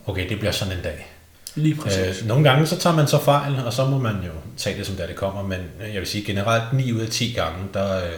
okay, 0.06 0.28
det 0.28 0.38
bliver 0.38 0.52
sådan 0.52 0.76
en 0.76 0.82
dag. 0.82 1.06
lige 1.54 1.74
præcis. 1.74 2.22
Øh, 2.22 2.28
nogle 2.28 2.50
gange 2.50 2.66
så 2.66 2.78
tager 2.78 2.96
man 2.96 3.06
så 3.06 3.18
fejl, 3.18 3.66
og 3.66 3.72
så 3.72 3.84
må 3.84 3.98
man 3.98 4.14
jo 4.14 4.32
tage 4.56 4.78
det 4.78 4.86
som 4.86 4.96
der 4.96 5.06
det 5.06 5.16
kommer, 5.16 5.42
men 5.42 5.60
jeg 5.80 6.00
vil 6.00 6.06
sige 6.06 6.24
generelt 6.24 6.72
9 6.72 6.92
ud 6.92 7.00
af 7.00 7.08
10 7.08 7.32
gange, 7.32 7.58
der, 7.74 8.04
øh, 8.06 8.12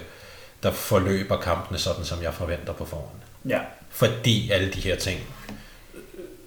der 0.63 0.71
forløber 0.71 1.41
kampene 1.41 1.79
sådan, 1.79 2.05
som 2.05 2.23
jeg 2.23 2.35
forventer 2.35 2.73
på 2.73 2.85
forhånd. 2.85 3.19
Ja. 3.49 3.59
Fordi 3.91 4.51
alle 4.51 4.73
de 4.73 4.81
her 4.81 4.97
ting, 4.97 5.21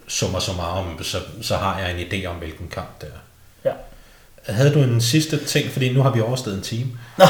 summer 0.08 0.38
summarum, 0.38 1.02
så, 1.02 1.18
så 1.42 1.56
har 1.56 1.80
jeg 1.80 2.00
en 2.00 2.06
idé 2.06 2.26
om, 2.26 2.36
hvilken 2.36 2.68
kamp 2.68 3.00
det 3.00 3.08
er. 3.08 3.18
Havde 4.48 4.70
du 4.74 4.78
en 4.78 5.00
sidste 5.00 5.38
ting, 5.46 5.72
fordi 5.72 5.92
nu 5.92 6.02
har 6.02 6.10
vi 6.10 6.20
overstået 6.20 6.54
en 6.56 6.62
time. 6.62 6.84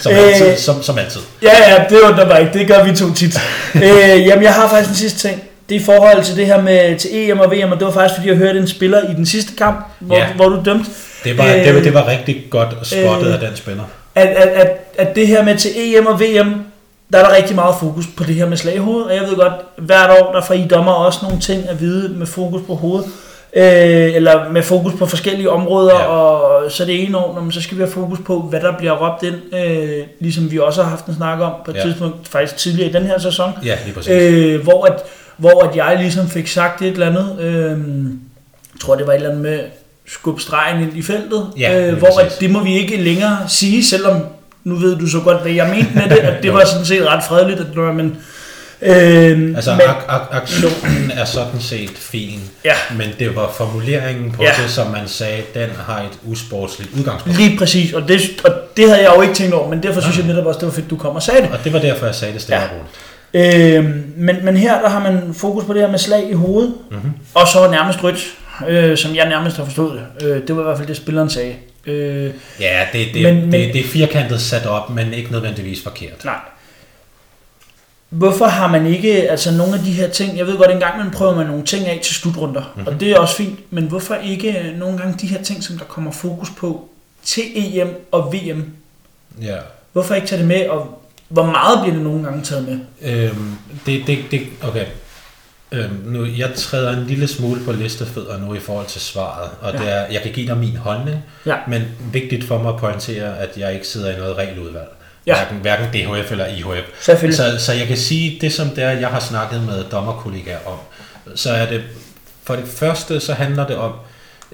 som, 0.00 0.12
Øh. 0.12 0.18
altid, 0.18 0.56
som, 0.56 0.82
som 0.82 0.98
altid. 0.98 1.20
Ja, 1.42 1.70
ja, 1.72 1.84
det 1.90 2.00
undrer 2.00 2.26
mig 2.26 2.40
ikke. 2.40 2.58
Det 2.58 2.68
gør 2.68 2.84
vi 2.84 2.96
to 2.96 3.12
tit. 3.14 3.38
øh, 3.74 4.26
jamen, 4.26 4.44
jeg 4.44 4.54
har 4.54 4.68
faktisk 4.68 4.90
en 4.90 4.96
sidste 4.96 5.28
ting. 5.28 5.42
Det 5.68 5.76
er 5.76 5.80
i 5.80 5.84
forhold 5.84 6.22
til 6.24 6.36
det 6.36 6.46
her 6.46 6.62
med 6.62 6.98
til 6.98 7.10
EM 7.12 7.38
og 7.40 7.50
VM, 7.52 7.72
og 7.72 7.78
det 7.78 7.86
var 7.86 7.92
faktisk, 7.92 8.14
fordi 8.16 8.28
jeg 8.28 8.36
hørte 8.36 8.58
en 8.58 8.68
spiller 8.68 9.10
i 9.10 9.14
den 9.14 9.26
sidste 9.26 9.52
kamp, 9.58 9.86
hvor, 9.98 10.16
Ja. 10.16 10.26
hvor 10.36 10.48
du 10.48 10.62
dømte. 10.64 10.90
Det 11.24 11.38
var, 11.38 11.44
øh, 11.46 11.64
det, 11.64 11.74
var, 11.74 11.80
det 11.80 11.94
var 11.94 12.08
rigtig 12.08 12.44
godt 12.50 12.74
spottet 12.82 13.26
øh, 13.28 13.34
af 13.34 13.40
den 13.40 13.56
spiller. 13.56 13.82
at, 14.14 14.26
at, 14.28 14.48
at, 14.48 14.68
at 14.98 15.14
det 15.16 15.26
her 15.26 15.42
med 15.44 15.56
til 15.56 15.70
EM 15.76 16.06
og 16.06 16.20
VM, 16.20 16.54
der 17.12 17.18
er 17.18 17.28
der 17.28 17.36
rigtig 17.36 17.54
meget 17.54 17.74
fokus 17.80 18.04
på 18.16 18.24
det 18.24 18.34
her 18.34 18.46
med 18.48 18.56
slag 18.56 18.74
i 18.74 18.78
hovedet, 18.78 19.06
og 19.10 19.14
jeg 19.16 19.22
ved 19.22 19.36
godt, 19.36 19.52
hvert 19.78 20.10
år 20.20 20.32
der 20.32 20.42
får 20.42 20.54
I 20.54 20.66
dommer 20.70 20.92
også 20.92 21.18
nogle 21.22 21.40
ting 21.40 21.68
at 21.68 21.80
vide 21.80 22.08
med 22.08 22.26
fokus 22.26 22.62
på 22.66 22.74
hovedet, 22.74 23.08
øh, 23.56 24.14
eller 24.16 24.48
med 24.52 24.62
fokus 24.62 24.92
på 24.98 25.06
forskellige 25.06 25.50
områder, 25.50 25.94
Ja. 25.94 26.04
og 26.06 26.70
så 26.70 26.84
det 26.84 27.04
ene 27.04 27.18
år, 27.18 27.34
når 27.34 27.42
man, 27.42 27.52
så 27.52 27.62
skal 27.62 27.76
vi 27.76 27.82
have 27.82 27.92
fokus 27.92 28.18
på, 28.26 28.40
hvad 28.40 28.60
der 28.60 28.72
bliver 28.78 28.92
råbt 28.92 29.22
ind, 29.22 29.54
øh, 29.54 30.04
ligesom 30.20 30.50
vi 30.50 30.58
også 30.58 30.82
har 30.82 30.90
haft 30.90 31.06
en 31.06 31.14
snak 31.14 31.40
om 31.40 31.52
på 31.64 31.70
et 31.70 31.76
Ja. 31.76 31.82
tidspunkt, 31.82 32.28
faktisk 32.28 32.56
tidligere 32.56 32.90
i 32.90 32.92
den 32.92 33.02
her 33.02 33.18
sæson, 33.18 33.50
Ja, 33.64 33.74
lige 33.84 33.94
præcis. 33.94 34.12
øh, 34.12 34.62
hvor, 34.62 34.84
at, 34.84 35.02
hvor 35.36 35.62
at 35.64 35.76
jeg 35.76 35.96
ligesom 36.00 36.28
fik 36.28 36.48
sagt 36.48 36.82
et 36.82 36.88
eller 36.92 37.06
andet, 37.06 37.36
øh, 37.40 37.70
jeg 38.74 38.80
tror 38.80 38.94
det 38.94 39.06
var 39.06 39.12
et 39.12 39.16
eller 39.16 39.28
andet 39.30 39.42
med 39.42 39.60
skub 40.08 40.40
stregen 40.40 40.82
ind 40.82 40.96
i 40.96 41.02
feltet, 41.02 41.46
Ja, 41.58 41.86
øh, 41.90 41.98
hvor 41.98 42.08
præcis. 42.16 42.34
at 42.34 42.40
det 42.40 42.50
må 42.50 42.62
vi 42.64 42.78
ikke 42.78 42.96
længere 42.96 43.38
sige, 43.48 43.84
selvom 43.84 44.16
nu 44.64 44.74
ved 44.74 44.96
du 44.96 45.06
så 45.06 45.20
godt, 45.20 45.42
hvad 45.42 45.52
jeg 45.52 45.68
mente 45.76 45.90
med 45.94 46.02
det, 46.16 46.22
at 46.22 46.42
det 46.42 46.52
var 46.54 46.64
sådan 46.64 46.84
set 46.86 47.06
ret 47.06 47.24
fredeligt, 47.24 47.60
at 47.60 47.66
når 47.74 47.92
man... 48.80 48.90
Øh, 49.50 49.56
Altså, 49.56 49.70
men, 49.70 49.80
ak- 49.80 50.06
ak- 50.08 50.36
aktionen 50.36 51.10
er 51.14 51.24
sådan 51.24 51.60
set 51.60 51.90
fin, 51.96 52.40
ja, 52.64 52.72
men 52.96 53.08
det 53.18 53.36
var 53.36 53.52
formuleringen 53.56 54.32
på 54.32 54.42
Ja. 54.42 54.50
det, 54.62 54.70
som 54.70 54.86
man 54.90 55.08
sagde, 55.08 55.42
den 55.54 55.68
har 55.86 55.98
et 56.00 56.18
usportsligt 56.24 56.90
udgangspunkt. 56.98 57.38
lige 57.38 57.58
præcis, 57.58 57.92
og 57.92 58.08
det, 58.08 58.20
og 58.44 58.50
det 58.76 58.88
havde 58.90 59.02
jeg 59.02 59.12
jo 59.16 59.22
ikke 59.22 59.34
tænkt 59.34 59.54
over, 59.54 59.68
men 59.70 59.82
derfor 59.82 60.00
synes 60.00 60.18
jeg 60.18 60.26
netop 60.26 60.46
også, 60.46 60.58
det 60.60 60.66
var 60.66 60.72
fedt, 60.72 60.90
du 60.90 60.96
kom 60.96 61.16
og 61.16 61.22
sagde 61.22 61.42
det. 61.42 61.50
Og 61.50 61.58
det 61.64 61.72
var 61.72 61.78
derfor, 61.78 62.06
jeg 62.06 62.14
sagde 62.14 62.34
det 62.34 62.42
stille 62.42 62.60
Ja. 62.62 62.68
roligt. 62.72 62.88
Øh, 63.34 63.84
men, 64.16 64.36
men 64.42 64.56
her 64.56 64.80
der 64.80 64.88
har 64.88 65.00
man 65.00 65.34
fokus 65.34 65.64
på 65.64 65.72
det 65.72 65.80
her 65.82 65.90
med 65.90 65.98
slag 65.98 66.30
i 66.30 66.32
hovedet, 66.32 66.74
Mm-hmm. 66.90 67.10
og 67.34 67.48
så 67.48 67.70
nærmest 67.70 68.04
rødt, 68.04 68.26
øh, 68.68 68.96
som 68.96 69.14
jeg 69.16 69.28
nærmest 69.28 69.56
har 69.56 69.64
forstået 69.64 70.00
det. 70.20 70.26
Øh, 70.26 70.42
det 70.48 70.56
var 70.56 70.62
i 70.62 70.64
hvert 70.64 70.76
fald 70.76 70.88
det, 70.88 70.96
spilleren 70.96 71.30
sagde. 71.30 71.54
Øh, 71.86 72.30
Ja, 72.60 72.80
det, 72.92 73.06
det, 73.14 73.22
Men- 73.22 73.34
men, 73.34 73.50
men- 73.50 73.52
det, 73.52 73.72
det 73.74 73.80
er 73.80 73.88
firkantet 73.88 74.40
sat 74.40 74.66
op, 74.66 74.90
men 74.90 75.12
ikke 75.14 75.32
nødvendigvis 75.32 75.82
forkert. 75.82 76.24
nej. 76.24 76.34
Hvorfor 78.08 78.44
har 78.44 78.68
man 78.68 78.86
ikke, 78.86 79.30
altså 79.30 79.52
nogle 79.56 79.74
af 79.74 79.80
de 79.80 79.92
her 79.92 80.08
ting, 80.10 80.38
jeg 80.38 80.46
ved 80.46 80.56
godt, 80.56 80.70
engang 80.70 80.98
man 80.98 81.10
prøver 81.10 81.34
man 81.34 81.46
nogle 81.46 81.64
ting 81.64 81.86
af 81.86 82.00
til 82.02 82.14
slutrunder, 82.14 82.60
Mhm. 82.60 82.70
mm-hmm. 82.74 82.94
og 82.94 83.00
det 83.00 83.10
er 83.10 83.18
også 83.18 83.36
fint, 83.36 83.72
men 83.72 83.84
hvorfor 83.84 84.14
ikke 84.14 84.58
øh, 84.58 84.78
nogle 84.78 84.98
gange 84.98 85.14
de 85.20 85.26
her 85.26 85.42
ting, 85.42 85.64
som 85.64 85.78
der 85.78 85.84
kommer 85.84 86.10
fokus 86.12 86.50
på 86.50 86.88
til 87.24 87.42
EM 87.54 87.88
og 88.12 88.32
VM? 88.34 88.64
Ja. 89.42 89.56
Hvorfor 89.92 90.14
ikke 90.14 90.26
tage 90.26 90.38
det 90.38 90.48
med, 90.48 90.68
og 90.68 91.02
hvor 91.28 91.44
meget 91.46 91.78
bliver 91.82 91.94
det 91.94 92.04
nogle 92.04 92.24
gange 92.24 92.42
taget 92.44 92.64
med? 92.68 92.78
Øhm, 93.02 93.56
det, 93.86 94.02
det, 94.06 94.18
det, 94.30 94.40
okay. 94.62 94.86
Øhm, 95.72 96.02
nu, 96.04 96.24
jeg 96.24 96.50
træder 96.56 96.96
en 96.96 97.06
lille 97.06 97.26
smule 97.28 97.64
på 97.64 97.72
listefødder 97.72 98.38
nu 98.38 98.54
i 98.54 98.58
forhold 98.60 98.86
til 98.86 99.00
svaret, 99.00 99.50
og 99.60 99.72
Ja. 99.72 99.78
det 99.78 99.92
er, 99.92 100.06
jeg 100.12 100.22
kan 100.22 100.32
give 100.32 100.46
dig 100.46 100.56
min 100.56 100.76
holdning, 100.76 101.16
Ja. 101.46 101.56
men 101.68 101.82
vigtigt 102.12 102.44
for 102.44 102.62
mig 102.62 102.72
at 102.74 102.80
pointere, 102.80 103.38
at 103.38 103.56
jeg 103.56 103.74
ikke 103.74 103.86
sidder 103.88 104.14
i 104.14 104.18
noget 104.18 104.36
regeludvalg. 104.36 104.88
Ja. 105.26 105.34
Hverken, 105.36 105.56
hverken 105.56 105.86
DHF 105.92 106.32
eller 106.32 106.46
IHF. 106.46 106.84
Så, 107.34 107.54
så 107.58 107.72
jeg 107.72 107.86
kan 107.86 107.96
sige, 107.96 108.38
det 108.40 108.52
som 108.52 108.68
det 108.68 108.84
er, 108.84 108.90
jeg 108.90 109.08
har 109.08 109.20
snakket 109.20 109.62
med 109.62 109.84
dommerkollegaer 109.84 110.58
om, 110.66 110.78
så 111.34 111.50
er 111.52 111.66
det, 111.66 111.82
for 112.44 112.56
det 112.56 112.68
første, 112.68 113.20
så 113.20 113.32
handler 113.32 113.66
det 113.66 113.76
om, 113.76 113.92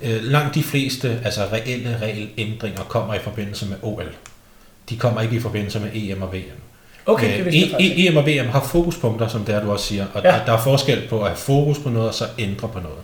øh, 0.03 0.23
langt 0.25 0.55
de 0.55 0.63
fleste, 0.63 1.21
altså 1.25 1.41
reelle 1.53 1.99
regelændringer, 2.03 2.83
kommer 2.83 3.15
i 3.15 3.19
forbindelse 3.19 3.67
med 3.67 3.77
OL. 3.83 4.15
De 4.91 4.97
kommer 4.97 5.21
ikke 5.21 5.37
i 5.37 5.41
forbindelse 5.41 5.81
med 5.81 5.89
EM 5.95 6.23
og 6.23 6.33
VM. 6.35 6.43
Okay, 7.07 7.37
det 7.37 7.45
vidste 7.45 7.75
Øh, 7.75 7.81
E-. 7.81 8.09
EM 8.09 8.17
og 8.17 8.27
VM 8.27 8.49
har 8.49 8.63
fokuspunkter, 8.73 9.29
som 9.29 9.45
det 9.45 9.55
er, 9.55 9.63
du 9.63 9.73
også 9.73 9.87
siger, 9.87 10.07
og 10.15 10.23
Ja. 10.25 10.35
ja. 10.35 10.41
der 10.47 10.53
er 10.53 10.63
forskel 10.63 11.03
på 11.09 11.21
at 11.21 11.27
have 11.29 11.37
fokus 11.37 11.79
på 11.79 11.89
noget, 11.89 12.09
og 12.09 12.15
så 12.15 12.25
ændre 12.39 12.69
på 12.69 12.79
noget, 12.81 12.99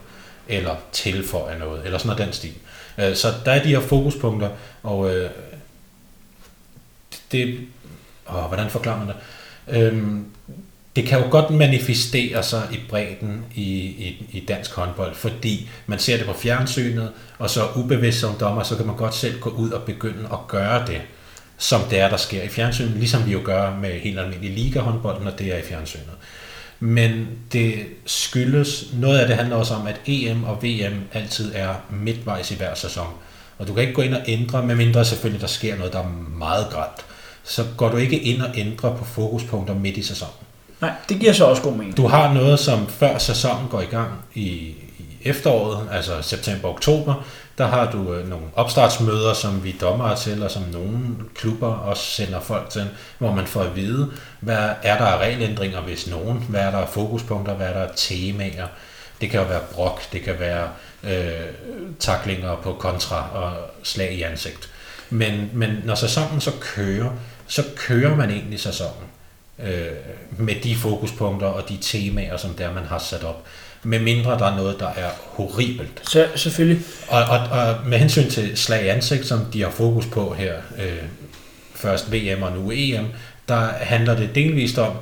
eller 0.49 0.75
tilføje 0.93 1.59
noget, 1.59 1.81
eller 1.85 1.99
sådan 1.99 2.09
noget 2.09 2.25
den 2.27 2.33
stil. 2.33 2.53
Øh, 2.99 3.17
Så 3.17 3.29
der 3.45 3.53
er 3.53 3.63
de 3.63 3.69
her 3.69 3.81
fokuspunkter, 3.81 4.49
og 4.83 5.15
øh, 5.15 5.31
det, 7.33 7.59
åh, 8.31 8.45
hvordan 8.45 8.71
forklarer 8.71 8.99
man 8.99 9.09
det? 9.09 9.17
Øhm, 9.69 10.25
det 10.97 11.07
kan 11.07 11.19
jo 11.19 11.31
godt 11.31 11.51
manifestere 11.51 12.43
sig 12.43 12.63
i 12.73 12.79
bredden 12.89 13.45
i, 13.55 13.63
i, 13.85 14.27
i 14.33 14.41
dansk 14.41 14.75
håndbold, 14.75 15.15
fordi 15.15 15.71
man 15.87 15.99
ser 15.99 16.17
det 16.17 16.27
på 16.27 16.33
fjernsynet, 16.33 17.13
og 17.39 17.51
så 17.51 17.69
ubevidst 17.77 18.21
som 18.21 18.35
dommer, 18.41 18.63
så 18.63 18.77
kan 18.77 18.87
man 18.87 18.97
godt 18.97 19.15
selv 19.15 19.41
gå 19.41 19.51
ud 19.51 19.71
og 19.71 19.83
begynde 19.83 20.29
at 20.33 20.39
gøre 20.49 20.87
det, 20.87 21.01
som 21.59 21.81
det 21.91 22.01
er, 22.01 22.09
der 22.09 22.17
sker 22.17 22.43
i 22.43 22.49
fjernsynet, 22.49 22.91
ligesom 22.91 23.27
vi 23.27 23.33
jo 23.33 23.41
gør 23.45 23.77
med 23.77 24.01
helt 24.01 24.19
almindelig 24.19 24.51
liga-håndbold, 24.51 25.25
når 25.25 25.31
det 25.31 25.55
er 25.55 25.59
i 25.59 25.63
fjernsynet. 25.63 26.15
Men 26.81 27.29
det 27.53 27.87
skyldes, 28.07 28.85
noget 28.93 29.19
af 29.19 29.27
det 29.27 29.37
handler 29.37 29.57
også 29.57 29.75
om, 29.75 29.87
at 29.87 30.01
EM 30.07 30.45
og 30.45 30.63
VM 30.63 31.01
altid 31.13 31.53
er 31.55 31.75
midtvejs 31.91 32.51
i 32.51 32.55
hver 32.55 32.75
sæson. 32.75 33.07
Og 33.59 33.69
du 33.69 33.75
kan 33.75 33.83
ikke 33.83 33.95
gå 33.95 34.03
ind 34.03 34.15
og 34.15 34.23
ændre, 34.27 34.67
medmindre 34.67 35.05
selvfølgelig 35.05 35.41
der 35.41 35.47
sker 35.47 35.77
noget, 35.77 35.93
der 35.93 35.99
er 35.99 36.09
meget 36.39 36.67
grædt. 36.71 37.05
Så 37.49 37.65
går 37.77 37.89
du 37.89 37.97
ikke 37.97 38.19
ind 38.19 38.43
og 38.43 38.49
ændrer 38.55 38.97
på 38.97 39.05
fokuspunkter 39.05 39.75
midt 39.75 39.97
i 39.97 40.03
sæsonen. 40.03 40.35
Nej, 40.81 40.93
det 41.09 41.21
giver 41.21 41.33
så 41.33 41.45
også 41.45 41.63
god 41.63 41.73
mening. 41.73 41.97
Du 41.97 42.07
har 42.07 42.35
noget, 42.35 42.59
som 42.59 42.87
før 42.87 43.19
sæsonen 43.19 43.69
går 43.69 43.81
i 43.81 43.85
gang 43.85 44.11
i, 44.35 44.47
i 44.99 45.05
efteråret, 45.25 45.89
altså 45.93 46.23
september-oktober, 46.23 47.25
der 47.59 47.67
har 47.67 47.91
du 47.91 48.13
øh, 48.13 48.29
nogle 48.29 48.45
opstartsmøder, 48.55 49.35
som 49.35 49.65
vi 49.65 49.77
dommer 49.81 50.15
til, 50.15 50.43
og 50.43 50.51
som 50.51 50.63
nogle 50.73 50.99
klubber 51.35 51.69
også 51.69 52.03
sender 52.03 52.41
folk 52.41 52.71
til, 52.71 52.89
hvor 53.19 53.35
man 53.35 53.47
får 53.47 53.63
at 53.63 53.77
vide, 53.77 54.11
hvad 54.41 54.69
er 54.83 54.99
der 54.99 55.05
af 55.05 55.19
regelændringer, 55.19 55.81
hvis 55.81 56.11
nogen, 56.11 56.45
hvad 56.49 56.61
er 56.61 56.71
der 56.71 56.79
af 56.79 56.89
fokuspunkter, 56.89 57.55
hvad 57.55 57.67
er 57.67 57.73
der 57.73 57.83
af 57.83 57.91
temaer. 57.97 58.67
Det 59.21 59.31
kan 59.31 59.41
jo 59.41 59.47
være 59.47 59.63
brok, 59.73 60.13
det 60.13 60.23
kan 60.23 60.35
være 60.39 60.69
øh, 61.05 61.47
taklinger 61.99 62.57
på 62.57 62.73
kontra 62.73 63.29
og 63.35 63.53
slag 63.83 64.13
i 64.13 64.23
ansigt. 64.23 64.71
Men, 65.11 65.51
men 65.53 65.71
når 65.85 65.95
sæsonen 65.95 66.41
så 66.41 66.51
kører, 66.61 67.11
så 67.49 67.65
kører 67.77 68.17
man 68.17 68.31
egentlig 68.31 68.61
sæsonen 68.61 69.05
øh, 69.59 69.87
med 70.39 70.55
de 70.63 70.77
fokuspunkter 70.77 71.47
og 71.47 71.69
de 71.69 71.79
temaer, 71.81 72.37
som 72.37 72.55
der 72.55 72.73
man 72.73 72.85
har 72.85 72.99
sat 72.99 73.25
op. 73.25 73.47
Med 73.83 74.01
mindre 74.01 74.31
der 74.31 74.47
er 74.47 74.57
noget, 74.57 74.81
der 74.81 74.89
er 74.89 75.11
horribelt. 75.19 76.03
Så, 76.09 76.27
selvfølgelig. 76.35 76.85
Og, 77.09 77.23
og, 77.23 77.39
og 77.39 77.77
med 77.87 77.99
hensyn 77.99 78.31
til 78.31 78.57
slag 78.57 78.85
i 78.85 78.89
ansigt, 78.89 79.27
som 79.27 79.45
de 79.53 79.63
har 79.63 79.71
fokus 79.71 80.07
på 80.07 80.35
her, 80.35 80.55
øh, 80.79 81.03
først 81.75 82.13
VM 82.13 82.43
og 82.43 82.53
nu 82.53 82.71
EM, 82.75 83.07
der 83.49 83.61
handler 83.69 84.17
det 84.17 84.35
delvist 84.35 84.79
om, 84.79 84.97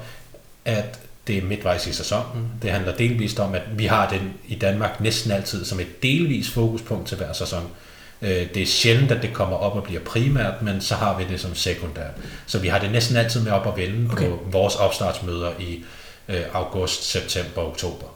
at 0.64 0.98
det 1.26 1.38
er 1.38 1.42
midtvejs 1.42 1.86
i 1.86 1.92
sæsonen. 1.92 2.48
Det 2.62 2.70
handler 2.70 2.96
delvist 2.96 3.40
om, 3.40 3.54
at 3.54 3.62
vi 3.76 3.86
har 3.86 4.08
den 4.08 4.34
i 4.48 4.54
Danmark 4.54 5.00
næsten 5.00 5.30
altid 5.30 5.64
som 5.64 5.80
et 5.80 6.02
delvis 6.02 6.50
fokuspunkt 6.50 7.08
til 7.08 7.16
hver 7.16 7.32
sæson. 7.32 7.62
Øh, 7.62 7.85
det 8.20 8.56
er 8.56 8.66
sjældent, 8.66 9.12
at 9.12 9.22
det 9.22 9.32
kommer 9.32 9.56
op 9.56 9.76
og 9.76 9.84
bliver 9.84 10.00
primært, 10.00 10.62
men 10.62 10.80
så 10.80 10.94
har 10.94 11.18
vi 11.18 11.24
det 11.30 11.40
som 11.40 11.54
sekundært. 11.54 12.12
Så 12.46 12.58
vi 12.58 12.68
har 12.68 12.78
det 12.78 12.92
næsten 12.92 13.16
altid 13.16 13.40
med 13.42 13.52
op 13.52 13.66
og 13.66 13.76
vende 13.76 14.12
okay. 14.12 14.26
på 14.26 14.38
vores 14.50 14.76
opstartsmøder 14.76 15.50
i 15.58 15.84
øh, 16.28 16.42
august, 16.52 17.10
september, 17.10 17.62
oktober. 17.62 18.06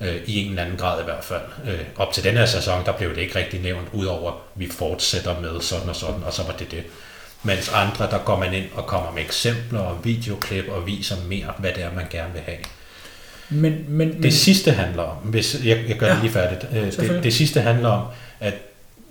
Øh, 0.00 0.16
I 0.26 0.44
en 0.44 0.50
eller 0.50 0.62
anden 0.62 0.76
grad 0.76 1.00
i 1.00 1.04
hvert 1.04 1.24
fald. 1.24 1.42
Op 1.96 2.12
til 2.12 2.24
den 2.24 2.36
her 2.36 2.46
sæson, 2.46 2.84
der 2.84 2.92
blev 2.92 3.10
det 3.10 3.18
ikke 3.18 3.38
rigtig 3.38 3.60
nævnt, 3.60 3.88
udover 3.92 4.30
at 4.30 4.36
vi 4.54 4.68
fortsætter 4.70 5.40
med 5.40 5.60
sådan 5.60 5.88
og 5.88 5.96
sådan, 5.96 6.22
og 6.26 6.32
så 6.32 6.42
var 6.42 6.52
det 6.52 6.70
det. 6.70 6.82
Mens 7.42 7.68
andre, 7.68 8.10
der 8.10 8.18
går 8.18 8.38
man 8.38 8.54
ind 8.54 8.64
og 8.74 8.86
kommer 8.86 9.12
med 9.12 9.22
eksempler 9.22 9.80
og 9.80 10.04
videoklip 10.04 10.68
og 10.68 10.86
viser 10.86 11.16
mere, 11.28 11.52
hvad 11.58 11.72
det 11.72 11.84
er, 11.84 11.92
man 11.94 12.06
gerne 12.10 12.32
vil 12.32 12.42
have. 12.42 12.58
Men, 13.48 13.84
men, 13.88 14.08
det 14.08 14.20
men... 14.20 14.32
sidste 14.32 14.70
handler 14.70 15.02
om, 15.02 15.16
hvis 15.16 15.56
jeg, 15.64 15.84
jeg 15.88 15.96
gør 15.96 16.06
ja, 16.06 16.12
det 16.12 16.22
lige 16.22 16.32
færdigt, 16.32 16.66
det, 16.72 17.20
det 17.22 17.34
sidste 17.34 17.60
handler 17.60 17.88
om, 17.88 18.06
at 18.40 18.54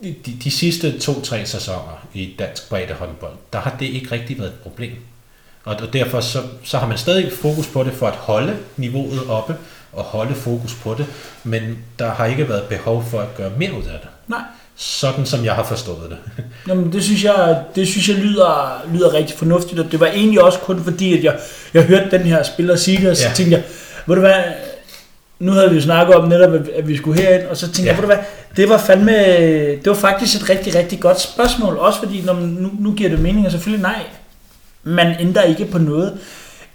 de, 0.03 0.37
de 0.43 0.51
sidste 0.51 0.99
to-tre 0.99 1.45
sæsoner 1.45 2.07
i 2.13 2.35
dansk 2.39 2.69
bredde 2.69 2.93
håndbold, 2.93 3.33
der 3.53 3.59
har 3.59 3.75
det 3.79 3.85
ikke 3.85 4.11
rigtig 4.11 4.39
været 4.39 4.49
et 4.49 4.59
problem. 4.63 4.91
Og, 5.63 5.75
og 5.81 5.93
derfor 5.93 6.21
så, 6.21 6.39
så 6.63 6.77
har 6.77 6.87
man 6.87 6.97
stadig 6.97 7.31
fokus 7.33 7.67
på 7.67 7.83
det 7.83 7.93
for 7.93 8.07
at 8.07 8.15
holde 8.15 8.57
niveauet 8.77 9.29
oppe 9.29 9.55
og 9.93 10.03
holde 10.03 10.35
fokus 10.35 10.73
på 10.73 10.95
det, 10.97 11.05
men 11.43 11.77
der 11.99 12.11
har 12.11 12.25
ikke 12.25 12.49
været 12.49 12.63
behov 12.63 13.03
for 13.11 13.19
at 13.19 13.35
gøre 13.37 13.51
mere 13.57 13.73
ud 13.73 13.83
af 13.83 13.99
det. 14.01 14.09
Nej. 14.27 14.41
Sådan 14.77 15.25
som 15.25 15.45
jeg 15.45 15.53
har 15.53 15.63
forstået 15.63 16.09
det. 16.09 16.17
Jamen, 16.67 16.93
det 16.93 17.03
synes 17.03 17.23
jeg, 17.23 17.63
det 17.75 17.87
synes 17.87 18.09
jeg 18.09 18.17
lyder, 18.17 18.81
lyder 18.93 19.13
rigtig 19.13 19.37
fornuftigt, 19.37 19.79
og 19.79 19.91
det 19.91 19.99
var 19.99 20.07
egentlig 20.07 20.41
også 20.43 20.59
kun 20.59 20.83
fordi, 20.83 21.17
at 21.17 21.23
jeg, 21.23 21.39
jeg 21.73 21.83
hørte 21.83 22.11
den 22.11 22.21
her 22.21 22.43
spiller 22.43 22.75
sige 22.75 23.01
det, 23.01 23.09
og 23.09 23.17
så 23.17 23.27
ja. 23.27 23.33
tænkte 23.33 23.57
jeg, 23.57 23.63
ved 24.05 24.15
du 24.15 24.21
hvad, 24.21 24.43
nu 25.39 25.51
havde 25.51 25.69
vi 25.69 25.75
jo 25.75 25.81
snakket 25.81 26.15
om 26.15 26.29
netop, 26.29 26.53
at 26.75 26.87
vi 26.87 26.97
skulle 26.97 27.21
herind, 27.21 27.47
og 27.47 27.57
så 27.57 27.65
tænkte 27.65 27.83
ja. 27.83 27.93
jeg, 27.93 28.01
du 28.01 28.05
hvad, 28.05 28.17
det 28.57 28.69
var 28.69 28.77
fandme, 28.77 29.11
det 29.75 29.85
var 29.85 29.93
faktisk 29.93 30.41
et 30.41 30.49
rigtig, 30.49 30.75
rigtig 30.75 30.99
godt 30.99 31.21
spørgsmål, 31.21 31.77
også 31.77 31.99
fordi, 31.99 32.21
når 32.25 32.33
man, 32.33 32.43
nu, 32.43 32.71
nu 32.79 32.91
giver 32.91 33.09
det 33.09 33.19
mening, 33.19 33.45
og 33.45 33.51
selvfølgelig 33.51 33.81
nej, 33.81 34.03
man 34.83 35.15
ændrer 35.19 35.43
ikke 35.43 35.65
på 35.65 35.77
noget 35.77 36.17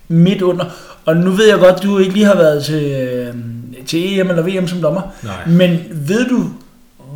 midt 0.09 0.43
under, 0.43 0.65
og 1.05 1.17
nu 1.17 1.31
ved 1.31 1.49
jeg 1.49 1.59
godt, 1.59 1.83
du 1.83 1.99
ikke 1.99 2.13
lige 2.13 2.27
har 2.27 2.37
været 2.37 2.65
til, 2.65 2.85
øh, 2.85 3.35
til 3.87 4.21
EM 4.21 4.31
eller 4.31 4.43
VM 4.43 4.69
som 4.69 4.83
dommer, 4.83 5.03
nej. 5.23 5.47
men 5.47 5.79
ved 5.91 6.29
du, 6.29 6.51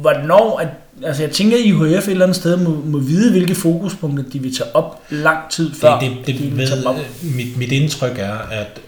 hvornår, 0.00 0.58
at, 0.58 0.68
altså 1.06 1.22
jeg 1.22 1.30
tænker, 1.30 1.56
at 1.56 1.62
IHF 1.64 2.08
et 2.08 2.10
eller 2.10 2.24
andet 2.24 2.36
sted 2.36 2.56
må, 2.56 2.82
må 2.84 2.98
vide, 2.98 3.30
hvilke 3.30 3.54
fokuspunkter 3.54 4.24
de 4.32 4.38
vil 4.38 4.56
tage 4.56 4.76
op 4.76 5.02
lang 5.10 5.38
tid 5.50 5.74
før. 5.74 5.98
Det, 5.98 6.10
det, 6.10 6.26
det 6.26 6.38
de 6.38 6.56
ved, 6.56 6.86
op. 6.86 6.96
Mit, 7.22 7.58
mit 7.58 7.72
indtryk 7.72 8.18
er, 8.18 8.38
at 8.50 8.80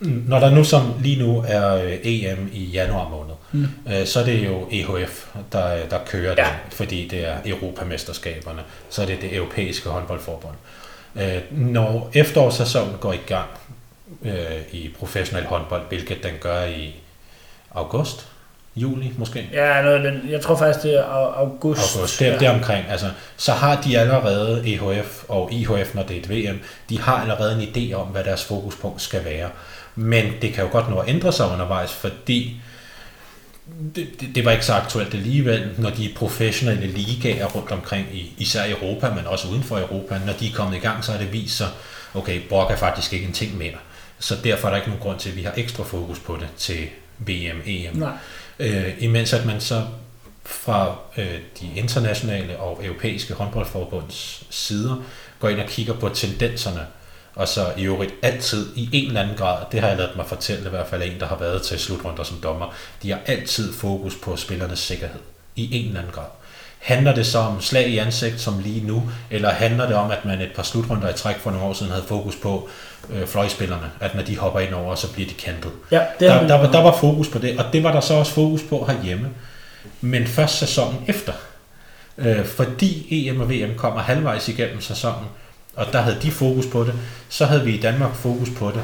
når 0.00 0.40
der 0.40 0.50
nu 0.50 0.64
som 0.64 0.94
lige 1.00 1.18
nu 1.18 1.44
er 1.48 1.74
øh, 1.74 1.98
EM 2.02 2.50
i 2.52 2.64
januar 2.64 3.08
måned, 3.08 3.34
mm. 3.52 3.92
øh, 3.92 4.06
så 4.06 4.20
er 4.20 4.24
det 4.24 4.46
jo 4.46 4.68
EHF, 4.70 5.26
der, 5.52 5.86
der 5.90 5.98
kører 6.06 6.34
ja. 6.38 6.44
det, 6.44 6.74
fordi 6.74 7.08
det 7.08 7.28
er 7.28 7.36
Europamesterskaberne, 7.44 8.62
så 8.90 9.02
er 9.02 9.06
det 9.06 9.18
det 9.22 9.36
europæiske 9.36 9.88
håndboldforbund. 9.88 10.54
Øh, 11.16 11.40
når 11.50 12.10
efterårssæsonen 12.14 12.96
går 13.00 13.12
i 13.12 13.20
gang 13.26 13.48
øh, 14.22 14.32
i 14.72 14.90
professionel 14.98 15.46
håndbold, 15.46 15.82
hvilket 15.88 16.22
den 16.22 16.32
gør 16.40 16.64
i 16.64 16.94
august, 17.74 18.26
juli 18.76 19.12
måske? 19.18 19.48
Ja, 19.52 19.82
noget, 19.82 20.04
den, 20.04 20.30
jeg 20.30 20.40
tror 20.40 20.56
faktisk, 20.56 20.82
det 20.82 20.98
er 20.98 21.04
august. 21.36 21.96
August, 21.96 22.18
det, 22.18 22.26
ja. 22.26 22.38
det 22.38 22.48
omkring. 22.48 22.84
Altså, 22.88 23.06
så 23.36 23.52
har 23.52 23.80
de 23.82 23.98
allerede 23.98 24.62
EHF 24.66 25.24
og 25.28 25.52
IHF, 25.52 25.94
når 25.94 26.02
det 26.02 26.16
er 26.16 26.20
et 26.20 26.30
VM, 26.30 26.60
de 26.88 27.00
har 27.00 27.20
allerede 27.20 27.62
en 27.62 27.68
idé 27.68 27.94
om, 27.94 28.06
hvad 28.06 28.24
deres 28.24 28.44
fokuspunkt 28.44 29.02
skal 29.02 29.24
være. 29.24 29.48
Men 29.94 30.32
det 30.42 30.52
kan 30.52 30.64
jo 30.64 30.70
godt 30.70 30.90
nå 30.90 30.98
at 30.98 31.08
ændre 31.08 31.32
sig 31.32 31.46
undervejs, 31.46 31.92
fordi 31.92 32.60
det, 33.94 34.08
det, 34.20 34.34
det 34.34 34.44
var 34.44 34.50
ikke 34.50 34.64
så 34.64 34.72
aktuelt 34.72 35.14
alligevel, 35.14 35.70
når 35.78 35.90
de 35.90 36.12
professionelle 36.16 36.86
ligaer 36.86 37.46
rundt 37.46 37.70
omkring, 37.70 38.06
i, 38.12 38.32
især 38.38 38.64
i 38.64 38.70
Europa, 38.70 39.10
men 39.10 39.26
også 39.26 39.48
uden 39.48 39.62
for 39.62 39.78
Europa, 39.78 40.20
når 40.26 40.32
de 40.32 40.48
er 40.48 40.52
kommet 40.54 40.76
i 40.76 40.80
gang, 40.80 41.04
så 41.04 41.12
har 41.12 41.18
det 41.18 41.32
vist 41.32 41.56
sig, 41.56 41.68
okay, 42.14 42.40
Brock 42.48 42.70
er 42.70 42.76
faktisk 42.76 43.12
ikke 43.12 43.26
en 43.26 43.32
ting 43.32 43.56
mere. 43.56 43.76
Så 44.18 44.36
derfor 44.44 44.68
er 44.68 44.70
der 44.70 44.76
ikke 44.76 44.88
nogen 44.88 45.02
grund 45.02 45.18
til, 45.18 45.30
at 45.30 45.36
vi 45.36 45.42
har 45.42 45.52
ekstra 45.56 45.84
fokus 45.84 46.18
på 46.18 46.36
det 46.36 46.48
til 46.56 46.88
VM, 47.18 47.60
EM. 47.66 47.96
Nej. 47.96 48.12
Øh, 48.58 48.92
imens 48.98 49.32
at 49.32 49.46
man 49.46 49.60
så 49.60 49.82
fra 50.44 50.98
øh, 51.16 51.38
de 51.60 51.66
internationale 51.76 52.58
og 52.58 52.84
europæiske 52.84 53.34
håndboldforbunds 53.34 54.44
sider 54.50 54.96
går 55.40 55.48
ind 55.48 55.60
og 55.60 55.66
kigger 55.68 55.94
på 55.94 56.08
tendenserne, 56.08 56.86
og 57.34 57.48
så 57.48 57.66
i 57.76 57.82
øvrigt 57.82 58.14
altid 58.22 58.76
i 58.76 58.88
en 58.92 59.08
eller 59.08 59.20
anden 59.20 59.36
grad, 59.36 59.58
det 59.72 59.80
har 59.80 59.88
jeg 59.88 59.96
lavet 59.96 60.16
mig 60.16 60.26
fortælle 60.26 60.66
i 60.66 60.70
hvert 60.70 60.86
fald 60.86 61.02
en, 61.02 61.20
der 61.20 61.26
har 61.26 61.36
været 61.36 61.62
til 61.62 61.78
slutrunder 61.78 62.22
som 62.22 62.36
dommer, 62.42 62.74
de 63.02 63.10
har 63.10 63.20
altid 63.26 63.72
fokus 63.72 64.14
på 64.22 64.36
spillernes 64.36 64.78
sikkerhed 64.78 65.20
i 65.56 65.76
en 65.80 65.86
eller 65.86 66.00
anden 66.00 66.12
grad. 66.12 66.26
Handler 66.78 67.14
det 67.14 67.26
så 67.26 67.38
om 67.38 67.60
slag 67.60 67.88
i 67.88 67.98
ansigt 67.98 68.40
som 68.40 68.58
lige 68.58 68.86
nu, 68.86 69.02
eller 69.30 69.50
handler 69.50 69.86
det 69.86 69.96
om, 69.96 70.10
at 70.10 70.24
man 70.24 70.40
et 70.40 70.52
par 70.56 70.62
slutrunder 70.62 71.08
i 71.08 71.12
træk 71.12 71.36
for 71.38 71.50
nogle 71.50 71.66
år 71.66 71.72
siden 71.72 71.92
havde 71.92 72.04
fokus 72.08 72.36
på 72.36 72.68
øh, 73.10 73.26
fløjspillerne, 73.26 73.90
at 74.00 74.14
når 74.14 74.22
de 74.22 74.38
hopper 74.38 74.60
ind 74.60 74.74
over, 74.74 74.94
så 74.94 75.12
bliver 75.12 75.28
de 75.28 75.34
kantet. 75.34 75.72
Ja, 75.90 75.98
det 76.20 76.28
der, 76.30 76.46
der, 76.46 76.58
var, 76.58 76.70
der 76.70 76.82
var 76.82 76.96
fokus 76.96 77.28
på 77.28 77.38
det, 77.38 77.58
og 77.58 77.64
det 77.72 77.82
var 77.82 77.92
der 77.92 78.00
så 78.00 78.14
også 78.14 78.32
fokus 78.32 78.62
på 78.62 78.84
herhjemme. 78.84 79.30
Men 80.00 80.26
først 80.26 80.58
sæsonen 80.58 81.04
efter, 81.08 81.32
øh, 82.18 82.44
fordi 82.44 83.06
EM 83.28 83.40
og 83.40 83.50
VM 83.50 83.74
kommer 83.76 84.00
halvvejs 84.00 84.48
igennem 84.48 84.80
sæsonen, 84.80 85.26
og 85.76 85.86
der 85.92 86.00
havde 86.00 86.18
de 86.22 86.30
fokus 86.30 86.66
på 86.66 86.84
det. 86.84 86.94
Så 87.28 87.44
havde 87.44 87.64
vi 87.64 87.74
i 87.74 87.80
Danmark 87.80 88.14
fokus 88.14 88.48
på 88.56 88.70
det 88.70 88.82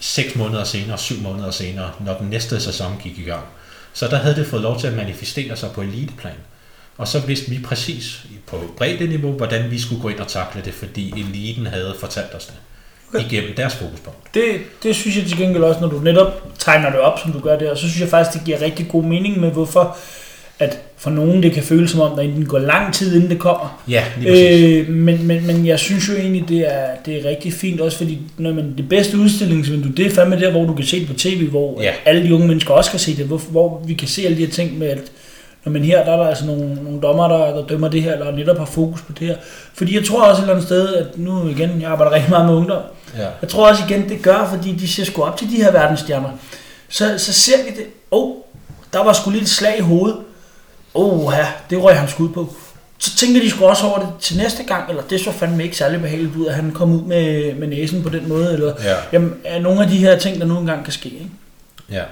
6 0.00 0.36
måneder 0.36 0.64
senere, 0.64 0.98
7 0.98 1.20
måneder 1.20 1.50
senere, 1.50 1.90
når 2.00 2.18
den 2.18 2.28
næste 2.28 2.60
sæson 2.60 3.00
gik 3.02 3.18
i 3.18 3.22
gang. 3.22 3.44
Så 3.92 4.08
der 4.08 4.16
havde 4.16 4.36
det 4.36 4.46
fået 4.46 4.62
lov 4.62 4.80
til 4.80 4.86
at 4.86 4.96
manifestere 4.96 5.56
sig 5.56 5.70
på 5.70 5.82
eliteplan. 5.82 6.32
Og 6.98 7.08
så 7.08 7.20
vidste 7.20 7.50
vi 7.50 7.58
præcis 7.64 8.26
på 8.46 8.56
niveau, 9.00 9.32
hvordan 9.32 9.70
vi 9.70 9.80
skulle 9.80 10.02
gå 10.02 10.08
ind 10.08 10.20
og 10.20 10.28
takle 10.28 10.62
det, 10.64 10.74
fordi 10.74 11.20
eliten 11.20 11.66
havde 11.66 11.94
fortalt 12.00 12.34
os 12.34 12.46
det 12.46 12.54
okay. 13.14 13.26
igennem 13.26 13.56
deres 13.56 13.74
fokuspunkt. 13.74 14.34
Det, 14.34 14.60
det 14.82 14.96
synes 14.96 15.16
jeg 15.16 15.26
til 15.26 15.38
gengæld 15.38 15.64
også, 15.64 15.80
når 15.80 15.88
du 15.88 15.98
netop 15.98 16.42
tegner 16.58 16.90
det 16.90 17.00
op, 17.00 17.18
som 17.18 17.32
du 17.32 17.40
gør 17.40 17.58
der, 17.58 17.74
så 17.74 17.80
synes 17.80 18.00
jeg 18.00 18.08
faktisk, 18.08 18.38
det 18.38 18.44
giver 18.44 18.60
rigtig 18.60 18.88
god 18.88 19.02
mening 19.02 19.40
med, 19.40 19.50
hvorfor 19.50 19.96
at 20.62 20.78
for 20.96 21.10
nogen 21.10 21.42
det 21.42 21.52
kan 21.52 21.62
føles 21.62 21.90
som 21.90 22.00
om, 22.00 22.16
der 22.16 22.22
enten 22.22 22.46
går 22.46 22.58
lang 22.58 22.94
tid, 22.94 23.14
inden 23.14 23.30
det 23.30 23.38
kommer. 23.38 23.82
Ja, 23.88 24.04
lige 24.18 24.78
øh, 24.78 24.88
men, 24.88 25.26
men, 25.26 25.46
men 25.46 25.66
jeg 25.66 25.78
synes 25.78 26.08
jo 26.08 26.14
egentlig, 26.14 26.48
det 26.48 26.58
er, 26.58 26.86
det 27.06 27.16
er 27.16 27.28
rigtig 27.28 27.52
fint, 27.52 27.80
også 27.80 27.96
fordi 27.98 28.18
når 28.38 28.52
man, 28.52 28.74
det 28.76 28.88
bedste 28.88 29.18
udstillingsvindue, 29.18 29.92
det 29.92 30.06
er 30.06 30.10
fandme 30.10 30.40
der, 30.40 30.50
hvor 30.50 30.64
du 30.64 30.74
kan 30.74 30.84
se 30.84 31.00
det 31.00 31.08
på 31.08 31.14
tv, 31.14 31.48
hvor 31.48 31.82
ja. 31.82 31.92
alle 32.04 32.28
de 32.28 32.34
unge 32.34 32.46
mennesker 32.46 32.74
også 32.74 32.90
kan 32.90 33.00
se 33.00 33.16
det, 33.16 33.26
hvor, 33.26 33.38
hvor 33.50 33.82
vi 33.86 33.94
kan 33.94 34.08
se 34.08 34.24
alle 34.24 34.36
de 34.36 34.44
her 34.44 34.52
ting 34.52 34.78
med, 34.78 34.88
at 34.88 34.98
når 35.64 35.72
man 35.72 35.84
her, 35.84 36.04
der 36.04 36.12
er 36.12 36.16
der 36.16 36.26
altså 36.26 36.46
nogle, 36.46 36.74
nogle 36.74 37.00
dommer, 37.00 37.28
der, 37.28 37.54
der 37.54 37.66
dømmer 37.66 37.88
det 37.88 38.02
her, 38.02 38.12
eller 38.12 38.36
netop 38.36 38.58
har 38.58 38.64
fokus 38.64 39.02
på 39.02 39.12
det 39.18 39.26
her. 39.26 39.36
Fordi 39.74 39.96
jeg 39.96 40.04
tror 40.04 40.22
også 40.22 40.40
et 40.40 40.42
eller 40.42 40.54
andet 40.54 40.66
sted, 40.66 40.94
at 40.94 41.06
nu 41.18 41.48
igen, 41.48 41.70
jeg 41.80 41.90
arbejder 41.90 42.12
rigtig 42.12 42.30
meget 42.30 42.46
med 42.46 42.54
ungdom, 42.54 42.82
Ja. 43.18 43.26
Jeg 43.42 43.48
tror 43.48 43.68
også 43.68 43.82
igen, 43.88 44.08
det 44.08 44.22
gør, 44.22 44.48
fordi 44.50 44.72
de 44.72 44.88
ser 44.88 45.04
sgu 45.04 45.22
op 45.22 45.36
til 45.36 45.50
de 45.50 45.56
her 45.56 45.72
verdensstjerner. 45.72 46.28
Så, 46.88 47.18
så 47.18 47.32
ser 47.32 47.56
vi 47.56 47.70
det. 47.70 47.86
Åh, 48.10 48.22
oh, 48.22 48.36
der 48.92 49.04
var 49.04 49.12
sgu 49.12 49.30
lidt 49.30 49.48
slag 49.48 49.78
i 49.78 49.80
hovedet. 49.80 50.16
Oh, 50.94 51.32
ja, 51.34 51.46
det 51.70 51.82
røg 51.82 51.96
han 51.98 52.08
skud 52.08 52.28
på. 52.28 52.54
Så 52.98 53.16
tænker 53.16 53.40
de 53.40 53.50
sgu 53.50 53.64
også 53.66 53.86
over 53.86 53.98
det 53.98 54.08
til 54.20 54.36
næste 54.36 54.62
gang, 54.62 54.90
eller 54.90 55.02
det 55.02 55.20
så 55.20 55.32
fandme 55.32 55.62
ikke 55.64 55.76
særlig 55.76 56.00
behageligt 56.00 56.36
ud, 56.36 56.46
at 56.46 56.54
han 56.54 56.72
kom 56.72 56.92
ud 56.92 57.02
med, 57.02 57.54
med 57.54 57.68
næsen 57.68 58.02
på 58.02 58.08
den 58.08 58.28
måde, 58.28 58.52
eller 58.52 58.74
Ja. 58.84 58.96
jamen, 59.12 59.34
er 59.44 59.58
nogle 59.60 59.82
af 59.82 59.88
de 59.88 59.96
her 59.96 60.18
ting, 60.18 60.40
der 60.40 60.46
nu 60.46 60.58
engang 60.58 60.84
kan 60.84 60.92
ske, 60.92 61.08
ikke? 61.08 61.30
Ja. 61.90 62.02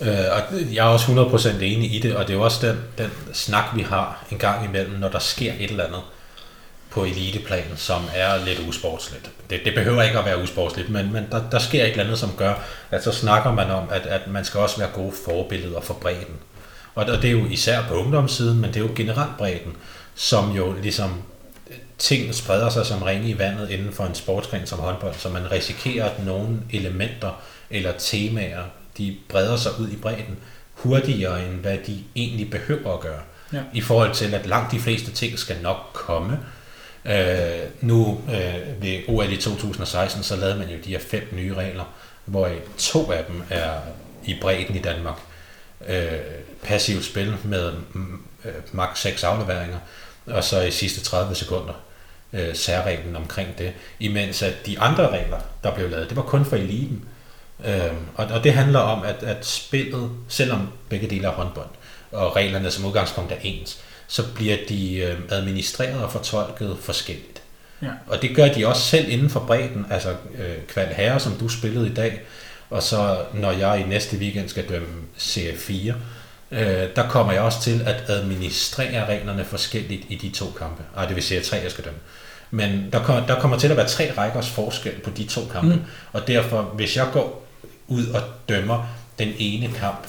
Øh, 0.00 0.26
og 0.36 0.42
jeg 0.74 0.86
er 0.86 0.90
også 0.90 1.06
100% 1.06 1.62
enig 1.62 1.94
i 1.94 1.98
det, 1.98 2.16
og 2.16 2.24
det 2.26 2.32
er 2.32 2.36
jo 2.36 2.42
også 2.44 2.66
den, 2.66 2.76
den 2.98 3.10
snak, 3.32 3.64
vi 3.76 3.82
har 3.82 4.24
en 4.30 4.38
gang 4.38 4.64
imellem, 4.64 4.98
når 4.98 5.08
der 5.08 5.18
sker 5.18 5.52
et 5.60 5.70
eller 5.70 5.84
andet 5.84 6.00
på 6.90 7.04
eliteplan, 7.04 7.64
som 7.76 8.00
er 8.14 8.44
lidt 8.44 8.60
usportsligt. 8.68 9.30
Det, 9.50 9.60
det 9.64 9.74
behøver 9.74 10.02
ikke 10.02 10.18
at 10.18 10.24
være 10.24 10.42
usportsligt, 10.42 10.90
men, 10.90 11.12
men 11.12 11.26
der, 11.32 11.42
der 11.52 11.58
sker 11.58 11.84
et 11.84 11.90
eller 11.90 12.04
andet, 12.04 12.18
som 12.18 12.30
gør, 12.36 12.54
at 12.90 13.04
så 13.04 13.12
snakker 13.12 13.52
man 13.52 13.70
om, 13.70 13.84
at, 13.90 14.06
at 14.06 14.20
man 14.26 14.44
skal 14.44 14.60
også 14.60 14.78
være 14.78 14.88
gode 14.94 15.12
forbilleder 15.24 15.80
for 15.80 15.94
bredden. 15.94 16.36
Og 16.94 17.06
det 17.06 17.24
er 17.24 17.30
jo 17.30 17.46
især 17.46 17.82
på 17.88 17.94
ungdomssiden, 17.94 18.60
men 18.60 18.70
det 18.70 18.76
er 18.76 18.84
jo 18.84 18.90
generelt 18.96 19.36
bredden, 19.38 19.76
som 20.14 20.50
jo 20.50 20.74
ligesom 20.82 21.22
ting 21.98 22.34
spreder 22.34 22.70
sig 22.70 22.86
som 22.86 23.02
ringe 23.02 23.28
i 23.28 23.38
vandet 23.38 23.70
inden 23.70 23.92
for 23.92 24.04
en 24.04 24.14
sportsgren 24.14 24.66
som 24.66 24.78
håndbold, 24.78 25.14
så 25.18 25.28
man 25.28 25.50
risikerer, 25.52 26.04
at 26.04 26.24
nogle 26.24 26.58
elementer 26.70 27.42
eller 27.70 27.92
temaer, 27.98 28.62
de 28.98 29.16
breder 29.28 29.56
sig 29.56 29.72
ud 29.80 29.88
i 29.88 29.96
bredden 29.96 30.38
hurtigere, 30.74 31.46
end 31.46 31.60
hvad 31.60 31.78
de 31.86 31.98
egentlig 32.16 32.50
behøver 32.50 32.94
at 32.94 33.00
gøre. 33.00 33.20
Ja. 33.52 33.60
I 33.72 33.80
forhold 33.80 34.14
til, 34.14 34.34
at 34.34 34.46
langt 34.46 34.72
de 34.72 34.80
fleste 34.80 35.10
ting 35.10 35.38
skal 35.38 35.56
nok 35.62 35.76
komme. 35.92 36.38
Øh, 37.04 37.60
nu 37.80 38.20
øh, 38.28 38.82
ved 38.82 38.98
OL 39.08 39.32
i 39.32 39.36
2016, 39.36 40.22
så 40.22 40.36
lavede 40.36 40.58
man 40.58 40.68
jo 40.68 40.76
de 40.84 40.90
her 40.90 40.98
fem 40.98 41.28
nye 41.32 41.54
regler, 41.54 41.84
hvor 42.24 42.50
to 42.78 43.12
af 43.12 43.24
dem 43.24 43.42
er 43.50 43.72
i 44.24 44.36
bredden 44.40 44.76
i 44.76 44.78
Danmark. 44.78 45.16
Øh, 45.88 46.20
passivt 46.62 47.04
spil 47.04 47.34
med 47.44 47.72
mm, 47.92 48.22
øh, 48.44 48.52
maks 48.72 49.00
6 49.00 49.24
afleveringer, 49.24 49.78
og 50.26 50.44
så 50.44 50.60
i 50.60 50.70
sidste 50.70 51.00
30 51.00 51.34
sekunder 51.34 51.74
øh, 52.32 52.54
særreglen 52.54 53.16
omkring 53.16 53.58
det. 53.58 53.72
Imens 54.00 54.42
at 54.42 54.66
de 54.66 54.80
andre 54.80 55.10
regler, 55.10 55.38
der 55.62 55.74
blev 55.74 55.90
lavet, 55.90 56.08
det 56.08 56.16
var 56.16 56.22
kun 56.22 56.44
for 56.44 56.56
eliten. 56.56 57.04
Øh, 57.64 57.92
og, 58.14 58.26
og 58.26 58.44
det 58.44 58.54
handler 58.54 58.78
om, 58.78 59.02
at, 59.02 59.22
at 59.22 59.46
spillet, 59.46 60.10
selvom 60.28 60.68
begge 60.88 61.10
dele 61.10 61.26
er 61.26 61.32
håndbold, 61.32 61.68
og 62.12 62.36
reglerne 62.36 62.70
som 62.70 62.84
udgangspunkt 62.84 63.32
er 63.32 63.36
ens, 63.42 63.78
så 64.06 64.34
bliver 64.34 64.56
de 64.68 64.96
øh, 64.96 65.18
administreret 65.28 66.04
og 66.04 66.12
fortolket 66.12 66.76
forskelligt. 66.80 67.42
Ja. 67.82 67.88
Og 68.06 68.22
det 68.22 68.36
gør 68.36 68.48
de 68.48 68.66
også 68.66 68.82
selv 68.82 69.08
inden 69.08 69.30
for 69.30 69.40
bredden, 69.40 69.86
altså 69.90 70.10
øh, 70.10 70.56
kval 70.68 70.94
herre, 70.94 71.20
som 71.20 71.32
du 71.32 71.48
spillede 71.48 71.86
i 71.86 71.94
dag, 71.94 72.20
og 72.72 72.82
så 72.82 73.16
når 73.34 73.50
jeg 73.50 73.80
i 73.80 73.88
næste 73.88 74.16
weekend 74.16 74.48
skal 74.48 74.68
dømme 74.68 74.88
Serie 75.16 75.56
4, 75.56 75.94
øh, 76.50 76.60
der 76.96 77.08
kommer 77.08 77.32
jeg 77.32 77.42
også 77.42 77.62
til 77.62 77.82
at 77.86 78.02
administrere 78.08 79.06
reglerne 79.08 79.44
forskelligt 79.44 80.02
i 80.08 80.14
de 80.14 80.30
to 80.30 80.46
kampe. 80.58 80.82
Ej, 80.96 81.06
det 81.06 81.14
vil 81.16 81.24
sige, 81.24 81.38
at 81.38 81.44
tre 81.44 81.56
jeg 81.62 81.70
skal 81.70 81.84
dømme. 81.84 81.98
Men 82.50 82.88
der 82.92 83.02
kommer, 83.02 83.26
der 83.26 83.40
kommer 83.40 83.58
til 83.58 83.68
at 83.68 83.76
være 83.76 83.88
tre 83.88 84.12
rækkers 84.18 84.50
forskel 84.50 84.92
på 85.04 85.10
de 85.16 85.24
to 85.24 85.40
kampe, 85.52 85.74
mm. 85.74 85.80
og 86.12 86.28
derfor, 86.28 86.62
hvis 86.62 86.96
jeg 86.96 87.06
går 87.12 87.46
ud 87.88 88.06
og 88.06 88.20
dømmer 88.48 88.86
den 89.18 89.28
ene 89.38 89.72
kamp, 89.78 90.08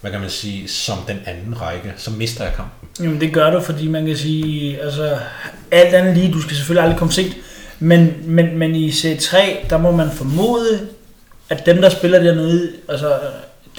hvad 0.00 0.10
kan 0.10 0.20
man 0.20 0.30
sige, 0.30 0.68
som 0.68 0.98
den 1.08 1.18
anden 1.26 1.60
række, 1.60 1.92
så 1.96 2.10
mister 2.10 2.44
jeg 2.44 2.54
kampen. 2.54 2.88
Jamen 3.00 3.20
det 3.20 3.34
gør 3.34 3.50
du, 3.50 3.60
fordi 3.60 3.88
man 3.88 4.06
kan 4.06 4.16
sige, 4.16 4.80
altså 4.82 5.18
alt 5.70 5.94
andet 5.94 6.16
lige, 6.16 6.32
du 6.32 6.40
skal 6.40 6.56
selvfølgelig 6.56 6.82
aldrig 6.82 6.98
komme 6.98 7.12
sent, 7.12 7.36
men, 7.78 8.14
men, 8.24 8.58
men 8.58 8.74
i 8.74 8.90
C3, 8.90 9.36
der 9.70 9.78
må 9.78 9.90
man 9.90 10.10
formode, 10.10 10.88
at 11.52 11.66
dem 11.66 11.80
der 11.82 11.88
spiller 11.88 12.22
dernede, 12.22 12.68
altså 12.88 13.12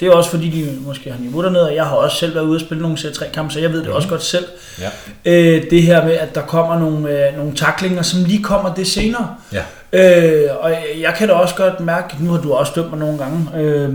det 0.00 0.08
er 0.08 0.12
også 0.12 0.30
fordi, 0.30 0.48
de 0.50 0.78
måske 0.86 1.10
har 1.12 1.18
niveau 1.20 1.42
dernede, 1.42 1.68
og 1.68 1.74
jeg 1.74 1.84
har 1.84 1.96
også 1.96 2.16
selv 2.16 2.34
været 2.34 2.44
ude 2.44 2.56
og 2.56 2.60
spille 2.60 2.82
nogle 2.82 2.96
C3-kampe, 2.98 3.52
så 3.52 3.60
jeg 3.60 3.70
ved 3.72 3.78
det 3.78 3.86
Mhm. 3.86 3.96
også 3.96 4.08
godt 4.08 4.22
selv. 4.22 4.44
Ja. 4.80 4.88
Øh, 5.24 5.70
det 5.70 5.82
her 5.82 6.04
med, 6.04 6.12
at 6.12 6.34
der 6.34 6.40
kommer 6.42 6.78
nogle, 6.78 7.28
øh, 7.28 7.36
nogle 7.36 7.54
taklinger, 7.56 8.02
som 8.02 8.24
lige 8.24 8.42
kommer 8.42 8.74
det 8.74 8.86
senere. 8.86 9.34
Ja. 9.52 9.62
Øh, 9.92 10.50
og 10.60 10.70
jeg 11.00 11.14
kan 11.18 11.28
da 11.28 11.34
også 11.34 11.54
godt 11.54 11.80
mærke, 11.80 12.16
nu 12.20 12.30
har 12.30 12.40
du 12.42 12.52
også 12.52 12.72
dømt 12.76 12.90
mig 12.90 12.98
nogle 12.98 13.18
gange, 13.18 13.48
øh, 13.56 13.92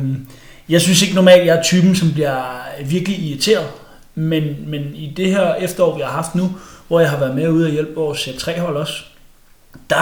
jeg 0.69 0.81
synes 0.81 1.01
ikke 1.01 1.15
normalt, 1.15 1.41
at 1.41 1.47
jeg 1.47 1.57
er 1.57 1.63
typen, 1.63 1.95
som 1.95 2.13
bliver 2.13 2.61
virkelig 2.85 3.19
irriteret. 3.19 3.65
Men, 4.15 4.43
men 4.67 4.81
i 4.95 5.13
det 5.17 5.27
her 5.31 5.53
efterår, 5.55 5.95
vi 5.95 6.01
har 6.01 6.11
haft 6.11 6.35
nu, 6.35 6.51
hvor 6.87 6.99
jeg 6.99 7.09
har 7.09 7.17
været 7.19 7.35
med 7.35 7.49
ude 7.49 7.65
og 7.65 7.71
hjælpe 7.71 7.95
vores 7.95 8.27
C3-hold 8.27 8.77
også, 8.77 8.93
der, 9.89 9.95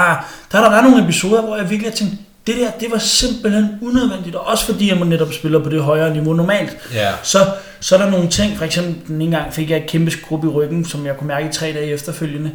der 0.51 0.57
har 0.57 0.63
der 0.63 0.69
været 0.69 0.83
nogle 0.83 1.03
episoder, 1.03 1.41
hvor 1.41 1.55
jeg 1.57 1.69
virkelig 1.69 1.91
har 1.91 1.95
tænkt, 1.95 2.13
det 2.47 2.55
der, 2.57 2.71
det 2.79 2.91
var 2.91 2.97
simpelthen 2.97 3.79
unødvendigt, 3.81 4.35
og 4.35 4.47
også 4.47 4.65
fordi 4.65 4.89
jeg 4.89 4.99
netop 5.05 5.33
spiller 5.33 5.59
på 5.63 5.69
det 5.69 5.81
højere 5.81 6.13
niveau 6.13 6.33
normalt. 6.33 6.77
Ja. 6.93 7.11
Så, 7.23 7.39
så 7.79 7.95
er 7.95 7.99
der 8.01 8.09
nogle 8.09 8.29
ting, 8.29 8.57
for 8.57 8.65
eksempel 8.65 8.95
den 9.07 9.21
ene 9.21 9.37
gang 9.37 9.53
fik 9.53 9.69
jeg 9.69 9.77
et 9.77 9.87
kæmpe 9.87 10.11
skrub 10.11 10.43
i 10.43 10.47
ryggen, 10.47 10.85
som 10.85 11.05
jeg 11.05 11.17
kunne 11.17 11.27
mærke 11.27 11.47
i 11.47 11.51
tre 11.51 11.65
dage 11.73 11.85
efterfølgende. 11.85 12.51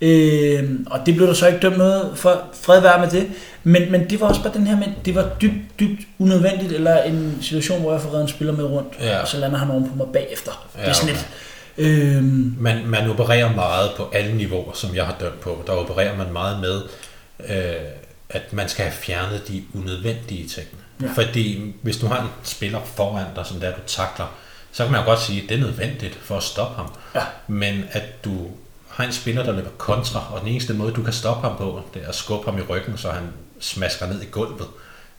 Øh, 0.00 0.70
og 0.86 0.98
det 1.06 1.14
blev 1.16 1.28
der 1.28 1.34
så 1.34 1.46
ikke 1.46 1.58
dømt 1.58 1.78
noget 1.78 2.10
for 2.14 2.42
fred 2.62 2.80
være 2.80 3.00
med 3.00 3.08
det. 3.10 3.26
Men, 3.64 3.92
men 3.92 4.10
det 4.10 4.20
var 4.20 4.26
også 4.28 4.42
bare 4.42 4.52
den 4.54 4.66
her 4.66 4.76
med, 4.76 4.86
det 5.04 5.14
var 5.14 5.28
dybt, 5.42 5.80
dybt 5.80 6.00
unødvendigt, 6.18 6.72
eller 6.72 7.02
en 7.02 7.38
situation, 7.42 7.80
hvor 7.80 7.92
jeg 7.92 8.00
får 8.00 8.08
reddet 8.10 8.22
en 8.22 8.28
spiller 8.28 8.52
med 8.54 8.64
rundt, 8.64 8.88
Ja. 9.00 9.18
og 9.20 9.28
så 9.28 9.38
lander 9.38 9.58
han 9.58 9.70
oven 9.70 9.88
på 9.88 9.96
mig 9.96 10.06
bagefter. 10.12 10.66
det 10.76 10.82
Ja, 10.82 10.88
er 10.88 10.92
sådan 10.92 11.14
okay. 11.14 11.22
lidt, 11.78 12.06
øh, 12.18 12.22
Man, 12.62 12.86
man 12.86 13.10
opererer 13.10 13.54
meget 13.54 13.90
på 13.96 14.10
alle 14.12 14.36
niveauer, 14.36 14.72
som 14.74 14.94
jeg 14.96 15.04
har 15.04 15.16
dømt 15.20 15.40
på. 15.40 15.62
Der 15.66 15.72
opererer 15.72 16.16
man 16.16 16.26
meget 16.32 16.60
med, 16.60 16.80
øh, 17.48 17.74
at 18.28 18.52
man 18.52 18.68
skal 18.68 18.84
have 18.84 18.96
fjernet 18.96 19.48
de 19.48 19.64
unødvendige 19.74 20.48
ting. 20.48 20.66
Ja. 21.02 21.08
Fordi 21.14 21.74
hvis 21.82 21.96
du 21.96 22.06
har 22.06 22.22
en 22.22 22.28
spiller 22.42 22.80
foran 22.84 23.26
dig, 23.36 23.46
som 23.46 23.60
der 23.60 23.70
du 23.70 23.80
takler, 23.86 24.26
så 24.72 24.82
kan 24.82 24.92
man 24.92 25.00
jo 25.00 25.06
godt 25.06 25.20
sige, 25.20 25.42
at 25.42 25.48
det 25.48 25.54
er 25.54 25.60
nødvendigt 25.60 26.14
for 26.14 26.36
at 26.36 26.42
stoppe 26.42 26.76
ham. 26.76 26.92
Ja. 27.14 27.22
Men 27.46 27.84
at 27.90 28.24
du 28.24 28.50
har 28.88 29.04
en 29.04 29.12
spiller, 29.12 29.42
der 29.42 29.52
løber 29.52 29.70
kontra, 29.78 30.34
og 30.34 30.40
den 30.40 30.48
eneste 30.48 30.74
måde, 30.74 30.92
du 30.92 31.02
kan 31.02 31.12
stoppe 31.12 31.48
ham 31.48 31.56
på, 31.56 31.82
det 31.94 32.02
er 32.02 32.08
at 32.08 32.14
skubbe 32.14 32.50
ham 32.50 32.58
i 32.58 32.62
ryggen, 32.62 32.98
så 32.98 33.10
han 33.10 33.28
smasker 33.60 34.06
ned 34.06 34.22
i 34.22 34.26
gulvet. 34.30 34.66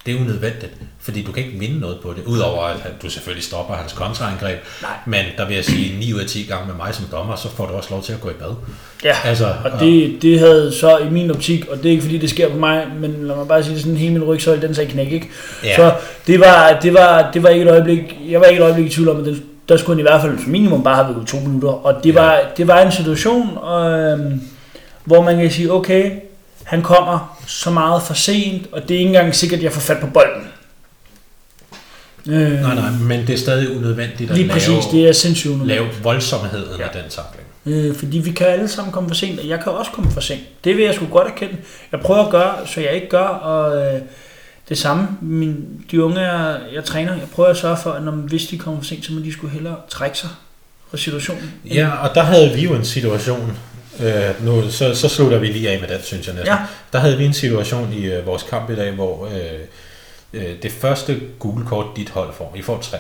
Det 0.07 0.15
er 0.15 0.19
unødvendigt, 0.21 0.71
fordi 1.01 1.21
du 1.23 1.31
kan 1.31 1.43
ikke 1.45 1.59
vinde 1.59 1.79
noget 1.79 1.97
på 2.03 2.13
det, 2.17 2.23
udover 2.25 2.63
at 2.63 2.77
du 3.01 3.09
selvfølgelig 3.09 3.43
stopper 3.43 3.73
hans 3.73 3.93
kontraangreb. 3.93 4.57
Nej. 4.81 4.91
Men 5.05 5.25
der 5.38 5.47
vil 5.47 5.55
jeg 5.55 5.65
sige, 5.65 5.99
9 5.99 6.13
ud 6.13 6.19
af 6.19 6.25
10 6.25 6.45
gange 6.49 6.67
med 6.67 6.75
mig 6.75 6.95
som 6.95 7.05
dommer, 7.11 7.35
så 7.35 7.49
får 7.55 7.65
du 7.65 7.73
også 7.73 7.89
lov 7.91 8.03
til 8.03 8.13
at 8.13 8.21
gå 8.21 8.29
i 8.29 8.34
bad. 8.34 8.49
ja. 9.03 9.15
Altså, 9.25 9.53
Og 9.73 9.79
det, 9.79 10.17
det 10.21 10.39
havde 10.39 10.71
så 10.73 10.97
i 10.97 11.09
min 11.09 11.31
optik, 11.31 11.65
og 11.71 11.77
det 11.77 11.85
er 11.85 11.89
ikke 11.89 12.03
fordi 12.03 12.17
det 12.17 12.29
sker 12.29 12.49
på 12.49 12.57
mig, 12.57 12.88
men 12.99 13.15
lad 13.27 13.35
mig 13.35 13.47
bare 13.47 13.63
sige, 13.63 13.79
sådan 13.79 13.97
hele 13.97 14.13
min 14.13 14.23
rygsøjle, 14.23 14.61
den 14.61 14.75
sagde 14.75 14.91
knæk, 14.91 15.11
ikke? 15.11 15.29
Ja. 15.63 15.75
Så 15.75 15.91
det 16.27 16.39
var, 16.39 16.79
det, 16.81 16.93
var, 16.93 17.31
det 17.34 17.43
var 17.43 17.49
ikke 17.49 17.65
et 17.65 17.71
øjeblik, 17.71 18.17
jeg 18.29 18.39
var 18.39 18.45
ikke 18.45 18.59
et 18.61 18.63
øjeblik 18.63 18.85
i 18.85 18.89
tvivl 18.89 19.09
om, 19.09 19.19
at 19.19 19.25
den, 19.25 19.43
der 19.69 19.77
skulle 19.77 19.95
han 19.95 19.99
i 19.99 20.09
hvert 20.09 20.21
fald 20.21 20.47
minimum 20.47 20.84
bare 20.84 20.95
have 21.03 21.15
været 21.15 21.27
to 21.27 21.38
minutter. 21.39 21.69
Og 21.69 22.03
det, 22.03 22.09
Ja. 22.15 22.21
var, 22.21 22.39
det 22.57 22.67
var 22.67 22.81
en 22.81 22.91
situation, 22.91 23.47
øh, 23.57 24.19
hvor 25.05 25.21
man 25.23 25.38
kan 25.38 25.51
sige, 25.51 25.71
okay, 25.73 26.11
han 26.68 26.81
kommer 26.81 27.38
så 27.48 27.69
meget 27.72 28.03
for 28.03 28.14
sent, 28.14 28.68
og 28.72 28.81
det 28.81 28.91
er 28.95 28.98
ikke 28.99 29.07
engang 29.07 29.35
sikkert, 29.35 29.57
at 29.57 29.64
jeg 29.64 29.72
får 29.72 29.81
fat 29.81 29.98
på 30.02 30.07
bolden. 30.07 30.48
Øh, 32.27 32.52
nej, 32.61 32.76
nej, 32.76 32.89
men 32.91 33.27
det 33.27 33.34
er 33.34 33.38
stadig 33.38 33.77
unødvendigt 33.77 34.30
at 34.31 34.38
Lige 34.38 34.48
lave, 34.48 34.53
præcis, 34.60 34.85
det 34.91 35.07
er 35.07 35.11
sindssygt 35.14 35.52
unødvendigt. 35.53 35.80
lave 35.94 36.03
voldsomheden 36.03 36.80
Ja. 36.80 36.84
af 36.84 36.89
den 36.94 37.03
takling. 37.10 37.48
Øh, 37.65 37.95
fordi 37.95 38.18
vi 38.18 38.31
kan 38.31 38.48
alle 38.48 38.68
sammen 38.68 38.91
komme 38.91 39.10
for 39.10 39.15
sent, 39.15 39.39
og 39.39 39.48
jeg 39.48 39.60
kan 39.64 39.72
også 39.72 39.91
komme 39.91 40.11
for 40.11 40.22
sent. 40.22 40.41
Det 40.64 40.77
vil 40.77 40.85
jeg 40.85 40.94
sgu 40.94 41.06
godt 41.11 41.27
erkende. 41.27 41.56
Jeg 41.91 41.99
prøver 41.99 42.26
at 42.26 42.31
gøre, 42.31 42.56
så 42.68 42.81
jeg 42.81 42.91
ikke 42.91 43.10
gør, 43.10 43.23
og 43.27 43.85
øh, 43.95 44.02
det 44.69 44.77
samme, 44.77 45.07
min, 45.22 45.65
de 45.91 46.03
unge, 46.03 46.19
jeg, 46.22 46.57
jeg 46.73 46.84
træner, 46.84 47.14
jeg 47.14 47.27
prøver 47.35 47.49
at 47.49 47.57
sørge 47.57 47.77
for, 47.77 47.91
at 47.91 48.03
når, 48.03 48.11
hvis 48.11 48.48
de 48.48 48.57
kommer 48.57 48.80
for 48.81 48.85
sent, 48.85 49.06
så 49.06 49.14
må 49.14 49.19
de 49.19 49.34
skulle 49.34 49.53
hellere 49.53 49.76
trække 49.89 50.18
sig 50.18 50.30
fra 50.89 50.98
situationen. 50.98 51.52
Ja, 51.65 51.89
og 51.89 52.15
der 52.15 52.22
havde 52.23 52.53
vi 52.53 52.61
jo 52.64 52.73
en 52.73 52.85
situation, 52.85 53.57
øh, 53.99 54.45
nu, 54.45 54.71
så, 54.71 54.95
så 54.95 55.09
slutter 55.09 55.37
vi 55.37 55.47
lige 55.47 55.69
af 55.69 55.79
med 55.79 55.87
det, 55.87 56.05
synes 56.05 56.27
jeg 56.27 56.35
næsten. 56.35 56.53
Ja. 56.53 56.57
Der 56.93 56.99
havde 56.99 57.17
vi 57.17 57.25
en 57.25 57.33
situation 57.33 57.93
i 57.93 58.05
øh, 58.05 58.25
vores 58.25 58.43
kamp 58.43 58.69
i 58.69 58.75
dag, 58.75 58.91
hvor 58.91 59.25
øh, 59.25 59.59
øh, 60.33 60.55
det 60.63 60.71
første 60.71 61.19
gule 61.39 61.65
kort, 61.65 61.85
dit 61.95 62.09
hold 62.09 62.33
får, 62.37 62.53
I 62.57 62.61
får 62.61 62.77
tre. 62.81 62.97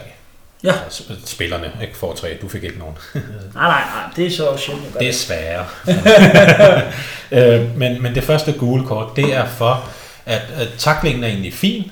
Ja. 0.63 0.73
Altså, 0.85 1.03
spillerne 1.25 1.71
ikke 1.81 1.97
får 1.97 2.13
tre, 2.13 2.37
du 2.41 2.49
fik 2.49 2.63
ikke 2.63 2.79
nogen. 2.79 2.95
Nej, 3.13 3.23
nej, 3.55 3.81
nej, 3.81 4.03
det 4.15 4.25
er 4.25 4.31
så 4.31 4.57
sjældent, 4.57 4.99
Det 4.99 5.07
er 5.09 5.13
sværere. 5.13 5.65
øh, 7.31 7.77
men, 7.77 8.01
men 8.01 8.15
det 8.15 8.23
første 8.23 8.51
gule 8.51 8.85
kort, 8.85 9.07
det 9.15 9.33
er 9.35 9.45
for, 9.47 9.89
at, 10.25 10.41
at 10.57 10.67
taklingen 10.77 11.23
er 11.23 11.27
egentlig 11.27 11.53
fin, 11.53 11.91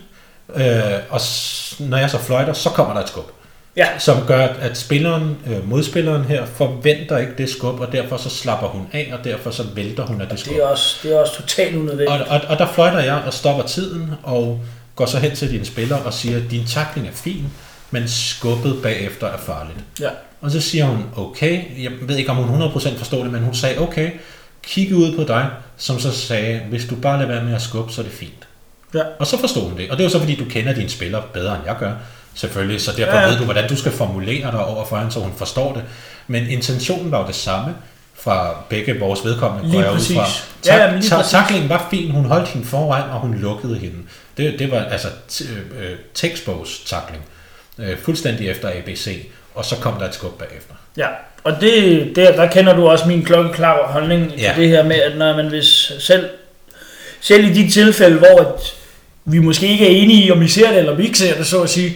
øh, 0.55 0.65
og 1.09 1.21
s- 1.21 1.75
når 1.79 1.97
jeg 1.97 2.09
så 2.09 2.17
fløjter, 2.19 2.53
så 2.53 2.69
kommer 2.69 2.93
der 2.93 3.01
et 3.01 3.09
skub. 3.09 3.31
Ja. 3.77 3.87
Som 3.99 4.17
gør, 4.27 4.47
at 4.47 4.77
spilleren, 4.77 5.37
øh, 5.47 5.69
modspilleren 5.69 6.23
her 6.23 6.45
forventer 6.45 7.17
ikke 7.17 7.33
det 7.37 7.49
skub, 7.49 7.79
og 7.79 7.91
derfor 7.91 8.17
så 8.17 8.29
slapper 8.29 8.67
hun 8.67 8.87
af, 8.93 9.13
og 9.19 9.23
derfor 9.23 9.51
så 9.51 9.63
vælter 9.75 10.05
hun 10.05 10.21
af 10.21 10.27
det 10.27 10.39
skub. 10.39 10.53
Det 10.53 10.63
er 10.63 10.67
også, 10.67 10.99
det 11.03 11.15
er 11.15 11.19
også 11.19 11.41
totalt 11.41 11.75
unødvendigt. 11.75 12.09
Og, 12.09 12.19
og, 12.29 12.41
og 12.47 12.57
der 12.57 12.67
fløjter 12.67 12.99
jeg 12.99 13.21
og 13.25 13.33
stopper 13.33 13.63
tiden, 13.63 14.11
og 14.23 14.61
går 14.95 15.05
så 15.05 15.19
hen 15.19 15.35
til 15.35 15.51
dine 15.51 15.65
spillere 15.65 15.99
og 15.99 16.13
siger, 16.13 16.37
at 16.37 16.51
din 16.51 16.65
takling 16.65 17.07
er 17.07 17.11
fin, 17.11 17.45
men 17.91 18.07
skubbet 18.07 18.79
bagefter 18.83 19.27
er 19.27 19.37
farligt. 19.37 19.79
Ja. 19.99 20.09
Og 20.41 20.51
så 20.51 20.61
siger 20.61 20.85
hun, 20.85 21.05
okay, 21.17 21.83
jeg 21.83 21.91
ved 22.01 22.17
ikke 22.17 22.31
om 22.31 22.37
hun 22.37 22.61
100% 22.61 22.97
forstår 22.97 23.23
det, 23.23 23.31
men 23.31 23.41
hun 23.41 23.53
sagde, 23.53 23.79
okay, 23.79 24.11
kigge 24.63 24.95
ud 24.95 25.15
på 25.15 25.23
dig, 25.23 25.49
som 25.77 25.99
så 25.99 26.11
sagde, 26.11 26.61
hvis 26.69 26.85
du 26.85 26.95
bare 26.95 27.17
lader 27.19 27.31
være 27.31 27.43
med 27.43 27.55
at 27.55 27.61
skubbe, 27.61 27.93
så 27.93 28.01
er 28.01 28.05
det 28.05 28.13
fint. 28.13 28.47
Ja. 28.93 29.01
Og 29.19 29.27
så 29.27 29.37
forstod 29.37 29.63
hun 29.63 29.77
det. 29.77 29.89
Og 29.89 29.97
det 29.97 30.03
er 30.03 30.05
jo 30.07 30.11
så, 30.11 30.19
fordi 30.19 30.35
du 30.35 30.45
kender 30.45 30.73
dine 30.73 30.89
spillere 30.89 31.23
bedre, 31.33 31.55
end 31.55 31.63
jeg 31.65 31.75
gør, 31.79 31.91
selvfølgelig. 32.35 32.81
Så 32.81 32.91
derfor 32.97 33.17
Ja, 33.17 33.25
ved 33.29 33.37
du, 33.37 33.43
hvordan 33.43 33.69
du 33.69 33.75
skal 33.77 33.91
formulere 33.91 34.51
dig 34.51 34.65
over 34.65 34.85
for 34.85 34.97
hende, 34.97 35.11
så 35.11 35.19
hun 35.19 35.31
forstår 35.37 35.73
det. 35.73 35.83
Men 36.27 36.49
intentionen 36.49 37.11
var 37.11 37.21
jo 37.21 37.27
det 37.27 37.35
samme 37.35 37.73
fra 38.19 38.55
begge 38.69 38.99
vores 38.99 39.25
vedkommende, 39.25 39.65
Lige 39.65 39.73
går 39.77 39.81
jeg 39.83 39.91
ud 39.91 39.97
præcis. 39.97 40.15
fra. 40.15 40.25
Ja, 40.65 40.71
Tak, 40.71 40.79
ja, 40.79 40.97
lige 40.99 41.09
præcis. 41.11 41.31
taklingen 41.31 41.69
var 41.69 41.87
fin, 41.91 42.11
hun 42.11 42.25
holdt 42.25 42.47
hende 42.47 42.67
foran, 42.67 43.03
og 43.09 43.19
hun 43.19 43.33
lukkede 43.37 43.75
hende. 43.77 43.97
Det, 44.37 44.59
det 44.59 44.71
var 44.71 44.79
altså 44.83 45.07
t- 45.31 45.43
øh, 45.79 45.91
textbogs 46.13 46.79
takling. 46.79 47.23
Øh, 47.79 47.97
fuldstændig 48.03 48.49
efter 48.49 48.69
ABC, 48.69 49.27
og 49.55 49.65
så 49.65 49.75
kom 49.75 49.93
der 49.99 50.07
et 50.07 50.13
skub 50.13 50.39
bagefter. 50.39 50.73
Ja, 50.97 51.07
og 51.43 51.51
det, 51.61 51.99
det, 52.15 52.15
der 52.15 52.47
kender 52.47 52.75
du 52.75 52.87
også 52.87 53.07
min 53.07 53.25
klokkeklare 53.25 53.91
holdning 53.91 54.31
til 54.31 54.39
Ja. 54.41 54.53
det 54.57 54.69
her 54.69 54.83
med, 54.83 54.95
at 54.95 55.17
når 55.17 55.35
man 55.35 55.47
hvis 55.47 55.91
selv, 55.99 56.29
selv 57.21 57.43
i 57.45 57.53
de 57.63 57.69
tilfælde, 57.71 58.17
hvor 58.17 58.39
at 58.39 58.73
vi 59.25 59.39
måske 59.39 59.67
ikke 59.67 59.85
er 59.85 60.01
enige 60.03 60.23
i, 60.25 60.31
om 60.31 60.39
vi 60.41 60.47
ser 60.47 60.69
det, 60.69 60.77
eller 60.79 60.93
vi 60.95 61.03
ikke 61.05 61.17
ser 61.17 61.35
det, 61.37 61.47
så 61.47 61.61
at 61.63 61.69
sige, 61.69 61.93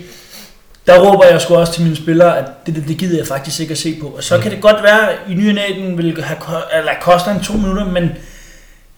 der 0.90 0.99
råber 0.99 1.26
jeg 1.26 1.41
sgu 1.41 1.56
også 1.56 1.74
til 1.74 1.84
mine 1.84 1.95
spillere, 1.95 2.38
at 2.38 2.45
det, 2.66 2.76
det, 2.76 2.84
det 2.88 2.98
gider 2.98 3.18
jeg 3.18 3.28
faktisk 3.28 3.60
ikke 3.60 3.72
at 3.72 3.78
se 3.78 3.98
på. 4.02 4.07
Og 4.07 4.24
så 4.24 4.36
Mm. 4.36 4.41
kan 4.41 4.52
det 4.52 4.61
godt 4.61 4.84
være, 4.84 5.11
at 5.11 5.18
i 5.30 5.34
ny 5.34 5.57
den 5.78 5.98
vil 5.98 6.24
have, 6.24 6.38
eller 6.80 6.91
koster 7.02 7.32
en 7.36 7.44
to 7.44 7.53
minutter, 7.53 7.86
men 7.86 8.10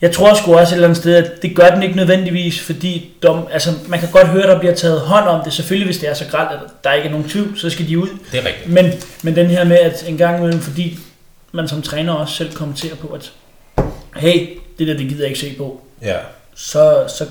jeg 0.01 0.11
tror 0.11 0.33
sgu 0.33 0.55
også 0.55 0.73
et 0.73 0.77
eller 0.77 0.87
andet 0.87 0.97
sted, 1.01 1.15
at 1.15 1.41
det 1.41 1.55
gør 1.55 1.69
den 1.69 1.83
ikke 1.83 1.95
nødvendigvis, 1.95 2.59
fordi 2.61 3.11
dom, 3.23 3.47
altså, 3.51 3.69
man 3.87 3.99
kan 3.99 4.09
godt 4.11 4.27
høre, 4.27 4.43
at 4.43 4.49
der 4.49 4.59
bliver 4.59 4.73
taget 4.75 4.99
hånd 5.01 5.25
om 5.27 5.43
det. 5.43 5.53
Selvfølgelig, 5.53 5.85
hvis 5.87 5.97
det 5.97 6.09
er 6.09 6.13
så 6.13 6.25
grædt, 6.31 6.49
at 6.51 6.59
der 6.83 6.93
ikke 6.93 7.07
er 7.07 7.11
nogen 7.11 7.29
tvivl, 7.29 7.57
så 7.59 7.69
skal 7.69 7.87
de 7.87 7.99
ud. 7.99 8.07
Det 8.31 8.39
er 8.39 8.45
rigtigt. 8.47 8.69
Men, 8.69 8.91
men 9.23 9.35
den 9.35 9.47
her 9.47 9.63
med, 9.63 9.77
at 9.77 10.05
en 10.07 10.17
gang 10.17 10.37
imellem, 10.39 10.59
fordi 10.61 10.99
man 11.51 11.67
som 11.67 11.81
træner 11.81 12.13
også 12.13 12.35
selv 12.35 12.53
kommenterer 12.53 12.95
på, 12.95 13.07
at 13.07 13.31
hey, 14.15 14.49
det 14.79 14.87
der, 14.87 14.93
det 14.97 15.09
gider 15.09 15.21
jeg 15.21 15.27
ikke 15.27 15.39
se 15.39 15.55
på, 15.57 15.81
Ja. 16.01 16.15
så, 16.55 17.03
så 17.17 17.25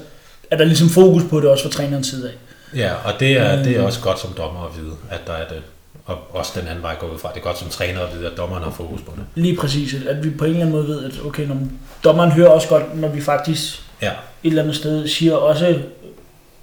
er 0.51 0.57
der 0.57 0.65
ligesom 0.65 0.89
fokus 0.89 1.23
på 1.31 1.41
det 1.41 1.49
også 1.49 1.65
fra 1.65 1.71
trænerens 1.71 2.07
side 2.07 2.29
af. 2.29 2.35
Ja, 2.77 2.95
og 2.95 3.21
det 3.21 3.33
er, 3.39 3.63
det 3.63 3.77
er 3.77 3.81
Mm. 3.81 3.85
også 3.87 4.01
godt 4.01 4.21
som 4.21 4.33
dommer 4.33 4.65
at 4.67 4.77
vide, 4.83 4.93
at 5.11 5.21
der 5.27 5.33
er 5.33 5.49
det. 5.49 5.63
Og 6.05 6.19
også 6.37 6.61
den 6.61 6.69
anden 6.69 6.83
vej 6.83 6.97
går 7.01 7.07
ud 7.09 7.19
fra. 7.19 7.29
Det 7.29 7.37
er 7.37 7.45
godt 7.45 7.59
som 7.59 7.69
træner 7.69 8.01
at 8.01 8.15
vide, 8.19 8.31
at 8.31 8.37
dommeren 8.37 8.63
har 8.63 8.71
fokus 8.71 9.01
på 9.01 9.13
det. 9.17 9.25
Lige 9.43 9.57
præcis, 9.57 9.95
at 10.09 10.25
vi 10.25 10.31
på 10.31 10.45
en 10.45 10.51
eller 10.51 10.61
anden 10.61 10.77
måde 10.77 10.89
ved, 10.89 11.05
at 11.05 11.13
okay, 11.27 11.47
når 11.47 11.57
dommeren 12.05 12.33
hører 12.33 12.49
også 12.49 12.69
godt, 12.69 12.97
når 12.99 13.09
vi 13.09 13.21
faktisk 13.21 13.83
Ja. 14.03 14.09
et 14.11 14.15
eller 14.43 14.63
andet 14.63 14.77
sted 14.77 15.09
siger 15.09 15.35
også, 15.35 15.79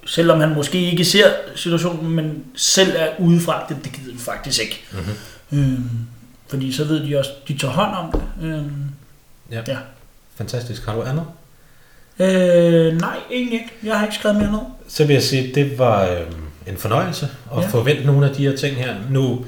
selvom 0.06 0.40
han 0.40 0.54
måske 0.54 0.80
ikke 0.90 1.04
ser 1.04 1.26
situationen, 1.56 2.10
men 2.10 2.44
selv 2.56 2.92
er 2.96 3.08
udefra, 3.18 3.64
det, 3.68 3.76
det 3.84 3.92
gider 3.92 4.12
vi 4.12 4.18
faktisk 4.18 4.60
ikke. 4.62 4.84
Mm-hmm. 4.92 5.58
Øhm, 5.58 5.90
fordi 6.48 6.72
så 6.72 6.84
ved 6.84 7.06
de 7.06 7.18
også, 7.18 7.30
de 7.48 7.58
tager 7.58 7.72
hånd 7.74 7.94
om 7.96 8.12
det. 8.12 8.48
Øhm, 8.48 8.70
Ja. 9.52 9.60
ja. 9.68 9.76
Fantastisk. 10.36 10.86
Har 10.86 10.94
du 10.94 11.02
andet? 11.02 11.24
Øh, 12.20 13.00
nej, 13.00 13.16
egentlig 13.30 13.54
ikke. 13.60 13.72
Jeg 13.84 13.96
har 13.98 14.04
ikke 14.06 14.14
skrevet 14.16 14.36
mere 14.36 14.52
ned. 14.52 14.58
Så 14.88 15.04
vil 15.04 15.14
jeg 15.14 15.22
sige, 15.22 15.48
at 15.48 15.54
det 15.54 15.78
var 15.78 16.02
øh, 16.10 16.20
en 16.66 16.76
fornøjelse 16.76 17.28
at 17.56 17.62
Ja. 17.62 17.66
forvente 17.68 18.06
nogle 18.06 18.28
af 18.28 18.34
de 18.34 18.48
her 18.48 18.56
ting 18.56 18.76
her. 18.76 18.94
Nu, 19.10 19.44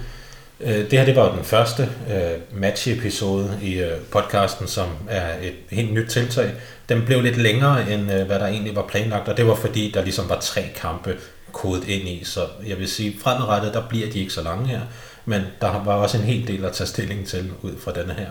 øh, 0.61 0.75
det 0.91 0.93
her 0.93 1.05
det 1.05 1.17
var 1.17 1.35
den 1.35 1.45
første 1.45 1.83
øh, 1.83 2.61
match-episode 2.61 3.59
i 3.63 3.75
øh, 3.79 3.97
podcasten, 4.11 4.67
som 4.67 4.87
er 5.09 5.27
et 5.43 5.55
helt 5.71 5.93
nyt 5.95 6.07
tiltag. 6.09 6.51
Den 6.89 7.03
blev 7.07 7.21
lidt 7.23 7.37
længere, 7.37 7.93
end 7.93 8.13
øh, 8.13 8.27
hvad 8.27 8.39
der 8.39 8.47
egentlig 8.47 8.77
var 8.77 8.83
planlagt, 8.89 9.29
og 9.29 9.37
det 9.37 9.47
var 9.47 9.55
fordi, 9.55 9.91
der 9.95 10.03
ligesom 10.03 10.29
var 10.29 10.39
tre 10.41 10.63
kampe 10.77 11.17
kodet 11.53 11.89
ind 11.89 12.09
i. 12.09 12.23
Så 12.25 12.41
jeg 12.67 12.79
vil 12.79 12.89
sige, 12.89 13.17
fremadrettet, 13.23 13.75
der 13.75 13.83
bliver 13.89 14.11
de 14.11 14.19
ikke 14.21 14.33
så 14.33 14.43
lange 14.43 14.69
her. 14.69 14.81
Men 15.25 15.43
der 15.61 15.83
var 15.85 15.95
også 15.95 16.17
en 16.19 16.23
hel 16.25 16.47
del 16.49 16.65
at 16.65 16.73
tage 16.73 16.87
stilling 16.89 17.27
til 17.27 17.51
ud 17.63 17.73
fra 17.85 17.93
denne 17.93 18.15
her. 18.19 18.31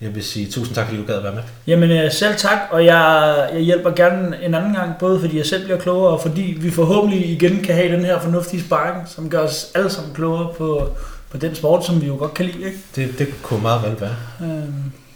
Jeg 0.00 0.14
vil 0.14 0.24
sige 0.24 0.50
tusind 0.50 0.74
tak, 0.74 0.86
fordi 0.86 1.00
du 1.00 1.06
gad 1.06 1.14
at 1.14 1.22
være 1.24 1.34
med. 1.34 1.42
Jamen 1.66 1.90
øh, 1.90 2.12
selv 2.12 2.36
tak, 2.36 2.58
og 2.70 2.84
jeg, 2.84 3.34
jeg 3.52 3.60
hjælper 3.60 3.90
gerne 3.90 4.44
en 4.44 4.54
anden 4.54 4.74
gang, 4.74 4.92
både 4.98 5.20
fordi 5.20 5.36
jeg 5.38 5.46
selv 5.46 5.64
bliver 5.64 5.78
klogere, 5.78 6.10
og 6.12 6.20
fordi 6.22 6.58
vi 6.60 6.70
forhåbentlig 6.70 7.26
igen 7.30 7.62
kan 7.62 7.74
have 7.74 7.96
den 7.96 8.04
her 8.04 8.20
fornuftige 8.20 8.62
sparring, 8.62 9.08
som 9.08 9.30
gør 9.30 9.40
os 9.40 9.66
alle 9.74 9.90
sammen 9.90 10.14
klogere 10.14 10.54
på, 10.58 10.88
på 11.30 11.36
den 11.36 11.54
sport, 11.54 11.84
som 11.86 12.00
vi 12.02 12.06
jo 12.06 12.16
godt 12.16 12.34
kan 12.34 12.46
lide. 12.46 12.64
Ikke? 12.66 12.78
Det, 12.96 13.18
det 13.18 13.28
kunne 13.42 13.62
meget 13.62 13.82
vel 13.82 14.00
være. 14.00 14.16
Øh, 14.42 14.64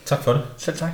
Tak 0.06 0.22
for 0.24 0.32
det. 0.32 0.40
selv 0.56 0.76
tak. 0.76 0.90